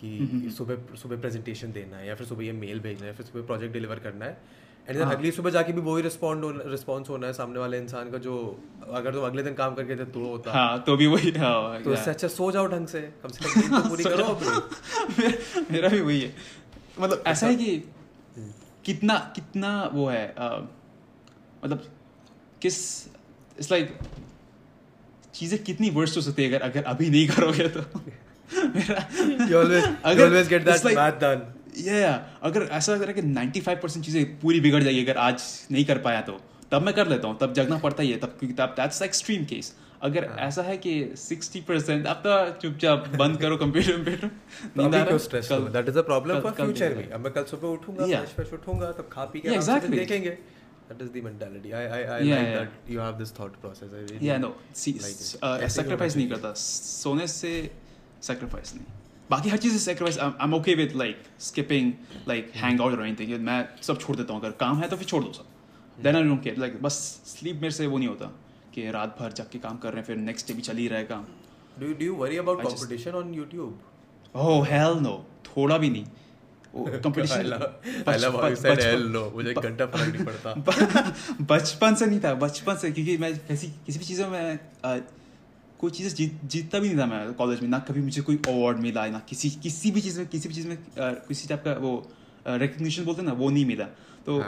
कि 0.00 0.18
सुबह 0.50 0.96
सुबह 0.96 1.20
प्रेजेंटेशन 1.20 1.72
देना 1.72 1.96
है 1.96 2.08
या 2.08 2.14
फिर 2.14 2.26
सुबह 2.26 2.44
ये 2.44 2.52
मेल 2.52 2.80
भेजना 2.80 3.02
है 3.02 3.06
या 3.06 3.12
फिर 3.12 3.26
सुबह 3.26 3.46
प्रोजेक्ट 3.46 3.72
डिलीवर 3.72 3.98
करना 3.98 4.24
है। 4.24 4.38
एंड 4.88 5.00
हाँ। 5.02 5.14
अगली 5.14 5.30
सुबह 5.30 5.50
जाके 5.50 5.72
भी 5.72 5.80
वही 5.80 6.02
रिस्पॉन्ड 6.02 6.62
रिस्पॉन्स 6.66 7.08
होना 7.08 7.26
है 7.26 7.32
सामने 7.32 7.58
वाले 7.58 7.78
इंसान 7.78 8.10
का 8.10 8.18
जो 8.18 8.34
अगर 8.92 9.12
तुम 9.12 9.24
अगले 9.26 9.42
दिन 9.42 9.54
काम 9.54 9.74
करके 9.74 9.96
थे 9.96 10.04
तो 10.16 10.24
होता। 10.24 10.52
हाँ 10.52 10.82
तो 10.86 10.96
भी 10.96 11.06
वही 11.06 11.30
हाँ 11.38 11.82
तो 11.82 11.92
इससे 11.92 12.10
अच्छा 12.10 12.28
सो 12.28 12.50
जाओ 12.52 12.66
ढंग 12.66 12.86
से 12.86 13.00
कम 13.22 13.28
से 13.28 13.44
कम 13.44 13.80
तो 13.82 13.88
पूरी 13.88 14.04
करो 14.08 14.26
मेरा- 14.40 15.70
मेरा 15.72 15.88
भी 15.88 16.00
वही 16.00 16.20
है। 16.20 16.34
मतलब 17.00 17.22
ऐसा 17.26 17.46
है 17.46 17.54
कि 17.54 17.76
कितना 18.84 19.14
कितना 19.36 19.70
वो 19.92 20.08
है 20.08 20.24
मतलब 20.38 21.82
किस 22.62 22.76
इट्स 23.58 23.70
लाइक 23.72 23.96
चीज़ें 25.34 25.62
कितनी 25.64 25.90
वर्स्ट 25.90 26.16
हो 26.16 26.22
सकती 26.22 26.42
है 26.42 26.48
अगर 26.48 26.64
अगर 26.68 26.82
अभी 26.90 27.10
नहीं 27.10 27.26
करोगे 27.28 27.68
तो। 27.68 27.80
मेरा 28.74 29.00
you 29.48 29.56
always 29.60 29.86
you 30.16 30.24
always 30.24 30.48
get 30.48 30.64
that 30.66 30.84
like- 30.86 30.98
math 30.98 31.18
done 31.22 31.40
या 31.76 32.12
अगर 32.42 32.62
ऐसा 32.72 32.92
लग 32.92 33.02
रहा 33.02 33.10
है 33.10 33.14
कि 33.14 33.60
95 33.60 33.80
परसेंट 33.82 34.04
चीज़ें 34.04 34.24
पूरी 34.40 34.60
बिगड़ 34.60 34.82
जाएगी 34.82 35.04
अगर 35.04 35.16
आज 35.20 35.42
नहीं 35.72 35.84
कर 35.84 35.98
पाया 36.06 36.20
तो 36.28 36.40
तब 36.72 36.82
मैं 36.82 36.94
कर 36.94 37.08
लेता 37.08 37.28
हूँ 37.28 37.38
तब 37.40 37.52
जगना 37.54 37.78
पड़ता 37.78 38.02
ही 38.02 38.10
है 38.10 38.18
तब 38.18 38.36
क्योंकि 38.40 38.54
तब 38.60 38.74
दैट्स 38.76 39.02
एक्सट्रीम 39.02 39.44
केस 39.46 39.74
अगर 40.02 40.24
हाँ। 40.28 40.36
ऐसा 40.46 40.62
है 40.62 40.76
कि 40.78 40.92
60 41.18 41.60
परसेंट 41.68 42.06
अब 42.06 42.16
तो 42.26 42.32
चुपचाप 42.62 43.08
बंद 43.18 43.40
करो 43.40 43.56
computer 43.56 43.96
computer 43.98 45.70
that 45.76 45.88
is 45.88 45.98
a 45.98 46.02
problem 46.08 46.40
for 46.40 46.52
future 46.54 46.94
में 46.96 47.10
अब 47.10 47.20
मैं 47.20 47.32
कल 47.32 47.44
सुबह 47.52 47.68
उठूँगा 47.68 48.06
Yeah. 48.06 48.24
फ्रेश 48.24 48.34
फ्रेश 48.36 48.52
उठूँगा 48.54 48.90
तब 48.98 49.08
खा 49.12 49.24
पी 49.24 49.40
के 49.40 49.48
Yeah, 49.48 49.60
exactly. 49.60 49.96
देखेंगे 49.96 50.30
that 50.90 51.02
is 51.02 51.10
the 51.10 51.24
mentality 51.24 51.70
I 51.72 51.86
I 51.86 52.02
I 52.02 52.24
Yeah, 52.24 52.34
like 52.34 52.48
yeah. 52.48 52.58
That 52.58 52.90
you 52.90 53.00
have 53.00 53.12
this 53.18 53.32
thought 53.40 53.56
process 53.60 53.94
I 53.94 54.26
yeah 54.26 54.36
no 54.38 54.48
like 54.48 54.88
it. 54.88 55.04
ऐसे 55.04 55.30
ही 55.30 55.38
होना 55.42 55.68
सेक्रीफाइस 55.76 56.16
नहीं। 56.16 56.28
करता 56.30 56.52
सोने 56.58 57.26
से 57.36 57.54
सेक्रीफाइस 58.22 58.74
नहीं 58.74 58.86
बाकी 59.30 59.48
हर 59.48 59.56
चीज़ 59.56 59.78
sacrifice 59.78 60.18
I 60.18 60.30
am 60.42 60.54
okay 60.54 60.74
with 60.74 60.92
like 60.96 61.22
skipping 61.40 61.92
like 62.28 62.52
hang 62.54 62.80
out 62.80 62.92
और 62.92 63.06
एनीथिंग 63.06 63.40
मैं 63.40 63.68
सब 63.82 64.00
छोड़ 64.00 64.16
देता 64.16 64.32
हूँ 64.32 64.40
अगर 64.40 64.50
काम 64.50 64.78
है 64.78 64.88
तो 64.88 64.96
फिर 64.96 65.06
छोड़ 65.06 65.24
दो 65.24 65.32
सब। 65.32 65.46
Then 66.02 66.16
I 66.16 66.22
don't 66.22 66.42
care 66.42 66.58
like 66.58 66.82
बस 66.82 67.22
स्लीप 67.26 67.56
मेरे 67.56 67.70
से 67.70 67.86
वो 67.86 67.98
नहीं 67.98 68.08
होता 68.08 68.32
कि 68.74 68.90
रात 68.90 69.16
भर 69.20 69.32
जग 69.32 69.46
के 69.52 69.58
काम 69.58 69.76
कर 69.76 69.88
रहे 69.88 69.98
हैं 69.98 70.06
फिर 70.06 70.16
नेक्स्ट 70.16 70.48
डे 70.48 70.54
भी 70.54 70.62
चल 70.62 70.76
ही 70.76 70.88
रहेगा 70.88 71.24
Do 71.80 71.82
you, 71.82 71.94
do 72.00 72.06
you 72.06 72.16
worry 72.18 72.36
about 72.40 72.60
I 72.60 72.64
just- 72.64 72.78
competition 72.78 73.14
on 73.20 73.38
YouTube? 73.38 73.72
Oh 74.34 74.66
hell 74.66 74.98
no 74.98 75.26
थोड़ा 75.46 75.78
भी 75.78 75.90
नहीं। 75.90 76.04
कंपटीशन. 76.76 77.42
बचपन। 81.40 81.94
से 81.94 82.06
नहीं 82.06 82.20
था 82.20 82.34
बचपन 82.34 82.76
से। 82.76 82.90
क्योंकि 82.92 83.16
मैं 83.18 83.38
किसी 83.38 83.66
किसी 83.86 83.98
भी 83.98 84.04
चीज़ों 84.04 84.28
में 84.28 84.58
अ, 84.84 84.96
कोई 85.84 85.90
चीज़ 85.92 86.14
जीत 86.16 86.40
जीतता 86.52 86.78
भी 86.78 86.88
नहीं 86.88 86.98
था 86.98 87.06
मैं 87.06 87.32
कॉलेज 87.34 87.60
में 87.60 87.68
ना 87.68 87.78
कभी 87.88 88.02
मुझे 88.02 88.22
कोई 88.22 88.36
अवार्ड 88.48 88.78
मिला 88.80 89.06
ना 89.08 89.18
किसी 89.28 89.50
किसी 89.62 89.90
भी 89.90 90.00
चीज़ 90.00 90.18
में 90.18 90.28
किसी 90.28 90.48
भी 90.48 90.54
चीज़ 90.54 90.68
में 90.68 90.76
किसी 91.28 91.48
टाइप 91.48 91.62
का 91.64 91.72
वो 91.80 91.92
रिकग्निशन 92.60 93.04
बोलते 93.04 93.22
हैं 93.22 93.28
ना 93.28 93.34
वो 93.36 93.50
नहीं 93.50 93.64
मिला 93.66 93.84
तो 94.26 94.38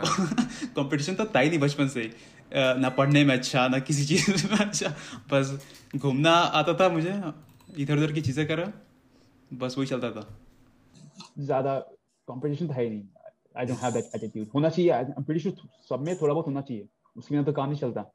कंपटीशन 0.76 1.14
तो 1.14 1.24
था 1.26 1.40
ही 1.40 1.48
नहीं 1.48 1.58
बचपन 1.60 1.88
से 1.88 2.10
ना 2.52 2.88
पढ़ने 2.92 3.24
में 3.24 3.34
अच्छा 3.34 3.66
ना 3.68 3.78
किसी 3.82 4.06
चीज़ 4.06 4.46
में 4.46 4.58
अच्छा 4.58 4.94
बस 5.30 5.52
घूमना 5.96 6.32
आता 6.54 6.74
था 6.74 6.88
मुझे 6.90 7.20
इधर 7.78 7.96
उधर 7.96 8.12
की 8.12 8.20
चीज़ें 8.22 8.46
करा 8.48 8.72
बस 9.54 9.78
वही 9.78 9.86
चलता 9.86 10.10
था 10.10 10.26
ज़्यादा 11.40 11.78
कंपटीशन 12.28 12.68
था 12.68 12.80
ही 12.80 12.88
नहीं 12.90 13.02
I 13.56 13.66
don't 13.66 13.78
have 13.78 13.92
that 13.92 14.14
attitude 14.14 14.46
होना 14.54 14.68
चाहिए 14.68 14.90
आई 14.92 15.16
एम 15.18 15.24
प्रीटी 15.24 15.40
श्योर 15.40 15.68
सब 15.88 16.06
में 16.06 16.16
थोड़ा 16.16 16.32
बहुत 16.34 16.46
होना 16.46 16.60
चाहिए 16.62 16.88
उसके 17.16 17.34
बिना 17.34 17.44
तो 17.44 17.52
काम 17.52 17.70
नहीं 17.70 17.80
चलता 17.80 18.10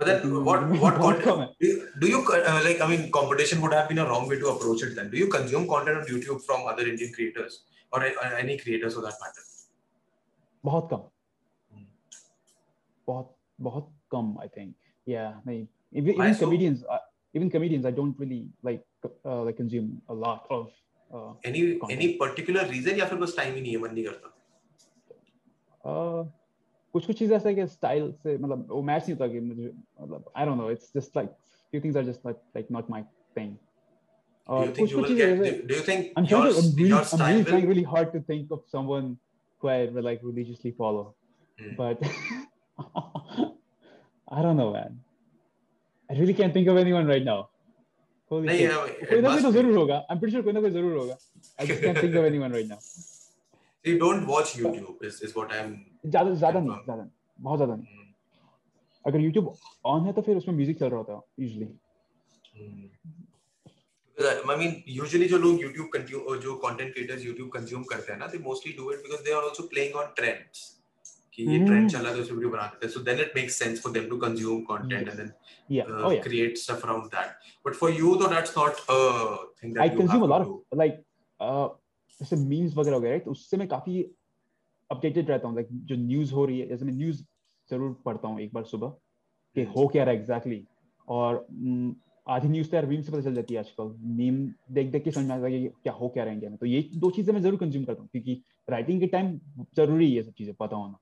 But 0.00 0.08
then, 0.08 0.44
what 0.44 0.62
what 0.82 0.94
बहुत 0.98 1.18
कम 1.22 1.38
content? 1.38 1.56
Do 1.60 1.66
you, 1.70 1.88
do 2.02 2.06
you 2.10 2.20
uh, 2.34 2.60
like? 2.66 2.80
I 2.80 2.86
mean, 2.92 3.10
competition 3.16 3.60
would 3.64 3.74
have 3.78 3.88
been 3.88 3.98
a 3.98 4.06
wrong 4.10 4.28
way 4.28 4.38
to 4.42 4.48
approach 4.52 4.82
it. 4.86 4.94
Then, 4.98 5.10
do 5.10 5.18
you 5.22 5.26
consume 5.34 5.66
content 5.72 5.98
on 5.98 6.06
YouTube 6.12 6.40
from 6.46 6.66
other 6.72 6.86
Indian 6.92 7.12
creators 7.16 7.58
or 7.92 8.00
uh, 8.06 8.30
any 8.38 8.56
creators 8.62 8.94
for 8.94 9.02
that 9.08 9.20
matter? 9.24 9.44
बहुत 10.64 10.88
कम 10.92 11.04
बहुत 13.08 13.36
बहुत 13.68 13.92
कम 14.12 14.34
I 14.40 14.48
think 14.56 14.74
या 15.08 15.28
नहीं 15.46 15.66
even, 15.92 16.16
Why 16.18 16.26
even 16.26 16.34
so? 16.40 16.46
comedians 16.46 16.82
uh, 16.96 16.98
even 17.34 17.50
comedians 17.50 17.86
I 17.86 17.94
don't 18.00 18.18
really 18.24 18.42
like 18.70 18.84
uh, 19.08 19.42
like 19.48 19.56
consume 19.62 19.88
a 20.08 20.14
lot 20.24 20.46
of 20.50 20.66
uh, 21.12 21.32
Any 21.50 21.62
Content. 21.78 21.98
any 21.98 22.08
particular 22.24 22.66
reason 22.74 22.98
या 22.98 23.06
फिर 23.12 23.18
बस 23.24 23.34
time 23.36 23.54
ही 23.54 23.60
नहीं 23.60 23.72
है 23.72 23.82
मन 23.86 23.94
नहीं 23.94 24.04
करता? 24.04 24.36
uh, 25.90 26.24
कुछ 26.94 27.06
कुछ 27.06 27.18
चीजें 27.18 27.34
ऐसा 27.36 27.48
है 27.48 27.54
कि 27.54 27.66
स्टाइल 27.72 28.10
से 28.22 28.36
मतलब 28.38 28.66
वो 28.70 28.82
मैच 28.82 29.02
नहीं 29.08 29.12
होता 29.16 29.26
कि 29.32 29.40
मुझे 29.40 29.72
मतलब 30.00 30.30
I 30.36 30.46
don't 30.46 30.58
know 30.58 30.70
it's 30.70 30.92
just 30.96 31.16
like 31.16 31.30
few 31.74 31.80
things 31.82 31.96
are 32.00 32.06
just 32.06 32.24
like 32.28 32.38
like 32.58 32.70
not 32.76 32.88
my 32.94 33.00
thing 33.38 33.50
Do 34.48 34.54
और 34.56 34.64
you 34.66 34.72
think 34.76 34.78
कुछ 34.78 34.92
you 34.92 34.96
कुछ 34.98 35.04
will 35.04 35.08
चीजें 35.08 35.26
get? 35.26 35.40
ऐसे- 35.40 35.60
Do, 35.60 35.66
do 35.70 35.74
you 35.78 35.84
think 35.88 36.08
I'm 36.20 36.26
your 36.30 36.40
trying 36.40 36.54
to, 36.54 36.62
I'm 36.62 36.70
really, 36.78 36.88
your 36.92 37.00
I'm 37.02 37.10
style 37.10 37.26
really 37.26 37.42
will? 37.42 37.50
trying 37.52 37.68
really 37.72 37.84
hard 37.94 38.12
to 38.16 38.20
think 38.30 38.54
of 38.56 38.64
someone 38.76 39.10
who 39.62 39.68
I 39.74 39.78
would 39.96 40.06
like 40.10 40.24
religiously 40.30 40.72
follow, 40.82 41.04
Hmm. 41.60 41.74
but 41.82 42.02
I 44.38 44.42
don't 44.42 44.56
know, 44.56 44.72
man. 44.72 45.00
I 46.10 46.14
really 46.18 46.34
can't 46.34 46.52
think 46.58 46.68
of 46.68 46.76
anyone 46.82 47.06
right 47.06 47.24
now. 47.24 47.38
Holy 48.30 48.46
नहीं, 48.48 48.58
shit. 48.58 48.72
uh, 48.72 48.86
it 48.86 49.08
कोई 49.10 49.20
ना 49.22 49.28
कोई 49.28 49.36
must 49.36 49.44
तो 49.44 49.50
be. 49.52 49.56
जरूर 49.58 49.76
होगा. 49.76 49.96
I'm 50.10 50.18
pretty 50.22 50.34
sure 50.36 50.42
कोई 50.48 50.52
ना 50.52 50.60
कोई 50.66 50.70
जरूर 50.78 50.96
होगा. 50.98 51.16
I 51.58 51.66
just 51.70 51.82
can't 51.84 51.98
think 52.04 52.14
of 52.20 52.26
anyone 52.30 52.52
right 52.58 52.68
now. 52.72 52.78
You 53.84 53.94
don't 54.02 54.26
watch 54.32 54.52
YouTube. 54.60 55.04
Is 55.10 55.20
is 55.28 55.34
what 55.38 55.54
I'm. 55.60 55.72
ज़्यादा 56.09 56.33
ज़्यादा 56.33 56.59
नहीं. 56.59 56.83
ज़्यादा 56.83 57.01
नहीं, 57.01 57.11
बहुत 57.41 57.57
ज़्यादा 57.57 57.75
नहीं. 57.75 57.85
Hmm. 57.85 58.13
अगर 59.07 59.19
YouTube 59.19 59.47
on 59.85 60.05
है 60.05 60.13
तो 60.13 60.21
फिर 60.21 60.37
उसमें 60.37 60.55
म्यूज़िक 60.55 60.79
चल 60.79 60.89
रहा 60.89 60.97
होता 60.99 61.13
है. 61.13 61.19
Hmm. 62.55 62.87
I 64.17 64.53
I 64.53 64.57
mean, 64.59 64.73
usually 65.01 65.27
जो 65.29 65.37
लोग 65.37 65.59
YouTube 65.59 65.89
consume 65.95 66.21
और 66.29 66.39
जो 66.39 66.61
content 66.65 66.93
creators 66.97 67.25
YouTube 67.25 67.49
consume 67.57 67.83
करते 67.89 68.11
हैं 68.11 68.19
ना, 68.19 68.31
they 68.31 68.39
mostly 68.39 68.73
do 68.77 68.89
it 68.93 69.03
because 69.03 69.23
they 69.25 69.33
are 69.39 69.43
also 69.49 69.67
playing 69.73 69.95
on 70.01 70.13
trends. 70.19 70.71
कि 71.33 71.43
ये 71.43 71.57
Hmm. 71.59 71.67
trend 71.67 71.91
चला 71.91 72.09
है 72.09 72.15
तो 72.15 72.21
उस 72.21 72.31
वीडियो 72.31 72.49
बना 72.49 72.67
देते 72.67 72.87
हैं. 72.87 72.93
So 72.93 73.01
then 73.07 73.19
it 73.25 73.33
makes 73.37 73.55
sense 73.63 73.81
for 73.85 73.91
them 73.97 74.05
to 74.11 74.19
consume 74.25 74.65
content 74.65 75.09
and 75.13 75.19
then 75.21 75.33
Yeah. 75.67 75.83
uh, 75.83 76.05
oh 76.07 76.11
yeah. 76.11 76.21
create 76.21 76.57
stuff 76.57 76.83
around 76.85 77.11
that. 77.11 77.29
But 77.63 77.75
for 77.75 77.89
you, 77.89 78.17
though, 78.21 78.29
that's 78.35 78.55
not 78.55 78.81
a 78.89 78.99
thing 79.59 79.73
that 79.73 79.83
I 79.83 79.91
you 79.91 79.97
consume 79.97 80.09
have 80.09 80.21
a 80.21 80.31
lot 80.33 80.45
to 80.45 80.49
do. 80.51 80.55
of 80.71 80.77
like 80.77 81.01
uh 81.39 81.67
जैसे 82.19 82.35
memes 82.35 82.75
वगैरह 82.77 82.97
वगैरह 82.97 83.19
तो 83.19 83.31
उससे 83.31 83.57
मैं 83.57 83.67
काफ़ी 83.67 84.03
updated 84.91 85.29
रहता 85.29 85.47
हूँ 85.47 85.57
like 85.57 85.67
जो 85.71 85.95
न्यूज़ 85.95 86.33
हो 86.33 86.45
रही 86.45 86.59
है 86.59 86.67
जैसे 86.67 86.85
मैं 86.85 86.93
न्यूज़ 86.93 87.23
ज़रूर 87.69 88.01
पढ़ता 88.05 88.27
हूँ 88.27 88.41
एक 88.41 88.53
बार 88.53 88.63
सुबह 88.63 88.87
कि 89.55 89.63
हो 89.63 89.87
क्या 89.87 90.03
रहा 90.03 90.13
है 90.13 90.19
एग्जैक्टली 90.19 90.67
और 91.07 91.47
mm, 91.63 91.93
आधी 92.29 92.47
न्यूज़ 92.47 92.69
तो 92.69 92.77
यार 92.77 92.85
मीम 92.85 93.01
से 93.01 93.11
पता 93.11 93.21
चल 93.21 93.35
जाती 93.35 93.53
है 93.53 93.59
आजकल। 93.59 93.95
मीम 93.99 94.53
देख 94.71 94.91
देख 94.91 95.03
के 95.03 95.11
समझ 95.11 95.25
में 95.25 95.35
आता 95.35 95.45
है 95.45 95.59
कि 95.59 95.67
क्या 95.67 95.93
हो 95.93 96.09
क्या 96.09 96.23
रहा 96.23 96.29
है 96.29 96.35
इंडिया 96.35 96.49
में। 96.49 96.57
तो 96.57 96.65
ये 96.65 96.89
दो 96.95 97.11
चीज़ें 97.11 97.33
मैं 97.33 97.41
ज़रूर 97.41 97.59
कंज्यूम 97.59 97.85
करता 97.85 98.01
हूँ 98.01 98.09
क्योंकि 98.11 98.43
राइटिंग 98.69 98.99
के 98.99 99.07
टाइम 99.07 99.39
ज़रूरी 99.75 100.15
है 100.15 100.23
सब 100.23 100.31
चीज़ें 100.31 100.55
पता 100.59 100.75
होना। 100.75 100.97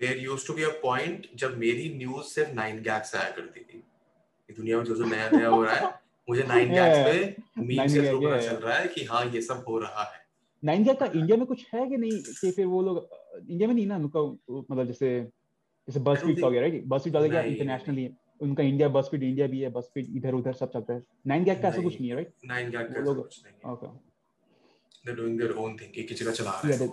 There 0.00 0.32
used 0.32 0.46
to 0.46 0.56
be 0.56 0.62
a 0.62 0.84
point 0.84 1.26
जब 1.34 1.58
मेरी 1.58 1.94
न्यूज़ 1.98 2.24
सिर्फ़ 2.24 2.52
नाइन 2.52 2.82
गैग्स 2.82 3.16
आया 3.16 3.30
करती 3.30 3.60
थी। 3.60 3.78
कि 4.48 4.54
दुनिया 4.54 4.76
में 4.76 4.84
जो 4.84 4.94
जो 4.94 5.04
नया 5.04 5.30
नया 5.30 5.48
हो 5.48 5.62
रहा 5.62 5.74
है 5.74 6.00
मुझे 6.28 6.42
नाइन 6.42 6.74
गैग्स 6.74 6.98
पे 7.06 7.36
मीम 7.62 7.88
से 7.88 8.02
चल 8.48 8.56
रहा 8.56 8.76
है 8.76 8.88
कि 8.88 9.04
हाँ 9.04 9.26
ये 9.26 9.42
सब 9.42 9.64
हो 9.68 9.78
रहा 9.78 10.02
है। 10.02 10.21
नाइन 10.64 10.94
का 10.94 11.06
इंडिया 11.06 11.36
में 11.36 11.46
कुछ 11.46 11.66
है 11.74 11.88
कि 11.88 11.96
नहीं 11.96 12.22
कि 12.22 12.50
फिर 12.50 12.66
वो 12.66 12.82
लोग 12.82 13.08
इंडिया 13.50 13.68
में 13.68 13.74
नहीं 13.74 13.86
ना? 13.86 13.96
उनका 13.96 14.20
मतलब 14.70 14.86
जैसे 14.86 15.20
जैसे 15.88 16.00
बस 16.00 16.18
फ़ीड 16.18 16.44
वगैरह 16.44 16.82
बस 16.86 17.02
फ़ीड 17.02 17.16
नहीं, 17.16 17.46
इंटरनेशनली 17.46 18.10
उनका 18.40 18.62
इंडिया 18.62 18.88
बस 18.88 19.08
फ़ीड 19.10 19.22
इंडिया 19.22 19.46
भी 19.46 19.60
है 19.60 19.70
बस 19.70 19.90
फ़ीड 19.94 20.16
इधर 20.16 20.34
उधर 20.34 20.52
सब 20.52 20.72
चलता 20.72 20.94
है। 20.94 21.02
नाइन 21.26 21.44
गैग 21.44 21.62
का 21.62 21.68
ऐसा 21.68 21.82
कुछ 21.82 22.00
नहीं 22.00 22.08
है 22.08 22.14
राइट 22.14 22.34
नाइन 22.44 22.70
गैग 22.70 22.94
का 22.94 23.00
लोग- 23.00 23.22
कुछ 23.22 23.42
नहीं 23.44 23.56
है। 23.66 23.72
Okay 23.72 24.12
they're 25.06 25.24
doing 25.24 25.42
their 25.42 25.58
own 25.58 25.72
thing 25.72 25.94
एक 25.94 26.08
ही 26.08 26.14
जगह 26.14 26.32
चला 26.32 26.62
रहे 26.64 26.72
हैं। 26.72 26.88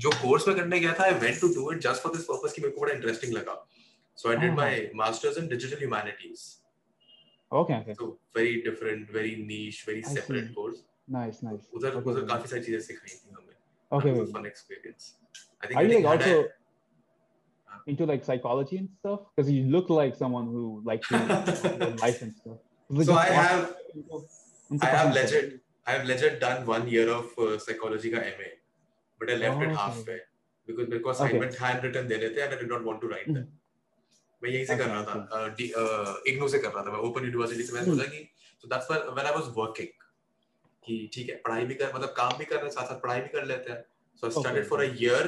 जो 0.04 0.10
कोर्स 0.22 0.48
में 0.48 0.56
करने 0.56 0.80
गया 0.80 0.92
था 0.98 1.04
I 1.04 1.14
went 1.24 1.40
to 1.40 1.48
do 1.54 1.70
it 1.72 1.78
just 1.88 2.02
for 2.02 2.12
this 2.16 2.24
purpose 2.30 2.52
कि 2.56 2.62
मेरे 2.62 2.74
को 2.74 2.80
बड़ा 2.80 2.92
इंटरेस्टिंग 2.94 3.32
लगा। 3.34 3.54
So 4.18 4.28
I 4.30 4.36
did 4.36 4.50
Ah. 4.50 4.56
My 4.56 4.90
masters 5.02 5.38
in 5.38 5.48
digital 5.54 5.78
humanities 5.78 6.44
okay 7.52 7.78
okay 7.80 7.94
so 7.94 8.06
very 8.36 8.54
different 8.68 9.10
very 9.14 9.34
niche 9.52 9.84
very 9.88 10.02
I 10.02 10.12
separate 10.14 10.44
see. 10.46 10.54
Course 10.54 10.82
nice 11.18 11.40
nice 11.44 11.68
उधर 11.74 11.94
उधर 12.02 12.24
काफ़ी 12.34 12.48
सारी 12.50 12.62
चीज़ें 12.62 12.80
सिखाई 12.90 13.16
थी 13.16 13.34
हमें। 13.34 13.54
Okay 13.98 14.12
That 14.12 14.20
was 14.20 14.30
a 14.30 14.38
fun 14.38 14.46
experience. 14.52 15.10
I 15.62 15.66
think 15.66 15.78
Are 15.80 15.84
you 15.84 15.90
getting 15.90 16.06
like 16.06 16.22
had 16.22 16.30
also 16.30 16.44
a- 16.44 17.90
into 17.92 18.06
like 18.10 18.24
psychology 18.28 18.78
and 18.82 18.88
stuff? 18.98 19.20
Because 19.28 19.50
you 19.56 19.66
look 19.74 19.90
like 19.98 20.16
someone 20.22 20.48
who 20.54 20.62
likes 20.88 21.10
to 21.12 21.18
live 21.18 22.00
life 22.04 22.22
and 22.26 22.34
stuff. 22.38 22.56
Like, 22.90 23.06
so 23.06 23.12
just 23.12 23.12
I 23.12 23.14
watch- 23.14 23.36
have 23.42 23.68
उनको 23.94 24.20
I 24.70 24.86
have 24.86 25.08
है। 25.08 25.14
legit 25.14 25.52
I 25.86 25.92
have 25.96 26.06
legit 26.06 26.40
done 26.40 26.64
one 26.68 26.88
year 26.92 27.08
of 27.16 27.36
uh, 27.38 27.58
psychology 27.64 28.10
का 28.14 28.22
MA 28.30 28.48
but 29.20 29.30
I 29.30 29.36
left 29.42 29.56
Oh, 29.56 29.62
it 29.62 29.68
okay. 29.68 29.76
halfway 29.82 30.18
because 30.68 30.88
मेरे 30.88 31.02
को 31.02 31.10
assignment 31.10 31.54
hand 31.64 31.84
written 31.84 32.08
देने 32.08 32.28
थे 32.36 32.42
and 32.46 32.54
I 32.54 32.58
did 32.62 32.72
not 32.72 32.84
want 32.88 33.00
to 33.04 33.10
write 33.12 33.28
them 33.36 33.46
मैं 34.42 34.50
यहीं 34.50 34.64
से 34.66 34.76
कर 34.76 34.86
रहा 34.86 35.02
था 35.02 35.14
uh, 35.32 35.48
uh, 35.50 36.48
से 36.50 36.58
कर 36.58 36.72
रहा 36.72 36.82
था 36.86 36.90
मैं 36.92 36.98
ओपन 37.10 37.24
यूनिवर्सिटी 37.24 37.62
से 37.62 37.72
मैंने 37.72 37.86
Hmm. 37.86 37.98
सोचा 37.98 38.10
कि 38.10 38.28
so 38.62 38.68
that's 38.72 38.90
when 38.90 39.06
when 39.18 39.26
I 39.26 39.36
was 39.38 39.52
working 39.60 39.92
कि 40.86 40.98
ठीक 41.14 41.28
है 41.30 41.36
पढ़ाई 41.46 41.64
भी 41.66 41.74
कर 41.74 41.92
मतलब 41.94 42.14
काम 42.16 42.36
भी 42.38 42.44
कर 42.44 42.56
रहे 42.56 42.64
हैं 42.64 42.72
साथ 42.72 42.88
साथ 42.88 43.00
पढ़ाई 43.02 43.20
भी 43.20 43.28
कर 43.28 43.44
लेते 43.52 43.72
हैं 43.72 43.84
so 44.20 44.26
I 44.26 44.30
Okay, 44.30 44.40
studied 44.40 44.66
for 44.72 44.80
a 44.82 44.88
year 45.04 45.22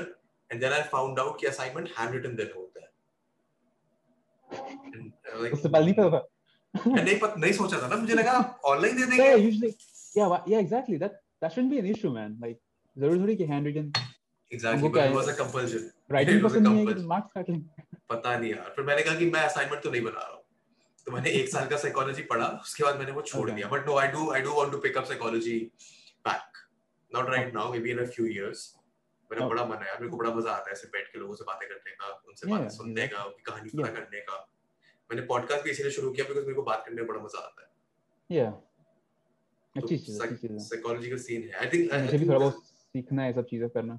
and 0.51 0.63
then 0.65 0.73
I 0.73 0.83
found 0.95 1.23
out 1.25 1.39
कि 1.41 1.47
assignment 1.53 1.89
hand 1.99 2.15
written 2.17 2.37
देना 2.43 2.55
होता 2.61 2.81
है 2.81 2.91
uh, 5.33 5.53
उससे 5.53 5.69
पहले 5.69 5.93
नहीं 5.93 6.11
पता 6.11 6.21
मैं 6.75 7.05
नहीं 7.09 7.19
पत, 7.21 7.35
नहीं 7.39 7.53
सोचा 7.53 7.83
था 7.83 7.89
ना 7.89 7.97
मुझे 7.97 8.15
लगा 8.15 8.33
ऑनलाइन 8.67 8.97
दे 8.97 9.03
Yeah, 9.03 9.11
देंगे 9.11 9.49
usually, 9.49 9.71
yeah, 10.17 10.37
yeah, 10.53 10.65
exactly. 10.65 10.99
That 11.03 11.19
that 11.43 11.55
shouldn't 11.55 11.73
be 11.75 11.79
an 11.83 11.91
issue, 11.95 12.13
man. 12.17 12.37
Like, 12.45 12.59
ज़रूरी 12.97 13.21
थोड़ी 13.21 13.37
कि 13.37 13.47
handwritten 13.53 13.91
exactly 14.53 14.89
but 14.89 14.97
it 15.05 15.15
was 15.15 15.29
a 15.29 15.33
compulsion 15.39 15.91
writing 16.13 16.39
It 16.39 16.45
was 16.45 16.53
a 16.53 16.61
पसंद 16.61 16.69
नहीं 16.69 16.87
है 16.87 16.95
कि 16.95 17.07
काट 17.35 17.51
लेंगे. 17.51 17.87
पता 18.11 18.37
नहीं 18.39 18.51
यार 18.51 18.73
फिर 18.77 18.85
मैंने 18.85 19.03
कहा 19.03 19.15
कि 19.19 19.31
मैं 19.31 19.41
असाइनमेंट 19.49 19.83
तो 19.83 19.91
नहीं 19.91 20.03
बना 20.03 20.21
रहा 20.21 20.33
हूँ। 20.33 20.43
तो 21.07 21.13
मैंने 21.13 21.31
एक 21.41 21.49
साल 21.49 21.67
का 21.69 21.77
साइकोलॉजी 21.77 22.23
पढ़ा 22.33 22.47
उसके 22.63 22.85
बाद 22.85 22.99
मैंने 22.99 23.13
वो 23.13 23.23
छोड़ 23.33 23.51
दिया। 23.51 23.69
But 23.69 23.87
no 23.87 23.97
I 23.99 24.09
do 24.17 24.31
I 24.33 24.41
do 24.43 24.53
want 24.59 24.73
to 24.73 24.79
pick 24.87 24.97
up 24.99 25.05
psychology 25.05 25.59
back 26.29 26.59
not 27.13 27.31
right 27.31 27.55
now 27.55 27.73
maybe 27.87 27.91
in 27.91 27.99
a 27.99 28.07
few 28.17 28.27
years 28.27 28.67
मेरा 29.31 29.49
बड़ा 29.49 29.65
मन 29.65 29.83
है 29.83 29.89
यार 29.89 29.99
मेरे 30.01 30.11
को 30.11 30.17
बड़ा 30.17 30.31
मज़ा 30.35 30.53
आता 30.53 30.71
है 30.71 30.73
ऐसे 30.73 30.89
बैठ 30.93 31.13
के 31.13 31.19
लोगों 31.19 31.35
से 31.35 31.45
बातें 31.45 31.69
करने 31.69 31.91
का 32.01 32.13
उनसे 32.29 32.51
बातें 32.51 32.69
सुनने 32.77 33.07
का 33.09 33.25
उनकी 33.25 33.43
कहानी 33.51 33.71
पता 33.77 33.93
करने 34.01 34.21
का। 34.29 34.37
मैंने 35.11 35.27
पॉडकास्ट 35.27 35.65
भी 35.65 35.71
इसीलिए 35.71 35.93
शुरू 35.93 36.11
किया 36.11 36.27
बिकॉज़ 36.29 36.45
मेरे 36.45 36.55
को 36.55 36.63
बात 36.63 36.85
करने 36.87 36.97
में 36.97 37.07
बड़ा 37.07 37.21
मज़ा 37.21 37.39
आता 37.41 37.63
है. 37.63 37.69
अच्छी 39.77 39.97
चीज़ 39.97 40.23
है, 40.23 40.29
अच्छी 40.29 40.37
चीज़ 40.37 40.53
है. 40.53 40.59
साइकोलॉजी 40.59 41.11
का 41.11 41.17
सीन 41.25 41.43
है 41.43 41.53
आई 41.61 41.67
थिंक 41.73 41.93
मुझे 41.95 42.19
भी 42.19 42.29
थोड़ा 42.29 42.39
बहुत 42.39 42.63
सीखना 42.67 43.23
है 43.23 43.33
सब 43.33 43.47
चीज़ें 43.51 43.69
करना 43.71 43.99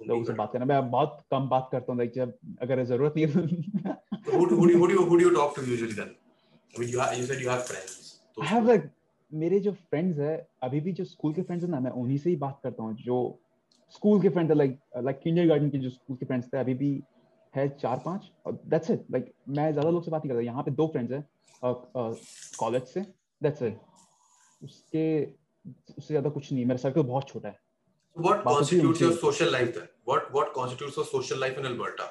लोगों 0.00 0.24
से 0.24 0.32
बात 0.32 0.52
करना 0.52 0.64
मैं 0.64 0.90
बहुत 0.90 1.22
कम 1.30 1.48
बात 1.48 1.68
करता 1.72 1.92
हूँ 1.92 1.98
लाइक 1.98 2.12
जब 2.14 2.34
अगर 2.62 2.84
ज़रूरत 2.84 3.14
नहीं 3.16 3.26
है 3.26 3.32
तो 3.32 4.32
who 4.32 4.46
do, 4.50 4.56
who 4.56 4.66
do, 4.68 4.78
who 4.78 4.88
do 4.88 4.94
you 4.94 5.04
who 5.10 5.18
do 5.18 5.24
you 5.26 5.32
talk 5.36 5.54
to 5.56 5.64
usually 5.68 5.96
then 6.00 6.10
I 6.74 6.80
mean 6.80 6.90
you 6.90 7.00
have, 7.00 7.16
you 7.18 7.26
said 7.30 7.42
you 7.44 7.50
have 7.50 7.64
friends 7.66 7.96
I 8.36 8.52
have 8.52 8.70
like 8.72 8.92
मेरे 9.32 9.58
जो 9.60 9.72
फ्रेंड्स 9.72 10.18
है 10.18 10.34
अभी 10.62 10.80
भी 10.80 10.92
जो 10.92 11.04
स्कूल 11.04 11.32
के 11.34 11.42
फ्रेंड्स 11.42 11.64
है 11.64 11.70
ना 11.70 11.80
मैं 11.80 11.90
उन्हीं 12.02 12.18
से 12.18 12.30
ही 12.30 12.36
बात 12.42 12.60
करता 12.62 12.82
हूँ 12.82 12.94
जो 12.96 13.16
स्कूल 13.94 14.20
के 14.22 14.28
फ्रेंड्स 14.28 14.54
लाइक 14.56 14.78
लाइक 15.04 15.18
किंडरगार्टन 15.22 15.70
के 15.70 15.78
जो 15.78 15.90
स्कूल 15.90 16.16
के 16.16 16.26
फ्रेंड्स 16.26 16.46
थे 16.52 16.58
अभी 16.58 16.74
भी 16.74 16.90
है 17.56 17.68
चार 17.76 18.02
पाँच 18.04 18.30
और 18.46 18.60
दैट्स 18.66 18.90
इट 18.90 19.04
लाइक 19.10 19.32
मैं 19.48 19.70
ज़्यादा 19.72 19.90
लोग 19.90 20.04
से 20.04 20.10
बात 20.10 20.24
नहीं 20.24 20.30
करता 20.30 20.44
यहाँ 20.44 20.62
पे 20.62 20.70
दो 20.70 20.86
फ्रेंड्स 20.86 21.12
हैं 21.12 21.24
कॉलेज 22.58 22.82
से 22.88 23.00
दैट्स 23.40 23.62
इट 23.62 23.80
उसके 24.62 25.04
उससे 25.98 26.06
ज़्यादा 26.06 26.30
कुछ 26.30 26.52
नहीं 26.52 26.64
मेरा 26.66 26.78
सर्कल 26.78 27.02
बहुत 27.02 27.28
छोटा 27.28 27.48
है 27.48 27.64
What 28.16 28.36
है 28.36 28.42
constitutes 28.44 29.00
your 29.00 29.08
उनसे। 29.10 29.20
social 29.22 29.50
life 29.52 29.72
then? 29.72 29.88
What 30.10 30.28
what 30.34 30.52
constitutes 30.54 30.98
a 31.00 31.04
social 31.06 31.40
life 31.44 31.58
in 31.62 31.66
Alberta? 31.70 32.04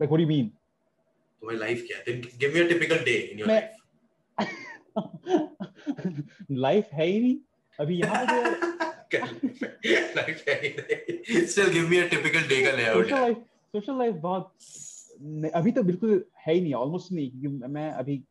Like 0.00 0.10
what 0.10 0.18
do 0.18 0.22
you 0.22 0.28
mean 0.28 0.48
तुम्हारी 0.48 1.58
लाइफ 1.58 1.84
क्या 1.86 1.98
है? 1.98 2.04
Then 2.04 2.16
give 2.42 2.56
me 2.56 2.62
a 2.62 2.68
typical 2.72 3.04
day 3.08 3.18
in 3.28 3.38
your 3.38 3.48
मैं- 3.48 3.62
life. 3.62 3.78
लाइफ 6.64 6.88
है 6.92 7.06
ही 7.06 7.20
नहीं 7.20 7.36
अभी 7.78 7.98
यहाँ 8.00 8.24
पे 8.30 8.71
Life। 10.16 10.42
Still 11.46 11.70
give 11.70 11.88
me 11.90 11.98
a 11.98 12.08
typical 12.08 12.44
day 12.48 12.62
का 12.66 12.72
layout. 12.76 13.04
Social 13.04 13.20
life 13.20 13.36
social 13.74 13.98
life 13.98 14.14
बहुत 14.14 15.50
अभी 15.54 15.72
तो 15.72 15.82
बिल्कुल 15.82 16.24
है 16.46 16.54
ही 16.54 16.60
नहीं 16.60 16.74
ऑलमोस्ट 16.74 17.12
नहीं 17.12 17.30
क्योंकि 17.30 17.66
मैं 17.66 17.90
अभी 17.90 18.22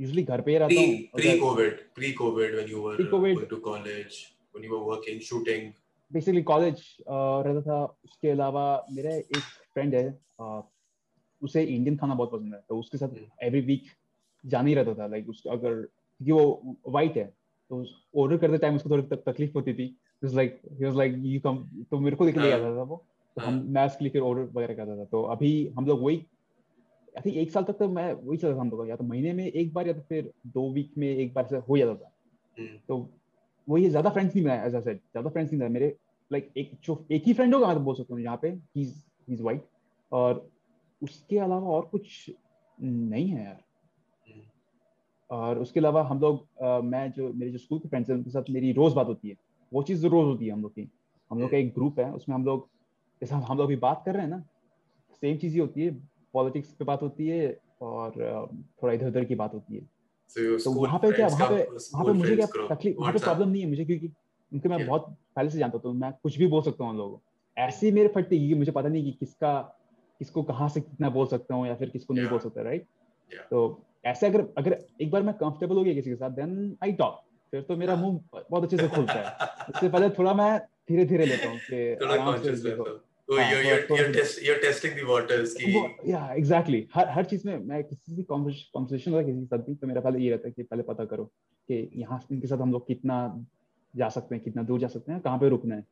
यूजुअली 0.00 0.22
घर 0.22 0.40
पे 0.40 0.50
ही 0.50 0.58
रहता 0.58 0.74
Pre 0.74 0.86
हूँ 0.86 1.20
pre 1.20 1.34
COVID, 1.40 1.72
pre 1.94 2.12
COVID 2.14 2.56
when 2.58 2.68
you 2.68 2.82
were 2.82 2.94
uh, 2.94 3.10
going 3.10 3.46
to 3.48 3.56
college, 3.56 4.34
when 4.52 4.62
you 4.64 4.72
were 4.72 4.84
working, 4.84 5.20
shooting. 5.20 5.72
Basically 6.12 6.42
college 6.42 6.82
रहता 7.08 7.60
था 7.60 7.84
उसके 8.04 8.28
अलावा 8.30 8.86
मेरा 8.92 9.14
एक 9.14 9.36
फ्रेंड 9.74 9.94
है 9.94 10.18
uh, 10.42 10.62
उसे 11.42 11.62
इंडियन 11.64 11.96
खाना 11.96 12.14
बहुत 12.14 12.32
पसंद 12.32 12.54
है 12.54 12.60
तो 12.68 12.78
उसके 12.80 12.98
साथ। 12.98 13.08
एवरी 13.42 13.60
वीक 13.60 13.90
जाना 14.46 14.68
ही 14.68 14.74
रहता 14.74 14.94
था 14.94 15.06
लाइक 15.06 15.28
उसका 15.28 15.52
अगर 15.52 15.74
क्योंकि 15.74 16.32
वो 16.32 16.76
वाइट 16.88 17.16
है 17.16 17.37
तो 17.70 17.84
ऑर्डर 18.22 18.36
करते 18.36 18.58
टाइम 18.58 18.76
उसको 18.76 18.90
थोड़ी 18.90 19.16
तकलीफ़ 19.16 19.52
होती 19.54 19.74
थी 19.74 19.94
like 20.24 20.60
he 20.72 20.84
was 20.84 20.96
like 20.96 21.14
you 21.16 21.40
come 21.40 21.58
तो 21.90 21.98
मेरे 21.98 22.16
को 22.16 22.24
लेके 22.24 22.40
ले 22.40 22.50
हाँ। 22.52 22.60
आता 22.60 22.76
था 22.76 22.82
वो 22.82 23.04
तो 23.36 23.42
हम 23.42 23.54
हाँ। 23.54 23.62
मैं 23.64 23.86
उसके 23.86 24.04
लिए 24.04 24.12
फिर 24.12 24.22
ऑर्डर 24.22 24.42
वगैरह 24.54 24.74
करता 24.74 24.96
था 24.96 25.04
तो 25.04 25.22
अभी 25.32 25.50
हम 25.78 25.86
लोग 25.86 26.02
वही 26.02 26.16
आई 27.16 27.22
थिंक 27.24 27.36
एक 27.36 27.50
साल 27.50 27.64
तक 27.64 27.78
तो 27.78 27.88
मैं 27.88 28.12
वही 28.12 28.38
चलता 28.38 28.56
था 28.56 28.60
हम 28.60 28.70
लोग 28.70 28.88
या 28.88 28.96
तो 28.96 29.04
महीने 29.04 29.32
में 29.32 29.44
एक 29.46 29.72
बार 29.74 29.86
या 29.86 29.92
तो 29.92 30.00
फिर 30.08 30.32
दो 30.46 30.70
वीक 30.72 30.92
में 30.98 31.08
एक 31.08 31.32
बार 31.34 31.46
से 31.46 31.56
हो 31.68 31.78
जाता 31.78 31.94
था 31.94 32.12
हम्म। 32.56 32.78
तो 32.88 33.08
वही 33.68 33.88
ज़्यादा 33.90 34.10
फ्रेंड्स 34.10 34.34
नहीं 34.34 34.44
बनाया 34.44 34.64
एज 34.64 34.74
आई 34.74 34.82
सेड 34.82 34.96
ज़्यादा 34.96 35.30
फ्रेंड्स 35.30 35.52
नहीं 35.52 35.58
बनाया 35.60 35.72
मेरे 35.72 35.96
लाइक 36.30 36.52
एक 36.56 36.70
जो 36.84 37.04
एक 37.12 37.22
ही 37.26 37.32
फ्रेंड 37.34 37.54
होगा 37.54 37.66
मैं 37.66 37.76
तो 37.76 37.82
बोल 37.82 37.94
सकता 37.94 38.14
हूँ 38.14 38.22
यहाँ 38.22 38.38
पे 38.42 38.48
ही 38.76 38.92
इज़ 39.28 39.42
वाइट 39.42 39.64
और 40.12 40.48
उसके 41.02 41.38
अलावा 41.38 41.70
और 41.70 41.82
कुछ 41.86 42.30
नहीं 42.78 43.28
है 43.28 43.44
यार। 43.44 43.62
और 45.30 45.58
उसके 45.58 45.80
अलावा 45.80 46.02
हम 46.02 46.20
लोग 46.20 46.48
मैं 46.84 47.12
जो 47.12 47.32
मेरे 47.32 47.52
जो 47.52 47.58
स्कूल 47.58 47.78
के 47.78 47.88
फ्रेंड्स 47.88 48.10
हैं 48.10 48.16
उनके 48.16 48.30
साथ 48.30 48.42
मेरी 48.50 48.72
रोज 48.72 48.92
बात 48.92 49.06
होती 49.06 49.28
है। 49.28 49.36
वो 49.72 49.82
चीज़ 49.82 50.06
रोज 50.06 50.26
होती 50.26 50.46
है 50.46 50.52
हम 50.52 50.62
लोग 50.62 50.72
की। 50.72 50.90
हम 51.30 51.40
लोग 51.40 51.50
का 51.50 51.56
एक 51.56 51.74
ग्रुप 51.74 52.00
है 52.00 52.12
उसमें 52.12 52.36
हम 52.36 52.44
लोग 52.44 52.68
जैसे 53.22 53.34
हम 53.34 53.42
हम 53.42 53.58
लोग 53.58 53.66
अभी 53.66 53.76
बात 53.76 54.02
कर 54.06 54.12
रहे 54.12 54.22
हैं 54.22 54.30
ना 54.30 54.42
सेम 55.22 55.36
चीज़ 55.36 55.54
ही 55.54 55.60
होती 55.60 55.82
है। 55.82 55.90
पॉलिटिक्स 56.32 56.72
पे 56.72 56.84
बात 56.84 57.02
होती 57.02 57.26
है 57.26 57.60
और 57.80 58.10
थोड़ा 58.82 58.92
इधर 58.92 59.08
उधर 59.08 59.24
की 59.24 59.34
बात 59.34 59.54
होती 59.54 59.74
है। 59.74 59.86
So 60.30 60.64
तो 60.64 60.70
वहाँ 60.72 60.98
पे 60.98 61.12
क्या 61.12 61.26
वहाँ 61.26 61.46
पे 61.48 61.62
वहाँ 61.94 62.04
पे 62.04 62.12
मुझे 62.12 62.36
क्या 62.36 62.46
तकलीफ़ 62.46 62.96
वहाँ 62.96 63.12
पे 63.12 63.18
प्रॉब्लम 63.18 63.48
नहीं 63.48 63.62
है 63.62 63.68
मुझे 63.68 63.84
क्योंकि 63.84 64.12
उनके 64.52 64.68
मैं 64.68 64.86
बहुत 64.86 65.16
पहले 65.36 65.50
से 65.50 65.58
जानता 65.58 65.76
हूँ 65.76 65.82
तो 65.82 65.92
मैं 65.92 66.12
कुछ 66.12 66.38
भी 66.38 66.46
बोल 66.46 66.62
सकता 66.62 66.84
हूँ 66.84 66.92
उन 66.92 66.98
लोगों 66.98 67.18
ऐसे 67.56 67.86
ही 67.86 67.92
मेरे 67.92 68.08
फटती 68.08 68.38
क्योंकि 68.38 68.54
मुझे 68.54 68.72
पता 68.72 68.88
नहीं 68.88 69.04
कि 69.04 69.12
किसका 69.12 69.60
किसको 70.18 70.42
कहाँ 70.42 70.68
से 70.68 70.80
कितना 70.80 71.10
बोल 71.10 71.26
सकता 71.26 71.54
हूँ 71.54 71.66
या 71.66 71.74
फिर 71.74 71.90
किसको 71.90 72.14
नहीं 72.14 72.28
बोल 72.28 72.38
सकता 72.38 72.62
राइट 72.62 72.86
तो 73.50 73.87
ऐसे 74.10 74.26
अगर 74.26 74.44
अगर 74.58 74.78
एक 75.00 75.10
बार 75.10 75.22
मैं 75.22 75.34
कंफर्टेबल 75.34 75.76
हो 75.76 75.84
गया 75.84 75.94
किसी 75.94 76.10
के 76.10 76.16
साथ 76.16 76.30
देन 76.40 76.76
आई 76.84 76.92
टॉक 77.02 77.20
फिर 77.52 77.60
तो 77.68 77.76
मेरा 77.76 77.96
मुँह 77.96 78.40
बहुत 78.50 78.64
अच्छे 78.64 78.76
से 78.76 78.88
खुलता 78.88 79.12
है। 79.12 79.48
उससे 79.74 79.88
पहले 79.88 80.08
थोड़ा 80.18 80.34
मैं 80.34 80.58
धीरे 80.88 81.04
धीरे 81.04 81.26
लेता 81.26 81.48
हूँ 81.48 81.58
कि 81.58 81.96
थोड़ा 82.00 82.12
आराम 82.14 82.36
से 82.36 82.42
conscious 82.42 82.64
देखो। 82.64 82.84
रहता 83.28 83.38
you're 83.38 83.54
थोड़ा- 83.54 83.64
you're 83.64 83.90
थोड़ा 83.90 84.02
you're 84.02 84.12
सा- 84.12 84.20
test 84.20 84.42
you're 84.44 84.60
testing 84.64 84.92
the 84.98 85.06
waters 85.08 85.54
की 85.54 86.10
या 86.10 86.20
एग्जैक्टली 86.34 86.86
हर 86.94 87.08
हर 87.08 87.24
चीज़ 87.24 87.46
में 87.48 87.58
मैं 87.64 87.82
किसी 87.84 88.14
भी 88.16 88.22
कॉन्वर्सेशन 88.22 89.12
होता 89.12 89.26
किसी 89.26 89.38
के 89.40 89.46
साथ 89.46 89.58
भी 89.58 89.74
तो 89.74 89.86
मेरा 89.86 90.00
पहले 90.00 90.24
ये 90.24 90.30
रहता 90.30 90.50
कि 90.50 90.62
पहले 90.62 90.82
पता 90.82 91.04
करो 91.04 91.24
कि 91.68 91.80
यहाँ 91.96 92.20
इनके 92.32 92.46
साथ 92.46 92.58
हम 92.58 92.72
लोग 92.72 92.86
कितना 92.86 93.18
जा 93.94 94.08
सकते 94.08 94.34
हैं 94.34 94.44
कितना 94.44 94.62
दूर 94.62 94.80
जा 94.80 94.88
सकते 94.88 95.12
हैं 95.12 95.20
कहाँ 95.20 95.38
पे 95.38 95.48
रुकना 95.48 95.74
है। 95.74 95.82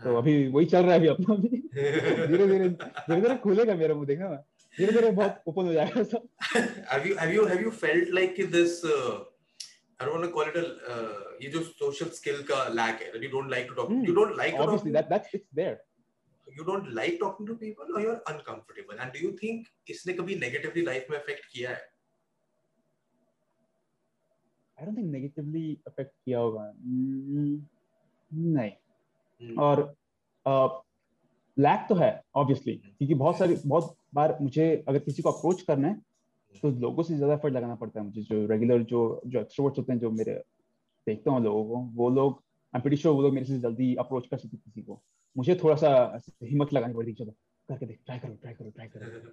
तो 0.00 0.10
हाँ। 0.10 0.22
अभी 0.22 0.34
वही 0.48 0.66
चल 0.66 0.82
रहा 0.82 0.92
है 0.92 0.98
अभी 0.98 1.08
अपना 1.08 1.34
भी। 1.34 1.48
धीरे 1.74 2.26
धीरे 2.26 2.46
धीरे 2.46 3.20
धीरे 3.20 3.36
खुलेगा 3.36 3.74
मेरा 3.74 3.94
मुँह 3.94 4.06
देखना 4.06 4.28
धीरे 4.78 4.92
धीरे 4.92 5.10
बहुत 5.18 5.42
ओपन 5.48 5.66
हो 5.66 5.72
जाएगा 5.72 6.02
सब 6.12 6.28
have 6.92 7.06
you 7.08 7.16
have 7.22 7.32
you 7.36 7.44
have 7.52 7.62
you 7.66 7.70
felt 7.84 8.12
like 8.18 8.38
this 8.56 8.74
uh, 8.84 9.24
I 9.98 10.04
don't 10.06 10.14
want 10.16 10.24
to 10.26 10.32
call 10.36 10.48
it 10.52 10.56
a 10.60 10.64
uh, 10.94 11.20
ये 11.42 11.50
जो 11.56 11.60
social 11.82 12.10
skill 12.20 12.42
का 12.50 12.58
lack 12.78 13.02
है 13.02 13.12
that 13.12 13.22
you 13.26 13.30
don't 13.34 13.52
like 13.56 13.68
to 13.72 13.76
talk 13.80 13.92
Hmm. 13.92 14.04
you 14.08 14.14
don't 14.20 14.36
like 14.42 14.52
to 14.56 14.62
talk 14.62 14.68
obviously 14.68 14.92
to, 14.92 14.96
that 14.98 15.08
that's 15.14 15.36
it's 15.40 15.52
there 15.60 15.76
you 16.58 16.64
don't 16.70 16.90
like 17.00 17.18
talking 17.22 17.46
to 17.52 17.54
people 17.62 17.94
or 17.96 18.02
you're 18.06 18.20
uncomfortable 18.32 19.00
and 19.04 19.12
do 19.18 19.22
you 19.26 19.32
think 19.42 19.70
इसने 19.94 20.12
कभी 20.20 20.40
negatively 20.46 20.84
life 20.90 21.10
में 21.10 21.18
affect 21.22 21.48
किया 21.54 21.70
है 21.70 21.84
I 24.78 24.84
don't 24.84 24.98
think 25.00 25.10
negatively 25.16 25.66
affect 25.90 26.12
किया 26.24 26.38
होगा 26.38 26.72
Hmm, 26.86 27.54
नहीं 28.56 28.72
Hmm. 29.40 29.58
और 29.60 29.80
lack 31.56 31.86
तो 31.88 31.94
है 31.94 32.10
ऑब्वियसली 32.34 32.74
क्योंकि 32.74 33.14
बहुत 33.14 33.38
सारी 33.38 33.56
बहुत 33.66 33.96
बार 34.14 34.36
मुझे 34.40 34.84
अगर 34.88 34.98
किसी 34.98 35.22
को 35.22 35.30
अप्रोच 35.30 35.62
करना 35.62 35.88
है 35.88 36.00
तो 36.54 36.70
लोगों 36.80 37.02
से 37.02 37.16
ज़्यादा 37.16 37.34
एफर्ट 37.34 37.54
लगाना 37.54 37.74
पड़ता 37.74 38.00
है 38.00 38.06
मुझे 38.06 38.22
जो 38.22 38.46
रेगुलर 38.46 38.82
जो 38.82 39.00
जो 39.26 39.40
एक्सट्रोवर्ट्स 39.40 39.78
होते 39.78 39.92
हैं 39.92 40.00
जो 40.00 40.10
मेरे 40.10 40.34
देखता 41.06 41.30
हूँ 41.30 41.42
लोगों 41.44 41.64
को 41.64 41.80
वो 41.94 42.10
लोग 42.10 42.32
आई 42.32 42.78
एम 42.78 42.82
प्रीटी 42.82 42.96
श्योर 42.96 43.14
वो 43.14 43.22
लोग 43.22 43.34
मेरे 43.34 43.46
से 43.46 43.58
जल्दी 43.58 43.94
अप्रोच 43.94 44.26
कर 44.26 44.36
सकते 44.36 44.56
किसी 44.56 44.82
को। 44.82 45.00
मुझे 45.36 45.54
थोड़ा 45.62 45.76
सा 45.76 46.20
हिम्मत 46.42 46.72
लगानी 46.72 46.94
पड़ती 46.94 47.10
है 47.10 47.16
चलो 47.16 47.32
करके 47.68 47.86
देख 47.86 47.98
ट्राई 48.06 48.18
करो 48.18 48.34
ट्राई 48.34 48.54
करो 48.54 48.70
ट्राई 48.70 48.88
करो। 48.88 49.30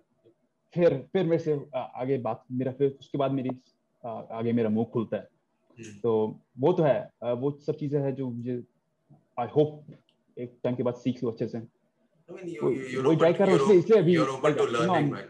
फिर 0.73 0.97
फिर 1.13 1.25
मेरे 1.25 1.43
से 1.43 1.59
आगे 1.75 2.17
बात 2.17 2.43
मेरा 2.51 2.71
फिर 2.71 2.97
उसके 2.99 3.17
बाद 3.17 3.31
मेरी 3.31 3.49
आगे 4.03 4.53
मेरा 4.53 4.69
मुँह 4.69 4.85
खुलता 4.85 5.17
है। 5.17 5.27
Hmm. 5.77 6.01
तो 6.03 6.39
वो 6.59 6.71
तो 6.73 6.83
है 6.83 7.35
वो 7.35 7.51
सब 7.51 7.75
चीज़ें 7.75 7.99
हैं 8.01 8.13
जो 8.15 8.29
मुझे 8.29 8.63
आई 9.39 9.47
होप 9.55 9.85
एक 10.37 10.57
टाइम 10.63 10.75
के 10.75 10.83
बाद 10.83 10.95
सीख 10.95 11.23
लूँ 11.23 11.31
अच्छे 11.31 11.47
से। 11.47 11.59
I 12.32 12.32
mean, 12.32 12.48
you, 12.54 12.60
वही- 12.62 12.76
you, 12.76 12.86
you're 12.94 13.02
वही 13.04 13.16
open, 13.16 13.18
try 13.24 13.32
कर 13.38 13.46
रहा 13.46 13.56
हूँ, 13.56 13.58
you're, 13.58 13.68
इसलिए- 13.68 13.84
इसलिए 13.84 13.98
अभी 14.02 14.14
you're 14.14 14.30
open 14.36 14.50
like, 14.50 14.56
to 14.58 14.64
you 14.64 14.72
know, 14.72 14.78
learning, 14.78 15.04
I'm- 15.04 15.10
man. 15.18 15.28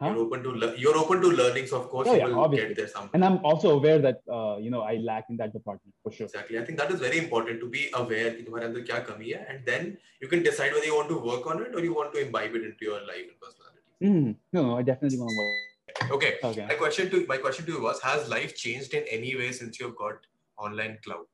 Huh? 0.00 0.08
You're 0.14 0.20
open 0.24 0.42
to 0.44 0.50
le- 0.62 0.74
you're 0.80 0.96
open 0.98 1.20
to 1.22 1.28
learning, 1.38 1.64
so 1.70 1.76
of 1.80 1.86
course 1.92 2.06
Yeah, 2.08 2.12
you 2.14 2.18
yeah, 2.20 2.26
will 2.32 2.42
obviously. 2.44 2.66
get 2.68 2.76
there 2.80 2.90
someday. 2.90 3.10
and 3.18 3.24
I'm 3.28 3.38
also 3.50 3.70
aware 3.76 3.98
that 4.02 4.20
uh, 4.36 4.56
you 4.64 4.70
know 4.74 4.82
I 4.90 4.92
lack 5.06 5.30
in 5.32 5.38
that 5.40 5.52
department 5.54 5.94
for 6.04 6.12
sure. 6.18 6.26
Exactly. 6.28 6.58
I 6.60 6.62
think 6.68 6.78
that 6.82 6.92
is 6.96 7.00
very 7.06 7.18
important 7.22 7.58
to 7.64 7.70
be 7.72 7.82
aware 8.00 8.28
कि 8.36 8.44
तुम्हारे 8.48 8.66
अंदर 8.68 8.84
क्या 8.90 8.98
कमी 9.08 9.32
है, 9.38 9.40
and 9.54 9.66
then 9.70 9.88
you 10.24 10.28
can 10.34 10.44
decide 10.48 10.76
whether 10.76 10.90
you 10.90 10.94
want 10.98 11.10
to 11.14 11.18
work 11.30 11.48
on 11.54 11.64
it 11.64 11.74
or 11.74 11.82
you 11.88 11.96
want 11.96 12.14
to 12.18 12.22
imbibe 12.26 12.54
it 12.60 12.68
into 12.70 12.88
your 12.90 13.00
life 13.08 13.24
and 13.24 13.40
personality. 13.46 13.82
Mm, 14.12 14.36
no, 14.58 14.62
no, 14.68 14.76
I 14.78 14.84
definitely 14.92 15.18
want 15.24 15.34
to 15.34 15.42
work. 15.42 16.12
Okay. 16.18 16.32
Okay. 16.50 16.66
My 16.70 16.78
question 16.84 17.10
to 17.16 17.24
my 17.32 17.38
question 17.48 17.66
to 17.70 17.76
you 17.78 17.82
was: 17.88 18.04
Has 18.10 18.28
life 18.36 18.54
changed 18.64 18.94
in 19.00 19.10
any 19.18 19.34
way 19.42 19.50
since 19.60 19.80
you've 19.82 19.96
got 20.04 20.30
online 20.68 20.96
cloud? 21.08 21.26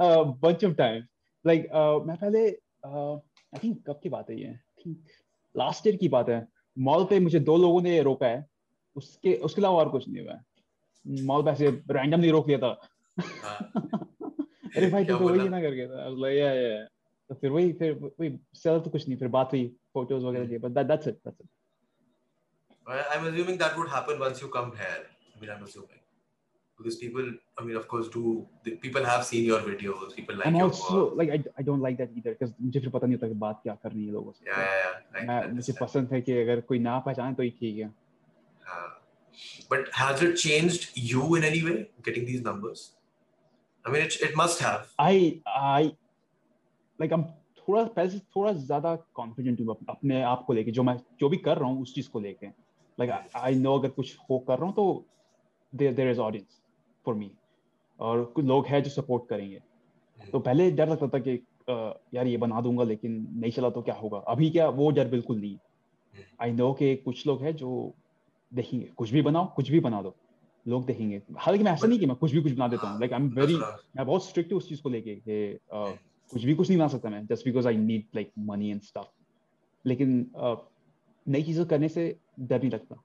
a 0.00 0.24
bunch 0.24 0.64
of 0.68 0.76
times. 0.76 1.04
Like 1.46 1.62
uh, 1.74 2.06
मैं 2.06 2.16
पहले 2.16 2.50
uh, 2.86 3.20
I 3.56 3.64
think 3.64 3.86
कब 3.86 4.00
की 4.02 4.08
बात 4.08 4.30
है 4.30 4.40
ये? 4.40 4.54
I 4.54 4.82
think 4.82 4.98
last 5.60 5.86
year 5.86 6.00
की 6.00 6.08
बात 6.08 6.28
है. 6.28 6.48
मॉल 6.78 7.04
पे 7.04 7.20
मुझे 7.20 7.40
दो 7.40 7.56
लोगों 7.56 7.82
ने 7.82 8.02
रोका 8.02 8.26
है. 8.26 8.46
उसके 8.96 9.34
उसके 9.34 9.60
अलावा 9.60 9.78
और 9.78 9.88
कुछ 9.88 10.08
नहीं 10.08 10.24
हुआ 10.24 10.34
है. 10.34 10.44
मॉल 11.26 11.44
पे 11.44 11.50
ऐसे 11.50 11.70
रैंडमली 11.70 12.30
रोक 12.30 12.48
लिया 12.48 12.58
था. 12.58 12.88
हाँ. 14.70 14.82
अरे 14.82 14.90
भाई 14.90 15.04
तू 15.04 15.18
तो 15.18 15.28
वही 15.28 15.48
ना 15.48 15.60
करके 15.60 15.86
था. 15.88 16.08
Was 16.08 16.18
like, 16.24 16.36
yeah, 16.38 16.54
yeah. 16.62 16.88
तो 17.30 17.34
फिर 17.40 17.50
वही 17.50 17.72
फिर 17.78 17.92
वही 18.02 18.28
सेल 18.60 18.78
तो 18.84 18.90
कुछ 18.90 19.08
नहीं 19.08 19.18
फिर 19.18 19.28
बात 19.38 19.52
हुई 19.52 19.66
फ़ोटोज़ 19.94 20.24
वगैरह 20.24 20.46
लिए 20.46 20.58
but 20.60 20.74
that, 20.78 20.88
that's 20.92 21.06
it 21.10 21.18
that's 21.24 21.40
it 21.40 21.48
I- 22.86 23.04
I'm 23.14 23.26
assuming 23.30 23.58
that 23.58 23.76
would 23.78 23.88
happen 23.88 24.18
once 24.22 24.40
you 24.42 24.48
come 24.54 24.70
here. 24.78 25.02
I 25.34 25.40
mean, 25.40 25.50
I'm 25.54 25.62
assuming 25.66 26.00
because 26.78 26.96
people, 27.02 27.26
I 27.58 27.64
mean, 27.64 27.76
of 27.80 27.86
course, 27.92 28.08
do 28.08 28.46
the, 28.64 28.72
people 28.84 29.04
have 29.04 29.24
seen 29.24 29.44
your 29.50 29.60
videos. 29.60 30.14
People 30.16 30.36
like 30.40 30.46
I'm 30.50 30.56
your 30.60 30.68
also 30.70 31.02
work. 31.04 31.18
like 31.20 31.30
I, 31.36 31.38
I 31.62 31.62
don't 31.68 31.84
like 31.86 31.98
that 31.98 32.16
either 32.20 32.32
because 32.36 32.54
मुझे 32.60 32.80
फिर 32.80 32.90
पता 32.96 33.06
नहीं 33.06 33.16
होता 33.16 33.28
कि 33.28 33.34
बात 33.44 33.60
क्या 33.62 33.74
करनी 33.84 34.06
है 34.06 34.12
लोगों 34.12 34.32
से 34.38 34.46
Yeah, 34.50 34.58
yeah, 34.62 34.78
yeah. 34.84 34.96
I, 35.14 35.22
I 35.22 35.26
मैं 35.28 35.38
मुझे 35.54 35.72
understand. 35.72 35.80
पसंद 35.82 36.12
है 36.12 36.20
कि 36.28 36.40
अगर 36.42 36.60
कोई 36.72 36.78
ना 36.88 36.98
पहचाने 37.08 37.34
तो 37.34 37.42
ही 37.42 37.50
ठीक 37.60 37.78
है 37.78 37.90
Uh, 38.72 38.88
but 39.70 39.88
has 40.00 40.20
it 40.24 40.34
changed 40.46 40.88
you 41.12 41.28
in 41.40 41.44
any 41.52 41.62
way 41.68 41.76
getting 42.08 42.26
these 42.32 42.42
numbers? 42.48 42.82
I 43.84 43.90
mean, 43.90 44.02
it, 44.02 44.20
it 44.20 44.36
must 44.36 44.60
have. 44.60 44.88
I 44.98 45.40
I 45.46 45.92
like 46.98 47.12
I'm 47.12 47.24
थोड़ा 47.68 47.82
पहले 47.86 48.10
से 48.10 48.18
थोड़ा 48.36 48.52
ज़्यादा 48.52 48.94
कॉन्फिडेंट 49.14 49.60
हूँ 49.60 49.76
अपने 49.88 50.22
आप 50.22 50.44
को 50.46 50.52
लेके 50.52 50.70
जो 50.70 50.82
मैं 50.82 50.96
जो 51.20 51.28
भी 51.28 51.36
कर 51.36 51.58
रहा 51.58 51.68
हूँ 51.68 51.82
उस 51.82 51.94
चीज़ 51.94 52.08
को 52.10 52.20
लेके 52.20 52.46
लाइक 52.98 53.10
आई 53.36 53.54
नो 53.54 53.78
अगर 53.78 53.88
कुछ 53.88 54.16
हो 54.30 54.38
कर 54.48 54.58
रहा 54.58 54.66
हूँ 54.66 54.74
तो 54.74 55.04
there 55.72 55.94
there 55.94 56.10
is 56.10 56.20
audience 56.20 56.60
for 57.04 57.14
me 57.14 57.30
और 57.98 58.24
कुछ 58.24 58.44
लोग 58.44 58.66
हैं 58.66 58.82
जो 58.82 58.90
सपोर्ट 58.90 59.28
करेंगे 59.28 59.56
हम्म। 59.56 60.30
तो 60.30 60.38
पहले 60.40 60.70
डर 60.70 60.88
लगता 60.88 61.08
था 61.08 61.18
कि 61.18 61.36
uh, 61.70 61.92
यार 62.14 62.26
ये 62.26 62.36
बना 62.36 62.60
दूँगा 62.60 62.84
लेकिन 62.84 63.26
नहीं 63.34 63.52
चला 63.52 63.70
तो 63.70 63.82
क्या 63.82 63.94
होगा 63.94 64.18
अभी 64.28 64.50
क्या 64.50 64.68
वो 64.80 64.90
डर 64.90 65.08
बिल्कुल 65.08 65.40
नहीं। 65.40 65.56
आई 66.40 66.52
नो 66.52 66.72
कि 66.72 66.94
कुछ 66.96 67.26
लोग 67.26 67.42
हैं 67.42 67.54
जो 67.56 67.92
देखेंगे 68.52 68.86
कुछ 68.96 69.10
भी 69.10 69.22
बनाओ 69.22 69.52
कुछ 69.56 69.70
भी 69.70 69.80
बना 69.80 70.02
दो 70.02 70.14
लोग 70.70 70.86
देखेंगे। 70.86 71.20
हालाँकि 71.36 71.64
मैं 71.64 71.72
ऐसा 71.72 71.86
नहीं 71.86 71.98
कि 71.98 72.06
मैं 72.06 72.16
कुछ 72.16 72.32
भी 72.32 72.42
कुछ 72.42 72.52
बना 72.52 72.68
देता 72.68 72.88
हूँ। 72.88 73.00
लाइक 73.00 73.12
आई 73.12 73.20
एम 73.20 73.28
वेरी 73.34 73.56
मैं 73.96 74.06
बहुत 74.06 74.24
स्ट्रिक्ट 74.24 74.52
हूँ 74.52 74.58
उस 74.58 74.68
चीज़ 74.68 74.82
को 74.82 74.88
लेके 74.88 75.14
कि 75.18 75.58
uh, 75.74 75.92
कुछ 76.32 76.44
भी 76.44 76.54
कुछ 76.54 76.68
नहीं 76.68 76.78
बना 76.78 76.88
सकता 76.88 77.10
मैं 77.10 77.26
just 77.26 77.44
because 77.44 77.68
I 77.68 77.76
need 77.78 78.06
like 78.14 78.32
money 78.48 78.70
and 78.70 78.80
stuff 78.82 79.08
लेकिन 79.84 80.20
uh, 80.42 80.56
नई 81.26 81.42
चीज़ें 81.42 81.64
करने 81.66 81.88
से 81.88 82.04
डर 82.40 82.60
नहीं 82.60 82.70
लगता। 82.70 83.02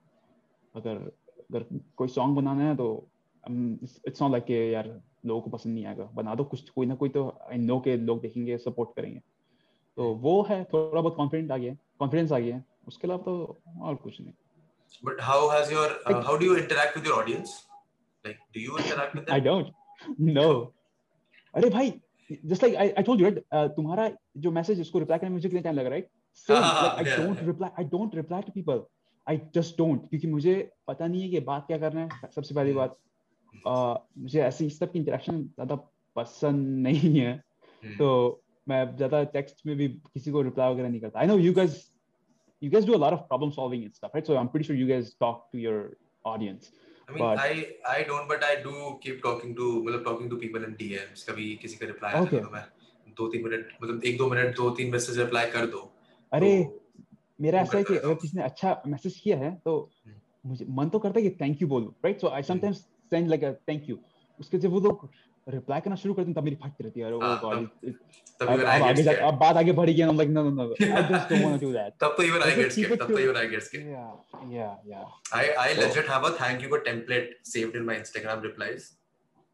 अगर 0.74 0.96
अगर 1.40 1.64
कोई 1.96 2.08
सॉन्ग 2.08 2.36
बनाना 2.36 2.68
है 2.68 2.76
तो 2.76 2.86
इट्स 3.44 4.22
नॉट 4.22 4.30
लाइक 4.30 4.50
यार 4.50 4.86
लोगों 5.26 5.40
को 5.40 5.50
पसंद 5.50 5.74
नहीं 5.74 5.84
आएगा। 5.86 6.04
बना 6.14 6.34
दो 6.34 6.44
कुछ 6.44 6.68
कोई 6.70 6.86
ना 6.86 6.94
कोई 6.94 7.08
तो 7.08 7.28
आई 7.50 7.58
नो 7.58 7.78
के 7.80 7.96
लोग 7.96 8.20
देखेंगे 8.22 8.58
सपोर्ट 8.58 8.90
करेंगे। 8.96 9.20
तो 9.96 10.12
वो 10.16 10.40
है 10.42 10.62
थोड़ा 10.64 11.00
बहुत 11.00 11.16
कॉन्फिडेंट 11.16 11.50
आ 11.52 11.56
गया 11.56 11.74
कॉन्फिडेंस 11.98 12.32
आ 12.32 12.38
गया 12.38 12.62
उसके 12.88 13.06
अलावा 13.06 13.22
तो 13.22 13.60
और 13.82 13.94
कुछ 13.96 14.20
नहीं। 14.20 14.32
But 15.02 15.20
how 15.20 15.48
has 15.50 15.70
your 15.70 15.86
uh, 16.06 16.22
how 16.22 16.36
do 16.36 16.44
you 16.44 16.56
interact 16.56 16.96
with 16.96 17.04
your 17.04 17.14
audience? 17.14 17.66
Like, 18.24 18.38
do 18.52 18.60
you 18.60 18.76
interact 18.78 19.14
with 19.14 19.26
them? 19.26 19.34
I 19.34 19.40
don't. 19.40 19.72
No. 20.18 20.72
अरे 21.54 21.70
भाई 21.70 21.92
just 22.50 22.62
like 22.62 22.74
I, 22.76 22.92
I 22.96 23.02
told 23.02 23.20
you 23.20 23.26
right 23.28 23.38
uh, 23.52 23.68
तुम्हारा 23.76 24.10
जो 24.44 24.50
मैसेज 24.50 24.80
उसको 24.80 24.98
रिप्लाई 24.98 25.18
करने 25.18 25.30
में 25.30 25.36
मुझे 25.36 25.48
कितना 25.48 25.62
time 25.62 25.76
लग 25.76 25.86
रहा 25.86 25.94
है 25.94 26.00
right? 26.00 26.10
Same, 26.38 26.62
हाँ, 26.62 26.96
like 26.96 27.06
I 27.06 27.10
yeah, 27.10 27.16
don't 27.16 27.38
yeah. 27.38 27.48
reply 27.50 27.70
I 27.78 27.84
don't 27.94 28.14
reply 28.14 28.40
to 28.48 28.52
people. 28.52 28.84
I 29.26 29.36
just 29.56 29.76
don't 29.78 30.08
क्योंकि 30.10 30.28
मुझे 30.28 30.54
पता 30.88 31.06
नहीं 31.06 31.22
है 31.22 31.28
कि 31.30 31.40
बात 31.50 31.66
क्या 31.66 31.78
करना 31.78 32.00
है 32.00 32.30
सबसे 32.34 32.54
पहली 32.54 32.70
हम्म। 32.70 32.80
बात 32.80 32.96
uh, 33.66 33.96
मुझे 34.18 34.40
ऐसी 34.42 34.66
इस 34.66 34.80
तरह 34.80 34.92
की 34.92 34.98
इंटरेक्शन 34.98 35.42
ज़्यादा 35.42 35.74
पसंद 36.16 36.86
नहीं 36.86 37.18
है 37.18 37.34
Hmm. 37.82 37.96
तो 37.98 38.42
मैं 38.68 38.96
ज़्यादा 38.96 39.22
टेक्स्ट 39.32 39.66
में 39.66 39.76
भी 39.76 39.88
किसी 39.88 40.30
को 40.32 40.42
रिप्लाई 40.42 40.72
वगैरह 40.72 40.88
नहीं 40.88 41.00
करता 41.00 41.20
I 41.20 41.26
know 41.26 41.36
you 41.38 41.52
guys 41.54 41.74
you 42.62 42.70
guys 42.70 42.84
do 42.84 42.94
a 42.94 43.02
lot 43.04 43.12
of 43.12 43.28
problem 43.28 43.52
solving 43.52 43.84
and 43.84 43.94
stuff 43.94 44.14
right 44.14 44.26
so 44.26 44.36
i'm 44.36 44.48
pretty 44.48 44.66
sure 44.66 44.76
you 44.76 44.86
guys 44.86 45.14
talk 45.24 45.50
to 45.52 45.58
your 45.58 45.78
audience 46.24 46.70
I 47.08 47.12
mean, 47.12 47.20
but- 47.20 47.38
I 47.40 47.50
I 47.88 47.98
don't, 48.06 48.26
but 48.28 48.44
I 48.44 48.54
do 48.62 48.70
keep 49.02 49.18
talking 49.24 49.50
to 49.58 49.66
मतलब 49.82 50.04
talking 50.06 50.30
to 50.30 50.38
people 50.38 50.64
in 50.68 50.72
DMs. 50.78 51.20
कभी 51.28 51.44
किसी 51.62 51.76
का 51.76 51.86
reply 51.90 52.10
Okay. 52.20 52.40
तो 52.42 52.50
मैं 52.50 52.62
दो 53.16 53.28
तीन 53.32 53.44
minute 53.44 53.68
मतलब 53.82 54.04
एक 54.04 54.16
दो 54.18 54.28
मिनट 54.30 54.56
दो 54.56 54.70
तीन 54.78 54.90
मैसेज 54.92 55.18
रिप्लाई 55.18 55.50
कर 55.50 55.66
दो 55.74 55.82
अरे 56.32 56.50
तो 56.64 56.80
मेरा 57.40 57.60
ऐसा 57.60 57.76
है 57.78 57.84
कि 57.84 57.96
अगर 57.96 58.14
किसी 58.22 58.36
ने 58.38 58.42
अच्छा 58.44 58.82
मैसेज 58.86 59.20
किया 59.24 59.36
है 59.38 59.54
तो 59.64 59.76
हम्म। 60.06 60.50
मुझे 60.50 60.66
मन 60.78 60.88
तो 60.88 60.98
करता 60.98 61.20
है 61.20 61.28
कि 61.28 61.36
थैंक 61.40 61.62
यू 61.62 61.68
बोलूँ 61.68 61.94
right 62.04 62.20
so 62.20 62.28
I 62.28 62.42
sometimes 62.50 62.78
send 63.12 63.28
like 63.28 63.44
a 63.44 63.52
thank 63.68 63.88
you 63.90 63.98
उसके 64.40 64.58
जब 64.58 64.70
वो 64.70 64.80
लोग 64.88 65.08
रिप्लाई 65.46 65.80
करना 65.80 65.96
शुरू 65.96 66.14
करते 66.14 66.30
हैं 66.30 66.34
तब 66.34 66.44
मेरी 66.44 66.56
फट 66.56 66.82
रहती 66.82 67.00
है 67.00 67.06
oh 67.06 67.20
अब 69.28 69.34
बात 69.38 69.56
आगे 69.56 69.72
बढ़ी 69.72 69.94
गई 69.94 70.16
like 70.16 70.30
no 70.30 70.42
no 70.42 70.50
no 70.50 70.62
I 70.62 71.02
just 71.02 71.32
don't 71.32 71.44
want 71.44 71.60
to 71.60 71.66
do 71.66 71.72
that 71.72 71.92
तब 72.00 72.14
तो 72.16 72.22
इवन 72.22 72.42
आई 72.42 72.54
गेट 72.54 72.72
स्किप 72.72 72.92
तब 72.92 73.12
तो 73.12 73.18
even 73.18 73.36
I 73.36 73.46
get 73.46 73.62
skip 73.62 73.86
yeah 73.86 74.04
yeah 74.58 74.68
yeah 74.86 75.04
I 75.34 75.48
I 75.64 75.74
legit 75.74 76.10
have 76.10 76.28
a 76.28 76.30
thank 76.40 76.62
you 76.62 76.68
for 76.68 76.80
template 76.80 77.38
saved 77.44 77.76
in 77.76 77.82
my 77.82 77.96
Instagram 77.96 78.42
replies 78.42 78.90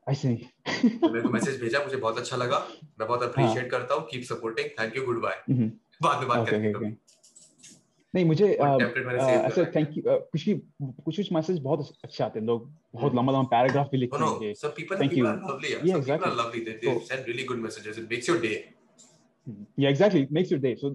I 0.08 0.14
see 0.14 0.28
मेरे 0.28 1.20
को 1.20 1.28
message 1.28 1.60
भेजा 1.60 1.78
मुझे 1.84 1.96
बहुत 1.96 2.18
अच्छा 2.18 2.36
लगा। 2.36 2.58
मैं 2.82 3.08
बहुत 3.08 3.22
हाँ। 3.22 3.28
अप्रिशिएट 3.28 3.70
करता 3.70 3.94
हूँ। 3.94 4.06
Keep 4.06 4.22
supporting 4.22 4.68
thank 4.80 4.96
you 4.96 5.04
goodbye 5.22 5.42
बाद 6.02 6.18
में 6.18 6.28
बात 6.28 6.48
करेंगे 6.48 6.96
नहीं 8.14 8.24
मुझे 8.26 8.52
और 8.54 8.68
uh, 8.68 8.84
template 8.84 9.06
मैंने 9.06 9.18
uh, 9.18 9.26
save 9.28 9.44
ऐसे 9.46 9.64
करा 9.64 9.64
है। 9.64 9.72
थैंक 9.76 9.96
यू 9.96 10.02
कुछ 10.32 10.44
भी 10.48 10.54
कुछ 11.04 11.16
कुछ 11.16 11.32
मैसेज 11.32 11.58
बहुत 11.66 11.92
अच्छे 12.04 12.24
आते 12.24 12.38
हैं 12.38 12.46
लोग 12.46 12.66
बहुत 12.94 13.04
हम्म। 13.12 13.18
लंबा 13.18 13.32
लंबा 13.32 13.48
पैराग्राफ 13.56 13.88
भी 13.92 13.98
No, 13.98 14.00
लिखते 14.00 14.18
no. 14.24 14.28
हैं 14.30 14.38
कि 14.40 14.52
Some 14.62 14.74
people, 14.80 14.98
Thank 15.02 15.12
people 15.14 15.28
you. 15.28 15.32
are 15.32 15.50
lovely. 15.52 15.70
Yeah. 15.72 15.86
Yeah, 15.90 15.96
Some 15.96 16.04
people 16.04 16.14
exactly. 16.14 16.30
are 16.32 16.38
lovely. 16.42 16.64
They, 16.68 16.74
they 16.82 16.94
So- 16.94 17.04
send 17.12 17.30
really 17.32 17.46
good 17.52 17.62
messages. 17.66 18.00
It 18.04 18.08
makes 18.14 18.32
your 18.32 18.40
day. 18.46 18.56
Yeah 19.80 19.88
exactly 19.90 20.26
makes 20.32 20.52
your 20.52 20.60
day 20.60 20.74
so 20.80 20.88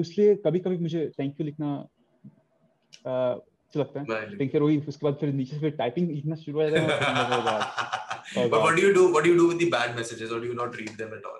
इसलिए 0.00 0.34
कभी 0.44 0.58
कभी 0.66 0.76
मुझे 0.84 1.00
thank 1.18 1.40
you 1.40 1.44
लिखना 1.46 1.72
अ, 1.74 3.10
अच्छा 3.10 3.80
लगता 3.80 4.00
है 4.00 4.06
Right. 4.06 4.30
लेकिन 4.30 4.48
फिर 4.52 4.62
वही 4.62 4.78
उसके 4.92 5.06
बाद 5.06 5.16
फिर 5.20 5.32
नीचे 5.40 5.54
से 5.56 5.60
फिर 5.60 5.70
टाइपिंग 5.80 6.10
लिखना 6.10 6.36
शुरू 6.44 6.60
हो 6.60 6.68
जाता 6.68 6.80
है 6.82 6.98
फिर 7.00 7.12
मैं, 7.18 7.36
oh 7.36 7.42
God, 7.48 7.66
Oh 8.36 8.46
but 8.54 8.62
what 8.62 8.70
God. 8.70 8.78
do 8.78 8.86
you 8.86 8.94
do? 9.00 9.02
What 9.16 9.26
do 9.26 9.32
you 9.32 9.38
do 9.42 9.48
with 9.50 9.60
the 9.64 9.68
bad 9.74 9.94
messages, 9.98 10.32
or 10.36 10.38
do 10.44 10.48
you 10.52 10.56
not 10.62 10.78
read 10.80 10.94
them 11.02 11.12
at 11.18 11.28
all? 11.32 11.38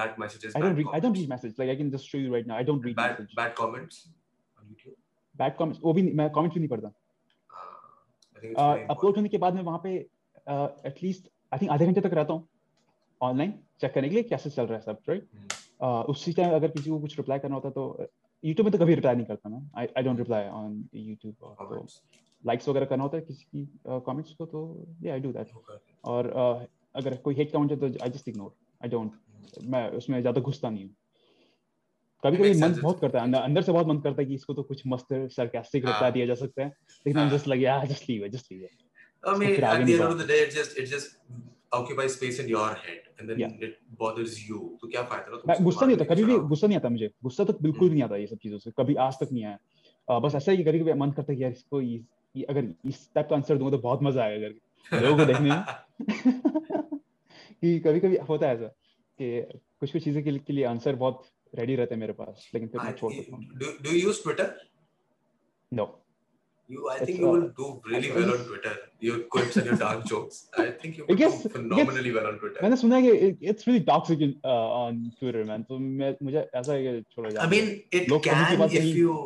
Bad 0.00 0.18
messages. 0.24 0.56
I 0.56 0.60
bad 0.60 0.66
don't 0.66 0.80
read 0.80 0.90
I 0.96 1.00
don't 1.00 1.02
comments. 1.02 1.20
read 1.20 1.30
message 1.34 1.62
like 1.62 1.70
I 1.72 1.78
can 1.82 1.92
just 1.96 2.10
show 2.14 2.20
you 2.24 2.34
right 2.34 2.50
now 2.52 2.58
I 2.62 2.66
don't 2.70 2.84
read 2.88 2.96
bad 3.00 3.14
message 3.16 3.36
bad 3.42 3.54
comments 3.62 4.02
bad 5.40 5.56
comments. 5.58 5.82
वो 5.82 5.92
भी 5.92 6.02
मैं 6.02 6.30
comment 6.30 6.54
भी 6.54 6.60
नहीं 6.60 6.68
पढ़ता 6.68 6.92
Uh, 8.42 8.76
upload 8.90 9.16
होने 9.16 9.28
के 9.28 9.38
बाद 9.38 9.54
मैं 9.54 9.62
वहाँ 9.62 9.80
पे 9.84 9.90
एटलीस्ट 10.88 11.28
आई 11.52 11.58
थिंक 11.58 11.70
आधे 11.70 11.86
घंटे 11.86 12.00
तक 12.00 12.14
रहता 12.14 12.32
हूँ। 12.32 12.46
ऑनलाइन 13.20 13.52
चेक 13.80 13.92
करने 13.94 14.08
के 14.08 14.14
लिए 14.14 14.22
कैसे 14.28 14.50
चल 14.50 14.66
रहा 14.66 14.78
है 14.78 14.84
सब 14.84 14.98
राइट 15.08 15.26
हम्म। 15.34 16.12
उसी 16.12 16.32
टाइम 16.32 16.54
अगर 16.54 16.68
किसी 16.68 16.90
को 16.90 16.98
कुछ 17.00 17.16
रिप्लाई 17.18 17.38
करना 17.38 17.54
होता 17.54 17.70
तो 17.70 17.84
यूट्यूब 18.44 18.66
में 18.66 18.72
तो 18.72 18.78
कभी 18.84 18.94
रिप्लाई 18.94 19.16
नहीं 19.16 19.26
करता 19.26 19.48
मैं। 19.48 19.60
I 19.78 20.02
don't 20.02 20.18
reply 20.18 20.48
on 20.60 20.84
YouTube 20.94 21.34
तो 21.34 21.86
लाइक्स 22.44 22.68
वगैरह 22.68 22.86
करना 22.86 23.02
होता 23.04 23.16
है 23.16 23.22
किसी 23.22 23.44
की 23.44 23.64
कमेंट्स 24.06 24.32
को 24.34 24.46
तो 24.46 24.62
या 25.02 25.12
आई 25.14 25.20
डू 25.20 25.32
दैट 25.32 25.52
और 26.14 26.32
uh, 26.42 26.66
अगर 26.94 27.16
कोई 27.24 27.34
हेट 27.34 27.52
कमेंट 27.52 27.70
है 27.70 27.78
तो 27.78 27.86
I 28.04 28.10
just 28.10 28.28
ignore 28.28 28.54
I 28.80 28.88
don't 28.88 29.64
मैं 29.74 29.88
उसमें 30.00 30.20
ज़्यादा 30.20 30.40
घुसता 30.40 30.70
नहीं 30.70 30.84
हूँ। 30.84 30.94
कभी 32.22 32.36
कभी 32.36 32.60
मन 32.60 32.74
बहुत 32.82 33.00
करता 33.00 33.22
है 33.22 33.42
अंदर 33.42 33.62
से 33.62 33.72
बहुत 33.72 33.86
मन 33.86 33.98
करता 34.00 34.22
है 34.22 34.28
कि 34.28 34.34
इसको 34.34 34.54
तो 34.54 34.62
कुछ 34.64 34.82
मस्त 34.86 35.06
सरकास्टिक 35.32 35.84
हाँ। 35.84 35.92
रिप्लाई 35.92 36.12
दिया 36.12 36.26
जा 36.26 36.34
सकता 36.36 36.62
है 36.62 36.68
लेकिन 36.68 37.18
आई 37.18 37.24
हाँ। 37.24 37.36
जस्ट 37.36 37.48
लाइक 37.48 37.62
यार 37.62 37.86
just 37.86 38.10
leave 38.10 38.24
it 38.24 38.32
just 38.32 38.52
leave 38.52 38.64
it 38.64 38.88
I 39.22 39.32
mean, 39.32 39.50
at 39.52 39.60
the 39.60 39.78
नहीं 39.78 39.94
end 39.94 39.94
of 39.94 39.98
बढ़ा 40.00 40.16
the 40.16 40.26
day, 40.26 40.36
it 40.40 40.50
just 40.50 40.78
it 40.78 40.86
just 40.86 41.16
occupies 41.72 42.14
space 42.14 42.38
in 42.38 42.46
your 42.48 42.68
head, 42.76 43.08
and 43.18 43.28
then 43.28 43.38
Yeah. 43.38 43.56
it 43.60 43.74
bothers 43.98 44.36
you. 44.42 44.60
तो 44.80 44.88
क्या 44.88 45.02
फ़ायदा 45.02 45.36
तुम 45.36 45.64
गुस्सा 45.64 45.86
नहीं 45.86 45.96
होता 45.96 46.14
कभी 46.14 46.24
भी 46.24 46.38
गुस्सा 46.48 46.66
नहीं 46.66 46.78
आता 46.78 46.88
मुझे 46.88 47.10
गुस्सा 47.22 47.44
तो 47.44 47.52
बिल्कुल 47.60 47.80
हम्म। 47.80 47.88
भी 47.88 47.94
नहीं 47.94 48.04
आता 48.04 48.16
ये 48.16 48.26
सब 48.26 48.38
चीज़ों 48.38 48.58
से 48.58 48.70
कभी 48.78 48.94
आज 49.06 49.18
तक 49.20 49.32
नहीं 49.32 49.44
आया 49.44 50.18
बस 50.20 50.34
ऐसा 50.34 50.52
है 50.52 50.62
कभी 50.64 50.80
कभी 50.80 50.92
मन 51.00 51.10
करता 51.10 51.32
है 51.32 51.36
कि 51.36 51.44
यार 51.44 51.52
इसको 51.52 51.80
ये, 51.80 52.00
ये 52.34 52.44
अगर 52.44 52.72
इस 52.86 53.08
टाइप 53.14 53.28
का 53.30 53.36
आंसर 53.36 53.58
दूँगा 53.58 53.76
तो 53.76 53.82
बहुत 53.82 54.02
मज़ा 54.02 54.22
आएगा 54.24 54.48
करके 54.48 55.00
लोगों 55.00 55.18
को 55.18 55.24
देखने 55.24 55.48
में 55.50 56.98
कि 57.60 57.78
कभी 57.80 58.00
कभी 58.00 58.16
होता 58.28 58.46
है 58.46 58.54
ऐसा 58.54 58.66
कि 59.18 59.60
कुछ 59.80 59.92
कुछ 59.92 60.02
चीज़ें 60.04 60.22
के 60.24 60.52
लिए 60.52 60.64
आंसर 60.66 60.96
बहुत 60.96 61.22
रेडी 61.59 61.75
रहते 61.75 61.95
हैं 61.95 61.99
मेरे 62.01 62.13
पास 62.13 62.49
लेकिन 62.53 62.69
फिर 62.69 62.81
मैं 62.81 62.93
I- 62.93 62.99
छोड़ 62.99 63.13
देता 63.13 63.35
हूँ 63.35 63.59
do, 63.63 63.73
do 63.85 63.97
you 63.97 64.07
use 64.09 64.23
Twitter? 64.25 64.49
No 65.71 65.93
You, 66.73 66.85
I 66.91 66.93
It's, 66.97 67.05
think 67.07 67.19
you 67.21 67.25
uh, 67.29 67.31
will 67.33 67.49
do 67.57 67.65
really 67.89 68.07
I- 68.11 68.13
well 68.17 68.29
on 68.35 68.39
Twitter. 68.45 68.71
Your 69.07 69.17
quips 69.33 69.57
and 69.61 69.67
your 69.69 69.75
dark 69.81 69.99
jokes. 70.11 70.37
I 70.61 70.63
think 70.83 70.95
you 70.99 71.03
I 71.03 71.09
will 71.09 71.17
guess- 71.19 71.35
do 71.43 71.49
I 71.49 71.51
phenomenally 71.55 72.13
well 72.15 72.29
on 72.29 72.39
Twitter. 72.43 72.61
मैंने 72.63 72.75
सुना 72.83 72.95
है 72.95 73.01
कि 73.11 73.47
it's 73.51 73.67
really 73.67 73.83
toxic 73.89 74.23
on 74.53 75.03
Twitter 75.19 75.43
man 75.49 75.63
तो 75.71 75.77
मैं 75.99 76.09
मुझे 76.29 76.37
ऐसा 76.61 76.73
है 76.73 76.79
कि 76.87 77.01
छोड़ो 77.15 77.29
I 77.29 77.33
जाने 77.35 77.49
mean, 77.59 77.69
it 77.99 78.09
लोग 78.09 78.23
कभी 78.27 78.45
के 78.45 78.55
can 78.55 78.59
बाद 78.63 78.71
if 78.71 78.77
कहीं- 78.77 78.95
you 79.01 79.19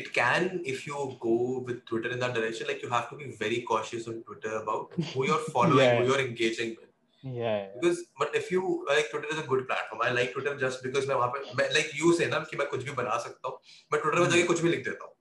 it 0.00 0.10
can 0.18 0.48
if 0.74 0.82
you 0.88 1.04
go 1.26 1.36
with 1.68 1.78
Twitter 1.92 2.12
in 2.16 2.24
that 2.24 2.34
direction. 2.40 2.70
Like 2.72 2.82
you 2.86 2.90
have 2.96 3.06
to 3.12 3.20
be 3.22 3.30
very 3.44 3.60
cautious 3.70 4.10
on 4.14 4.18
Twitter 4.30 4.56
about 4.62 4.98
who 5.12 5.28
you're 5.30 5.44
following, 5.58 5.86
Yeah. 5.86 6.02
who 6.02 6.10
you're 6.10 6.24
engaging 6.26 6.74
with. 6.80 6.90
Yeah 7.25 7.67
Because 7.75 7.99
but 8.19 8.35
if 8.35 8.49
you 8.51 8.61
like 8.87 9.09
Twitter 9.11 9.29
is 9.33 9.39
a 9.39 9.47
good 9.47 9.61
platform. 9.67 10.01
I 10.01 10.09
like 10.11 10.33
Twitter 10.33 10.53
just 10.57 10.83
because 10.83 11.07
मैं 11.07 11.15
वहाँ 11.15 11.29
पे 11.35 11.39
मैं 11.59 11.67
like 11.75 11.93
you 11.99 12.11
say 12.17 12.27
ना 12.31 12.39
कि 12.49 12.57
मैं 12.57 12.67
कुछ 12.67 12.83
भी 12.83 12.91
बना 12.99 13.17
सकता 13.23 13.47
हूँ. 13.47 13.59
मैं 13.91 14.01
Twitter 14.01 14.19
में 14.19 14.29
जाके 14.29 14.43
कुछ 14.43 14.59
भी 14.61 14.69
लिख 14.69 14.83
देता 14.85 15.05
हूँ. 15.05 15.13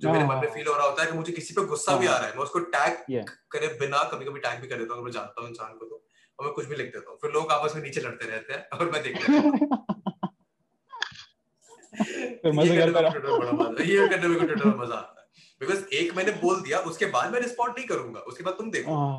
जो 0.00 0.12
मेरे 0.12 0.24
मन 0.24 0.34
में 0.34 0.40
Hmm. 0.40 0.46
हाँ। 0.48 0.54
फील 0.54 0.66
हो 0.68 0.74
रहा 0.76 0.86
होता 0.86 1.02
है 1.02 1.10
कि 1.10 1.16
मुझे 1.16 1.32
किसी 1.32 1.54
पे 1.54 1.64
गुस्सा 1.66 1.96
भी। 1.96 2.06
आ 2.06 2.16
रहा 2.16 2.26
है 2.28 2.36
मैं 2.36 2.42
उसको 2.44 2.58
टैग. 2.76 2.96
करे 3.52 3.68
बिना 3.80 4.02
कभी 4.12 4.24
कभी 4.24 4.40
टैग 4.40 4.60
भी 4.60 4.68
कर 4.68 4.78
देता 4.78 4.94
हूँ 4.94 5.04
मैं 5.04 5.12
जानता 5.12 5.40
हूँ 5.40 5.48
इंसान 5.50 5.72
को 5.78 5.86
तो 5.86 6.02
और 6.38 6.44
मैं 6.46 6.52
कुछ 6.54 6.66
भी 6.66 6.76
लिख 6.76 6.92
देता 6.92 7.10
हूँ 7.10 7.18
फिर 7.22 7.30
लोग 7.32 7.52
आपस 7.52 7.74
में 7.76 7.82
नीचे 7.82 8.00
लड़ते 8.00 8.26
रहते 8.30 8.52
हैं 8.54 8.78
और 8.78 8.90
मैं 8.90 9.02
देखता 9.02 9.32
हूँ 9.32 9.58
करने 12.44 12.52
में 12.52 13.84
ये 13.86 14.06
करने 14.08 14.28
में 14.28 14.38
ट्विटर 14.38 14.64
में 14.64 14.76
मज़ा 14.76 14.94
आता 14.94 15.20
है 15.20 15.26
बिकॉज़ 15.60 15.84
एक 16.00 16.14
मैंने 16.16 16.32
बोल 16.42 16.60
दिया 16.62 16.78
उसके 16.90 17.06
बाद 17.16 17.32
मैं 17.32 17.40
रिस्पॉन्ड 17.40 17.74
नहीं 17.78 17.86
करूँगा 17.88 18.20
उसके 18.32 18.44
बाद 18.44 18.54
तुम 18.58 18.70
देखो 18.70 18.94
हाँ 18.96 19.18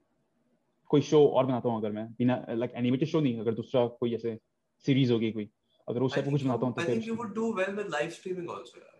कोई 0.91 1.01
शो 1.09 1.25
और 1.27 1.45
बनाता 1.45 1.69
हूँ 1.69 1.77
अगर 1.77 1.91
मैं 1.91 2.05
बिना 2.17 2.35
लाइक 2.49 2.71
एनिमेटेड 2.75 3.09
शो 3.09 3.21
नहीं 3.21 3.39
अगर 3.39 3.53
दूसरा 3.55 3.85
कोई 4.01 4.15
ऐसे 4.15 4.37
सीरीज़ 4.85 5.11
होगी 5.11 5.31
कोई 5.31 5.49
अगर 5.87 6.01
उस 6.03 6.15
टाइप 6.15 6.25
का 6.25 6.31
कुछ 6.31 6.43
बनाता 6.43 6.65
हूँ 6.65 6.73
तो 6.75 6.81
फिर 6.81 6.95
think 6.95 7.09
you 7.09 7.17
would 7.21 7.33
do 7.39 7.49
well 7.59 7.73
with 7.79 7.91
live 7.95 8.13
streaming 8.17 8.49
also 8.55 8.77
यार 8.77 8.99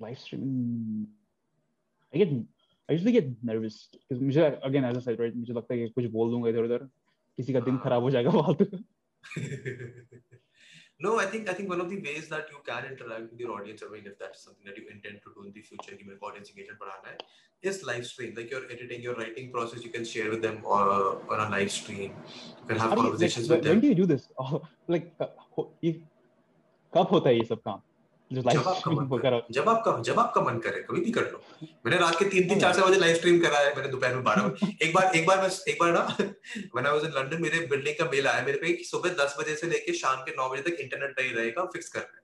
live 0.00 0.14
streaming 0.24 1.06
get 2.14 2.32
I 2.88 2.94
usually 2.94 3.12
get 3.12 3.28
nervous 3.48 3.76
because 3.92 4.22
मुझे 4.22 4.46
again 4.68 4.84
as 4.84 4.96
I 4.96 5.02
said 5.04 5.20
right 5.20 5.36
मुझे 5.36 5.52
लगता 5.52 5.74
है 5.74 5.80
कि 5.80 5.88
कुछ 5.90 6.06
बोल 6.16 6.30
दूँगा 6.30 6.48
इधर 6.48 6.64
उधर 6.64 6.88
किसी 7.38 7.52
का 7.52 7.60
दिन 7.60 7.74
हाँ। 7.74 7.82
खराब 7.84 8.02
हो 8.02 8.10
जाएगा 8.10 8.30
फालतू 8.30 8.64
no, 11.05 11.19
I 11.19 11.25
think 11.25 11.49
I 11.49 11.53
think 11.53 11.69
one 11.69 11.81
of 11.81 11.89
the 11.89 11.97
ways 12.07 12.29
that 12.29 12.47
you 12.53 12.61
can 12.69 12.85
interact 12.91 13.31
with 13.31 13.39
your 13.39 13.51
audience, 13.57 13.83
I 13.87 13.91
mean, 13.95 14.07
if 14.11 14.17
that's 14.19 14.43
something 14.45 14.65
that 14.65 14.77
you 14.77 14.85
intend 14.93 15.21
to 15.25 15.33
do 15.35 15.45
in 15.47 15.53
the 15.57 15.61
future, 15.61 15.95
कि 15.97 16.07
मेरे 16.07 16.17
को 16.23 16.29
audience 16.31 16.49
engagement 16.53 16.79
बढ़ाना 16.83 17.09
है, 17.11 17.17
is 17.63 17.83
live 17.83 18.05
stream. 18.05 18.33
Like 18.35 18.51
your 18.51 18.63
editing, 18.77 19.01
your 19.01 19.15
writing 19.15 19.51
process, 19.51 19.83
you 19.83 19.91
can 19.97 20.05
share 20.05 20.29
with 20.29 20.41
them 20.41 20.59
or 20.63 20.81
on 21.35 21.39
a 21.39 21.49
live 21.49 21.71
stream. 21.71 22.11
You 22.11 22.67
can 22.67 22.77
have 22.77 22.89
How 22.89 22.95
do 22.95 23.01
you, 23.01 23.07
like, 23.07 23.11
conversations 23.11 23.49
when, 23.49 23.59
with 23.59 23.67
when 23.67 23.79
them. 23.79 23.81
do 23.81 23.87
you 23.87 23.95
do 23.95 24.05
this 24.05 24.27
oh, 24.39 24.61
like 24.87 25.09
क- 25.21 25.31
हो- 25.57 25.69
ये 25.83 25.91
कब 26.93 27.07
होता 27.11 27.29
है 27.29 27.35
ये 27.37 27.45
सब 27.45 27.61
काम 27.61 27.79
जो 27.79 27.85
लाइव 27.85 27.90
जब 28.32 28.68
आपका 28.68 28.90
मन 28.90 29.42
जब 29.50 29.68
आपका 29.68 30.02
जब 30.02 30.18
आपका 30.18 30.40
मन 30.40 30.58
करे 30.58 30.82
कभी 30.82 31.00
भी 31.00 31.10
कर 31.10 31.22
लो। 31.22 31.44
मैंने 31.62 31.98
रात 31.98 32.18
के 32.18 32.24
तीन 32.24 32.48
तीन 32.48 32.60
चार 32.60 32.74
चार 32.74 32.86
बजे 32.88 32.98
लाइव 32.98 33.16
स्ट्रीम 33.16 33.40
करा 33.40 33.58
है 33.58 33.76
मैंने 33.76 33.88
दोपहर 33.88 34.14
में 34.14 34.24
बारह 34.24 34.42
बजे। 34.42 34.86
एक 34.86 34.94
बार 34.94 35.16
एक 35.16 35.26
बार 35.26 35.42
मैं 35.42 35.50
एक 35.68 35.78
बार 35.80 35.92
ना 35.92 36.06
was 36.96 37.06
in 37.08 37.40
मेरे 37.40 37.66
बिल्डिंग 37.66 37.96
का 37.98 38.04
मेल 38.04 38.26
आया 38.26 38.44
मेरे 38.46 38.58
पे 38.58 38.72
कि 38.72 38.84
सुबह 38.84 39.10
दस 39.10 39.36
बजे 39.40 39.56
से 39.56 39.66
लेके 39.66 39.92
शाम 39.92 40.16
के 40.16 40.30
नौ 40.30 40.48
बजे 40.48 40.62
तक 40.62 40.80
इंटरनेट 40.80 41.14
नहीं 41.20 41.32
रहेगा 41.32 41.64
फिक्स 41.64 41.96
रहे 41.96 42.20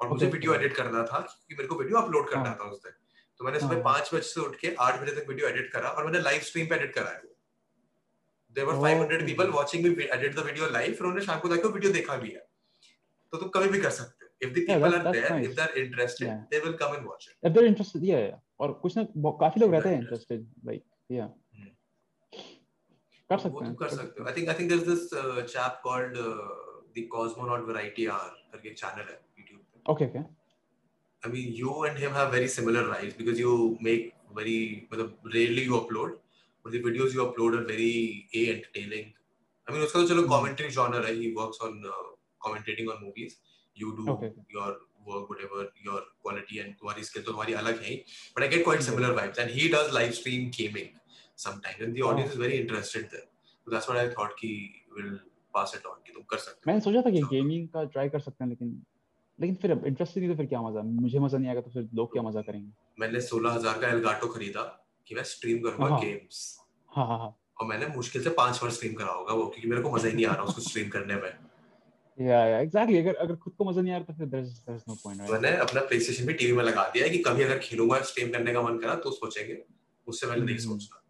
और 0.00 0.08
मुझे 0.08 0.26
वीडियो 0.26 0.54
एडिट 0.54 0.76
करना 0.76 1.02
था 1.02 1.20
क्योंकि 1.20 1.54
मेरे 1.54 1.68
को 1.68 1.74
वीडियो 1.74 1.98
अपलोड 1.98 2.28
करना 2.28 2.44
हाँ। 2.44 2.58
था 2.60 2.64
उस 2.64 2.78
दिन। 2.78 2.92
तो 3.38 3.44
मैंने 3.44 3.60
सुबह 3.60 3.74
हाँ। 3.74 3.84
पाँच 3.84 4.10
बजे 4.14 4.22
से 4.22 4.40
उठ 4.40 4.56
के 4.56 4.74
आठ 4.80 5.02
बजे 5.02 5.12
तक 5.12 5.28
वीडियो 5.28 5.48
एडिट 5.48 5.72
करा 5.72 5.88
और 5.88 6.04
मैंने 6.04 6.20
लाइव 6.20 6.40
स्ट्रीम 6.40 6.66
पे 6.66 6.74
एडिट 6.74 6.94
करा 6.94 7.10
है 7.10 7.22
there 8.54 8.66
were 8.66 8.74
500 8.74 9.26
people 9.26 9.48
watching 9.48 9.84
me 9.84 10.04
edit 10.04 10.36
the 10.36 10.38
video 10.38 10.70
live 10.70 10.92
फिर 10.92 11.00
उन्होंने 11.00 11.26
शाम 11.26 11.38
को 11.38 11.48
जाके 11.48 11.68
वीडियो 11.68 11.92
देखा 11.92 12.16
भी 12.16 12.30
है। 12.30 12.48
तो 13.32 13.38
तुम 13.38 13.48
कभी 13.48 13.68
भी 13.68 13.80
कर 13.80 13.90
सकते 13.90 14.24
हो। 14.24 14.25
if 14.45 14.53
the 14.53 14.61
Yeah, 14.61 14.69
people 14.69 14.91
that- 14.91 14.95
are 14.99 15.03
that's 15.05 15.17
there 15.17 15.33
nice. 15.33 15.47
if 15.49 15.55
they're 15.57 15.81
interested 15.83 16.27
Yeah. 16.27 16.39
they 16.53 16.59
will 16.65 16.75
come 16.83 16.95
and 16.97 17.09
watch 17.11 17.27
it 17.29 17.49
if 17.49 17.53
they're 17.57 17.69
interested 17.73 18.05
yeah, 18.11 18.23
yeah. 18.27 18.39
और 18.65 18.73
कुछ 18.81 18.97
ना 18.97 19.03
बहुत- 19.25 19.39
काफी 19.39 19.59
लोग 19.59 19.73
रहते 19.73 19.89
हैं 19.89 19.99
Interested. 20.01 20.39
interested 20.41 20.71
like 20.71 20.83
yeah 21.17 21.29
हम्म। 21.57 21.69
कर 23.29 23.35
वो 23.35 23.41
सकते 23.41 23.57
तुम 23.57 23.65
हैं 23.65 23.75
कर 23.81 23.89
सकते 23.95 24.21
हो 24.23 24.27
I 24.29 24.33
think 24.37 24.49
I 24.49 24.55
think 24.59 24.69
there 24.69 24.81
is 24.81 24.87
this 24.89 25.09
chap 25.53 25.79
called 25.83 26.17
the 26.97 27.07
Cosmonaut 27.11 27.67
Variety 27.67 28.05
Hour 28.15 28.29
करके 28.53 28.69
एक 28.69 28.77
चैनल 28.83 29.11
है 29.11 29.19
YouTube 29.39 29.59
पे 29.59 29.91
okay 29.93 30.07
okay 30.11 30.23
I 31.23 31.29
mean 31.35 31.49
you 31.61 31.73
and 31.87 31.99
him 32.03 32.15
have 32.17 32.29
very 32.35 32.47
similar 32.51 32.81
lives 32.91 33.15
because 33.21 33.39
you 33.45 33.55
make 33.87 34.05
very 34.41 34.57
मतलब 34.93 35.31
rarely 35.35 35.65
you 35.69 35.75
upload 35.79 36.13
but 36.65 36.73
the 36.75 36.79
videos 36.85 37.15
you 37.17 37.23
upload 37.25 37.57
are 37.59 37.65
very 37.71 37.91
a 38.39 38.45
entertaining 38.53 39.11
I 39.67 39.75
mean 39.75 39.83
उसका 39.87 40.01
तो 40.01 40.07
चलो 40.13 40.23
Hmm. 40.23 40.31
commentary 40.35 40.69
genre 40.77 41.01
है 41.07 41.13
he 41.21 41.29
works 41.39 41.61
on 41.67 41.77
uh, 41.91 42.05
commentating 42.45 42.89
on 42.95 43.03
movies 43.07 43.35
you 43.76 43.92
do 43.96 44.06
Okay. 44.12 44.30
your 44.50 44.68
work 45.06 45.28
whatever 45.32 45.64
your 45.86 46.00
quality 46.24 46.60
and 46.60 46.76
तुम्हारी 46.80 47.04
skill 47.04 47.24
तो 47.24 47.30
तुम्हारी 47.30 47.52
अलग 47.62 47.80
है 47.82 47.94
but 48.36 48.46
I 48.46 48.50
get 48.54 48.64
quite 48.64 48.82
Hmm. 48.82 48.88
similar 48.88 49.12
vibes 49.18 49.42
and 49.44 49.56
he 49.58 49.68
does 49.76 49.92
live 49.92 50.14
stream 50.14 50.50
gaming 50.58 50.90
sometimes 51.38 51.86
and 51.86 51.98
the 51.98 52.04
Oh. 52.04 52.10
audience 52.10 52.36
is 52.36 52.42
very 52.44 52.60
interested 52.60 53.08
there 53.14 53.26
so 53.66 53.74
that's 53.74 53.88
what 53.92 54.02
I 54.02 54.08
thought 54.10 54.36
कि 54.42 54.52
will 54.96 55.14
pass 55.54 55.74
it 55.78 55.88
on 55.92 56.02
कि 56.06 56.12
तुम 56.12 56.22
कर 56.30 56.38
सकते 56.38 56.60
हो 56.60 56.70
मैंने 56.70 56.80
सोचा 56.84 57.02
था 57.02 57.10
कि 57.10 57.20
Sure. 57.20 57.30
गेमिंग 57.30 57.68
का 57.76 57.84
ट्राई 57.96 58.08
कर 58.08 58.20
सकते 58.20 58.44
हैं 58.44 58.50
लेकिन 58.50 58.76
लेकिन 59.38 59.54
फिर 59.62 59.72
इंटरेस्ट 59.86 60.16
नहीं 60.16 60.28
तो 60.28 60.36
फिर 60.36 60.46
क्या 60.46 60.60
मज़ा 60.62 60.82
मुझे 60.82 61.18
मज़ा 61.18 61.38
नहीं 61.38 61.48
आएगा 61.48 61.60
तो 61.60 61.70
फिर 61.70 61.88
लोग 61.94 62.12
क्या 62.12 62.22
मज़ा 62.22 62.42
करेंगे 62.42 62.70
मैंने 63.00 63.20
सोलह 63.20 63.52
हज़ार 63.54 63.80
का 63.80 63.88
एलगाटो 63.88 64.28
खरीदा 64.34 64.62
कि 65.08 65.14
मैं 65.14 65.22
स्ट्रीम 65.32 65.58
करूँगा 65.64 65.88
हाँ। 65.88 66.00
गेम्स 66.00 66.38
हाँ 66.92 67.06
हाँ 67.06 67.18
हाँ 67.18 67.34
और 67.60 67.66
मैंने 67.66 67.86
मुश्किल 67.96 68.22
से 68.24 68.30
पाँच 68.38 68.60
बार 68.62 68.70
स्ट्रीम 68.70 68.94
करा 68.94 69.12
होगा 69.12 69.34
वो 69.34 69.46
क्योंकि 69.46 69.68
मेरे 69.68 69.82
को 69.82 69.90
मज़ा 69.90 70.08
ही 70.08 70.14
नहीं 70.14 70.26
आ 70.26 70.32
रहा 70.34 70.44
उसको 70.44 70.62
स्ट्रीम 70.62 70.88
करने 70.96 71.14
में 71.20 71.30
या 72.18 72.44
या 72.46 72.58
एग्जैक्टली 72.58 72.98
अगर 72.98 73.14
अगर 73.14 73.36
खुद 73.36 73.52
को 73.58 73.64
मज़ा 73.64 73.82
नहीं 73.82 73.94
आ 73.94 73.96
रहा 73.96 74.04
तो 74.04 74.18
फिर 74.18 74.26
there's 74.26 74.52
there's 74.66 74.84
no 74.90 74.96
point 75.00 75.20
right? 75.20 75.32
मैंने 75.32 75.56
अपना 75.56 75.80
प्ले 75.80 76.00
स्टेशन 76.00 76.26
भी 76.26 76.32
टीवी 76.32 76.52
में 76.52 76.64
लगा 76.64 76.88
दिया 76.94 77.04
है 77.04 77.10
कि 77.10 77.18
कभी 77.26 77.42
अगर 77.42 77.58
खेलूँगा 77.58 78.00
स्ट्रीम 78.10 78.30
करने 78.32 78.52
का 78.52 78.62
मन 78.62 78.78
करा 78.78 78.94
तो 78.94 79.10
सोचेंगे। 79.10 79.62
उससे 80.06 80.26
पहले 80.26 80.44
नहीं। 80.44 80.58
सोचना 80.58 81.02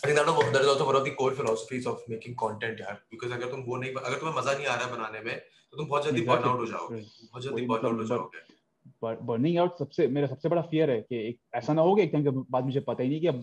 is 0.00 0.14
that 0.14 0.62
is 0.62 0.68
also 0.68 0.84
one 0.86 0.96
of 0.96 1.04
the 1.04 1.12
core 1.14 1.32
philosophies 1.32 1.86
of 1.86 1.96
making 2.10 2.34
यार। 2.80 3.00
Because 3.12 3.32
अगर 3.32 3.50
तुम 3.50 3.60
वो 3.60 3.76
नहीं 3.76 3.94
अगर 3.94 4.18
तुम्हें 4.18 4.36
मज़ा 4.36 4.52
नहीं 4.52 4.66
आ 4.66 4.74
रहा 4.74 4.84
है 4.86 4.92
बनाने 4.92 5.20
में 5.20 5.38
तो 5.38 5.76
तुम 5.76 5.86
बहुत 5.86 6.04
जल्दी 6.04 6.20
बर्न 6.20 6.42
आउट 6.42 6.60
हो 6.60 6.66
जाओगे। 6.66 6.96
बहुत 6.96 7.42
जल्दी 7.42 7.66
बर्न 7.66 7.86
आउट 7.86 7.98
हो 7.98 8.04
जाओगे। 8.04 9.16
बर्निंग 9.26 9.58
आउट 9.58 9.78
सबसे 9.78 10.06
मेरा 10.08 10.26
सबसे 10.26 10.48
बड़ा 10.48 10.62
फियर 10.62 10.90
है 10.90 11.00
कि 11.00 11.16
एक 11.28 11.38
ऐसा 11.54 11.72
ना 11.72 11.82
हो 11.82 11.94
कि 11.96 12.02
एक 12.02 12.12
टाइम 12.12 12.24
के 12.24 12.30
बाद 12.30 12.64
मुझे 12.64 12.80
पता 12.80 13.02
ही 13.02 13.08
नहीं 13.08 13.20
कि 13.20 13.26
अब 13.26 13.42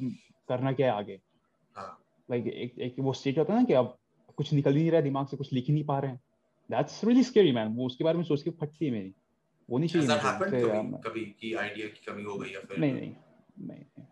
करना 0.49 0.71
क्या 0.71 0.87
है 0.87 0.97
आगे। 0.97 1.19
हाँ। 1.75 1.91
लाइक 2.31 2.47
एक 2.47 2.79
एक 2.79 2.95
वो 2.99 3.13
स्टेट 3.13 3.37
होता 3.37 3.53
है 3.53 3.59
ना 3.59 3.65
कि 3.65 3.73
अब 3.73 3.97
कुछ 4.37 4.53
निकल 4.53 4.73
ही 4.73 4.79
नहीं 4.79 4.91
रहा 4.91 5.01
दिमाग 5.01 5.27
से 5.27 5.37
कुछ 5.37 5.53
लिख 5.53 5.65
ही 5.67 5.73
नहीं 5.73 5.83
पा 5.83 5.99
रहे 5.99 6.11
हैं। 6.11 6.19
दैट्स 6.71 7.03
रियली 7.03 7.23
स्कैरी 7.23 7.51
मैन 7.51 7.67
वो 7.67 7.85
उसके 7.85 8.03
बारे 8.03 8.17
में 8.17 8.23
सोच 8.23 8.43
के 8.43 8.49
फटती 8.49 8.85
है 8.85 8.91
मेरी। 8.91 9.13
वो 9.69 9.77
नहीं 9.77 9.89
चाहिए 9.89 10.07
कभी? 10.07 11.09
कभी 11.09 11.25
की 11.39 11.53
आइडिया 11.53 11.87
की 11.87 12.11
कमी 12.11 12.23
हो 12.23 12.37
गई 12.37 12.49
या 12.49 12.59
फिर 12.59 12.79
नहीं 12.79 12.93
नहीं 12.93 13.13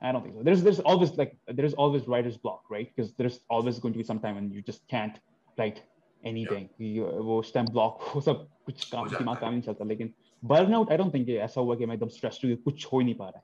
I 0.02 0.12
don't 0.12 0.24
think 0.24 0.36
so. 0.36 0.44
There's 0.48 0.62
there's 0.64 0.80
always 0.92 1.12
like 1.18 1.32
there's 1.58 1.74
always 1.74 2.06
writer's 2.08 2.38
block, 2.38 2.62
right? 2.72 2.88
Because 2.90 3.10
there's 3.14 3.38
always 3.50 3.80
going 3.80 3.94
to 3.94 4.00
be 4.00 4.06
some 4.10 4.20
time 4.20 4.36
when 4.36 4.52
you 4.52 4.62
just 4.62 4.82
can't 4.94 5.18
write 5.58 5.82
anything. 6.24 6.70
You, 6.80 7.06
वो 7.30 7.44
time 7.44 7.70
block 7.72 8.16
वो 8.16 8.22
सब 8.22 8.48
कुछ 8.66 8.86
काम 8.90 9.10
दिमाग। 9.10 9.38
काम 9.38 9.52
नहीं 9.52 9.62
चलता। 9.62 9.86
लेकिन 9.86 10.14
burnout 10.46 10.88
I 10.88 10.98
don't 10.98 11.12
think 11.16 11.30
ये 11.30 11.38
ऐसा 11.38 11.62
हुआ 11.62 11.76
कि 11.76 11.86
मैं 11.86 11.96
एकदम 11.96 12.08
stressed 12.08 12.44
हूँ 12.46 12.52
कि 12.52 12.56
कुछ 12.56 12.86
हो 12.86 13.00
ही 13.00 13.06
नहीं 13.06 13.16
पा 13.16 13.30
रहा 13.30 13.38
है। 13.38 13.44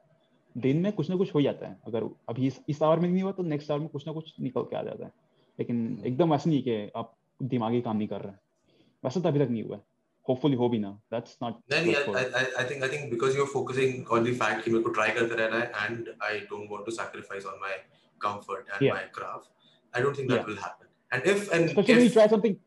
दिन 0.58 0.78
में 0.78 0.92
कुछ 0.92 1.10
ना 1.10 1.16
कुछ 1.16 1.36
हो 1.36 1.42
जाता 1.42 1.68
है। 1.68 1.78
अगर 1.88 2.04
अभी 2.30 2.48
इस, 2.48 2.62
इस 2.70 2.84
आवर 2.84 3.00
में 3.00 3.10
नहीं 3.10 3.24
हुआ 3.24 3.32
तो 3.32 3.44
नेक्स्ट 3.44 3.72
आवर 3.72 3.80
में 3.80 3.90
कुछ 3.90 4.08
ना 4.08 4.14
कुछ 4.14 4.34
निकल 4.40 4.62
के 4.62 4.76
आ 4.76 4.84
जाता 4.84 5.06
है। 5.06 5.12
लेकिन 5.60 6.02
एकदम 6.06 6.34
ऐसा 6.34 6.50
नहीं 6.50 6.62
कि 6.64 6.76
आप 6.96 7.16
दिमागी 7.54 7.82
काम 7.82 7.98
नहीं 7.98 8.08
कर 8.08 8.22
रहे 8.22 8.32
हैं 8.32 8.40
वैसा 9.06 9.22
तो 9.22 9.30
अभी 9.30 9.40
तक 9.40 9.52
नहीं 9.52 9.64
हुआ 9.64 9.76
है 9.76 9.82
होपफुली 10.30 10.56
हो 10.56 10.70
भी 10.70 10.80
ना 10.80 10.90
दैट्स 11.14 11.38
नॉट 11.44 11.74
नहीं 11.74 11.94
I, 11.96 12.24
I, 12.40 12.44
I 12.62 12.66
think 12.72 12.84
I 12.88 12.90
think 12.94 13.10
because 13.14 13.38
you're 13.38 13.52
focusing 13.54 13.96
on 14.18 14.28
the 14.30 14.34
fact 14.42 14.64
कि 14.66 14.72
मेरे 14.72 14.84
को 14.84 14.94
try 15.00 15.10
करते 15.20 15.36
रहना 15.42 15.60
है 15.60 15.72
and 15.86 16.12
I 16.30 16.34
don't 16.52 16.74
want 16.74 16.86
to 16.90 16.96
sacrifice 17.00 17.48
on 17.54 17.60
my 17.66 17.74
comfort 18.28 18.74
and 18.74 18.88
Yeah. 18.88 19.00
my 19.00 19.06
craft 19.20 19.50
I 19.94 20.04
don't 20.06 20.20
think 20.20 20.32
that 20.34 20.42
Yeah. 20.42 20.50
will 20.52 20.62
happen 20.68 20.88
and 21.12 21.30
if 21.34 21.46
and 21.58 21.70
especially 21.72 22.00
when 22.00 22.08
you 22.08 22.16
try 22.18 22.28
something 22.36 22.58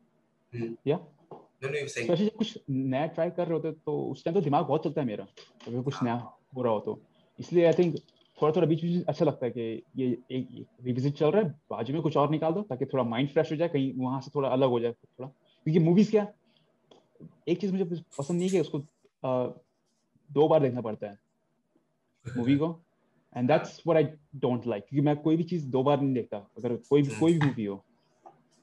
hmm. 0.53 0.73
yeah 0.93 1.03
no 1.35 1.69
no 1.73 1.83
you're 1.83 1.93
saying 1.95 2.09
especially 2.09 2.27
जब 2.27 2.37
कुछ 2.39 2.59
नया 2.95 3.07
try 3.19 3.31
कर 3.37 3.47
रहे 3.47 3.55
होते 3.55 3.69
हैं, 3.69 3.77
तो 3.87 3.99
उस 4.13 4.25
time 4.25 4.35
तो 4.37 4.41
दिमाग 4.49 4.65
बहुत 4.73 4.85
चलता 4.85 5.01
है 5.01 5.07
मेरा 5.07 5.27
अगर 5.69 5.81
कुछ 5.91 6.03
नया 6.03 6.15
हो 6.57 6.63
रहा 6.63 6.73
हो 6.73 6.81
तो 6.89 6.99
इसलिए 7.41 7.67
आई 7.67 7.73
थिंक 7.79 7.97
थोड़ा 8.43 8.53
थोड़ा 8.57 8.67
बीच 8.67 8.83
बीच 8.83 9.05
अच्छा 9.07 9.25
लगता 9.25 9.47
है 9.47 9.53
कि 9.53 9.63
ये 9.97 10.09
एक 10.33 10.67
रिविजिट 10.85 11.15
चल 11.15 11.31
रहा 11.31 11.43
है 11.43 11.51
बाजू 11.71 11.95
में 11.95 12.03
कुछ 12.03 12.17
और 12.17 12.31
निकाल 12.31 12.53
दो 12.53 12.63
ताकि 12.63 12.87
थोड़ा 12.87 13.05
माइंड 13.05 13.29
फ्रेश 13.31 13.53
हो 13.53 13.57
जाए 13.57 13.69
कहीं 13.69 13.93
वहाँ 13.99 14.21
से 14.21 14.31
थोड़ा 14.35 14.49
अलग 14.49 14.69
हो 14.69 14.81
जाए 14.81 14.93
थोड़ा। 14.93 15.29
क्योंकि 15.29 15.79
मूवीज़ 15.81 16.11
क्या 16.11 16.27
एक 17.49 17.61
चीज़ 17.61 17.73
मुझे 17.73 17.85
पसंद 18.19 18.39
नहीं 18.39 18.49
है 18.49 18.53
कि 18.53 18.61
उसको 18.61 18.79
अ, 19.23 19.61
दो 20.31 20.49
बार 20.49 20.61
देखना 20.61 20.81
पड़ता 20.81 21.07
है। 21.07 21.19
मूवी 22.37 22.57
को। 22.57 22.69
And 23.37 23.49
that's 23.49 23.83
what 23.87 23.97
I 23.97 24.05
don't 24.41 24.67
like 24.67 24.85
क्योंकि 24.85 25.07
मैं 25.07 25.17
कोई 25.17 25.37
भी 25.37 25.43
चीज़ 25.45 25.71
दो 25.71 25.83
बार 25.83 26.01
नहीं 26.01 26.15
देखता 26.15 26.39
अगर 26.59 26.77
कोई 26.91 27.03
भी 27.03 27.11
कोई 27.11 27.33
भी 27.35 27.41
मूवी 27.41 27.65
हो। 27.65 27.85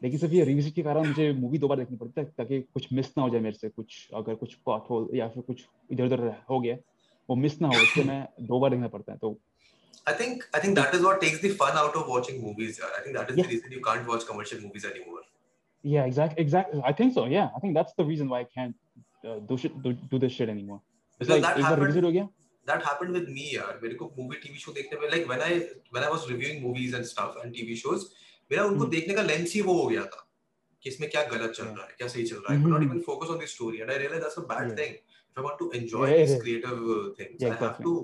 लेकिन 0.01 0.19
सिर्फ़ 0.19 0.33
ये 0.33 0.43
रिविजिट 0.45 0.75
के 0.75 0.83
कारण 0.83 1.07
मुझे 1.07 1.31
मूवी 1.33 1.57
दो 1.57 1.67
बार 1.67 1.77
देखनी 1.79 1.97
पड़ती 1.97 2.21
है 2.21 2.27
ताकि 2.37 2.61
कुछ 2.63 2.93
मिस 2.93 3.13
ना 3.17 3.23
हो 3.23 3.29
जाए 3.29 3.41
मेरे 3.41 3.57
से 3.57 3.69
कुछ 3.69 4.09
अगर 4.15 4.35
कुछ 4.35 4.55
पॉट 4.65 4.89
हो 4.89 5.09
या 5.15 5.27
फिर 5.29 5.43
कुछ 5.43 5.65
इधर 5.91 6.05
उधर 6.05 6.27
हो 6.51 6.59
गया 6.59 6.77
वो 7.29 7.35
मिस 7.35 7.61
ना 7.61 7.67
हो 7.67 7.83
इसलिए 7.83 8.05
मैं 8.05 8.21
दो 8.41 8.59
बार 8.59 8.71
देखना 8.71 8.87
पड़ता 8.87 9.11
है 9.11 9.17
तो 9.17 9.39
I 10.08 10.12
think 10.20 10.42
I 10.56 10.60
think 10.62 10.74
that 10.78 10.94
is 10.96 11.02
what 11.08 11.20
takes 11.24 11.38
the 11.44 11.50
fun 11.60 11.76
out 11.82 11.94
of 12.00 12.08
watching 12.14 12.40
movies 12.46 12.80
yeah. 12.80 12.90
I 12.98 13.02
think 13.04 13.16
that 13.18 13.30
is 13.30 13.36
the 13.36 13.42
Yeah. 13.42 13.52
reason 13.54 13.72
you 13.76 13.82
can't 13.90 14.06
watch 14.12 14.26
commercial 14.30 14.60
movies 14.64 14.84
anymore 14.92 15.22
yeah 15.94 16.04
exactly 16.10 16.42
exactly 16.46 16.82
I 16.90 16.92
think 16.98 17.14
so 17.18 17.26
yeah 17.36 17.48
I 17.56 17.60
think 17.64 17.74
that's 17.78 17.94
the 18.00 18.04
reason 18.10 18.28
why 18.34 18.40
I 18.40 18.48
can't 18.56 18.76
uh, 19.28 19.38
do 19.52 19.56
shit 19.62 19.78
do, 19.86 19.92
do 20.12 20.18
this 20.24 20.32
shit 20.40 20.48
anymore 20.56 20.80
it's 21.20 21.28
Because 21.28 21.34
like 21.36 21.46
that 21.46 21.58
एक 21.58 21.64
बार 21.64 21.70
happened- 21.70 21.86
revisit 21.86 22.04
हो 22.04 22.12
गया 22.18 22.28
that 22.72 22.84
happened 22.88 23.16
with 23.18 23.26
me 23.38 23.46
यार 23.54 23.80
मेरे 23.82 23.94
को 24.02 24.10
movie 24.18 24.36
TV 24.44 24.58
show 24.66 24.72
देखने 24.80 25.00
में 25.00 25.08
like 25.14 25.26
when 25.32 25.42
I 25.48 25.50
when 25.96 26.06
I 26.10 26.12
was 26.16 26.28
reviewing 26.34 26.62
movies 26.66 26.94
and 27.00 27.10
stuff 27.14 27.40
and 27.44 27.56
TV 27.58 27.76
shows 27.84 28.06
मेरा 28.52 28.64
उनको 28.70 28.84
Hmm. 28.84 28.90
देखने 28.94 29.14
का 29.14 29.22
लेंस 29.32 29.54
ही 29.54 29.60
वो 29.70 29.74
हो 29.82 29.86
गया 29.94 30.04
था 30.14 30.20
कि 30.82 30.90
इसमें 30.90 31.08
क्या 31.10 31.22
गलत 31.34 31.52
चल 31.58 31.64
Yeah. 31.64 31.76
रहा 31.78 31.86
है 31.90 31.94
क्या 31.98 32.08
सही 32.14 32.24
चल 32.32 32.36
रहा 32.36 32.52
है 32.52 32.58
I 32.58 32.62
could 32.64 32.74
not 32.76 32.82
Mhm. 32.84 32.90
even 32.90 33.02
focus 33.10 33.32
on 33.36 33.40
the 33.44 33.48
story 33.56 33.80
and 33.84 33.94
I 33.96 33.98
realized 34.04 34.24
that's 34.26 34.40
a 34.42 34.46
bad 34.52 34.66
Yeah. 34.70 34.76
thing 34.82 34.94
if 34.98 35.40
I 35.42 35.46
want 35.48 35.58
to 35.64 35.70
enjoy 35.80 36.04
Yeah, 36.08 36.16
these 36.20 36.34
yeah. 36.36 36.42
creative 36.46 36.84
uh, 36.96 37.04
things 37.20 37.44
Yeah, 37.46 37.52
I 37.52 37.54
have 37.54 37.64
exactly. 37.68 37.86
to 37.86 37.94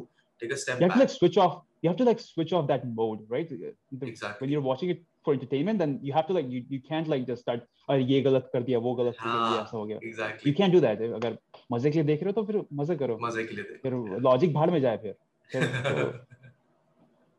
take 0.41 0.51
a 0.51 0.57
step 0.57 0.79
you 0.81 0.87
have 0.87 0.95
to 0.95 1.01
like 1.03 1.13
switch 1.17 1.37
off 1.45 1.53
you 1.83 1.89
have 1.89 1.97
to 2.01 2.07
like 2.09 2.21
switch 2.27 2.53
off 2.57 2.67
that 2.71 2.83
mode 2.99 3.19
right 3.35 3.49
The- 3.49 4.07
Exactly. 4.07 4.39
when 4.41 4.51
you're 4.53 4.65
watching 4.67 4.89
it 4.95 5.03
for 5.25 5.33
entertainment 5.33 5.79
then 5.79 5.99
you 6.01 6.13
have 6.13 6.27
to 6.27 6.33
like 6.37 6.49
you, 6.49 6.61
you 6.69 6.79
can't 6.89 7.07
like 7.15 7.25
just 7.31 7.41
start 7.47 7.67
अरे 7.89 8.03
ये 8.03 8.21
गलत 8.21 8.49
कर 8.53 8.63
दिया 8.63 8.79
वो 8.85 8.93
गलत 8.95 9.15
कर 9.19 9.29
दिया 9.29 9.39
हाँ, 9.39 9.61
ऐसा 9.63 9.77
हो 9.77 9.85
गया 9.85 9.99
exactly 10.11 10.51
you 10.51 10.55
can't 10.59 10.73
do 10.77 10.81
that 10.85 11.01
अगर 11.19 11.37
मज़े 11.71 11.91
के 11.91 11.97
लिए 11.97 12.05
देख 12.07 12.23
रहे 12.23 12.31
हो 12.31 12.41
तो 12.41 12.45
फिर 12.51 12.63
मज़े 12.81 12.95
करो 13.03 13.17
मज़े 13.23 13.43
के 13.43 13.55
लिए 13.55 13.63
फिर 13.83 13.93
देख 13.93 14.21
लॉजिक 14.23 14.53
भाड़ 14.53 14.69
में 14.71 14.79
जाए 14.81 14.97
फिर 15.03 15.15
फिर 15.51 15.67
तो- 15.91 16.35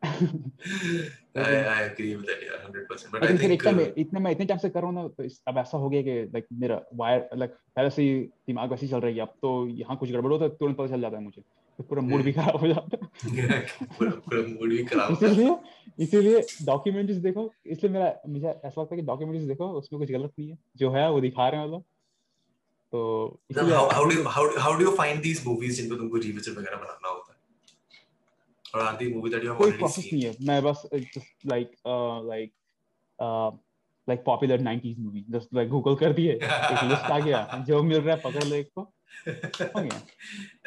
I, 0.03 1.49
I 1.71 1.83
agree 1.83 2.15
with 2.17 2.27
that 2.27 2.43
yeah 2.47 2.61
100% 2.67 3.11
but 3.13 3.23
I 3.23 3.27
लेकिन 3.27 3.37
फिर 3.39 3.49
think 3.49 3.61
इतना 3.61 3.73
मैं 3.73 3.85
uh, 3.87 3.99
इतने 3.99 4.21
मैं 4.21 4.31
इतने 4.33 4.47
टाइम 4.47 4.59
से 4.59 4.69
कर 4.71 4.81
रहा 4.81 4.91
हूँ 4.91 4.95
ना 4.95 5.09
तो 5.19 5.25
अब 5.53 5.59
ऐसा 5.59 5.79
हो 5.79 5.89
गया 5.91 6.03
कि 6.03 6.15
लाइक 6.35 6.47
मेरा 6.63 6.81
वायर 7.01 7.29
लाइक 7.43 7.51
पहले 7.77 7.91
से 7.91 8.03
ही 8.03 8.15
दिमाग 8.49 8.71
वैसे 8.71 8.87
ही 8.87 8.91
चल 8.93 9.01
रही 9.01 9.15
है 9.17 9.23
अब 9.23 9.35
तो 9.43 9.51
यहाँ 9.83 9.97
कुछ 9.97 10.11
गड़बड़ 10.13 10.33
होता 10.33 10.45
है 10.45 10.51
तुरंत 10.61 10.77
पता 10.77 10.87
चल 10.95 11.01
जाता 11.01 11.17
है 11.17 11.23
मुझे 11.25 11.41
तो 11.41 11.47
पूरा 11.83 12.03
मूड 12.03 12.23
भी 12.23 12.33
खराब 12.33 12.57
हो 12.57 12.69
जाता 12.69 12.99
है। 13.03 13.61
पूरा 13.83 14.11
पूरा 14.11 14.43
मूड 14.43 14.69
भी 14.69 14.85
खराब 14.85 15.15
जाता 15.15 15.27
इसीलिए 15.27 15.57
इसीलिए 15.99 16.47
डॉक्यूमेंट्रीज 16.63 17.19
देखो 17.19 17.53
इसलिए 17.67 17.93
मेरा 17.93 18.21
मुझे 18.29 18.49
ऐसा 18.49 18.81
लगता 18.81 18.95
है 18.95 19.01
कि 19.01 19.07
डॉक्यूमेंट्रीज 19.07 19.49
देखो 19.49 19.69
उसमें 19.69 20.01
कुछ 20.01 20.13
गलत 20.13 20.33
नहीं 20.39 20.51
है। 20.51 20.59
जो 20.77 20.91
है 20.91 21.11
वो 21.11 21.21
दिखा 21.21 21.49
रहे 21.49 21.61
हैं 21.61 21.69
लोग 21.69 21.83
तो 22.93 23.41
do 23.53 23.63
you 23.63 24.25
how, 24.25 24.45
how 24.59 24.79
do 24.79 24.87
you 24.87 24.97
find 24.97 25.23
these 25.23 25.47
movies 25.47 25.71
जिनको 25.71 25.97
तुमको 25.97 26.17
रिविजिट 26.17 26.59
वगैरह 26.59 26.77
बनाना 26.77 27.09
होता 27.09 27.33
है? 27.33 27.37
or 28.77 28.83
are 28.83 28.99
they 28.99 29.15
movie 29.15 29.33
that 29.33 29.43
you 29.43 29.49
have 29.49 29.59
कोई 29.59 29.73
already 29.73 30.13
नहीं 30.13 30.23
है। 30.23 30.37
मैं 30.41 30.63
बस 30.63 30.83
just 30.95 31.47
like 31.47 31.73
like 32.27 32.53
like 34.09 34.23
popular 34.25 34.61
90s 34.61 34.99
movie 34.99 35.27
just 35.31 35.49
like 35.55 35.69
Google 35.69 35.95
कर 35.95 36.13
दिए। 36.13 36.33
एक 36.43 36.85
लिस्ट 36.85 37.05
आ 37.05 37.19
गया। 37.19 37.65
जो 37.69 37.83
मिल 37.83 38.01
रहा 38.01 38.17
है 38.17 38.23
पकड़ 38.23 38.45
ले 38.45 38.59
एक 38.59 38.69
को। 38.75 38.96
हो 39.29 39.81
गया 39.81 40.01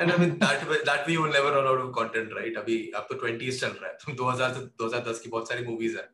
And 0.01 0.11
I 0.11 0.17
mean 0.17 0.33
that 0.39 0.67
way, 0.69 0.77
that 0.85 1.07
way 1.07 1.15
you 1.15 1.23
will 1.23 1.33
never 1.35 1.51
run 1.55 1.67
out 1.67 1.81
of 1.81 1.91
content, 1.99 2.33
right? 2.39 2.57
अभी 2.57 2.91
अब 2.95 3.07
तो 3.11 3.27
20s 3.27 3.59
चल 3.59 3.67
रहा 3.67 3.87
है. 3.87 3.93
तुम 3.93 4.15
2000 4.15 4.53
से 4.53 4.59
2010 4.59 5.19
की 5.19 5.29
बहुत 5.29 5.49
सारी 5.49 5.65
movies 5.65 5.97
है. 5.97 6.09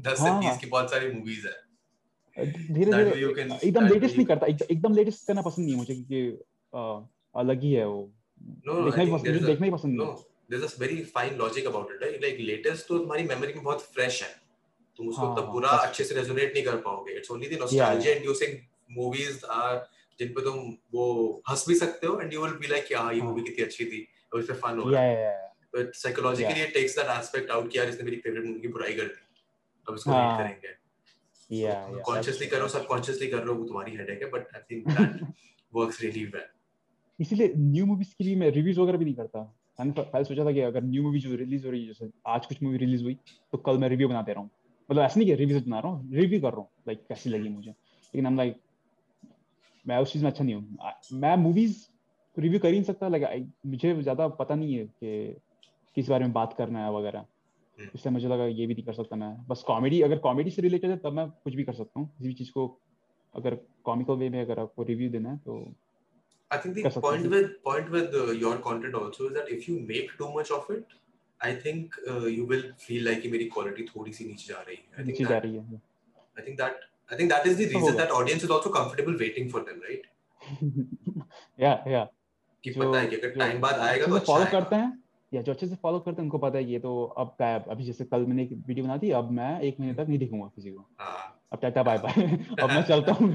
10 0.00 0.18
से 0.18 0.28
हाँ। 0.28 0.42
30 0.42 0.60
की 0.60 0.66
बहुत 0.66 0.90
सारी 0.90 1.06
movies 1.06 1.46
है. 1.46 1.66
धीरे 2.72 2.92
धीरे 2.92 3.58
एकदम 3.64 3.86
लेटेस्ट 3.86 4.16
नहीं 4.16 4.26
करता 4.26 4.46
एकदम- 4.46 4.96
लेटेस्ट 4.96 5.26
करना 5.26 5.42
पसंद 5.42 5.64
नहीं 5.64 5.74
है 5.74 5.78
मुझे 5.78 5.94
क्योंकि 5.94 6.44
अलग 7.36 7.62
ही 7.62 7.72
है 7.72 7.86
वो 7.88 8.12
No, 8.68 8.84
देखना 8.84 9.02
ही 9.02 9.12
पसंद 9.12 9.28
मुझे 9.28 9.46
देखना 9.46 9.66
ही 9.66 9.72
नहीं 9.72 10.14
there's 10.50 10.72
a 10.72 10.78
very 10.78 10.96
fine 10.96 11.32
logic 11.38 11.64
about 11.66 11.88
it, 11.92 12.02
right? 12.02 12.20
Like 12.24 12.40
latest 12.40 12.88
तो 12.88 12.98
तुम्हारी 12.98 13.24
memory 13.24 13.54
में 13.54 13.62
बहुत 13.62 13.88
fresh 13.94 14.22
है. 14.22 14.40
तुम 14.96 15.08
उसको 15.08 15.26
हाँ, 15.26 15.36
तब 15.36 15.42
हाँ, 15.42 15.52
पूरा 15.52 15.68
अच्छे 15.68 16.04
से 16.04 16.14
resonate 16.14 16.52
नहीं 16.54 16.62
कर 16.62 16.76
पाओगे. 16.76 17.22
Only 17.22 17.48
the 17.48 17.56
Yeah, 17.56 17.62
nostalgia 17.62 18.12
inducing 18.16 18.54
movies 18.98 19.44
are 19.56 19.95
जिन 20.20 20.28
पे 20.34 20.42
तुम 20.44 20.58
वो 20.94 21.06
हंस 21.50 21.64
भी 21.68 21.74
सकते 21.74 22.06
हो 22.06 22.14
and 22.22 22.34
you 22.36 22.42
will 22.44 22.56
be 22.62 22.70
like 22.72 22.92
yeah 22.94 23.10
ये 23.12 23.20
हाँ। 23.20 23.28
movie 23.28 23.44
कितनी 23.44 23.64
अच्छी 23.64 23.84
थी 23.84 24.06
और 24.34 24.40
इस 24.40 24.46
पे 24.46 24.54
fun 24.60 24.84
हो 24.84 24.90
रहा 24.90 25.02
है. 25.02 25.14
या 25.14 25.30
या 25.30 25.44
But 25.76 25.96
psychologically 26.00 26.62
it 26.64 26.74
takes 26.74 26.94
that 26.98 27.10
aspect 27.14 27.50
out 27.56 27.70
कि 27.72 27.78
यार 27.78 27.88
इसने 27.88 28.04
मेरी 28.04 28.20
favorite 28.26 28.46
movie 28.48 28.62
की 28.62 28.68
बुराई 28.76 28.94
कर 28.94 29.06
दी. 29.06 29.22
अब 29.86 29.94
इसको 29.94 30.10
हाँ। 30.10 30.26
hate 30.28 30.42
करेंगे. 30.42 30.74
या 31.50 31.72
या 31.72 32.02
Consciously 32.08 32.50
करो 32.50 32.68
subconsciously 32.68 33.30
कर 33.30 33.38
रहे 33.38 33.48
हो 33.48 33.54
वो 33.54 33.66
तुम्हारी 33.66 33.96
headache 33.98 34.22
है 34.24 34.30
but 34.30 34.56
I 34.56 34.62
think 34.70 34.88
that 34.96 35.20
works 35.80 36.02
really 36.04 36.26
well. 36.34 36.48
इसीलिए 37.20 37.52
न्यू 37.56 37.86
मूवीज़ 37.86 38.14
के 38.18 38.24
लिए 38.24 38.36
मैं 38.36 38.50
रिव्यूज़ 38.50 38.80
वगैरह 38.80 38.98
भी 38.98 39.04
नहीं 39.04 39.14
करता 39.14 39.40
मैंने 39.78 39.92
पहले 40.00 40.24
सोचा 40.24 40.44
था 40.44 40.52
कि 40.52 40.60
अगर 40.60 40.82
न्यू 40.84 41.02
मूवी 41.02 41.20
जो 41.20 41.36
रिलीज़ 41.36 41.64
हो 41.66 41.70
रही 41.70 41.80
है 41.80 41.86
जैसे 41.86 42.10
आज 42.28 42.46
कुछ 42.46 42.62
मूवी 42.62 42.78
रिलीज़ 42.78 43.02
हुई 43.02 43.14
तो 43.52 43.58
कल 43.58 43.78
मैं 43.78 43.88
रिव्यू 43.88 44.08
बनाते 44.08 44.32
रहा 44.32 44.40
हूँ 44.40 44.50
मतलब 44.90 45.02
ऐसा 45.02 45.20
नहीं 45.20 45.28
कि 45.28 45.34
रिव्यूज़ 45.34 45.64
बना 45.64 45.78
रहा 45.78 45.92
हूँ 45.92 46.14
रिव्यू 46.16 46.40
कर 46.40 46.52
रहा 46.52 46.60
हूँ 46.60 46.68
लाइक 46.88 46.98
कैसी 47.08 47.30
लगी 47.30 47.48
मुझे 47.48 47.70
लेकिन 47.70 48.26
हम 48.26 48.36
लाइक 48.36 48.56
मैं 49.88 49.98
उस 49.98 50.12
चीज़ 50.12 50.24
में 50.24 50.30
अच्छा 50.30 50.44
नहीं 50.44 50.54
हूँ। 50.54 51.18
मैं 51.20 51.36
मूवीज़ 51.36 51.84
रिव्यू 52.36 52.58
कर 52.60 52.68
ही 52.68 52.74
नहीं 52.74 52.84
सकता 52.84 53.08
लाइक 53.08 53.52
मुझे 53.66 53.94
ज़्यादा 54.02 54.28
पता 54.40 54.54
नहीं 54.54 54.74
है 54.74 54.84
कि 54.84 55.36
किस 55.96 56.08
बारे 56.08 56.24
में 56.24 56.32
बात 56.32 56.54
करना 56.58 56.84
है 56.84 56.92
वगैरह। 56.92 57.18
हम्म। 57.18 57.88
इसलिए 57.94 58.12
मुझे 58.12 58.28
लगा 58.28 58.44
ये 58.44 58.66
भी 58.66 58.74
नहीं 58.74 58.84
कर 58.84 58.92
सकता 58.92 59.16
मैं। 59.16 59.34
बस 59.48 59.62
कॉमेडी 59.66 60.00
अगर 60.02 60.18
कॉमेडी 60.26 60.50
से 60.50 60.62
रिलेटेड 60.62 60.90
है 60.90 60.96
तब 61.04 61.12
मैं 61.12 61.28
कुछ 61.44 61.54
भी 61.54 61.64
कर 61.64 61.72
सकता 61.74 62.00
हूँ। 62.00 62.08
किसी 62.08 62.28
भी 62.28 62.34
चीज़ 62.34 62.50
को 62.52 62.68
अगर 63.34 63.54
कॉमिकल 63.84 64.14
वे 64.16 64.28
में 64.30 64.40
अगर 64.40 64.60
आपको 64.60 64.82
रिव्यू 64.82 65.10
देना 65.10 65.30
है 65.30 65.38
तो 65.46 65.64
I 66.50 66.56
think 66.62 66.76
the 66.76 67.00
point 67.04 67.24
with 67.30 67.46
point 67.64 67.88
with 67.92 68.12
uh, 68.14 68.32
your 68.40 68.50
content 68.64 68.96
also 68.98 69.24
is 69.28 69.32
that 69.36 69.48
if 69.54 69.64
you 69.68 69.78
make 69.86 70.10
too 70.18 70.28
much 70.34 70.50
of 70.56 70.68
it, 70.74 70.92
I 71.40 71.54
think 71.64 71.96
uh, 72.10 72.26
you 72.34 72.44
will 72.50 72.62
feel 72.82 73.02
like 73.08 73.26
मेरी 73.32 73.48
quality 73.56 73.86
थोड़ी 73.88 74.12
सी 74.12 74.24
नीचे 74.24 74.52
जा 74.52 74.60
रही 74.68 74.76
है. 74.76 75.04
नीचे 75.06 75.24
जा 75.24 75.38
रही 75.38 75.56
है 75.56 75.80
I 76.36 76.44
think 76.46 76.60
that 76.60 76.86
I 77.09 77.17
think 77.19 77.31
that 77.31 77.45
is 77.47 77.57
the 77.59 77.67
तो 77.67 77.73
reason 77.73 77.91
होगा। 77.91 78.03
that 78.03 78.11
audience 78.17 78.43
is 78.47 78.51
also 78.55 78.71
comfortable 78.77 79.15
waiting 79.21 79.49
for 79.53 79.61
them, 79.67 79.79
right? 79.87 80.05
या 81.59 81.71
या 81.87 82.03
कि 82.63 82.71
जो- 82.71 82.83
पता 82.85 82.99
है 82.99 83.07
कि 83.07 83.15
अगर 83.15 83.29
जो 83.29 83.39
टाइम 83.39 83.59
बाद 83.61 83.79
आएगा 83.79 84.05
तो 84.05 84.15
अच्छे 84.15 84.17
से 84.17 84.19
अच्छा 84.19 84.33
फॉलो 84.33 84.45
आएगा. 84.45 84.59
करते 84.59 84.75
हैं 84.75 84.91
या 85.33 85.41
जो 85.41 85.51
अच्छे 85.51 85.67
से 85.67 85.75
फॉलो 85.83 85.99
करते 85.99 86.21
हैं 86.21 86.23
उनको 86.23 86.37
पता 86.37 86.57
है 86.57 86.63
ये 86.71 86.79
तो 86.79 87.03
अब 87.23 87.35
गायब 87.39 87.65
अभी 87.71 87.83
जैसे 87.83 88.05
कल 88.05 88.25
मैंने 88.27 88.43
एक 88.43 88.53
वीडियो 88.67 88.85
बना 88.85 88.97
दी 89.03 89.11
अब 89.19 89.31
मैं 89.31 89.51
एक 89.69 89.79
महीने 89.79 89.95
तक 89.95 90.09
नहीं 90.09 90.19
दिखूंगा 90.19 90.47
किसी 90.55 90.71
को 90.71 90.85
हाँ. 90.99 91.37
अब 91.53 91.59
टाटा 91.61 91.83
बाय 91.83 91.97
बाय 91.97 92.13
अब 92.61 92.69
मैं 92.71 92.83
चलता 92.89 93.11
हूँ 93.11 93.29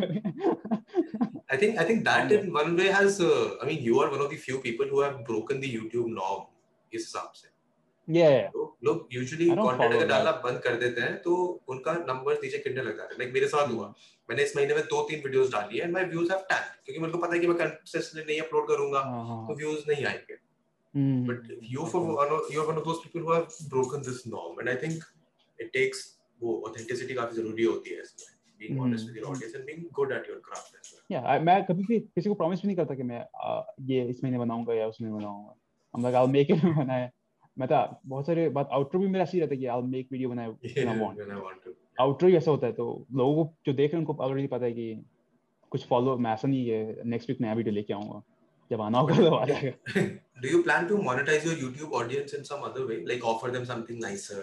I 1.54 1.56
think 1.58 1.78
I 1.80 1.84
think 1.88 2.00
that 2.06 2.32
in 2.36 2.46
one 2.54 2.72
way 2.78 2.86
has 2.92 3.18
uh, 3.20 3.50
I 3.62 3.66
mean 3.68 3.82
you 3.88 3.98
are 4.04 4.08
one 4.14 4.22
of 4.24 4.30
the 4.30 4.38
few 4.46 4.58
people 4.64 4.88
who 4.92 5.02
have 5.02 5.18
broken 5.28 5.60
the 5.64 5.70
YouTube 5.74 6.08
norm 6.16 6.42
इस 6.92 7.00
हिसाब 7.00 7.32
से. 7.34 7.48
या 8.15 8.29
लोग 8.83 9.07
यूजुअली 9.13 9.49
कंटेंट 9.49 9.93
अगर 9.93 10.07
डालना 10.07 10.31
बंद 10.31 10.59
कर 10.59 10.75
देते 10.75 11.01
हैं 11.01 11.21
तो 11.21 11.35
उनका 11.67 11.93
नंबर 11.93 12.33
नीचे 12.33 12.57
गिरने 12.57 12.81
लग 12.81 12.97
जाता 12.97 13.13
है। 13.13 13.19
लाइक 13.19 13.33
मेरे 13.33 13.47
साथ. 13.47 13.67
हुआ। 13.67 13.93
मैंने 14.29 14.43
इस 14.43 14.55
महीने 14.57 14.75
में 14.75 14.83
दो 14.83 15.01
तीन 15.09 15.19
वीडियोस 15.19 15.51
डाली 15.51 15.77
है 15.77 15.83
एंड 15.83 15.93
माय 15.93 16.03
व्यूज़ 16.03 16.31
हैव 16.31 16.39
क्योंकि 16.49 16.99
मेरे 16.99 17.11
को 17.11 17.17
पता 17.17 17.33
है 17.33 17.39
कि 17.39 17.47
मैं 17.47 17.55
नहीं 18.25 18.39
अपलोड 18.41 18.67
करूँगा 18.67 18.99
हाँ 18.99 19.25
हाँ 19.27 19.47
तो 19.47 19.55
व्यूज़ 19.55 19.83
नहीं 19.87 20.05
आएँगे। 20.05 20.33
हम्म, 20.93 21.27
but 21.27 21.59
you 21.63 21.85
for 21.85 22.01
you 22.53 22.61
are 22.61 22.67
one 22.67 22.77
of 22.77 22.85
those 22.85 23.01
people 23.03 23.25
who 23.25 23.33
have 23.33 23.47
broken 23.69 24.01
this 24.01 24.27
norm 24.27 24.59
and 24.59 24.69
I 24.69 24.75
think 24.75 25.03
it 25.59 25.71
takes 25.73 26.17
वो 26.41 26.61
ऑथेंटिसिटी 26.67 27.13
काफ़ी 27.13 27.35
ज़रूरी 27.35 27.63
होती 27.63 27.89
है 27.89 28.01
इसमें 28.01 28.37
being. 28.59 28.81
Honest 28.81 29.07
with 29.07 29.17
your 29.17 29.25
audience 29.27 29.55
and 29.55 29.65
being 29.65 29.83
good 29.93 30.11
at 30.11 30.29
your 30.29 30.41
craft 30.45 30.75
as 30.75 30.93
well 31.11 31.43
मैं 31.45 31.63
कभी 31.65 31.83
भी 31.83 31.99
किसी 31.99 32.29
को 32.29 32.35
प्रॉमिस 32.35 32.61
भी 32.61 32.67
नहीं 32.67 32.77
करता 32.77 32.95
कि 32.95 33.03
मैं 33.03 33.25
ये 33.85 34.05
इस 34.09 34.23
महीने 34.23 34.39
बनाऊँगा 34.39 34.73
या 34.73 34.87
उस 34.87 34.97
महीने 35.01 35.17
बनाऊँगा। 35.17 37.09
मैं 37.59 37.67
तो 37.67 37.75
बहुत 38.09 38.25
सारे 38.25 38.47
बात 38.49 38.69
आउटरो 38.73 38.99
भी 38.99 39.07
मेरा 39.07 39.23
ऐसी 39.23 39.39
रहता 39.39 39.53
है 39.53 39.59
कि 39.59 39.65
आई 39.65 39.81
मेक 39.95 40.07
वीडियो 40.11 40.29
बनाए 40.29 40.47
when 40.47 40.87
I 40.87 40.99
want 40.99 41.17
when 41.17 41.31
I 41.31 41.41
want 41.41 41.63
to 41.65 41.73
outro 41.99 42.29
ही 42.29 42.35
ऐसा 42.35 42.51
होता 42.51 42.67
है 42.67 42.73
तो 42.73 42.85
लोगों 43.21 43.43
को 43.43 43.53
जो 43.65 43.73
देख 43.73 43.91
रहे 43.93 44.01
हैं 44.01 44.07
उनको 44.07 44.23
ऑलरेडी 44.23 44.47
पता 44.47 44.65
है 44.65 44.71
कि 44.73 45.03
कुछ 45.71 45.87
फॉलो 45.87 46.17
मैं 46.17 46.33
ऐसा 46.33 46.47
नहीं 46.47 46.67
है 46.69 47.03
नेक्स्ट 47.15 47.29
वीक 47.29 47.41
नया 47.41 47.53
वीडियो 47.53 47.75
लेके 47.75 47.93
आऊँगा 47.93 48.21
जब 48.71 48.81
आना 48.81 48.99
होगा 48.99 49.15
तो 49.15 49.35
आ 49.35 49.45
जाएगा 49.45 50.03
Do 50.43 50.51
you 50.51 50.59
plan 50.65 50.87
to 50.89 50.95
monetize 51.05 51.43
your 51.45 51.55
YouTube 51.55 51.91
other 52.67 52.85
way, 52.87 52.95
like 53.09 53.25
offer 53.31 53.49
them 53.55 53.65
something 53.71 53.99
nicer 53.99 54.39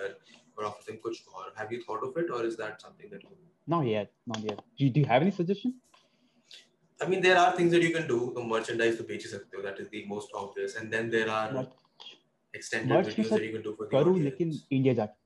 or 0.57 0.65
offer 0.67 0.85
them 0.91 0.99
kuch 1.07 1.19
or 1.35 1.47
have 1.57 1.73
you 1.73 1.83
thought 1.83 2.05
of 2.09 2.21
it, 2.23 2.31
or 2.31 2.45
is 2.51 2.57
that 2.57 2.85
something 2.87 3.11
that 3.11 3.25
you? 3.25 3.37
not 3.73 3.87
yet 3.87 4.13
not 4.27 4.45
yet 4.49 4.61
do 4.79 4.85
you, 4.85 4.91
do 4.91 5.01
you 5.01 5.07
have 5.07 5.23
any 5.23 5.33
suggestion 5.39 5.75
I 7.01 7.07
mean, 7.07 7.21
there 7.25 7.39
are 7.39 7.51
things 7.57 7.71
that 7.73 7.83
you 7.83 7.91
can 7.95 8.07
do. 8.07 8.33
The 8.37 8.45
merchandise 8.53 8.97
to 9.01 9.05
बेच 9.09 9.27
सकते 9.33 9.57
हो, 9.57 9.63
that 9.65 9.77
is 9.83 9.89
the 9.91 10.05
most 10.13 10.33
obvious, 10.39 10.73
and 10.81 10.95
then 10.95 11.11
there 11.11 11.29
are 11.31 11.53
Merch- 11.53 11.77
extended 12.55 12.91
videos 12.91 13.31
that 13.31 13.45
you 13.45 13.53
can 13.53 13.63
do 13.63 13.75
for 13.77 13.87
the 13.87 13.93
करूँ 13.93 14.15
audience. 14.15 14.25
लेकिन 14.25 14.53
India 14.73 14.95
जाके। 14.95 15.17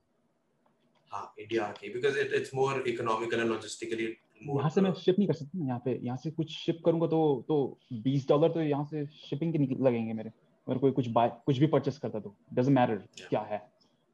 हाँ, 1.11 1.33
India 1.39 1.61
आके 1.61 1.93
because 1.93 2.15
it, 2.17 2.33
it's 2.33 2.53
more 2.53 2.75
economical 2.93 3.39
and 3.39 3.51
logistically 3.51 4.07
more. 4.41 4.57
यहाँ 4.59 4.69
से 4.69 4.81
मैं 4.81 4.93
शिप 4.93 5.15
नहीं 5.19 5.27
कर 5.27 5.33
सकता 5.33 5.65
यहाँ 5.65 5.81
पे 5.85 5.99
यहाँ 6.03 6.17
से 6.17 6.31
कुछ 6.31 6.51
शिप 6.57 6.81
करूँगा 6.85 7.07
तो 7.07 7.19
तो 7.47 7.57
बीस 8.03 8.27
डॉलर 8.29 8.49
तो 8.51 8.61
यहाँ 8.61 8.85
से 8.85 9.05
शिपिंग 9.29 9.53
के 9.53 9.83
लगेंगे 9.83 10.13
मेरे। 10.13 10.31
अगर 10.67 10.77
कोई 10.79 10.91
कुछ 10.91 11.07
बाय 11.17 11.31
कुछ 11.45 11.57
भी 11.59 11.67
परचेस 11.67 11.97
करता 11.97 12.19
तो 12.19 12.35
डजेंट 12.53 12.75
मैटर. 12.75 12.95
क्या 13.29 13.41
है। 13.49 13.61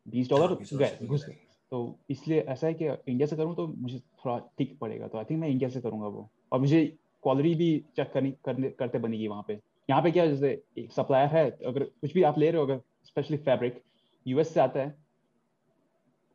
बीस 0.06 0.30
डॉलर 0.30 0.54
गए 0.74 0.98
घुस 1.06 1.26
गए। 1.26 1.38
तो 1.72 2.00
इसलिए 2.10 2.40
ऐसा 2.50 2.68
है 2.68 2.74
कि 2.74 2.86
इंडिया 2.86 3.28
से 3.28 3.36
करूँ 3.36 3.56
तो 3.56 3.68
मुझे 3.68 4.00
थोड़ा 4.00 4.38
ठीक 4.58 4.78
पड़ेगा। 4.80 5.08
तो 5.08 5.18
आई 5.18 5.24
थिंक 5.30 5.40
मैं 5.40 5.50
इंडिया 5.50 5.70
से 5.70 5.82
करूँगा 5.82 6.08
वो। 6.08 6.30
और 6.52 6.60
मुझे 6.60 6.86
क्वालिटी 7.24 7.54
भी 7.56 7.78
चेक 7.96 8.12
करनी 8.14 8.32
करने 8.46 8.70
करते 8.80 9.00
बनेगी 9.00 9.28
वहाँ 9.28 9.44
पे। 9.48 9.54
यहाँ 9.90 10.02
पे 10.04 10.12
क्या 10.12 10.26
जैसे 10.28 10.52
एक 10.78 10.92
सप्लायर 10.94 11.30
है 11.30 11.50
अगर 11.68 11.84
कुछ 11.84 12.14
भी 12.14 12.24
आप 12.24 12.40
ले 12.40 12.50
रहे 12.52 12.62
हो 12.62 12.66
अगर 12.68 12.82
स्पेशली 13.10 13.38
फैब्रिक 13.38 13.82
यूएस 14.26 14.54
से 14.54 14.60
आता 14.60 14.80
है। 14.80 14.98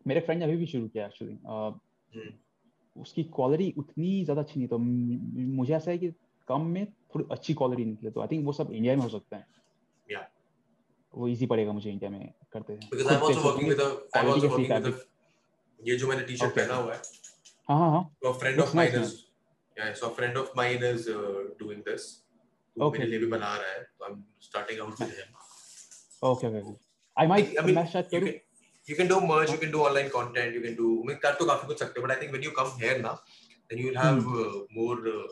मेरे 0.07 0.21
फ्रेंड 0.21 0.39
ने 0.41 0.45
अभी 0.47 0.57
भी 0.57 0.67
शुरू 0.67 0.89
किया 0.89 1.07
एक्चुअली 1.07 1.33
हम्म। 1.33 2.31
उसकी 2.97 3.23
क्वालिटी 3.37 3.73
उतनी 3.79 4.25
ज़्यादा 4.25 4.43
अच्छी 4.43 4.59
नहीं 4.61 4.69
तो 4.69 4.79
मुझे 4.79 5.75
ऐसा 5.75 5.91
है 5.91 5.99
कि 5.99 6.11
कम 6.49 6.67
में 6.67 6.85
थोड़ी 7.15 7.27
अच्छी 7.31 7.55
क्वालिटी 7.55 7.85
निकले 7.85 8.11
तो 8.11 8.21
आई 8.21 8.27
थिंक 8.31 8.45
वो 8.47 8.53
सब 8.53 8.73
इंडिया 8.73 8.95
में 8.97 9.03
हो 9.03 9.09
सकता 9.09 9.37
है। 9.37 9.47
या 10.09 10.29
वो 11.15 11.29
इजी 11.29 11.47
पड़ेगा 11.47 11.73
मुझे 11.73 11.91
इंडिया 11.91 12.11
में 12.11 12.33
करते 12.53 12.73
हैं 12.73 12.89
because 12.91 13.09
I 13.09 13.17
am 13.17 13.25
also 13.25 13.41
working 13.41 13.69
with 13.69 13.81
a 13.81 13.89
I 14.17 14.25
am 14.25 14.31
also 14.33 14.49
working 14.49 14.73
with 14.75 14.95
a 14.95 14.99
ये 15.81 15.97
जो 15.97 16.09
मैंने 16.09 16.23
टी-शर्ट 16.23 16.55
पहना 16.57 16.75
हुआ 16.75 16.95
है। 16.95 17.01
हाँ 17.69 17.91
हाँ 17.91 18.03
so 18.25 18.33
friend 18.33 18.61
of 18.61 18.77
mine 18.77 19.03
is 19.03 19.15
yeah 19.77 19.93
so 19.95 20.09
friend 20.09 20.37
of 20.37 20.53
mine 20.57 20.85
is 20.85 21.11
doing 21.59 21.83
this 21.83 22.11
okay 22.77 22.99
मेरे 22.99 23.11
लिए 23.11 23.19
भी 23.19 23.27
बना 23.27 23.57
रहा 23.57 23.73
है 23.73 23.83
तो 23.83 24.05
I 24.05 24.15
okay 26.25 26.47
okay 26.61 26.75
I 27.17 27.27
might 27.27 27.55
I 27.59 27.65
mean, 27.67 27.75
मैं 27.77 27.87
शायद 27.93 28.11
you 28.15 28.21
can 28.21 28.35
you 28.89 28.97
can 29.01 29.09
do 29.11 29.19
merch, 29.29 29.51
you 29.53 29.59
can 29.65 29.71
do 29.75 29.83
online 29.89 30.09
content, 30.15 30.57
you 30.59 30.63
can 30.67 30.75
do. 30.81 30.89
I 31.03 31.07
mean, 31.11 31.19
कर 31.25 31.35
तो 31.41 31.47
काफ़ी 31.51 31.67
कुछ 31.67 31.79
सकते 31.79 32.01
हो, 32.01 32.07
but 32.07 32.15
I 32.15 32.21
think 32.23 32.35
when 32.37 32.47
you 32.47 32.53
come 32.61 32.73
here 32.83 32.97
now, 33.05 33.13
then 33.71 33.83
you 33.83 33.87
will 33.91 34.01
have 34.01 34.27
uh, 34.43 34.49
more 34.79 34.97
uh, 35.13 35.23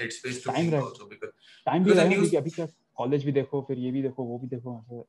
headspace 0.00 0.40
to 0.44 0.50
Hmm. 0.50 0.56
Time 0.56 0.70
think 0.70 0.86
also 0.86 1.08
because 1.12 1.32
time 1.66 1.84
भी 1.84 1.92
रहेगा 1.92 2.14
क्योंकि 2.16 2.36
अभी 2.36 2.50
क्या 2.56 2.66
कॉलेज 3.02 3.24
भी 3.24 3.32
देखो 3.38 3.60
फिर 3.68 3.78
ये 3.84 3.90
भी 3.96 4.02
देखो 4.02 4.24
वो 4.32 4.38
भी 4.38 4.48
देखो 4.56 4.76
ऐसे 4.78 5.02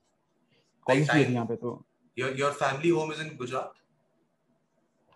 कॉलेज 0.86 1.02
भी 1.02 1.08
time- 1.14 1.26
है 1.28 1.34
यहाँ 1.34 1.46
पे 1.46 1.56
तो 1.66 1.74
your 2.18 2.32
your 2.42 2.52
family 2.62 2.92
home 3.00 3.14
is 3.16 3.24
in 3.26 3.34
Gujarat. 3.42 3.74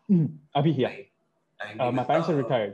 हम्म, 0.10 0.27
अभी 0.61 0.72
हिया 0.80 0.89
Time 0.89 1.77
नहीं 1.77 2.03
पेरेंट्स 2.06 2.30
आर 2.30 2.35
मिलता, 2.35 2.48
रिटायर्ड 2.48 2.73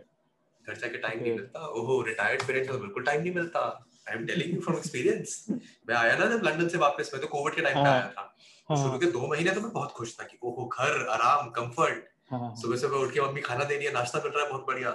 घर 0.67 0.75
जाके 0.75 0.97
टाइम 0.97 1.19
नहीं 1.19 1.31
Okay. 1.31 1.41
मिलता 1.41 1.67
ओहो 1.81 2.01
रिटायर्ड 2.07 2.45
पेरेंट्स 2.47 2.71
को 2.71 2.77
बिल्कुल 2.85 3.03
टाइम 3.11 3.21
नहीं 3.21 3.33
मिलता 3.33 3.61
I 4.07 4.15
am 4.15 4.25
telling 4.25 4.53
you 4.53 4.61
from 4.61 4.77
experience 4.77 5.45
मैं 5.49 5.95
आया 5.95 6.17
ना 6.17 6.25
जब 6.35 6.43
लंदन 6.45 6.67
से 6.67 6.77
वापस 6.77 7.11
मैं 7.13 7.21
तो 7.21 7.27
कोविड 7.27 7.55
के 7.55 7.61
टाइम 7.61 7.75
पे 7.75 7.81
हाँ। 7.81 7.91
आया 7.91 8.07
था। 8.07 8.21
तो 8.69 8.75
हाँ। 8.75 8.83
शुरू 8.83 8.99
के 8.99 9.11
दो 9.11 9.27
महीने 9.27 9.51
तो 9.51 9.61
मैं 9.61 9.71
बहुत 9.71 9.91
खुश 9.97 10.15
था 10.19 10.23
कि 10.23 10.37
ओहो 10.43 10.65
घर 10.65 11.05
आराम 11.09 11.49
कंफर्ट 11.57 12.03
हाँ 12.31 12.55
सुबह 12.61 12.77
सुबह 12.77 12.97
उठ 12.97 13.13
के 13.13 13.21
मम्मी 13.21 13.41
खाना 13.41 13.63
दे 13.63 13.75
रही 13.75 13.85
है 13.85 13.93
नाश्ता 13.93 14.21
मिल 14.23 14.31
रहा 14.31 14.43
है 14.43 14.49
बहुत 14.49 14.65
बढ़िया. 14.67 14.91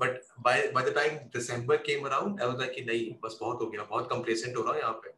But 0.00 0.20
by 0.44 0.66
by 0.74 0.84
the 0.84 0.94
time 0.94 1.14
December 1.34 1.76
came 1.84 2.04
around 2.06 2.40
I 2.40 2.46
was 2.48 2.58
like 2.60 2.72
कि 2.72 2.82
नहीं 2.84 3.04
बस 3.22 3.38
बहुत 3.40 3.60
हो 3.62 3.66
गया 3.66 3.84
बहुत 3.90 4.08
कंप्लेसेंट 4.10 4.56
हो 4.56 4.62
रहा 4.62 4.72
हूँ 4.72 4.80
यहाँ 4.80 4.92
पे। 5.04 5.10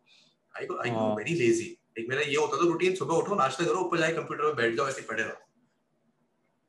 आई 0.54 0.66
गो 0.66 0.78
आई 0.82 0.90
गो। 0.90 1.14
वेरी 1.16 1.34
लेजी 1.34 1.76
एक 1.98 2.06
मेरा 2.08 2.22
ये 2.22 2.36
होता 2.36 2.56
था 2.56 2.68
रूटीन 2.68 2.94
सुबह 2.94 3.14
उठो 3.14 3.34
नाश्ता 3.36 3.64
करो 3.64 3.80
ऊपर 3.80 3.98
जाके 3.98 4.14
कंप्यूटर 4.16 4.44
में 4.44 4.56
बैठ 4.56 4.76
जाओ 4.76 4.88
ऐसे 4.88 5.02
पढ़े 5.08 5.22
रहो। 5.22 5.47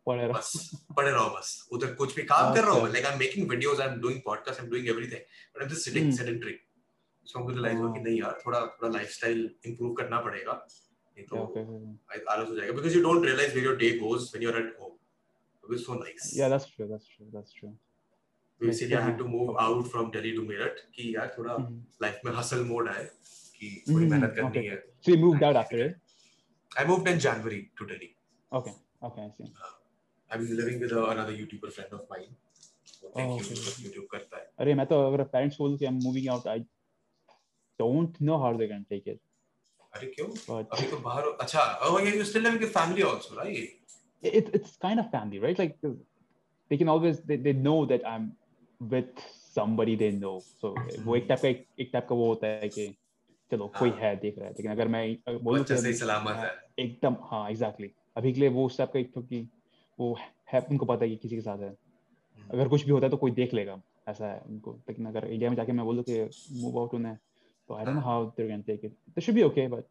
पढ़े 0.10 0.28
रहो 0.28 0.94
पढ़े 0.98 1.12
रहो 1.12 1.30
बस 1.38 1.50
उधर 1.72 1.94
कुछ 2.02 2.16
भी 2.16 2.24
काम 2.32 2.54
कर 2.56 2.64
रहा 2.64 2.74
हूँ 2.80 2.88
like 2.92 3.06
I 3.06 3.14
am 3.14 3.20
making 3.20 3.50
videos 3.50 3.80
I 3.80 3.88
am 3.88 4.00
doing 4.02 4.22
podcast 4.26 4.60
I 4.60 4.66
am 4.66 4.72
doing 4.72 4.88
everything 4.88 5.22
but 5.22 5.62
I 5.62 5.66
am 5.66 5.74
just 5.74 5.90
sitting 5.90 6.14
sedentary 6.18 6.56
so 7.28 7.40
I 7.40 7.44
am 7.44 7.50
realizing 7.52 7.94
कि 7.96 8.02
नहीं 8.02 8.20
यार 8.20 8.40
थोड़ा 8.46 8.60
थोड़ा 8.76 8.92
लाइफस्टाइल 8.98 9.50
इंप्रूव 9.66 9.94
करना 10.02 10.22
पड़ेगा 10.28 10.54
तो 11.30 11.38
आई 12.12 12.20
आलस 12.30 12.50
हो 12.50 12.56
जाएगा। 12.56 12.74
Because 12.74 12.96
you 12.98 13.02
don't 13.04 13.26
realize 13.26 13.54
where 13.54 13.66
your 13.66 13.76
day 13.78 13.90
goes 14.00 14.32
when 14.36 14.44
you 14.44 14.52
are 14.52 14.58
at 14.60 14.76
home 14.82 14.92
it 15.64 15.76
is 15.78 15.84
so 15.86 15.94
nice 15.94 16.32
yeah 16.38 16.50
that's 16.50 16.66
true 16.76 16.88
that's 16.88 17.08
true 17.16 17.26
that's 17.32 17.54
true 17.60 17.70
तो 17.70 18.68
इसीलिए 18.70 18.98
I 18.98 19.04
had 19.04 19.18
to 19.18 19.26
move 19.28 19.58
out 19.60 19.88
from 19.92 20.10
Delhi 20.12 20.32
to 20.32 20.42
Meerut 20.44 20.80
कि 20.96 21.14
यार 21.16 21.34
थोड़ा 21.38 21.58
life 22.04 22.22
में 22.26 22.32
hustle 22.36 22.64
mode 22.66 22.90
आए 22.90 23.04
कि 23.60 23.72
थोड़ी 23.90 24.06
मेहनत 24.06 24.34
करनी 24.36 24.66
है। 24.68 24.78
So 25.06 25.12
you 25.12 25.18
moved 25.26 25.44
out 25.44 25.56
after 25.56 25.86
it 25.86 26.78
I 26.78 26.86
moved 26.86 27.08
in 27.08 27.20
January 27.28 27.62
to 27.78 27.86
Delhi 27.86 28.14
okay 28.52 28.72
okay 29.08 29.22
I 29.22 29.30
see. 30.30 30.36
I'm 30.36 30.58
living 30.58 30.80
with 30.80 30.92
a, 30.92 31.06
another 31.10 31.34
YouTuber 31.34 31.72
friend 31.72 31.94
of 31.94 32.06
mine 32.10 32.36
वो 33.04 33.12
thank 33.16 33.32
Oh, 33.32 33.38
you 33.38 33.44
okay. 33.46 33.56
जो 33.56 33.72
YouTube 33.88 34.08
करता 34.12 34.38
है 34.38 34.50
अरे 34.60 34.74
मैं 34.76 34.86
तो 34.88 35.02
अगर 35.08 35.24
पेरेंट्स 35.24 35.58
बोलूँ 35.60 35.78
कि 35.78 35.86
I'm 35.88 36.00
moving 36.08 36.30
out, 36.36 36.48
I 36.48 36.58
don't 37.80 38.20
know 38.22 38.38
how 38.44 38.54
they're 38.58 38.72
gonna 38.72 38.90
take 38.94 39.08
it. 39.14 39.20
अरे 39.96 40.08
क्यों 40.16 40.28
But 40.48 40.74
अभी 40.78 40.88
तो 40.90 40.98
बाहर 41.06 41.24
हो- 41.26 41.38
अच्छा 41.42 41.62
oh 41.90 41.98
yeah 42.00 42.14
you're 42.16 42.30
still 42.32 42.44
living 42.48 42.62
with 42.66 42.74
family 42.74 43.04
also 43.12 43.36
right 43.38 43.76
it, 44.24 44.50
it's 44.58 44.76
kind 44.86 45.00
of 45.00 45.10
family, 45.12 45.40
right? 45.46 45.58
Like 45.60 45.78
they 46.72 46.78
can 46.78 46.90
always 46.90 47.22
they, 47.30 47.38
they 47.38 47.54
know 47.54 47.86
that 47.92 48.06
I'm 48.06 48.26
with 48.82 49.22
somebody 49.56 49.96
they 50.02 50.12
know. 50.18 50.34
So 50.62 50.74
वो 51.06 51.16
एक 51.16 51.26
type 51.30 51.40
का 51.42 51.48
एक, 51.48 51.90
type 51.94 52.08
का 52.10 52.16
वो 52.16 52.28
होता 52.28 52.48
है 52.48 52.70
कि 52.70 52.88
चलो 53.52 53.68
कोई 53.80 53.90
हाँ। 53.90 54.00
है 54.00 54.16
देख 54.20 54.38
रहा 54.40 54.48
है 54.48 54.54
लेकिन 54.58 54.72
अगर 54.72 54.88
मैं 54.88 55.04
बोलूँ 55.44 55.64
सही 55.66 55.78
अभी- 55.78 55.96
सलामत 56.00 56.36
हाँ, 56.36 56.44
है 56.46 56.84
एकदम 56.86 57.16
हाँ 57.32 57.50
एग्जैक्टली 57.52 57.92
अभी 58.18 58.34
के 58.34 58.40
लिए 58.40 58.50
वो 58.58 58.66
उस 58.66 58.78
टाइप 58.78 58.92
का 58.94 59.00
एक 59.00 59.14
तो 59.14 59.22
कि 59.22 59.48
वो 60.00 60.18
है 60.54 60.60
उनको 60.72 60.86
पता 60.86 61.04
है 61.06 61.10
कि 61.10 61.16
किसी 61.16 61.36
के 61.36 61.42
साथ 61.42 61.58
है। 61.58 61.70
हम्म। 61.70 62.54
अगर 62.54 62.68
कुछ 62.68 62.86
भी 62.86 62.92
होता 62.92 63.06
है 63.06 63.12
तो 63.12 63.18
कोई 63.18 63.32
देख 63.32 63.54
लेगा 63.54 63.82
ऐसा 64.08 64.28
है 64.28 64.42
उनको। 64.50 64.72
लेकिन 64.90 65.06
अगर 65.06 65.28
इंडिया 65.28 65.50
में 65.50 65.58
जाके 65.58 65.72
मैं 65.72 65.86
बोलूँ 65.86 66.04
कि 66.04 66.20
मूव 66.52 66.80
आउट 66.80 66.94
उन्हें 66.94 67.18
तो 67.68 67.76
I 67.76 67.86
don't 67.86 67.96
know 67.96 68.02
how 68.02 68.26
they 68.38 68.48
can 68.48 68.62
take 68.62 68.86
it 68.86 68.92
they 68.92 69.22
should 69.22 69.36
be 69.36 69.44
okay 69.44 69.68
but 69.68 69.84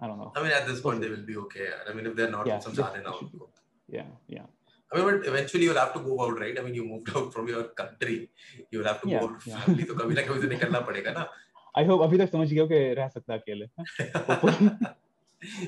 I 0.00 0.08
don't 0.08 0.18
know 0.18 0.32
I 0.36 0.42
mean 0.42 0.52
at 0.52 0.68
this 0.68 0.80
point 0.80 1.02
they 1.02 1.08
will 1.08 1.24
be 1.24 1.34
okay 1.44 1.66
I 1.72 1.94
mean 1.94 2.06
if 2.06 2.14
they 2.14 2.22
are 2.22 2.30
not 2.30 2.60
some 2.62 2.72
जाने 2.72 3.02
now 3.02 3.48
या 3.90 4.06
या 4.30 4.46
I 4.90 4.98
mean, 4.98 5.06
but 5.06 5.24
eventually 5.26 5.66
you'll 5.66 5.78
have 5.78 5.94
to 5.94 6.00
move 6.00 6.20
out, 6.20 6.36
right? 6.40 6.58
I 6.58 6.62
mean, 6.64 6.74
you 6.74 6.84
moved 6.84 7.08
out 7.10 7.32
from 7.32 7.48
your 7.48 7.62
country. 7.80 8.18
You'll 8.72 8.84
have 8.84 9.00
to 9.00 9.08
yeah, 9.08 9.22
move 9.22 9.48
out 9.54 9.80
तो 9.88 9.94
कभी 9.94 10.14
ना 10.14 10.22
कभी 10.22 10.42
तो 10.42 10.48
निकलना 10.48 10.80
पड़ेगा 10.80 11.12
ना. 11.12 11.24
I 11.78 11.84
hope 11.88 12.02
अभी 12.02 12.18
तक 12.18 12.30
समझ 12.32 12.52
गया 12.52 12.66
कि 12.66 12.78
रह 12.94 13.08
सकता 13.08 13.34
अकेले. 13.34 13.66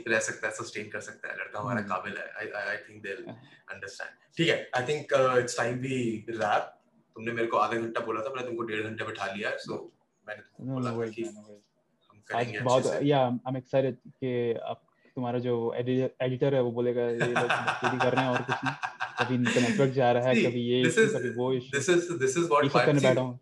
रह 0.08 0.18
सकता 0.20 0.48
है 0.48 0.52
सस्टेन 0.54 0.88
कर 0.90 1.00
सकता 1.00 1.28
है। 1.28 1.36
लड़का 1.38 1.60
हमारा 1.60 1.78
हम्म। 1.78 1.88
काबिल 1.88 2.16
है। 2.18 2.26
I 2.38 2.50
I 2.64 2.76
think 2.88 3.02
they 3.02 3.12
understand 3.12 4.10
ठीक 4.36 4.48
है 4.48 4.58
I 4.76 4.82
think 4.88 5.14
it's 5.38 5.56
time 5.58 5.78
we 5.78 5.96
wrap 6.30 6.74
तुमने 7.16 7.32
मेरे 7.32 7.46
को 7.46 7.56
आधा 7.58 7.76
घंटा 7.78 8.00
बोला 8.00 8.20
था 8.20 8.34
मैंने 8.34 8.46
तुमको 8.48 8.62
डेढ़ 8.64 8.82
घंटे 8.82 9.04
बैठा 9.04 9.32
लिया 9.32 9.56
सो 9.62 9.78
मैंने 10.26 10.42
तुमको 10.42 10.90
बोला 10.90 11.06
कि 11.08 11.22
हम 11.24 12.22
करेंगे 12.30 12.60
बहुत 12.60 12.86
या 13.04 13.24
आई 13.24 13.50
एम 13.50 13.56
एक्साइटेड 13.56 13.96
कि 13.96 14.32
आप 14.72 14.82
तुम्हारा 15.16 15.38
जो 15.44 15.54
एडिटर 15.76 16.54
है 16.54 16.60
वो 16.62 16.70
बोलेगा 16.72 17.02
ये 17.02 17.32
लोग 17.32 17.48
पूरी 17.80 17.98
कर 17.98 18.14
रहे 18.14 18.24
हैं 18.24 18.30
और 18.30 18.42
कुछ 18.42 18.64
नहीं। 18.64 18.74
कभी 19.20 19.38
नेटवर्क 19.38 19.92
जा 19.92 20.10
रहा 20.12 20.28
है 20.28 20.42
कभी 20.42 20.60
ये 20.62 20.82
कभी 20.90 21.30
वो 21.36 21.52
this 21.72 21.88
is 21.90 22.12
this 22.18 22.36
is 22.36 22.44
what 22.44 22.68
five 22.68 23.38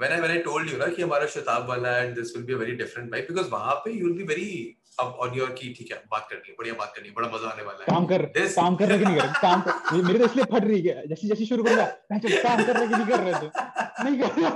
when 0.00 0.12
I 0.14 0.20
when 0.24 0.32
I 0.32 0.40
told 0.48 0.68
you 0.72 0.78
ना 0.78 0.86
कि 0.96 1.02
हमारा 1.02 1.26
शताब 1.36 1.68
वाला 1.68 1.96
and 1.98 2.14
this 2.16 2.36
will 2.36 2.44
be 2.46 2.52
a 2.52 2.56
very 2.64 2.72
different 2.82 3.10
vibe 3.12 3.26
because 3.30 3.48
वहाँ 3.54 3.74
पे 3.84 3.92
you 3.92 4.06
will 4.06 4.16
be 4.18 4.24
very 4.34 4.50
up 5.02 5.18
on 5.24 5.34
your 5.38 5.50
की 5.58 5.72
ठीक 5.78 5.90
है 5.92 5.98
बात 6.12 6.26
करनी 6.30 6.48
है 6.48 6.54
बढ़िया 6.58 6.74
बात 6.78 6.92
करनी 6.96 7.08
है 7.08 7.14
बड़ा 7.14 7.28
मज़ा 7.34 7.48
आने 7.48 7.62
वाला 7.66 7.84
है 7.84 7.86
काम 7.94 8.06
कर 8.12 8.22
This- 8.36 8.54
काम 8.60 8.76
कर 8.76 8.88
रहे 8.88 8.98
कि 8.98 9.04
नहीं 9.04 9.18
कर 9.20 9.32
काम 9.42 9.60
कर 9.68 10.02
मेरे 10.06 10.18
तो 10.18 10.24
इसलिए 10.24 10.44
फट 10.54 10.64
रही 10.70 10.80
है 10.88 11.06
जैसे 11.08 11.28
जैसे 11.28 11.46
शुरू 11.52 11.64
करूँगा 11.64 11.86
मैं 12.12 12.18
चल 12.26 12.36
काम 12.48 12.64
कर 12.70 12.76
रहे 12.78 12.88
कि 12.88 12.94
नहीं 12.94 13.06
कर 13.06 13.20
रहे 13.28 13.34
थे 13.42 13.50
नहीं 14.04 14.18
कर 14.22 14.40
रहा 14.40 14.48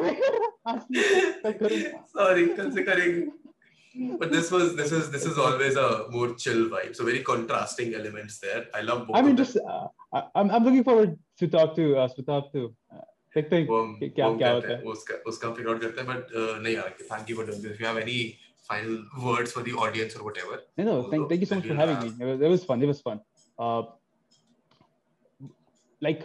नहीं, 1.20 2.48
कल 2.56 2.70
से 2.70 2.82
करेंगे. 2.82 3.31
But 4.20 4.31
this 4.32 4.51
was 4.52 4.69
this 4.77 4.93
is 4.98 5.09
this 5.14 5.24
is 5.31 5.39
always 5.47 5.74
a 5.81 5.89
more 6.12 6.28
chill 6.43 6.60
vibe. 6.74 6.93
So 6.98 7.05
very 7.09 7.19
contrasting 7.31 7.90
elements 7.97 8.39
there. 8.44 8.60
I 8.78 8.81
love 8.90 9.01
both. 9.09 9.16
I 9.19 9.23
mean 9.27 9.36
just 9.40 9.59
uh, 9.73 9.89
I'm 10.35 10.51
I'm 10.59 10.64
looking 10.69 10.85
forward 10.86 11.19
to 11.43 11.48
talk 11.56 11.74
to 11.81 11.89
uh, 12.05 12.06
to 12.19 12.23
talk 12.31 12.47
to 12.55 12.62
देखते 13.37 13.57
हैं 13.57 13.67
वो 13.69 13.83
क्या 14.03 14.29
वो 14.29 14.37
क्या 14.39 14.51
होता 14.53 14.69
है 14.69 14.83
वो 14.83 14.93
उसका 14.93 15.15
उसका 15.31 15.53
फिगर 15.55 15.71
आउट 15.71 15.81
करते 15.81 16.01
हैं 16.01 16.09
बट 16.11 16.37
नहीं 16.63 16.75
यार 16.75 16.97
thank 17.01 17.31
you 17.31 17.37
for 17.37 17.47
doing 17.47 17.63
this 17.63 17.73
if 17.73 17.83
you 17.83 17.89
have 17.89 17.99
any 17.99 18.19
final 18.69 19.03
words 19.25 19.55
for 19.55 19.65
the 19.69 19.75
audience 19.87 20.17
और 20.17 20.23
whatever 20.23 20.67
No, 20.79 20.87
no, 20.89 21.11
thank, 21.11 21.29
thank 21.33 21.45
you 21.45 21.51
so 21.51 21.59
much 21.61 21.67
for 21.73 21.81
having 21.81 21.99
me. 22.05 22.13
It 22.21 22.31
was, 22.31 22.47
it 22.47 22.55
was 22.55 22.65
fun. 22.71 22.83
It 22.87 22.91
was 22.93 23.03
fun. 23.09 23.21
Uh, 23.59 23.83
like 26.03 26.23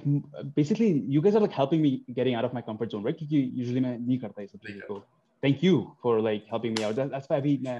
basically, 0.55 0.89
you 1.15 1.21
guys 1.21 1.35
are 1.35 1.41
like 1.41 1.51
helping 1.51 1.81
me 1.81 1.91
getting 2.19 2.35
out 2.35 2.45
of 2.45 2.53
my 2.53 2.61
comfort 2.61 2.91
zone, 2.91 3.03
right? 3.03 3.17
क्योंकि 3.17 3.41
usually 3.63 3.81
मैं 3.81 3.97
नहीं 3.99 4.17
करता 4.19 4.41
ये 4.41 4.47
सब 4.47 4.59
चीज़ें 4.67 4.81
तो 4.87 5.01
thank 5.43 5.63
you 5.67 5.81
for 6.03 6.13
like 6.29 6.47
helping 6.53 6.77
me 6.77 6.85
out. 6.87 6.95
That, 6.99 7.11
that's 7.15 7.31
why 7.31 7.37
अभी 7.37 7.57
मैं 7.67 7.79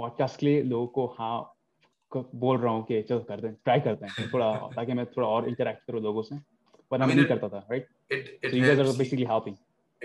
podcast 0.00 0.36
के 0.36 0.46
लिए 0.46 0.62
लोगों 0.62 0.86
को 0.86 1.06
हाँ 1.18 1.52
बोल 2.34 2.58
रहा 2.58 2.72
हूँ 2.72 2.84
कि 2.84 3.02
चलो 3.02 3.18
करते 3.30 3.46
हैं, 3.46 3.56
try 3.68 3.84
करते 3.84 4.06
हैं 4.06 4.30
थोड़ा 4.32 4.52
ताकि 4.76 4.92
मैं 4.92 5.06
थोड़ा 5.06 5.28
और 5.28 5.48
interact 5.50 5.86
करूँ 5.86 6.02
लोगों 6.02 6.22
से. 6.22 6.36
I 6.94 6.98
मैं 6.98 7.14
नहीं 7.14 7.24
करता 7.26 7.48
था, 7.54 7.66
right? 7.70 7.86
it 8.16 8.26
it 8.42 8.50
So 8.50 8.56
you 8.56 8.64
guys 8.66 8.78
are 8.78 8.84
helps 8.84 8.98
basically 9.04 9.24
helping. 9.34 9.56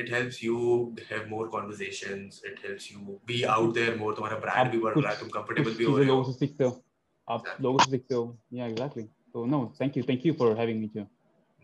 it 0.02 0.10
helps 0.12 0.38
you 0.44 0.60
have 1.10 1.26
more 1.32 1.45
conversations 1.56 2.38
it 2.49 2.60
helps 2.66 2.86
you 2.91 3.16
be 3.32 3.40
out 3.56 3.74
there 3.80 3.95
more 4.03 4.14
तुम्हारा 4.20 4.40
brand 4.45 4.72
भी 4.76 4.80
बढ़ 4.86 4.98
रहा 4.99 5.12
है 5.14 5.20
तुम 5.20 5.30
comfortable 5.38 5.76
भी 5.78 5.84
हो 5.90 5.98
रहे 5.98 6.06
लोगों 6.08 6.24
से 6.32 6.38
सीखते 6.40 6.64
हो. 6.64 6.72
आप 7.36 7.44
लोगों 7.62 7.80
से 7.86 7.91
सीखते 7.91 8.16
हो. 8.16 8.24
Yeah, 8.60 8.72
exactly. 8.76 9.03
So 9.34 9.44
no, 9.56 9.60
thank 9.82 9.99
you, 9.99 10.03
thank 10.12 10.26
you 10.30 10.34
for 10.41 10.48
having 10.62 10.80
me 10.86 10.90
too. 10.95 11.06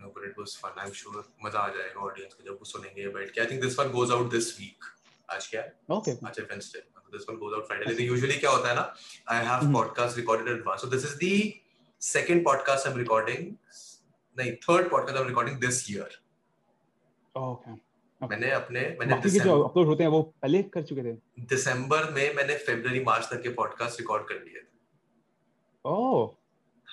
No, 0.02 0.12
but 0.18 0.28
it 0.30 0.38
was 0.42 0.56
fun. 0.66 0.76
I'm 0.84 0.94
sure 1.00 1.24
मज़ा 1.46 1.60
आ 1.60 1.68
जाएगा 1.78 2.02
ऑडियंस 2.10 2.34
को 2.34 2.44
जब 2.44 2.60
वो 2.62 2.66
सुनेंगे 2.74 3.08
बैठ 3.18 3.32
के. 3.38 3.42
I 3.42 3.48
think 3.52 3.66
this 3.68 3.80
one 3.82 3.92
goes 3.98 4.14
out 4.18 4.30
this 4.36 4.52
week. 4.60 4.92
आज 5.36 5.48
क्या 5.54 5.62
है? 5.62 5.74
Okay. 5.98 6.16
आज 6.28 6.40
है 6.40 6.48
Wednesday. 6.52 6.84
This 7.16 7.26
one 7.32 7.40
goes 7.42 7.56
out 7.58 7.68
Friday. 7.72 7.88
लेकिन 7.90 8.10
usually 8.14 8.40
क्या 8.40 8.52
होता 8.52 8.70
है 8.70 8.76
ना? 8.76 8.86
I 9.36 9.40
have 9.50 9.66
Mhm. 9.66 9.76
podcast 9.80 10.20
recorded 10.22 10.52
in 10.54 10.60
advance. 10.60 10.86
So 10.86 10.92
this 10.96 11.08
is 11.10 11.18
the 11.24 11.34
second 12.12 12.46
podcast 12.50 12.88
I'm 12.92 12.98
recording. 13.04 13.46
नहीं, 14.38 14.52
I'm 14.62 15.28
recording 15.28 15.60
this 15.60 15.90
year. 15.90 16.08
Oh, 17.36 17.52
okay. 17.52 17.72
Okay. 18.22 18.30
मैंने 18.30 18.52
अपने 18.52 18.98
मैंने 19.00 19.16
के 19.16 19.30
जो 19.30 19.30
दिसंबर 19.30 19.64
अपलोड 19.64 19.88
होते 19.88 20.04
हैं 20.04 20.10
वो 20.12 20.22
पहले 20.42 20.64
कर 20.64 20.84
चुके 20.84 21.04
थे 21.04 21.12
दिसंबर 21.40 22.12
में 22.14 22.36
मैंने 22.36 22.56
फरवरी 22.58 23.04
मार्च 23.04 23.26
तक 23.34 23.42
के 23.42 23.50
पॉडकास्ट 23.50 24.00
रिकॉर्ड 24.00 24.24
कर 24.24 24.36
लिए 24.36 24.62
थे 24.62 24.66
Oh, 25.86 26.36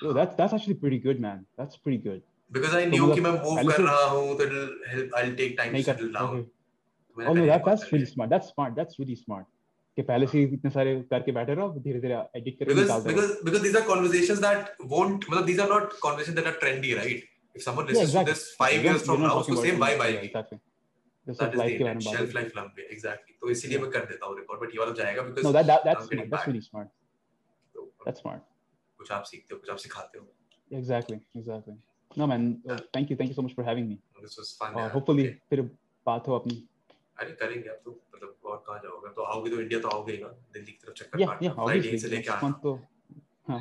yo, 0.02 0.12
that's 0.12 0.36
that's 0.36 0.52
actually 0.52 0.76
pretty 0.82 0.98
good, 0.98 1.20
man. 1.20 1.38
That's 1.58 1.78
pretty 1.84 2.02
good. 2.08 2.20
Because 2.52 2.76
I 2.76 2.84
तो 2.84 2.90
न्यू 2.90 3.02
मतलब 3.02 3.14
कि 3.14 3.20
मैं 3.20 3.30
मूव 3.30 3.62
कर 3.62 3.76
से- 3.76 3.86
रहा 3.86 4.04
हूँ 4.04 4.38
तो 4.38 4.44
okay. 4.44 5.56
तो 5.58 5.64
मैंने 7.18 7.30
Oh 7.30 7.34
no, 7.34 7.40
पहले 7.40 7.46
that 7.46 7.58
record 7.58 7.70
that's 7.70 7.84
कर 7.84 7.96
really 7.96 8.06
लिया। 8.06 8.14
smart. 8.14 8.30
That's 8.30 8.48
smart. 8.52 8.76
That's 8.78 9.00
really 9.00 9.18
smart. 9.24 9.44
कि 9.96 10.02
पहले 10.02 10.26
से 10.26 10.38
ही 10.38 10.44
इतने 10.44 10.70
सारे 10.70 10.94
करके 11.10 11.32
बैठे 11.32 11.54
रहो 11.54 11.68
धीरे 11.80 12.00
धीरे 12.00 12.14
एडिट 12.14 12.58
करके 12.58 12.74
because 12.74 12.82
निकालते 12.82 13.10
रहो 13.10 13.20
because 13.20 13.44
because 13.48 13.62
these 13.66 13.76
are 13.80 13.84
conversations 13.90 14.40
that 14.44 14.70
won't 14.94 15.26
मतलब 15.30 15.46
these 15.50 15.60
are 15.64 15.68
not 15.72 15.92
conversations 16.06 16.38
that 16.40 16.48
are 16.52 16.56
trendy 16.62 16.94
right 17.00 17.33
if 17.54 17.62
someone 17.62 17.86
listens 17.88 18.14
Yeah, 18.14 18.22
exactly. 18.22 18.32
to 18.32 18.38
this 18.38 18.44
five 18.60 18.84
years 18.86 19.02
from 19.08 19.22
now 19.24 19.32
उसको 19.40 19.56
vibe 19.56 19.78
something- 19.78 20.02
आएगी. 20.06 20.30
That 21.26 21.54
is 21.54 21.60
the 21.60 21.66
intent 21.66 22.02
shelf 22.06 22.34
life 22.36 22.56
लंबे 22.56 22.88
exactly 22.94 23.34
तो 23.40 23.50
इसीलिए 23.50 23.78
मैं 23.78 23.90
कर 23.90 24.04
देता 24.10 24.26
हूँ 24.26 24.36
रिकॉर्ड 24.38 24.60
बट 24.62 24.74
ये 24.74 24.78
वाला 24.80 24.92
जाएगा 25.02 25.22
because 25.28 25.46
No, 25.48 25.52
that 25.58 25.68
that 25.72 25.84
that's 25.88 26.08
smart. 26.10 26.30
That's 26.34 26.48
really 26.50 26.64
smart. 26.66 26.90
तो 27.74 27.86
That's 28.06 28.24
smart. 28.24 28.42
कुछ 28.98 29.12
आप 29.12 29.24
सीखते 29.30 29.54
हो 29.54 29.60
कुछ 29.60 29.70
आप 29.70 29.76
सिखाते 29.86 30.18
हो 30.18 30.26
Exactly, 30.80 31.16
exactly. 31.40 31.74
No 32.20 32.26
man, 32.32 32.44
uh, 32.72 32.78
thank 32.96 33.10
you, 33.12 33.16
thank 33.20 33.30
you 33.32 33.36
so 33.38 33.42
much 33.46 33.54
for 33.58 33.64
having 33.70 33.88
me. 33.92 33.96
this 34.26 34.36
was 34.40 34.50
fun 34.60 34.76
और 34.82 34.90
hopefully 34.96 35.24
Okay. 35.28 35.38
फिर 35.50 35.62
बात 36.06 36.28
हो 36.28 36.38
अपनी. 36.38 36.56
अरे 37.20 37.32
करेंगे 37.40 37.68
अब 37.70 37.80
तो 37.84 37.90
मतलब 38.14 38.50
और 38.52 38.62
कहाँ 38.66 38.78
जाओगे 38.84 39.12
तो 39.16 39.22
आओगे 39.32 39.50
तो 39.50 39.60
इंडिया 39.60 39.80
तो 39.80 39.88
आओगे 39.96 40.12
ही 40.12 40.18
ना 40.22 40.28
दिल्ली 40.54 40.72
की 40.72 40.78
तरफ़ 40.86 40.94
चक्कर 41.02 41.18
Yeah, 41.22 41.34
फ़्लाइट 41.56 41.84
यहीं 41.84 41.98
से 42.04 42.08
लेके 42.14 42.30
आना 42.30 42.40
month 42.48 42.62
तो 42.62 42.74
हाँ. 43.48 43.60